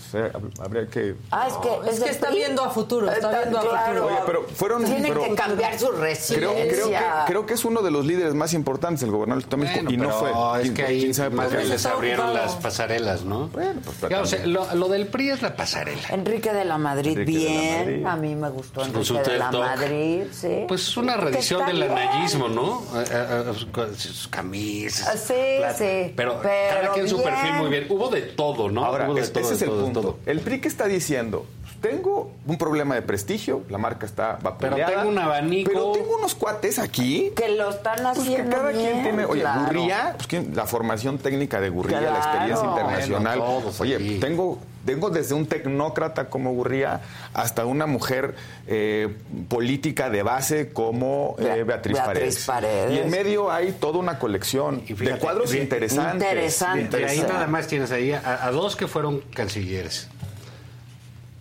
[0.10, 1.16] Sea, habría que...
[1.32, 2.38] Ah, es que, Es del que está PRI.
[2.38, 4.08] viendo a futuro, está viendo a futuro.
[4.08, 6.68] Oye, pero fueron- Tienen pero- que cambiar su residencia.
[6.68, 6.98] creo, que,
[7.28, 9.98] creo que es uno de los líderes más importantes del gobernador de México Bueno, y
[9.98, 10.30] no pero fue.
[10.32, 12.46] es ¿Quién- que ahí quién sabe por más les Está abrieron ocupado.
[12.46, 13.48] las pasarelas, ¿no?
[13.50, 14.54] Bueno, pues, o sea, también.
[14.54, 16.02] lo, lo del PRI es la pasarela.
[16.10, 17.80] Enrique de la Madrid, Enrique de la bien.
[17.80, 18.06] Madrid.
[18.06, 19.52] A mí me gustó su Enrique de la.
[19.52, 20.66] Madrid, sí.
[20.68, 22.82] Pues es una está del anayismo, ¿no?
[22.96, 25.20] Eh, eh, eh, con sus camisas.
[25.22, 25.34] Sí,
[25.78, 26.14] sí.
[26.16, 27.86] Pero, cada quien su perfil muy bien.
[27.90, 28.86] Hubo de todo, ¿no?
[28.86, 30.02] Ahora, Hubo de es- todo, ese es el de punto.
[30.02, 30.20] todo.
[30.26, 31.45] El PRI que está diciendo,
[31.82, 35.72] tengo un problema de prestigio, la marca está Pero vapuleada, tengo un abanico.
[35.72, 39.26] pero tengo unos cuates aquí Que lo están Pues que haciendo cada quien bien, tiene,
[39.26, 39.61] oye, claro.
[39.66, 42.14] Gurría, pues la formación técnica de Gurría, Claro.
[42.14, 43.40] la experiencia internacional.
[43.40, 44.20] Bueno, oye, aquí.
[44.20, 47.01] tengo, tengo desde un tecnócrata como Gurría
[47.34, 48.35] hasta una mujer
[48.68, 49.10] eh,
[49.50, 52.45] política de base como eh, Bea- Beatriz, Beatriz Paredes.
[52.45, 52.93] Paredes.
[52.98, 56.16] Y en medio hay toda una colección Y fíjate, de cuadros bien- interesantes.
[56.30, 57.00] interesantes.
[57.00, 57.34] Y ahí Interesante.
[57.34, 60.08] nada más tienes ahí a, a dos que fueron cancilleres.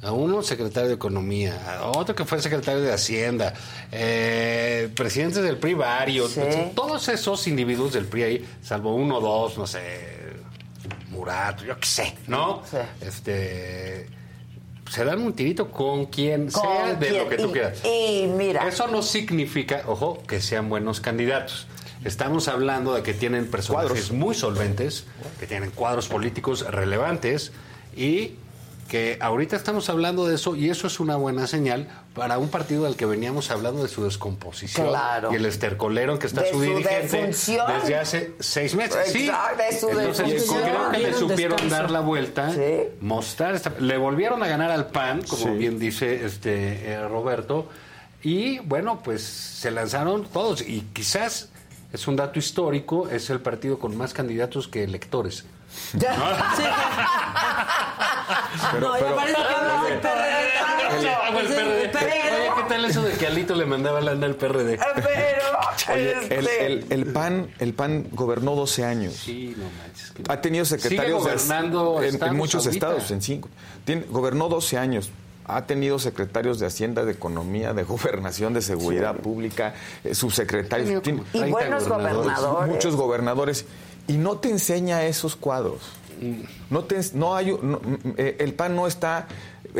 [0.02, 3.52] A uno secretario de Economía, a otro que fue secretario de Hacienda,
[3.92, 6.30] eh, presidentes del PRI varios.
[6.30, 6.40] Sí.
[6.74, 9.80] Todos esos individuos del PRI ahí, salvo uno o dos, no sé,
[11.66, 12.62] Yo qué sé, ¿no?
[12.70, 12.76] Sí.
[13.00, 14.08] Este
[14.90, 17.78] se dan un tirito con quien Con sea de quien- lo que tú y- quieras.
[17.84, 21.68] Y mira, Eso no significa, ojo, que sean buenos candidatos.
[22.04, 24.12] Estamos hablando de que tienen personajes Cuadros.
[24.12, 25.04] muy solventes,
[25.38, 27.52] que tienen cuadros políticos relevantes
[27.94, 28.32] y
[28.90, 32.84] que ahorita estamos hablando de eso y eso es una buena señal para un partido
[32.84, 35.32] del que veníamos hablando de su descomposición Claro.
[35.32, 37.66] y el estercolero en que está De su su dirigente defunción.
[37.80, 38.98] desde hace seis meses.
[39.12, 39.30] Sí.
[39.56, 40.62] De su Entonces defunción.
[40.64, 41.76] creo que le supieron descanso.
[41.82, 42.88] dar la vuelta, Sí.
[43.00, 45.50] mostrar, esta- le volvieron a ganar al PAN, como Sí.
[45.50, 47.68] bien dice este eh, Roberto,
[48.24, 51.50] y bueno, pues se lanzaron todos y quizás
[51.92, 55.44] es un dato histórico, es el partido con más candidatos que electores.
[58.72, 61.40] Pero- no, ya pero- parece que hablas del PRD.
[61.40, 61.90] El PRD.
[61.92, 64.78] pero- Oye, ¿qué tal eso de que Alito le mandaba lana al PRD?
[64.94, 69.14] pero Oye, el, este, el- el PAN, el PAN gobernó 12 años.
[69.14, 70.10] Sí, no manches.
[70.12, 72.86] que- Ha tenido secretarios Sigue de- gobernando en, en muchos ahorita.
[72.88, 73.48] estados, en cinco.
[73.84, 75.10] Tiene- gobernó 12 años.
[75.46, 79.74] ha tenido secretarios de Hacienda, de Economía, de Gobernación, de Seguridad Pública,
[80.04, 81.02] eh, subsecretarios.
[81.32, 82.68] Y buenos gobernadores.
[82.72, 83.64] Muchos gobernadores.
[84.08, 85.80] Y no te enseña esos cuadros.
[86.68, 89.26] No te, no hay, no, mm, eh, el PAN no está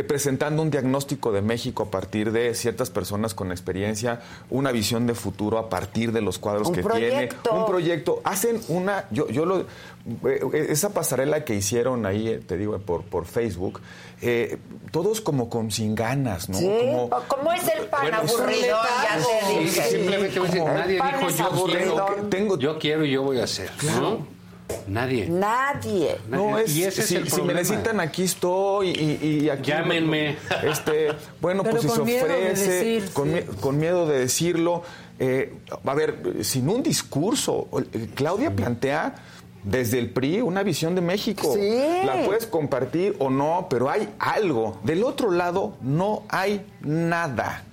[0.07, 4.21] presentando un diagnóstico de México a partir de ciertas personas con experiencia,
[4.51, 7.37] una visión de futuro a partir de los cuadros Un que proyecto.
[7.43, 8.21] tiene, un proyecto.
[8.25, 13.03] Hacen una, yo, yo lo, eh, esa pasarela que hicieron ahí, eh, te digo, por,
[13.03, 13.81] por Facebook,
[14.23, 14.59] eh,
[14.93, 16.59] todos como con sin ganas, ¿no?
[16.59, 18.77] Sí, Como- ¿cómo es el pan Bueno, aburrido?
[19.03, 19.83] Ya te Sí, dije.
[19.91, 23.71] simplemente voy a decir, nadie dijo yo quiero, yo quiero y yo voy a hacer.
[24.01, 24.40] ¿no?
[24.89, 25.27] Nadie.
[25.29, 26.17] Nadie.
[26.29, 29.71] No, es, Y ese es si, el si me necesitan, aquí estoy y, y aquí...
[29.71, 30.37] Llámenme.
[30.65, 31.09] Este,
[31.41, 33.35] bueno, Pero pues si se con miedo de ofrece, decir, con, sí.
[33.35, 34.83] mie- con miedo de decirlo.
[35.19, 37.69] eh, a ver, sin un discurso,
[38.15, 39.15] Claudia plantea
[39.63, 41.53] desde el PRI una visión de México.
[41.55, 41.79] Sí.
[42.07, 44.79] La puedes compartir o no, pero hay algo.
[44.85, 47.65] Del otro lado no hay nada.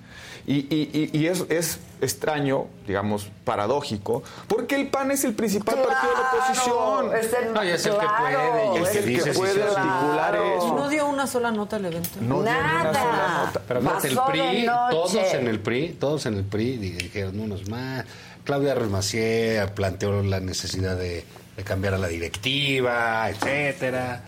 [0.50, 5.74] Y, y- y- y es, es extraño, digamos, paradójico, porque el PAN es el principal
[5.74, 7.16] partido de la oposición.
[7.16, 9.38] es el, No, y es el que claro, puede, y Es el dice que si
[9.38, 9.78] puede hace.
[9.78, 10.74] articular eso.
[10.74, 12.08] No dio una sola nota al evento.
[12.22, 12.94] No dio ni una Nada.
[12.94, 13.62] sola nota.
[13.68, 18.06] Pero el PRI, todos en el PRI, todos en el PRI di- dijeron unos más.
[18.44, 21.26] Claudia Remacier planteó la necesidad de,
[21.58, 24.22] de cambiar a la directiva, etcétera.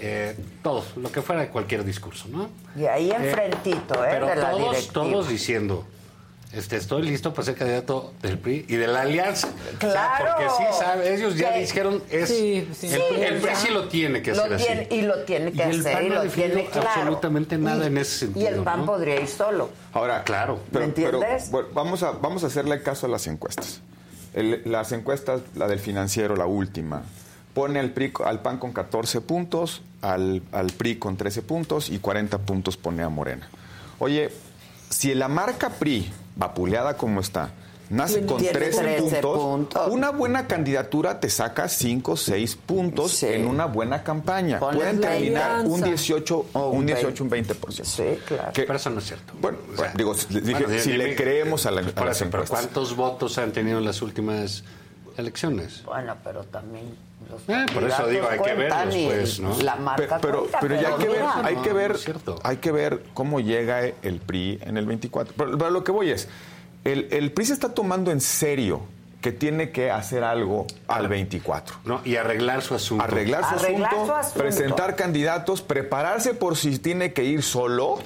[0.00, 2.48] Eh, todo, lo que fuera de cualquier discurso, ¿no?
[2.76, 4.08] Y ahí Eh, enfrentito, ¿eh?
[4.10, 4.92] Pero de la todos, directiva.
[4.92, 5.84] todos diciendo,
[6.52, 9.48] este, estoy listo para ser candidato del PRI y de la alianza.
[9.48, 10.24] O sea, Claro.
[10.36, 12.86] porque sí, sabe, ellos ya dijeron, es, Sí, sí.
[12.86, 14.94] el, Sí, el PRI sí lo tiene que Lo hacer tiene- así.
[14.94, 16.88] y lo tiene que Y el hacer, PAN y lo tiene claro.
[16.88, 18.44] absolutamente nada Y- en ese sentido.
[18.44, 18.86] Y el PAN ¿no?
[18.86, 19.70] podría ir solo.
[19.92, 20.60] Ahora, Claro.
[20.72, 21.50] pero, ¿Me pero, entiendes?
[21.50, 23.80] bueno, vamos, a, vamos a hacerle caso a las encuestas.
[24.32, 27.02] El- las encuestas, la del financiero, la última,
[27.54, 31.98] pone al, PRI, al PAN con 14 puntos, al, al PRI con 13 puntos y
[31.98, 33.48] 40 puntos pone a Morena.
[33.98, 34.30] Oye,
[34.90, 37.50] si la marca PRI, vapuleada como está,
[37.90, 39.88] nace con Tiene 13, 13 puntos, puntos.
[39.90, 43.26] una buena candidatura te saca 5, 6 puntos Sí.
[43.26, 44.60] en una buena campaña.
[44.60, 45.86] Pueden terminar un alianza.
[45.86, 47.84] 18, O un un 18, un 20%.
[47.84, 48.52] Sí, claro.
[48.52, 49.32] Que- Pero eso no es cierto.
[49.40, 51.96] bueno, O sea, digo, si- dije, bueno, si dime- le creemos a, la, pues a
[51.96, 52.60] por las eso, pero encuestas.
[52.60, 54.64] ¿cuántos votos han tenido en las últimas
[55.16, 55.82] elecciones?
[55.84, 56.84] Bueno, pero también
[57.30, 59.56] los Eh, por eso digo, hay que verlos, pues, ¿no?
[59.62, 61.98] La marca Pero, cuenta, pero ya hay que ver, mira, hay no, que no ver,
[61.98, 62.38] cierto.
[62.42, 65.34] hay que ver cómo llega el PRI en el 24.
[65.36, 66.28] Pero, pero lo que voy es,
[66.84, 68.82] el, el PRI se está tomando en serio
[69.20, 71.76] que tiene que hacer algo al 24.
[71.84, 73.02] No, y arreglar su asunto.
[73.02, 74.38] Arreglar su, Arreglar asunto, su asunto.
[74.38, 77.98] presentar candidatos, prepararse por si tiene que ir solo.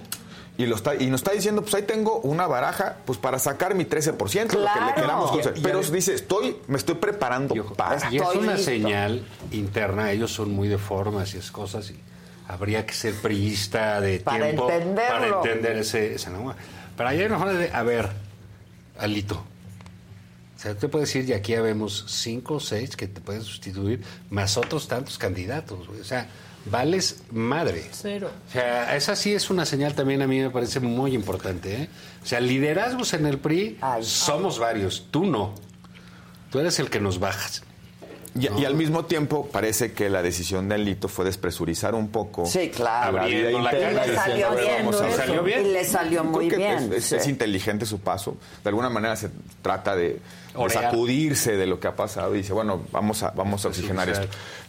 [0.58, 3.74] Y, lo está, y nos está diciendo, pues ahí tengo una baraja pues para sacar
[3.74, 4.86] mi 13%, lo que Claro.
[4.86, 5.58] le queramos Y- conceder.
[5.58, 8.10] y- Pero dice, estoy, me estoy preparando Y, ojo, para.
[8.12, 8.64] y es una listo.
[8.70, 11.98] señal interna, ellos son muy de formas y es cosas y
[12.48, 15.42] habría que ser priista de Para tiempo para entenderlo.
[15.44, 16.54] entender ese, ese no.
[16.98, 18.10] Pero ahí hay una forma de, a ver,
[18.98, 19.36] Alito,
[20.56, 23.42] o sea, te puedes decir, y aquí ya vemos cinco o seis que te pueden
[23.42, 26.00] sustituir, más otros tantos candidatos, güey.
[26.00, 26.28] o sea,
[26.66, 27.84] vales madre.
[27.92, 28.30] Cero.
[28.48, 31.82] O sea, esa sí es una señal también a mí me parece muy importante.
[31.82, 31.88] ¿eh?
[32.22, 34.04] O sea, liderazgos en el PRI Ay.
[34.04, 35.54] somos varios, tú no.
[36.50, 37.62] Tú eres el que nos bajas.
[38.34, 42.46] Y, y al mismo tiempo parece que la decisión de Alito fue despresurizar un poco
[42.46, 43.18] Sí, claro.
[43.18, 44.76] la vida la Y le salió bien.
[44.78, 45.16] vamos a ¿Le ver.
[45.16, 45.66] salió bien?
[45.66, 46.90] Y le salió muy bien.
[46.94, 47.16] Es, sí.
[47.16, 48.38] es inteligente su paso.
[48.64, 49.28] De alguna manera se
[49.60, 50.18] trata de,
[50.70, 54.26] sacudirse de lo que ha pasado y dice, bueno, vamos a, vamos a oxigenar esto.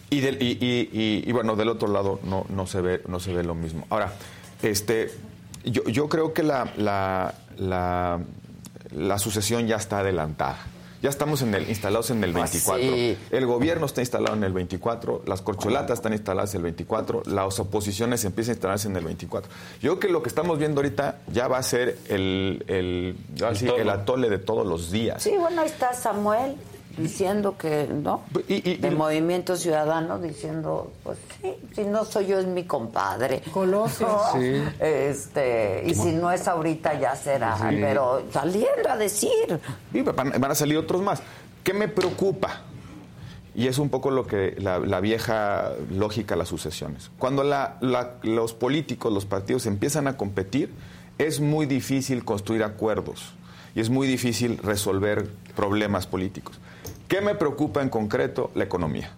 [0.10, 3.20] Y, del- y, y- y- y, bueno, del otro lado no, no, se ve, no
[3.20, 3.86] se ve lo mismo.
[3.90, 4.14] Ahora,
[4.62, 5.12] este,
[5.66, 8.20] yo, yo creo que la, la, la,
[8.92, 10.58] la sucesión ya está adelantada.
[11.02, 12.96] Ya estamos en el, instalados en el Pues 24.
[12.96, 13.18] sí.
[13.32, 17.60] El gobierno está instalado en el 24, las corcholatas están instaladas en el 24, las
[17.60, 19.52] oposiciones empiezan a instalarse en el 24.
[19.82, 23.68] Yo creo que lo que estamos viendo ahorita ya va a ser el, el, así,
[23.68, 25.22] el atole de todos los días.
[25.22, 26.56] Sí, bueno, ahí está Samuel
[26.98, 28.22] diciendo que, ¿no?
[28.48, 32.64] Y- y- de y- Movimiento Ciudadano diciendo, pues sí, si no soy yo es mi
[32.66, 33.42] compadre.
[33.52, 34.08] Colosio.
[34.08, 34.62] No, Sí.
[34.80, 39.60] Este, y si no es ahorita ya será, pero saliendo a decir.
[39.94, 41.22] Y van, van a salir otros más.
[41.64, 42.62] ¿Qué me preocupa?
[43.56, 47.12] Y es un poco lo que la, la vieja lógica de las sucesiones.
[47.20, 50.72] Cuando la- la- los políticos, los partidos empiezan a competir,
[51.20, 53.34] es muy difícil construir acuerdos
[53.76, 56.60] y es muy difícil resolver problemas políticos.
[57.14, 58.50] ¿Qué me preocupa en concreto?
[58.56, 59.12] La economía.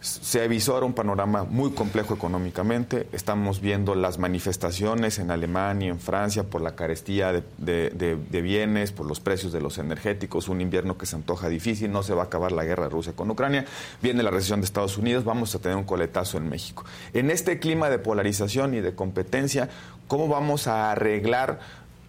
[0.00, 3.06] se avisora un panorama muy complejo económicamente.
[3.12, 8.40] Estamos viendo las manifestaciones en Alemania, en Francia, por la carestía de, de- de- de
[8.42, 12.14] bienes, por los precios de los energéticos, un invierno que se antoja difícil, no se
[12.14, 13.64] va a acabar la guerra de Rusia con Ucrania,
[14.02, 16.84] viene la recesión de Estados Unidos, vamos a tener un coletazo en México.
[17.12, 19.68] En este clima de polarización y de competencia,
[20.08, 21.60] ¿cómo vamos a arreglar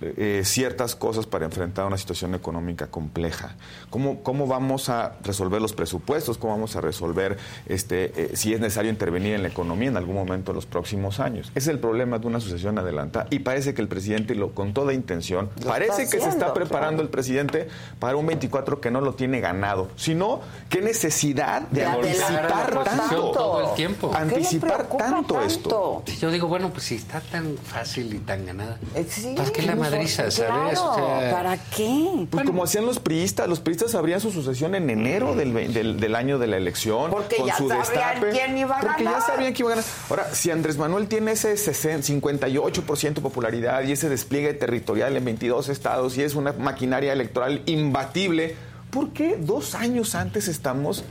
[0.02, 3.56] eh, ciertas cosas para enfrentar una situación económica compleja.
[3.90, 6.38] ¿Cómo, ¿Cómo vamos a resolver los presupuestos?
[6.38, 10.16] ¿Cómo vamos a resolver este, eh, si es necesario intervenir en la economía en algún
[10.16, 11.52] momento en los próximos años?
[11.56, 14.94] Es el problema de una sucesión adelantada y parece que el presidente, lo, con toda
[14.94, 17.04] intención, Lo parece que se está preparando claro.
[17.04, 17.68] el presidente
[18.00, 19.90] para un 24 que no lo tiene ganado.
[19.96, 23.32] Sino, ¿qué necesidad de, De anticipar tanto?
[23.32, 24.12] todo el tiempo.
[24.12, 26.04] ¿Qué le Anticipar tanto, esto.
[26.20, 29.76] Yo digo, bueno, pues si está tan fácil y tan ganada, sí, ¿para qué la
[29.92, 30.80] madriza, sabes?
[30.80, 32.28] O sea, qué?
[32.30, 36.00] Pues como hacían los priistas, los priistas abrían su sucesión en enero del, ve- del,
[36.00, 37.12] del año de la elección.
[37.12, 38.30] Porque con ya su sabían destape.
[38.32, 39.28] quién iba a Porque ya ganar.
[39.28, 39.90] sabían que iba a ganar.
[40.10, 45.26] Ahora, si Andrés Manuel tiene ese 60, 58% de popularidad y ese despliegue territorial en
[45.26, 48.56] 22 estados y es una maquinaria electoral imbatible,
[48.92, 51.04] ¿por qué dos años antes estamos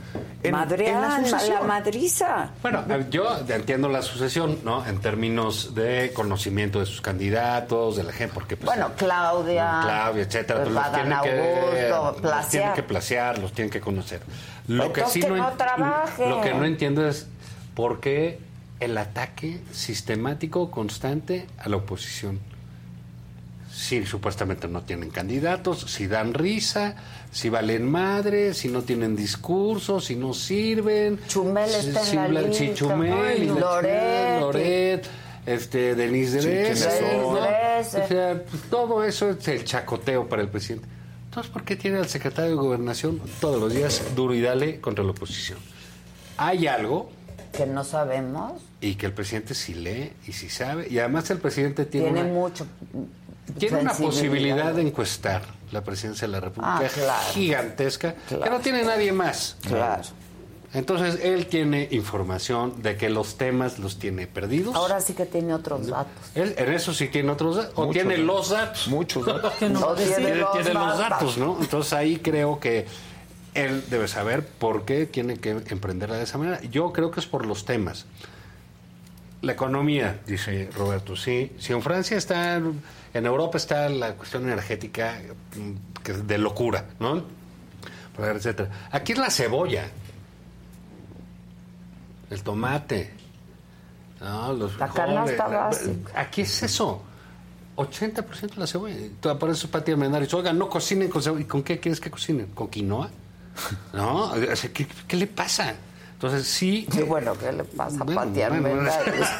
[0.43, 1.53] en, en la Madrean, sucesión?
[1.59, 2.51] la madriza.
[2.61, 4.85] Bueno, yo entiendo la sucesión, ¿no?
[4.85, 9.79] En términos de conocimiento de sus candidatos, de la gente, porque pues, Bueno, Claudia.
[9.83, 11.89] Claudia, etcétera, pues, los tienen que,
[12.21, 14.21] los tienen que placear, los tienen que conocer.
[14.67, 16.29] Lo Entonces, que sí que no, trabajen.
[16.29, 17.27] lo que no entiendo es
[17.75, 18.39] por qué
[18.79, 22.39] el ataque sistemático, constante a la oposición.
[23.81, 26.95] Si supuestamente no tienen candidatos, si dan risa,
[27.31, 31.19] si valen madre, si no tienen discursos, si no sirven.
[31.27, 32.75] Chumel si- está en si la bla- si lista.
[32.75, 34.39] Chumel, y Loret.
[34.39, 35.07] Loret,
[35.47, 37.29] este, Denise ¿quiénes ¿no?
[37.29, 40.87] O sea, pues, todo eso es el chacoteo para el presidente.
[41.25, 45.03] Entonces, ¿por qué tiene al secretario de Gobernación todos los días duro y dale contra
[45.03, 45.57] la oposición?
[46.37, 47.09] Hay algo
[47.51, 48.61] Que no sabemos.
[48.79, 50.87] y que el presidente sí lee y sí sabe.
[50.87, 52.67] Y además el presidente tiene, Tiene una, mucho.
[53.57, 57.23] Tiene una posibilidad de encuestar la presidencia de la República Ah, claro.
[57.33, 59.57] gigantesca que no tiene nadie más.
[59.67, 60.03] Claro.
[60.73, 64.73] Entonces él tiene información de que los temas los tiene perdidos.
[64.73, 66.13] Ahora sí que tiene otros datos.
[66.33, 67.73] Él en eso sí tiene otros datos.
[67.75, 68.25] O tiene datos.
[68.25, 68.87] los datos.
[68.87, 69.53] Muchos datos.
[69.55, 71.09] Que no No, tiene tiene, los tiene los datos.
[71.09, 71.57] datos, ¿no?
[71.59, 72.85] Entonces ahí creo que
[73.53, 76.61] él debe saber por qué tiene que emprenderla de esa manera.
[76.61, 78.05] Yo creo que es por los temas.
[79.41, 81.51] La economía, dice Roberto, sí.
[81.59, 82.61] Si en Francia está,
[83.13, 85.19] en Europa está la cuestión energética
[85.55, 87.23] mm, que es de locura, ¿no?
[88.17, 88.69] Etcétera.
[88.91, 89.85] Aquí es la cebolla,
[92.29, 93.13] el tomate,
[94.19, 94.53] ¿no?
[94.53, 96.19] Los La canasta básica.
[96.19, 97.01] Aquí es eso.
[97.75, 98.95] 80% de la cebolla.
[99.19, 101.41] Tú Por eso Pati Armendáriz, oigan, no cocinen con cebolla.
[101.41, 102.47] ¿Y con qué quieres que cocinen?
[102.47, 103.09] ¿Con quinoa?
[103.93, 104.31] ¿No?
[104.73, 105.75] ¿qué, qué le pasa?
[106.23, 106.85] Entonces, sí.
[106.91, 109.25] Sí, bueno, ¿qué le pasa a Bueno, Pati bueno, Armendáriz?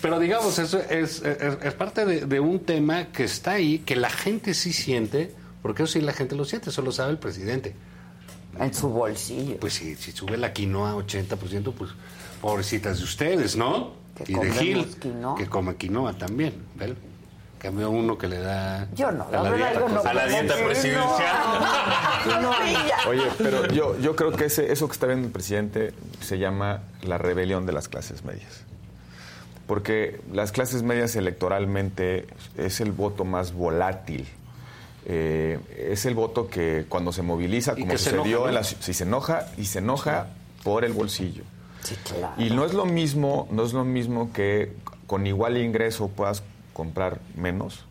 [0.00, 3.96] Pero digamos, eso es, es- es parte de, de un tema que está ahí, que
[3.96, 7.18] la gente sí siente, porque eso sí la gente lo siente, eso lo sabe el
[7.18, 7.74] presidente.
[8.58, 9.58] En su bolsillo.
[9.60, 11.90] Pues si, si sube la quinoa 80%, pues
[12.40, 13.92] pobrecitas de ustedes, ¿no?
[14.14, 15.36] Que y de Gil, quinoa.
[15.36, 16.92] que come quinoa también, ¿ves?
[17.62, 20.14] Cambió uno que le da Yo no, a la la verdad, dieta, yo no a
[20.14, 21.36] la dieta presidencial.
[23.08, 26.80] Oye, pero yo, yo creo que ese, eso que está viendo el presidente se llama
[27.02, 28.64] la rebelión de las clases medias.
[29.68, 32.26] Porque las clases medias electoralmente
[32.56, 34.26] es el voto más volátil.
[35.06, 38.60] Eh, es el voto que cuando se moviliza, como sucedió en ¿no?
[38.60, 40.26] la si se enoja y se enoja
[40.64, 41.44] por el bolsillo.
[41.84, 42.34] Sí, claro.
[42.38, 44.72] Y no es lo mismo, no es lo mismo que
[45.06, 46.42] con igual ingreso puedas
[46.72, 47.84] comprar menos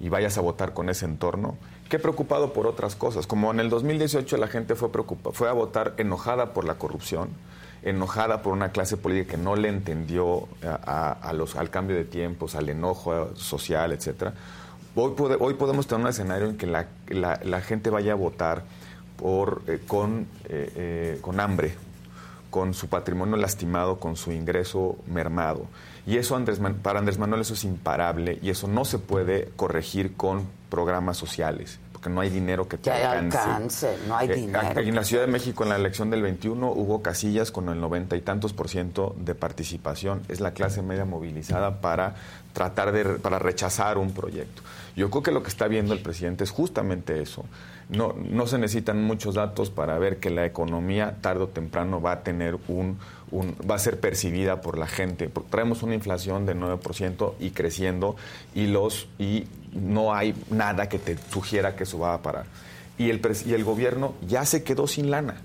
[0.00, 1.56] y vayas a votar con ese entorno
[1.88, 3.26] que preocupado por otras cosas.
[3.26, 4.90] Como en el 2018 la gente fue
[5.32, 7.28] fue a votar enojada por la corrupción,
[7.82, 12.54] enojada por una clase política que no le entendió a, los, al cambio de tiempos,
[12.54, 14.32] al enojo social, etcétera.
[14.96, 18.16] Hoy, pode- hoy podemos tener un escenario en que la, la- la gente vaya a
[18.16, 18.62] votar
[19.16, 21.74] por, eh, con, eh, eh, con hambre,
[22.50, 25.66] con su patrimonio lastimado, con su ingreso mermado.
[26.06, 29.50] Y eso Andrés Man- para Andrés Manuel eso es imparable y eso no se puede
[29.56, 33.38] corregir con programas sociales, porque no hay dinero que te Que alcance.
[33.38, 34.80] alcance, no hay Eh, dinero.
[34.80, 38.16] En la Ciudad de México, en la elección del 21, hubo casillas con el noventa
[38.16, 40.22] y tantos por ciento de participación.
[40.28, 42.16] Es la clase media movilizada para
[42.52, 44.62] tratar de, para rechazar un proyecto.
[44.96, 47.44] Yo creo que lo que está viendo el presidente es justamente eso.
[47.88, 52.12] No, no se necesitan muchos datos para ver que la economía tarde o temprano va
[52.12, 52.98] a tener un,
[53.68, 55.30] va a ser percibida por la gente.
[55.50, 58.16] Traemos una inflación de 9% y creciendo
[58.54, 62.46] y los y no hay nada que te sugiera que eso va a parar.
[62.96, 65.40] Y el, y el gobierno ya se quedó sin lana.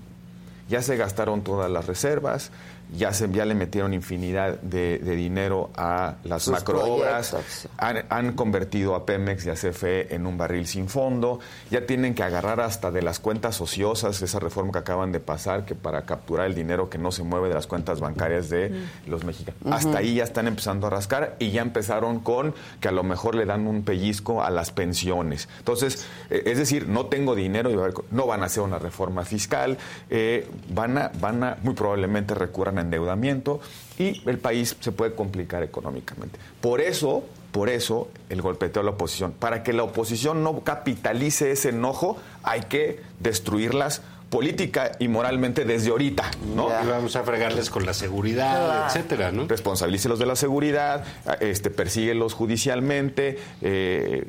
[0.68, 2.52] ya se gastaron todas las reservas,
[2.96, 7.36] ya, se, ya le metieron infinidad de, de dinero a las Sus macroobras,
[7.76, 12.14] han, han convertido a Pemex y a CFE en un barril sin fondo, ya tienen
[12.14, 16.02] que agarrar hasta de las cuentas ociosas, esa reforma que acaban de pasar, que para
[16.02, 18.72] capturar el dinero que no se mueve de las cuentas bancarias de
[19.06, 19.60] los mexicanos.
[19.70, 23.34] Hasta ahí ya están empezando a rascar y ya empezaron con que a lo mejor
[23.34, 25.48] le dan un pellizco a las pensiones.
[25.58, 27.76] Entonces, eh, es decir, no tengo dinero, y
[28.10, 29.78] no van a hacer una reforma fiscal,
[30.08, 33.60] eh, van, a, van a, muy probablemente recurran a endeudamiento
[33.98, 36.38] y el país se puede complicar económicamente.
[36.60, 39.32] Por eso, por eso el golpeteo a la oposición.
[39.32, 45.90] Para que la oposición no capitalice ese enojo, hay que destruirlas política y moralmente desde
[45.90, 46.68] ahorita, ¿no?
[46.68, 49.46] Y vamos a fregarles con la seguridad, etcétera, ¿no?
[49.48, 51.04] Responsabilícelos de la seguridad,
[51.40, 54.24] este, persíguelos judicialmente, eh,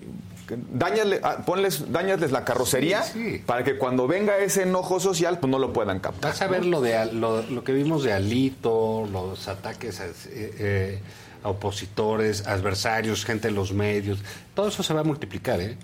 [0.57, 3.03] dáñale- ah, ponles, dañasles la carrocería
[3.45, 6.31] para que cuando venga ese enojo social, pues no lo puedan captar.
[6.31, 10.11] Vas a ver lo, de, lo, lo que vimos de Alito, los ataques a, eh,
[10.29, 10.99] eh,
[11.43, 14.19] a opositores, adversarios, gente en los medios.
[14.53, 15.77] Todo eso se va a multiplicar, ¿eh?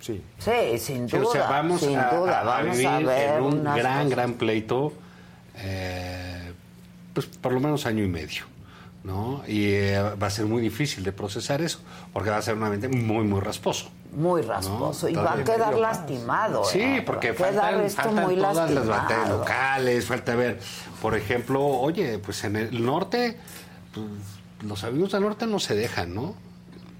[0.00, 0.22] Sí.
[0.38, 1.28] Sí, sin Sí, duda.
[1.28, 2.40] o sea, vamos sin a, duda.
[2.40, 4.10] a vamos vivir a ver en un gran, cosas.
[4.10, 4.92] gran pleito,
[5.56, 6.52] eh,
[7.14, 8.44] pues por lo menos año y medio,
[9.04, 9.42] ¿no?
[9.46, 11.80] Y eh, va a ser muy difícil de procesar eso,
[12.12, 13.90] porque va a ser un ambiente muy, muy rasposo.
[14.12, 15.08] Muy rasposo.
[15.08, 16.64] y va a quedar medio lastimado.
[16.64, 17.02] Sí, ¿eh?
[17.04, 19.02] porque faltan, esto faltan muy todas las lastimado.
[19.02, 20.60] batallas locales, falta ver,
[21.00, 23.38] por ejemplo, oye, pues en el norte,
[23.92, 24.06] pues,
[24.62, 26.34] los amigos del norte no se dejan, ¿no?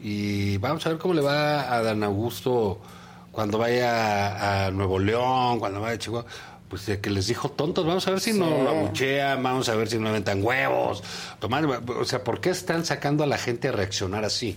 [0.01, 2.79] Y vamos a ver cómo le va a Dan Augusto
[3.33, 6.29] cuando vaya a Nuevo León, cuando vaya a Chihuahua.
[6.69, 9.75] Pues de que les dijo tontos, vamos a ver si no lo abuchean, vamos a
[9.75, 11.03] ver si no aventan huevos.
[11.39, 14.57] Tomar, o sea, ¿por qué están sacando a la gente a reaccionar así?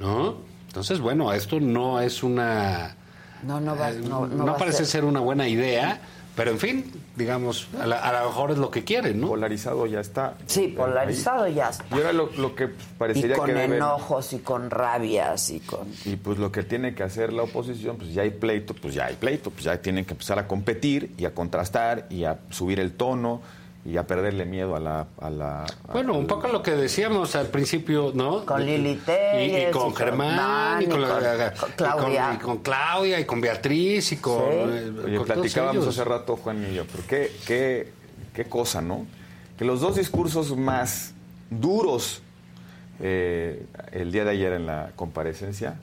[0.00, 0.38] ¿No?
[0.66, 2.96] Entonces, bueno, esto no es una
[3.44, 4.86] No, no va, eh, no, no, no va a parece ser.
[4.86, 6.00] ser una buena idea,
[6.34, 9.28] pero en fin, digamos, a, la- a lo mejor es lo que quieren, ¿no?
[9.28, 10.34] Polarizado ya está.
[10.46, 11.84] Sí, polarizado ya está.
[11.90, 15.60] Y ahora lo, lo que Y parecería con que deben- enojos y con rabias y
[15.60, 15.86] con...
[16.04, 19.06] Y pues lo que tiene que hacer la oposición, pues ya hay pleito, pues ya
[19.06, 22.80] hay pleito, pues ya tienen que empezar a competir y a contrastar y a subir
[22.80, 23.42] el tono
[23.84, 25.06] y a perderle miedo a la...
[25.20, 28.46] A la a- Bueno, un poco lo que decíamos al principio, ¿no?
[28.46, 28.90] Con Lili
[29.36, 32.34] Y, y con y con Germán, y con, y la- con- y con con- Claudia.
[32.34, 34.38] y con Claudia, y con Beatriz, y con...
[34.38, 34.44] Sí.
[34.50, 35.88] eh, Oye, con todos platicábamos ellos.
[35.88, 37.92] hace rato, Juan y yo, pero qué, qué,
[38.34, 39.04] qué cosa, ¿no?
[39.58, 41.12] Que los dos discursos más
[41.50, 42.22] duros
[43.00, 45.74] eh, el día de ayer en la comparecencia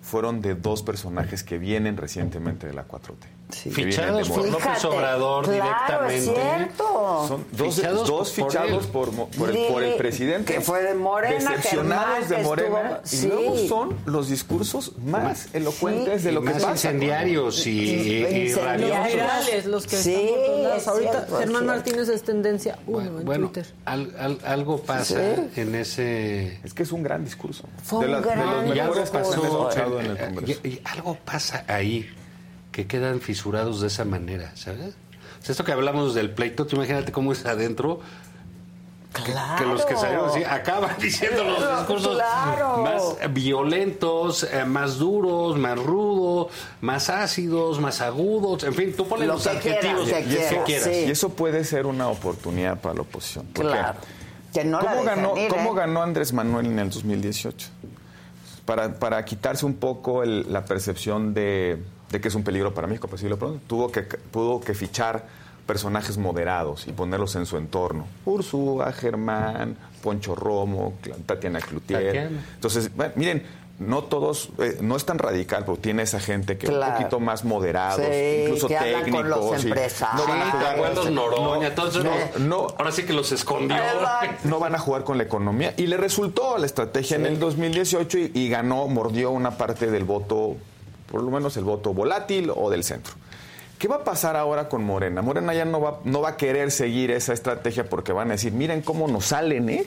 [0.00, 3.26] fueron de dos personajes que vienen recientemente de la 4T.
[3.48, 4.46] De Fichados por.
[4.46, 6.66] López Obrador claro, es directamente.
[6.66, 7.24] cierto.
[7.28, 10.52] Son dos Fichados dos por fichados por, mo- por el, por el presidente.
[10.54, 13.00] que fue de Morena, Decepcionados de Morena.
[13.02, 13.68] estuvo- Y luego sí.
[13.68, 16.72] son los discursos más elocuentes de Y lo que más pasa.
[16.72, 19.06] incendiarios y, y- y Los rabiosos.
[19.14, 21.64] virales, los que Sí, están por Ahorita cierto, Germán cierto.
[21.64, 23.72] Martínez es tendencia uno en Bueno, Twitter.
[23.86, 25.16] al- al- algo pasa
[25.54, 25.60] Sí.
[25.60, 26.60] en ese...
[26.64, 27.64] Es que es un gran discurso.
[27.82, 30.60] Fue de, un las- de gran los Y mejores que pasó, escuchado en el Congreso.
[30.64, 32.08] y- y algo pasa ahí
[32.78, 34.94] que quedan fisurados de esa manera, ¿sabes?
[35.40, 37.98] O sea, esto que hablamos del pleito, tú imagínate cómo es adentro.
[39.12, 39.22] que-
[39.58, 42.76] Que, los que salieron así acaban diciendo los Claro, discursos claro.
[42.84, 48.62] más violentos, eh, más duros, más rudos, más ácidos, más agudos.
[48.62, 51.04] En fin, tú pones Lo los que adjetivos quieras, que que quieras, sí.
[51.08, 53.46] Y eso puede ser una oportunidad para la oposición.
[53.54, 53.98] Claro.
[54.54, 55.76] Que no la ¿Cómo, dejan ganó, ir, cómo ¿eh?
[55.76, 57.70] ganó Andrés Manuel en el 2018?
[58.66, 62.86] Para, para quitarse un poco el- la percepción de, de que es un peligro para
[62.86, 65.26] México, por decirlo pronto, tuvo que, tuvo que fichar
[65.66, 68.06] personajes moderados y ponerlos en su entorno.
[68.24, 70.94] Ursúa, Germán, Poncho Romo,
[71.26, 72.06] Tatiana Cloutier.
[72.06, 72.30] Tatiana.
[72.54, 73.42] Entonces, bueno, miren,
[73.78, 76.92] no todos, eh, no es tan radical, pero tiene esa gente que Claro.
[76.92, 79.20] un poquito más moderados, Sí, incluso que técnicos.
[79.20, 79.82] con los y no van
[80.40, 83.76] a Sí, jugar- Carlos Noroña, todos esos no, no, ahora sí que los escondió.
[84.44, 85.74] no van a jugar con la economía.
[85.76, 90.04] Y le resultó la estrategia en el 2018 y, y ganó, mordió una parte del
[90.04, 90.56] voto,
[91.10, 93.14] por lo menos el voto volátil o del centro.
[93.78, 95.22] ¿Qué va a pasar ahora con Morena?
[95.22, 98.52] Morena ya no va, no va a querer seguir esa estrategia porque van a decir,
[98.52, 99.86] miren cómo nos salen, ¿eh?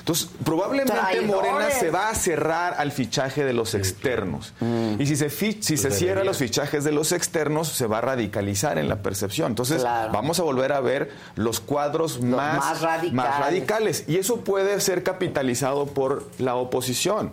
[0.00, 1.50] Entonces, probablemente Traidores.
[1.50, 4.52] Morena se va a cerrar al fichaje de los externos.
[4.60, 5.00] Mm.
[5.00, 8.78] Y si se, si se cierra los fichajes de los externos, se va a radicalizar
[8.78, 9.50] en la percepción.
[9.50, 10.12] Entonces, Claro.
[10.12, 13.12] vamos a volver a ver los cuadros más, más radicales.
[13.14, 14.04] más radicales.
[14.06, 17.32] Y eso puede ser capitalizado por la oposición.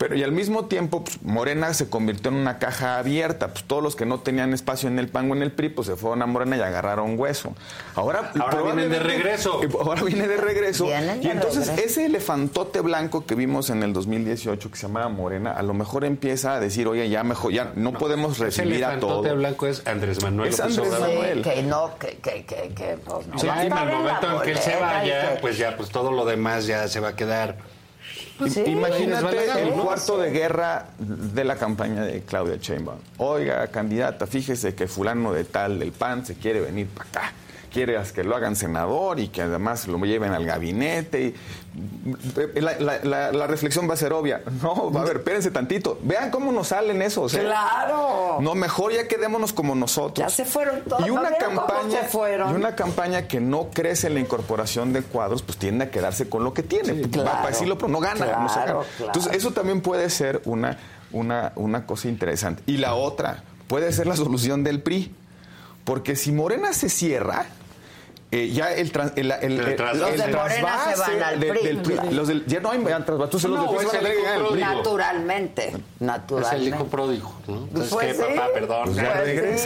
[0.00, 3.48] Pero y al mismo tiempo, pues, Morena se convirtió en una caja abierta.
[3.48, 5.88] Pues todos los que no tenían espacio en el PAN o en el PRI, pues
[5.88, 7.52] se fueron a Morena y agarraron hueso.
[7.94, 9.60] Ahora, Ahora vienen de regreso.
[9.84, 10.86] Ahora viene de regreso.
[10.86, 11.86] Vienen y entonces regreso.
[11.86, 16.06] ese elefantote blanco que vimos en el 2018 que se llamaba Morena, a lo mejor
[16.06, 19.10] empieza a decir, oye, ya mejor, ya no, podemos Ese recibir a todo.
[19.20, 20.90] elefantote blanco es Andrés Manuel Es Andrés.
[20.98, 21.42] Manuel.
[21.42, 23.94] Que no, que, que, que, que, pues no Sí, va a en estar el en
[24.06, 26.88] la momento en que él se vaya, que- pues ya, pues todo lo demás ya
[26.88, 27.58] se va a quedar.
[28.40, 28.62] Pues sí.
[28.66, 32.98] Imagínate el cuarto de guerra de la campaña de Claudia Sheinbaum.
[33.18, 37.32] Oiga, candidata, fíjese que fulano de tal del PAN se quiere venir para acá.
[37.72, 41.34] Quiere que lo hagan senador y que además lo lleven al gabinete.
[42.56, 44.42] Y la, la- la- la reflexión va a ser obvia.
[44.62, 45.98] No, va a ver, espérense tantito.
[46.02, 47.32] Vean cómo nos salen esos.
[47.34, 47.40] ¿eh?
[47.42, 48.38] Claro.
[48.40, 50.18] No, mejor ya quedémonos como nosotros.
[50.18, 51.06] Ya se fueron todos.
[51.06, 52.50] Y una ¿No vieron cómo campaña fueron?
[52.50, 56.28] y una campaña que no crece en la incorporación de cuadros, pues tiende a quedarse
[56.28, 57.02] con lo que tiene.
[57.02, 57.30] Va claro.
[57.30, 59.06] para decirlo, pero no gana, no se Claro, gana.
[59.06, 60.76] Entonces, eso también puede ser una,
[61.12, 62.62] una, una cosa interesante.
[62.66, 65.14] Y la otra puede ser la solución del PRI.
[65.84, 67.46] Porque si Morena se cierra,
[68.32, 70.16] eh, ya el, tran- el, el- el- trasvase.
[70.16, 71.62] Los de Morena se trasvase van al de- PRI.
[71.66, 72.10] del PRI.
[72.14, 73.24] Los del- ya no hay trasvase.
[73.24, 74.60] Entonces, los No, del PRI van a el tener que ganar el hijo PRI.
[74.76, 75.68] Naturalmente.
[75.68, 76.68] Es el Naturalmente.
[76.68, 77.54] hijo pródigo, ¿no?
[77.64, 78.20] Entonces, Pues ¿qué, sí.
[78.36, 78.48] papá?
[78.54, 78.82] Perdón.
[78.84, 79.02] Pues ya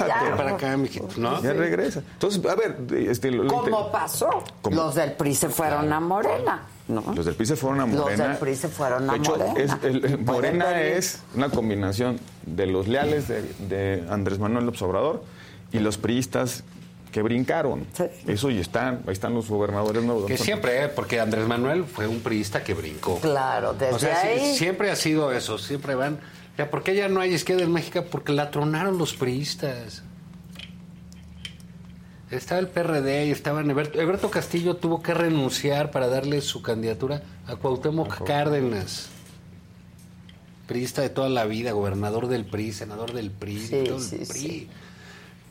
[0.08, 0.22] ya.
[0.24, 1.42] Ven para acá, mijito, ¿no?
[1.42, 2.00] Ya regresa.
[2.14, 2.76] Entonces, a ver,
[3.08, 4.42] este, lo- ¿Cómo inte- pasó?
[4.62, 4.76] ¿Cómo?
[4.76, 7.02] Los del PRI se fueron a Morena, ¿no?
[7.14, 8.28] Los del PRI se fueron a Los Morena.
[8.28, 9.60] del PRI se fueron a de hecho, Morena.
[9.60, 10.86] es- el- el- Morena venir.
[10.96, 15.22] es una combinación de los leales de, de Andrés Manuel López Obrador
[15.72, 16.64] y los priistas
[17.14, 17.86] que brincaron.
[18.26, 20.26] Eso y están, ahí están los gobernadores nuevos.
[20.26, 20.88] Que siempre, ¿eh?
[20.88, 23.20] porque Andrés Manuel fue un priista que brincó.
[23.20, 24.56] Claro, desde o sea, ahí.
[24.56, 26.14] siempre ha sido eso, siempre van.
[26.14, 28.04] O sea, ¿por qué ya no hay izquierda en México?
[28.10, 30.02] Porque la tronaron los priistas.
[32.32, 34.00] Estaba el PRD y estaba Eberto.
[34.00, 39.06] Eberto Castillo tuvo que renunciar para darle su candidatura a Cuauhtémoc Cárdenas.
[40.66, 44.16] Priista de toda la vida, gobernador del PRI, senador del PRI, Sí, todo el sí,
[44.26, 44.70] PRI.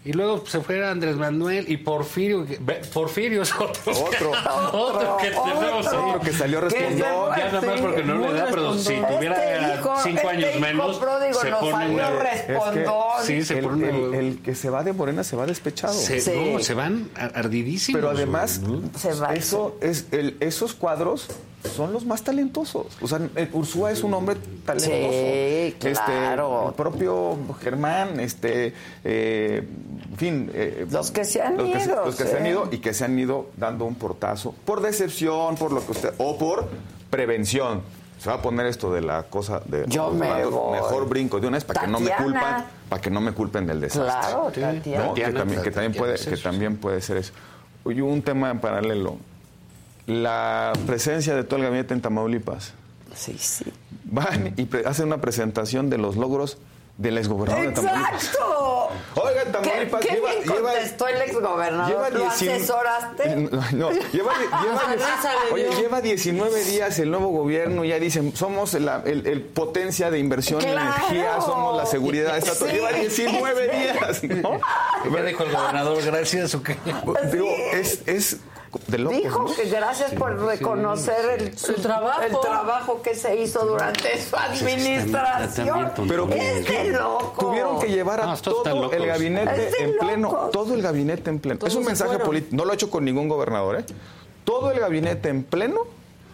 [0.05, 2.45] Y luego se fue Andrés Manuel y Porfirio.
[2.45, 2.57] que-
[2.93, 3.71] Porfirio es otro.
[4.05, 4.31] Otro.
[4.73, 5.87] otro que tenemos.
[5.87, 6.97] Otro que salió respondón.
[7.37, 10.59] Ya nada más porque no le da, pero si tuviera Este hijo- cinco este años
[10.59, 12.09] menos, pródigo se nos pone salió una...
[12.09, 13.23] respondón.
[13.23, 15.93] Sí, se el, pone el- una- el que se va de Morena se va despechado.
[15.93, 16.31] Se, Sí.
[16.53, 18.01] no, se van ar- ardidísimos.
[18.01, 18.81] Pero además, ¿no?
[18.97, 19.33] Se va.
[19.33, 21.27] eso es el- esos cuadros
[21.69, 22.87] son los más talentosos.
[23.01, 24.35] O sea, eh, Ursúa es un hombre
[24.65, 24.91] talentoso.
[24.91, 26.59] Sí, claro.
[26.61, 29.67] Este, el propio Germán, este, eh,
[30.11, 30.51] en fin.
[30.53, 32.29] eh, Los que se han los que ido, los que sí.
[32.29, 35.85] se han ido y que se han ido dando un portazo por decepción, por lo
[35.85, 36.67] que usted, o por
[37.09, 37.81] prevención.
[38.19, 40.71] Se va a poner esto de la cosa de Yo me voy.
[40.73, 43.67] mejor brinco de una vez para que no me culpan, para que no me culpen
[43.67, 44.05] del desastre.
[44.29, 44.61] Claro, Sí.
[44.61, 45.05] Tatiana.
[45.07, 45.13] ¿no?
[45.13, 47.33] Que también, que también puede, que también puede ser eso.
[47.83, 49.17] Oye, un tema en paralelo.
[50.07, 52.73] La presencia de todo el gabinete en Tamaulipas.
[53.15, 53.65] Sí, sí.
[54.05, 56.57] Van y hacen una presentación de los logros
[56.97, 58.13] del exgobernador de Tamaulipas.
[58.23, 58.89] ¡Exacto!
[59.15, 61.87] Oiga, ¿Qué, Tamaulipas qué lleva, bien lleva, contestó el exgobernador?
[61.89, 63.35] lleva ¿Lo 19 asesoraste?
[63.35, 64.81] No, no, lleva, lleva,
[65.51, 70.11] oye, lleva 19 días el nuevo gobierno y ya dicen, somos la el, el potencia
[70.11, 70.95] de inversión en ¡Claro!
[71.07, 72.37] energía, somos la seguridad.
[72.37, 72.75] Está todo- Sí.
[72.75, 74.59] Lleva 19 días, ¿no?
[75.03, 76.03] ¿Qué dijo el gobernador?
[76.03, 76.55] Gracias.
[76.55, 76.75] ¿o qué?
[77.31, 78.37] Digo, es, es
[78.87, 79.55] de locos, Dijo ¿no?
[79.55, 82.21] que gracias por reconocer el, Su trabajo.
[82.21, 85.91] el trabajo que se hizo durante su administración.
[86.07, 87.35] Pero es de loco.
[87.47, 90.51] Tuvieron que llevar a No, todo el gabinete en pleno, locos.
[90.51, 91.65] todo el gabinete en pleno.
[91.65, 93.85] es un mensaje político, no lo ha hecho con ningún gobernador, ¿eh?
[94.43, 95.81] Todo el gabinete en pleno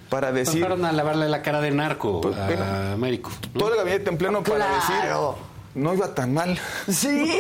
[0.09, 3.29] para decir, Fueron a lavarle la cara de narco Pues, a Américo.
[3.53, 3.59] ¿no?
[3.59, 4.95] todo el gabinete en pleno para decir.
[5.75, 6.57] No iba tan mal.
[6.87, 7.31] Sí,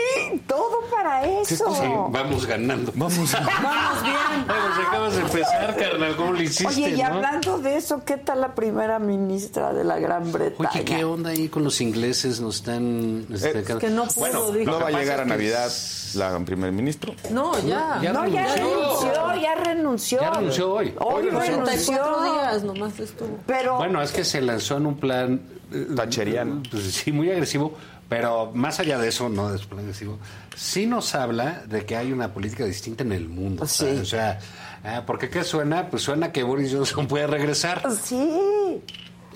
[0.47, 1.73] todo para eso.
[1.73, 2.91] Sí, vamos ganando.
[2.95, 3.31] Vamos.
[3.63, 4.45] Vamos bien.
[4.47, 6.15] Pues acabas de empezar, carnal.
[6.15, 7.05] ¿Cómo lo hiciste, Oye, y no?
[7.07, 10.69] hablando de eso, ¿qué tal la primera ministra de la Gran Bretaña?
[10.73, 12.39] Oye, ¿qué onda ahí con los ingleses?
[12.39, 13.27] Nos están...
[13.29, 15.71] nos Eh, que no Bueno, lo No va a llegar a Navidad
[16.15, 17.13] la primer ministro.
[17.31, 17.99] No, ya.
[18.01, 19.11] Ya No, ya renunció.
[19.11, 20.21] renunció, ya renunció.
[20.21, 20.93] Ya renunció hoy.
[20.99, 21.51] Hoy Hoy renunció.
[21.51, 21.95] renunció.
[21.95, 23.37] 34 días nomás estuvo.
[23.45, 25.41] Pero Bueno, es que se lanzó en un plan...
[25.71, 26.63] eh, Tacheriano.
[26.69, 30.19] pues, sí, muy agresivo, pero más allá de eso, no plan agresivo,
[30.55, 33.65] sí nos habla de que hay una política distinta en el mundo.
[33.67, 33.85] Sí.
[33.85, 34.39] O sea,
[34.83, 35.89] ah, porque ¿qué suena?
[35.89, 37.83] Pues suena que Boris Johnson puede regresar.
[38.01, 38.81] sí,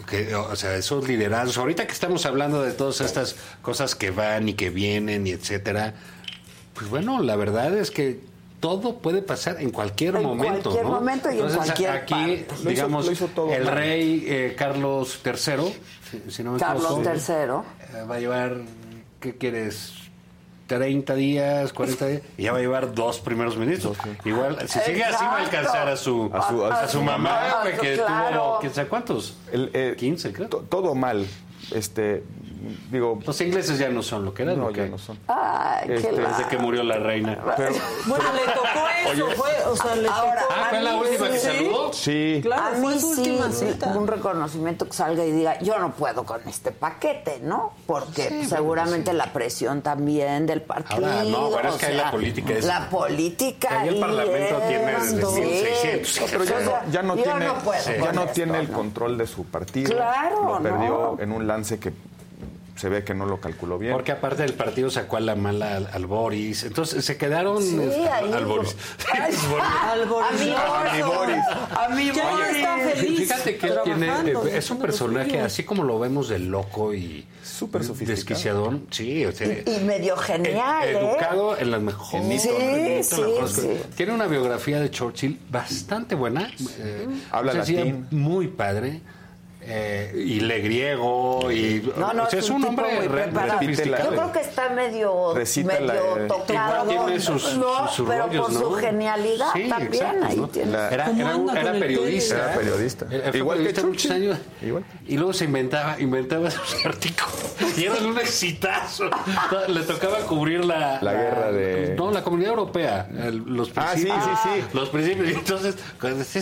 [0.10, 1.58] Que, o sea, esos liderazgos.
[1.58, 5.94] Ahorita que estamos hablando de todas estas cosas que van y que vienen y etcétera,
[6.74, 8.22] pues bueno, la verdad es que
[8.64, 10.70] todo puede pasar en cualquier En momento.
[10.70, 10.92] cualquier ¿no?
[10.92, 12.46] momento y en Entonces, cualquier aquí, parte.
[12.50, 13.74] Lo hizo- digamos, lo hizo todo el mal.
[13.76, 15.34] rey eh, Carlos III,
[16.10, 18.00] si, si no me Carlos equivoco, III.
[18.00, 18.56] eh, va a llevar,
[19.20, 19.92] ¿qué quieres?
[20.68, 23.98] 30 días, 40 días, y ya va a llevar dos primeros ministros.
[24.24, 27.78] Igual, si sigue así, va a alcanzar a su, A su- a su mamá, güey,
[27.78, 28.38] que claro.
[28.44, 29.36] tuvo, quién sabe cuántos.
[29.52, 30.48] El, eh, 15, creo.
[30.48, 31.28] to- todo mal.
[31.72, 32.24] este,
[32.92, 33.20] digo...
[33.26, 34.58] Los ingleses ya no son lo que eran.
[34.60, 34.82] No, ¿o qué?
[34.82, 35.18] ya no son.
[35.28, 37.38] Ay, qué Este, la- Desde que murió la reina.
[37.58, 37.74] Pero-
[38.06, 38.68] Bueno, le tocó
[39.14, 39.36] eso, Oye.
[39.36, 40.54] fue, o sea, le Ahora, tocó.
[40.56, 41.48] Ah, ¿fue la última que Sí.
[41.48, 41.94] saludó?
[41.94, 42.40] Sí.
[42.44, 43.88] Claro, a fue mí su sí, última sí, cita.
[43.98, 47.74] un reconocimiento que salga y diga, yo no puedo con este paquete, ¿no?
[47.86, 51.06] Porque Sí, seguramente la presión también del partido.
[51.06, 53.82] Ahora, no, bueno, es que sea, la política es- La política.
[53.82, 55.16] Ahí el Parlamento es- tiene desde sí.
[55.42, 56.30] 1600.
[56.32, 58.78] Pero ya O sea, no, ya no tiene, no ya no esto, tiene el ¿no?
[58.78, 59.92] control de su partido.
[59.94, 61.24] Claro, Lo perdió no.
[61.24, 61.92] en un lance que
[62.76, 63.94] se ve que no lo calculó bien.
[63.94, 66.64] Porque aparte del partido sacó a la mala al, al Boris.
[66.64, 68.76] Entonces se quedaron Sí, este, ahí al lo- Boris.
[69.14, 69.34] Ay,
[69.92, 70.28] Al Boris.
[70.30, 71.44] A mi A mi Boris.
[71.76, 72.48] A mi Ya Boris.
[72.56, 73.20] está feliz.
[73.20, 77.26] Fíjate que él tiene, eh, es un personaje así como lo vemos de loco y
[77.44, 78.16] Súper sofisticado.
[78.16, 78.88] desquiciadón.
[78.90, 81.00] Sí, o sea, Y, y medio genial, ed- ¿eh?
[81.00, 82.42] educado en las mejores.
[82.42, 83.70] Sí, en las sí, mejores sí.
[83.96, 86.50] Tiene una biografía de Churchill bastante buena.
[86.80, 88.08] eh, Habla latín.
[88.12, 89.02] Muy padre.
[89.66, 93.08] Eh, y lee griego y No, no, o sea, es es un un hombre muy
[93.08, 93.30] re-.
[93.32, 96.92] Yo creo que está medio, Recita medio la- tocado.
[96.92, 99.94] Igual tiene sus- no, sus- sus pero rollos, por su genialidad Sí, también.
[99.94, 100.72] exacto, ahí tiene.
[100.72, 102.36] La- Era, ¿Cómo era, era periodista.
[102.36, 103.06] Era periodista.
[103.10, 104.12] Era- Igual que periodista muchos Churchill.
[104.32, 104.38] años.
[104.62, 104.86] Igual.
[105.08, 107.34] Y luego se inventaba, inventaba sus artículos.
[107.78, 109.06] Y eran un exitazo.
[109.68, 111.00] Le tocaba cubrir la...
[111.02, 113.08] La guerra de- No, la comunidad europea.
[113.24, 114.40] el- los Ah, sí, principios.
[114.44, 114.66] sí, sí.
[114.74, 115.30] Los principios.
[115.30, 115.76] Y entonces,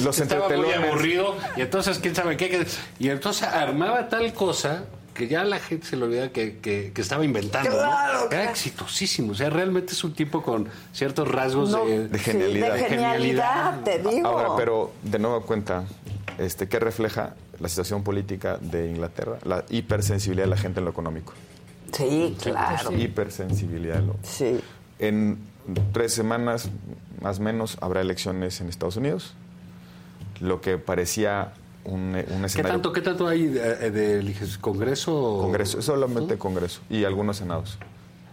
[0.03, 1.35] Los estaba muy aburrido.
[1.55, 2.49] Y entonces, quién sabe qué.
[2.49, 2.65] que-
[2.99, 4.83] Y entonces armaba tal cosa
[5.13, 7.69] que ya la gente se le olvidaba que, que, que estaba inventando.
[7.69, 7.77] ¿no?
[7.77, 9.33] Claro, Era exitosísimo.
[9.33, 12.73] O sea, realmente es un tipo con ciertos rasgos No, de, de sí, genialidad.
[12.73, 14.27] de genialidad, te digo.
[14.27, 15.83] Ahora, pero de nuevo cuenta,
[16.37, 19.37] este, ¿qué refleja la situación política de Inglaterra?
[19.43, 21.33] La hipersensibilidad de la gente en lo económico.
[21.91, 22.93] Sí, claro.
[22.97, 23.97] Hipersensibilidad.
[23.97, 24.59] en lo- Sí.
[24.99, 25.39] En
[25.91, 26.69] tres semanas,
[27.21, 29.33] más o menos, habrá elecciones en Estados Unidos.
[30.39, 31.51] Lo que parecía
[31.85, 35.15] un, un ¿Qué tanto, ¿Qué tanto hay de, de- de Congreso?
[35.15, 37.77] o- Congreso, solamente Congreso y algunos senados.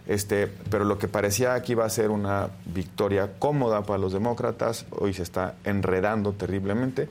[0.07, 4.85] Este, pero lo que parecía que iba a ser una victoria cómoda para los demócratas,
[4.91, 7.07] hoy se está enredando terriblemente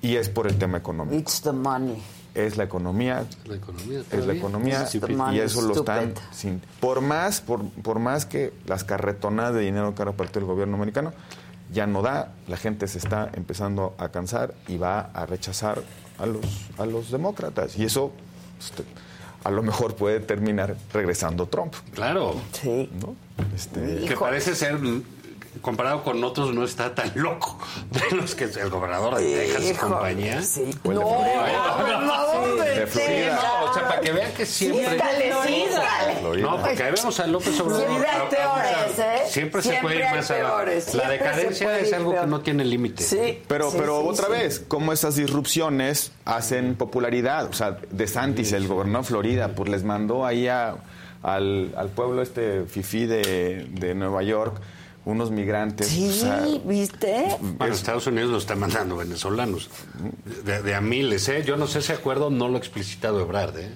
[0.00, 1.16] y es por el tema económico.
[1.18, 2.00] It's the money.
[2.36, 4.02] Es la economía, La economía.
[4.12, 4.94] es la economía It's
[5.32, 9.94] y eso lo están sin por más por, por más que las carretonadas de dinero
[9.94, 11.14] que ahora parte del gobierno americano
[11.72, 15.82] ya no da, la gente se está empezando a cansar y va a rechazar
[16.18, 16.44] a los
[16.78, 18.12] a los demócratas y eso
[18.58, 18.84] este,
[19.44, 22.34] a lo mejor puede terminar regresando Trump, Claro.
[22.52, 22.90] Sí.
[23.00, 23.14] ¿no?
[23.54, 24.78] Este, Que parece ser,
[25.62, 27.58] comparado con otros, no está tan loco.
[27.90, 30.42] De los que el gobernador de Texas y compañía.
[30.42, 30.64] Sí.
[30.84, 31.76] De No, Florida.
[31.78, 33.40] gobernador de Florida.
[33.42, 34.98] No, o sea, para que vean que siempre.
[36.40, 37.86] No, porque ahí vemos a López Obrador.
[37.88, 39.22] Siempre hay a- a- peores, ¿eh?
[39.28, 40.38] Siempre, se puede ir más a
[40.94, 43.02] La decadencia puede es algo que no tiene límite.
[43.02, 43.42] Sí.
[43.46, 44.32] Pero, sí, pero sí, otra sí.
[44.32, 47.46] vez, cómo esas disrupciones hacen popularidad.
[47.46, 50.76] O sea, De Santis, el gobernador de Florida, pues les mandó ahí a-
[51.22, 54.60] al, al pueblo este fifí de, de Nueva York
[55.06, 55.86] unos migrantes.
[55.86, 57.26] Sí, o sea, ¿viste?
[57.40, 59.70] Bueno, Estados Unidos lo está mandando venezolanos.
[60.44, 61.42] De, de a miles, ¿eh?
[61.46, 63.70] Yo no sé ese acuerdo, no lo ha explicitado Ebrard, ¿eh?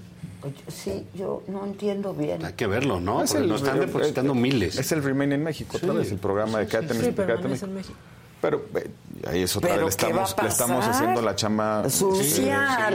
[0.69, 2.45] Sí, yo no entiendo bien.
[2.45, 3.23] Hay que verlo, ¿no?
[3.23, 4.77] es Porque el- nos están depositando eh, miles.
[4.79, 5.87] Es el Remain en México, Sí.
[5.87, 7.95] vez, el programa de Sí, México, Quédate en permanece en México.
[8.41, 8.91] Pero eh,
[9.29, 12.31] ahí es otra ¿Pero vez, le a estamos, le estamos haciendo la chamba Sucia, Sí,
[12.31, 12.45] sí,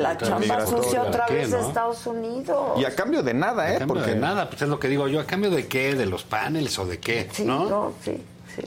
[0.01, 1.67] la chamba sucia otra ¿Qué, vez de no?
[1.67, 2.80] Estados Unidos.
[2.80, 3.77] Y a cambio de nada, A ¿eh?
[3.77, 5.19] cambio Porque de nada, pues es lo que digo yo.
[5.19, 5.93] ¿A cambio de qué?
[5.95, 7.30] ¿De los paneles o de qué?
[7.32, 7.69] Sí, ¿no?
[7.69, 8.14] no, sí,
[8.56, 8.61] sí.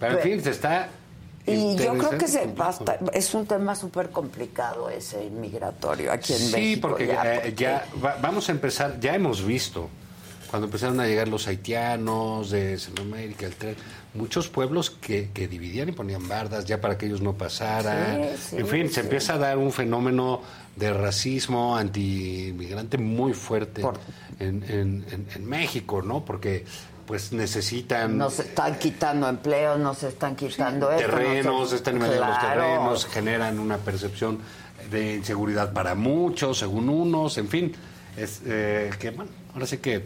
[0.00, 0.88] Pero en fin, se está.
[1.46, 6.38] Y yo creo que se basta, es un tema súper complicado ese inmigratorio aquí en
[6.40, 6.88] Sí, México.
[6.88, 9.88] porque ya, eh, porque- ya va- vamos a empezar, ya hemos visto,
[10.50, 13.76] cuando empezaron a llegar los haitianos de Centroamérica, el tren,
[14.16, 18.22] muchos pueblos que, que dividían y ponían bardas ya para que ellos no pasaran.
[18.36, 18.94] Sí, sí, en fin, sí.
[18.94, 20.42] se empieza a dar un fenómeno
[20.76, 23.82] de racismo anti-inmigrante muy fuerte
[24.38, 26.24] en, en- en- en México, ¿no?
[26.24, 26.64] Porque
[27.06, 32.40] pues necesitan Nos están quitando empleos, nos están quitando esto, terrenos, nos- están invadiendo los
[32.40, 34.38] terrenos, generan una percepción
[34.90, 37.72] de inseguridad para muchos, según unos, en fin,
[38.16, 40.04] es eh, que bueno, ahora sí que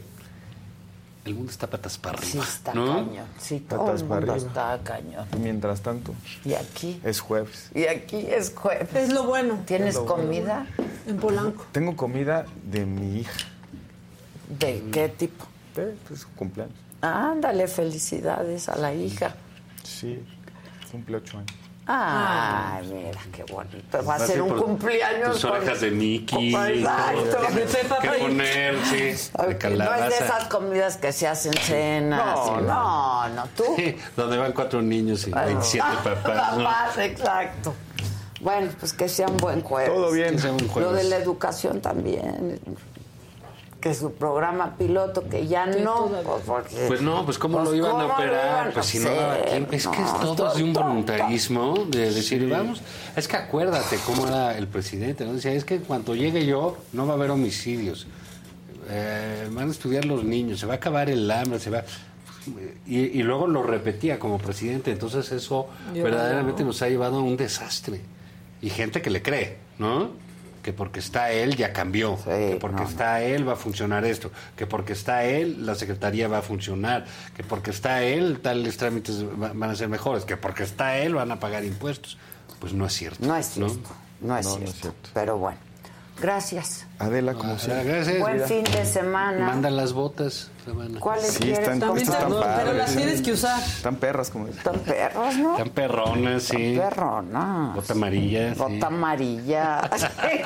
[1.24, 2.86] el mundo está patas para arriba, Sí, está ¿no?
[3.06, 3.26] cañón.
[3.38, 4.48] Sí, todo Patas el para mundo arriba.
[4.48, 5.26] está cañón.
[5.34, 7.70] y mientras tanto, Y aquí, es jueves.
[7.74, 8.88] y aquí es jueves.
[8.94, 9.58] Es lo bueno.
[9.66, 10.22] ¿Tienes lo bueno.
[10.24, 10.66] comida?
[11.06, 11.66] En Polanco.
[11.72, 13.38] Tengo comida de mi hija,
[14.58, 15.46] ¿De qué tipo?
[15.76, 16.74] de pues, su cumpleaños.
[17.02, 19.34] Ándale, felicidades a la hija.
[19.84, 20.22] Sí,
[20.90, 21.50] cumple ocho años.
[21.92, 24.04] Ay, mira, qué bonito.
[24.04, 25.32] Va a ser un cumpleaños.
[25.32, 27.38] Tus con- orejas de Mickey, Exacto.
[27.48, 28.20] ¿qué- De Peppa qué Pig.
[28.20, 29.18] poner, sí, de
[29.54, 32.36] Ok, No es de esas comidas que se hacen cenas.
[32.36, 32.62] No, no.
[32.62, 33.64] no, no, tú.
[33.76, 36.64] Sí, donde van cuatro niños y 27 papás, ¿no?
[36.64, 37.74] Papás, exacto.
[38.40, 39.92] Bueno, pues que sea un buen jueves.
[39.92, 40.36] Todo bien.
[40.36, 40.96] Que sea un Lo jueves.
[41.02, 42.58] de la educación también.
[43.80, 46.06] Que su programa piloto, que ya no.
[46.08, 48.72] Pues, porque- Pues no, pues cómo lo Pues, iban a ¿cómo lo operar, iban a
[48.72, 49.72] pues si no daba tiempo.
[49.72, 52.82] Es que es todo es de un voluntarismo, de decir, vamos,
[53.16, 55.32] es que acuérdate cómo era el presidente, ¿no?
[55.32, 58.06] Decía, es que cuando llegue yo no va a haber homicidios,
[58.92, 61.84] Eh, van a estudiar los niños, se va a acabar el hambre, se va...
[62.86, 66.68] Y, y luego lo repetía como presidente, entonces eso Yo verdaderamente no.
[66.68, 68.00] nos ha llevado a un desastre.
[68.60, 70.08] Y gente que le cree, ¿no?
[70.62, 74.66] Que porque está él ya cambió, que porque está él va a funcionar esto, que
[74.66, 79.52] porque está él la secretaría va a funcionar, que porque está él tales trámites va-
[79.54, 82.18] van a ser mejores, que porque está él van a pagar impuestos.
[82.58, 83.24] Pues no es cierto.
[83.26, 83.90] No es cierto,
[84.20, 84.92] no es No, no cierto.
[85.14, 85.56] Pero bueno,
[86.20, 86.86] gracias.
[86.98, 87.84] Adela, como siempre.
[87.84, 88.18] Gracias.
[88.20, 89.46] Buen fin de semana.
[89.46, 90.50] Mandan las botas.
[91.00, 91.60] ¿Cuáles Sí, quieres?
[91.60, 92.54] están, También están padres.
[92.58, 93.60] pero las tienes que usar.
[93.60, 94.58] Están perras, como dicen.
[94.58, 95.52] Están perros, ¿no?
[95.52, 96.76] Están perronas, sí.
[96.78, 97.72] Perrona.
[97.74, 98.52] Bota amarilla.
[98.54, 98.58] sí.
[98.58, 99.90] Bota amarilla.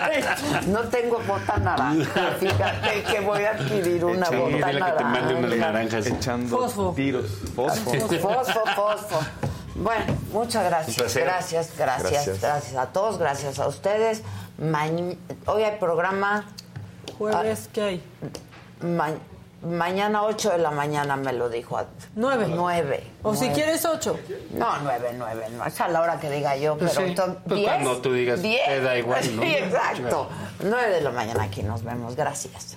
[0.69, 2.31] no tengo bota naranja.
[2.41, 5.73] Fíjate que voy a adquirir una Sí, bota dile que te mande unas naranja.
[5.73, 6.07] naranjas.
[6.07, 6.93] Echando Fosfo.
[6.97, 7.27] tiros.
[7.55, 7.91] Fosfo.
[7.93, 9.21] Fosfo, fosfo.
[9.75, 10.97] Bueno, muchas gracias.
[11.17, 12.41] Gracias, gracias, Gracias.
[12.41, 14.23] gracias, a todos, gracias a ustedes.
[14.59, 14.87] Ma-
[15.47, 16.47] hoy hay programa.
[17.19, 18.03] Jueves, ¿qué hay?
[18.81, 19.11] ma-
[19.63, 21.81] mañana 8 de la mañana me lo dijo.
[22.17, 22.47] 9.
[22.51, 23.05] 9.
[23.23, 24.19] O si quieres 8.
[24.55, 25.65] No, 9, 9, no.
[25.65, 27.11] Es a la hora que diga yo, Pues pero sí.
[27.11, 27.73] entonces, Pues 10.
[27.73, 28.65] cuando tú digas, 10.
[28.67, 29.43] te da igual, ¿no?
[29.43, 30.29] Sí, exacto.
[30.63, 32.15] 9 de la mañana aquí nos vemos.
[32.15, 32.77] Gracias.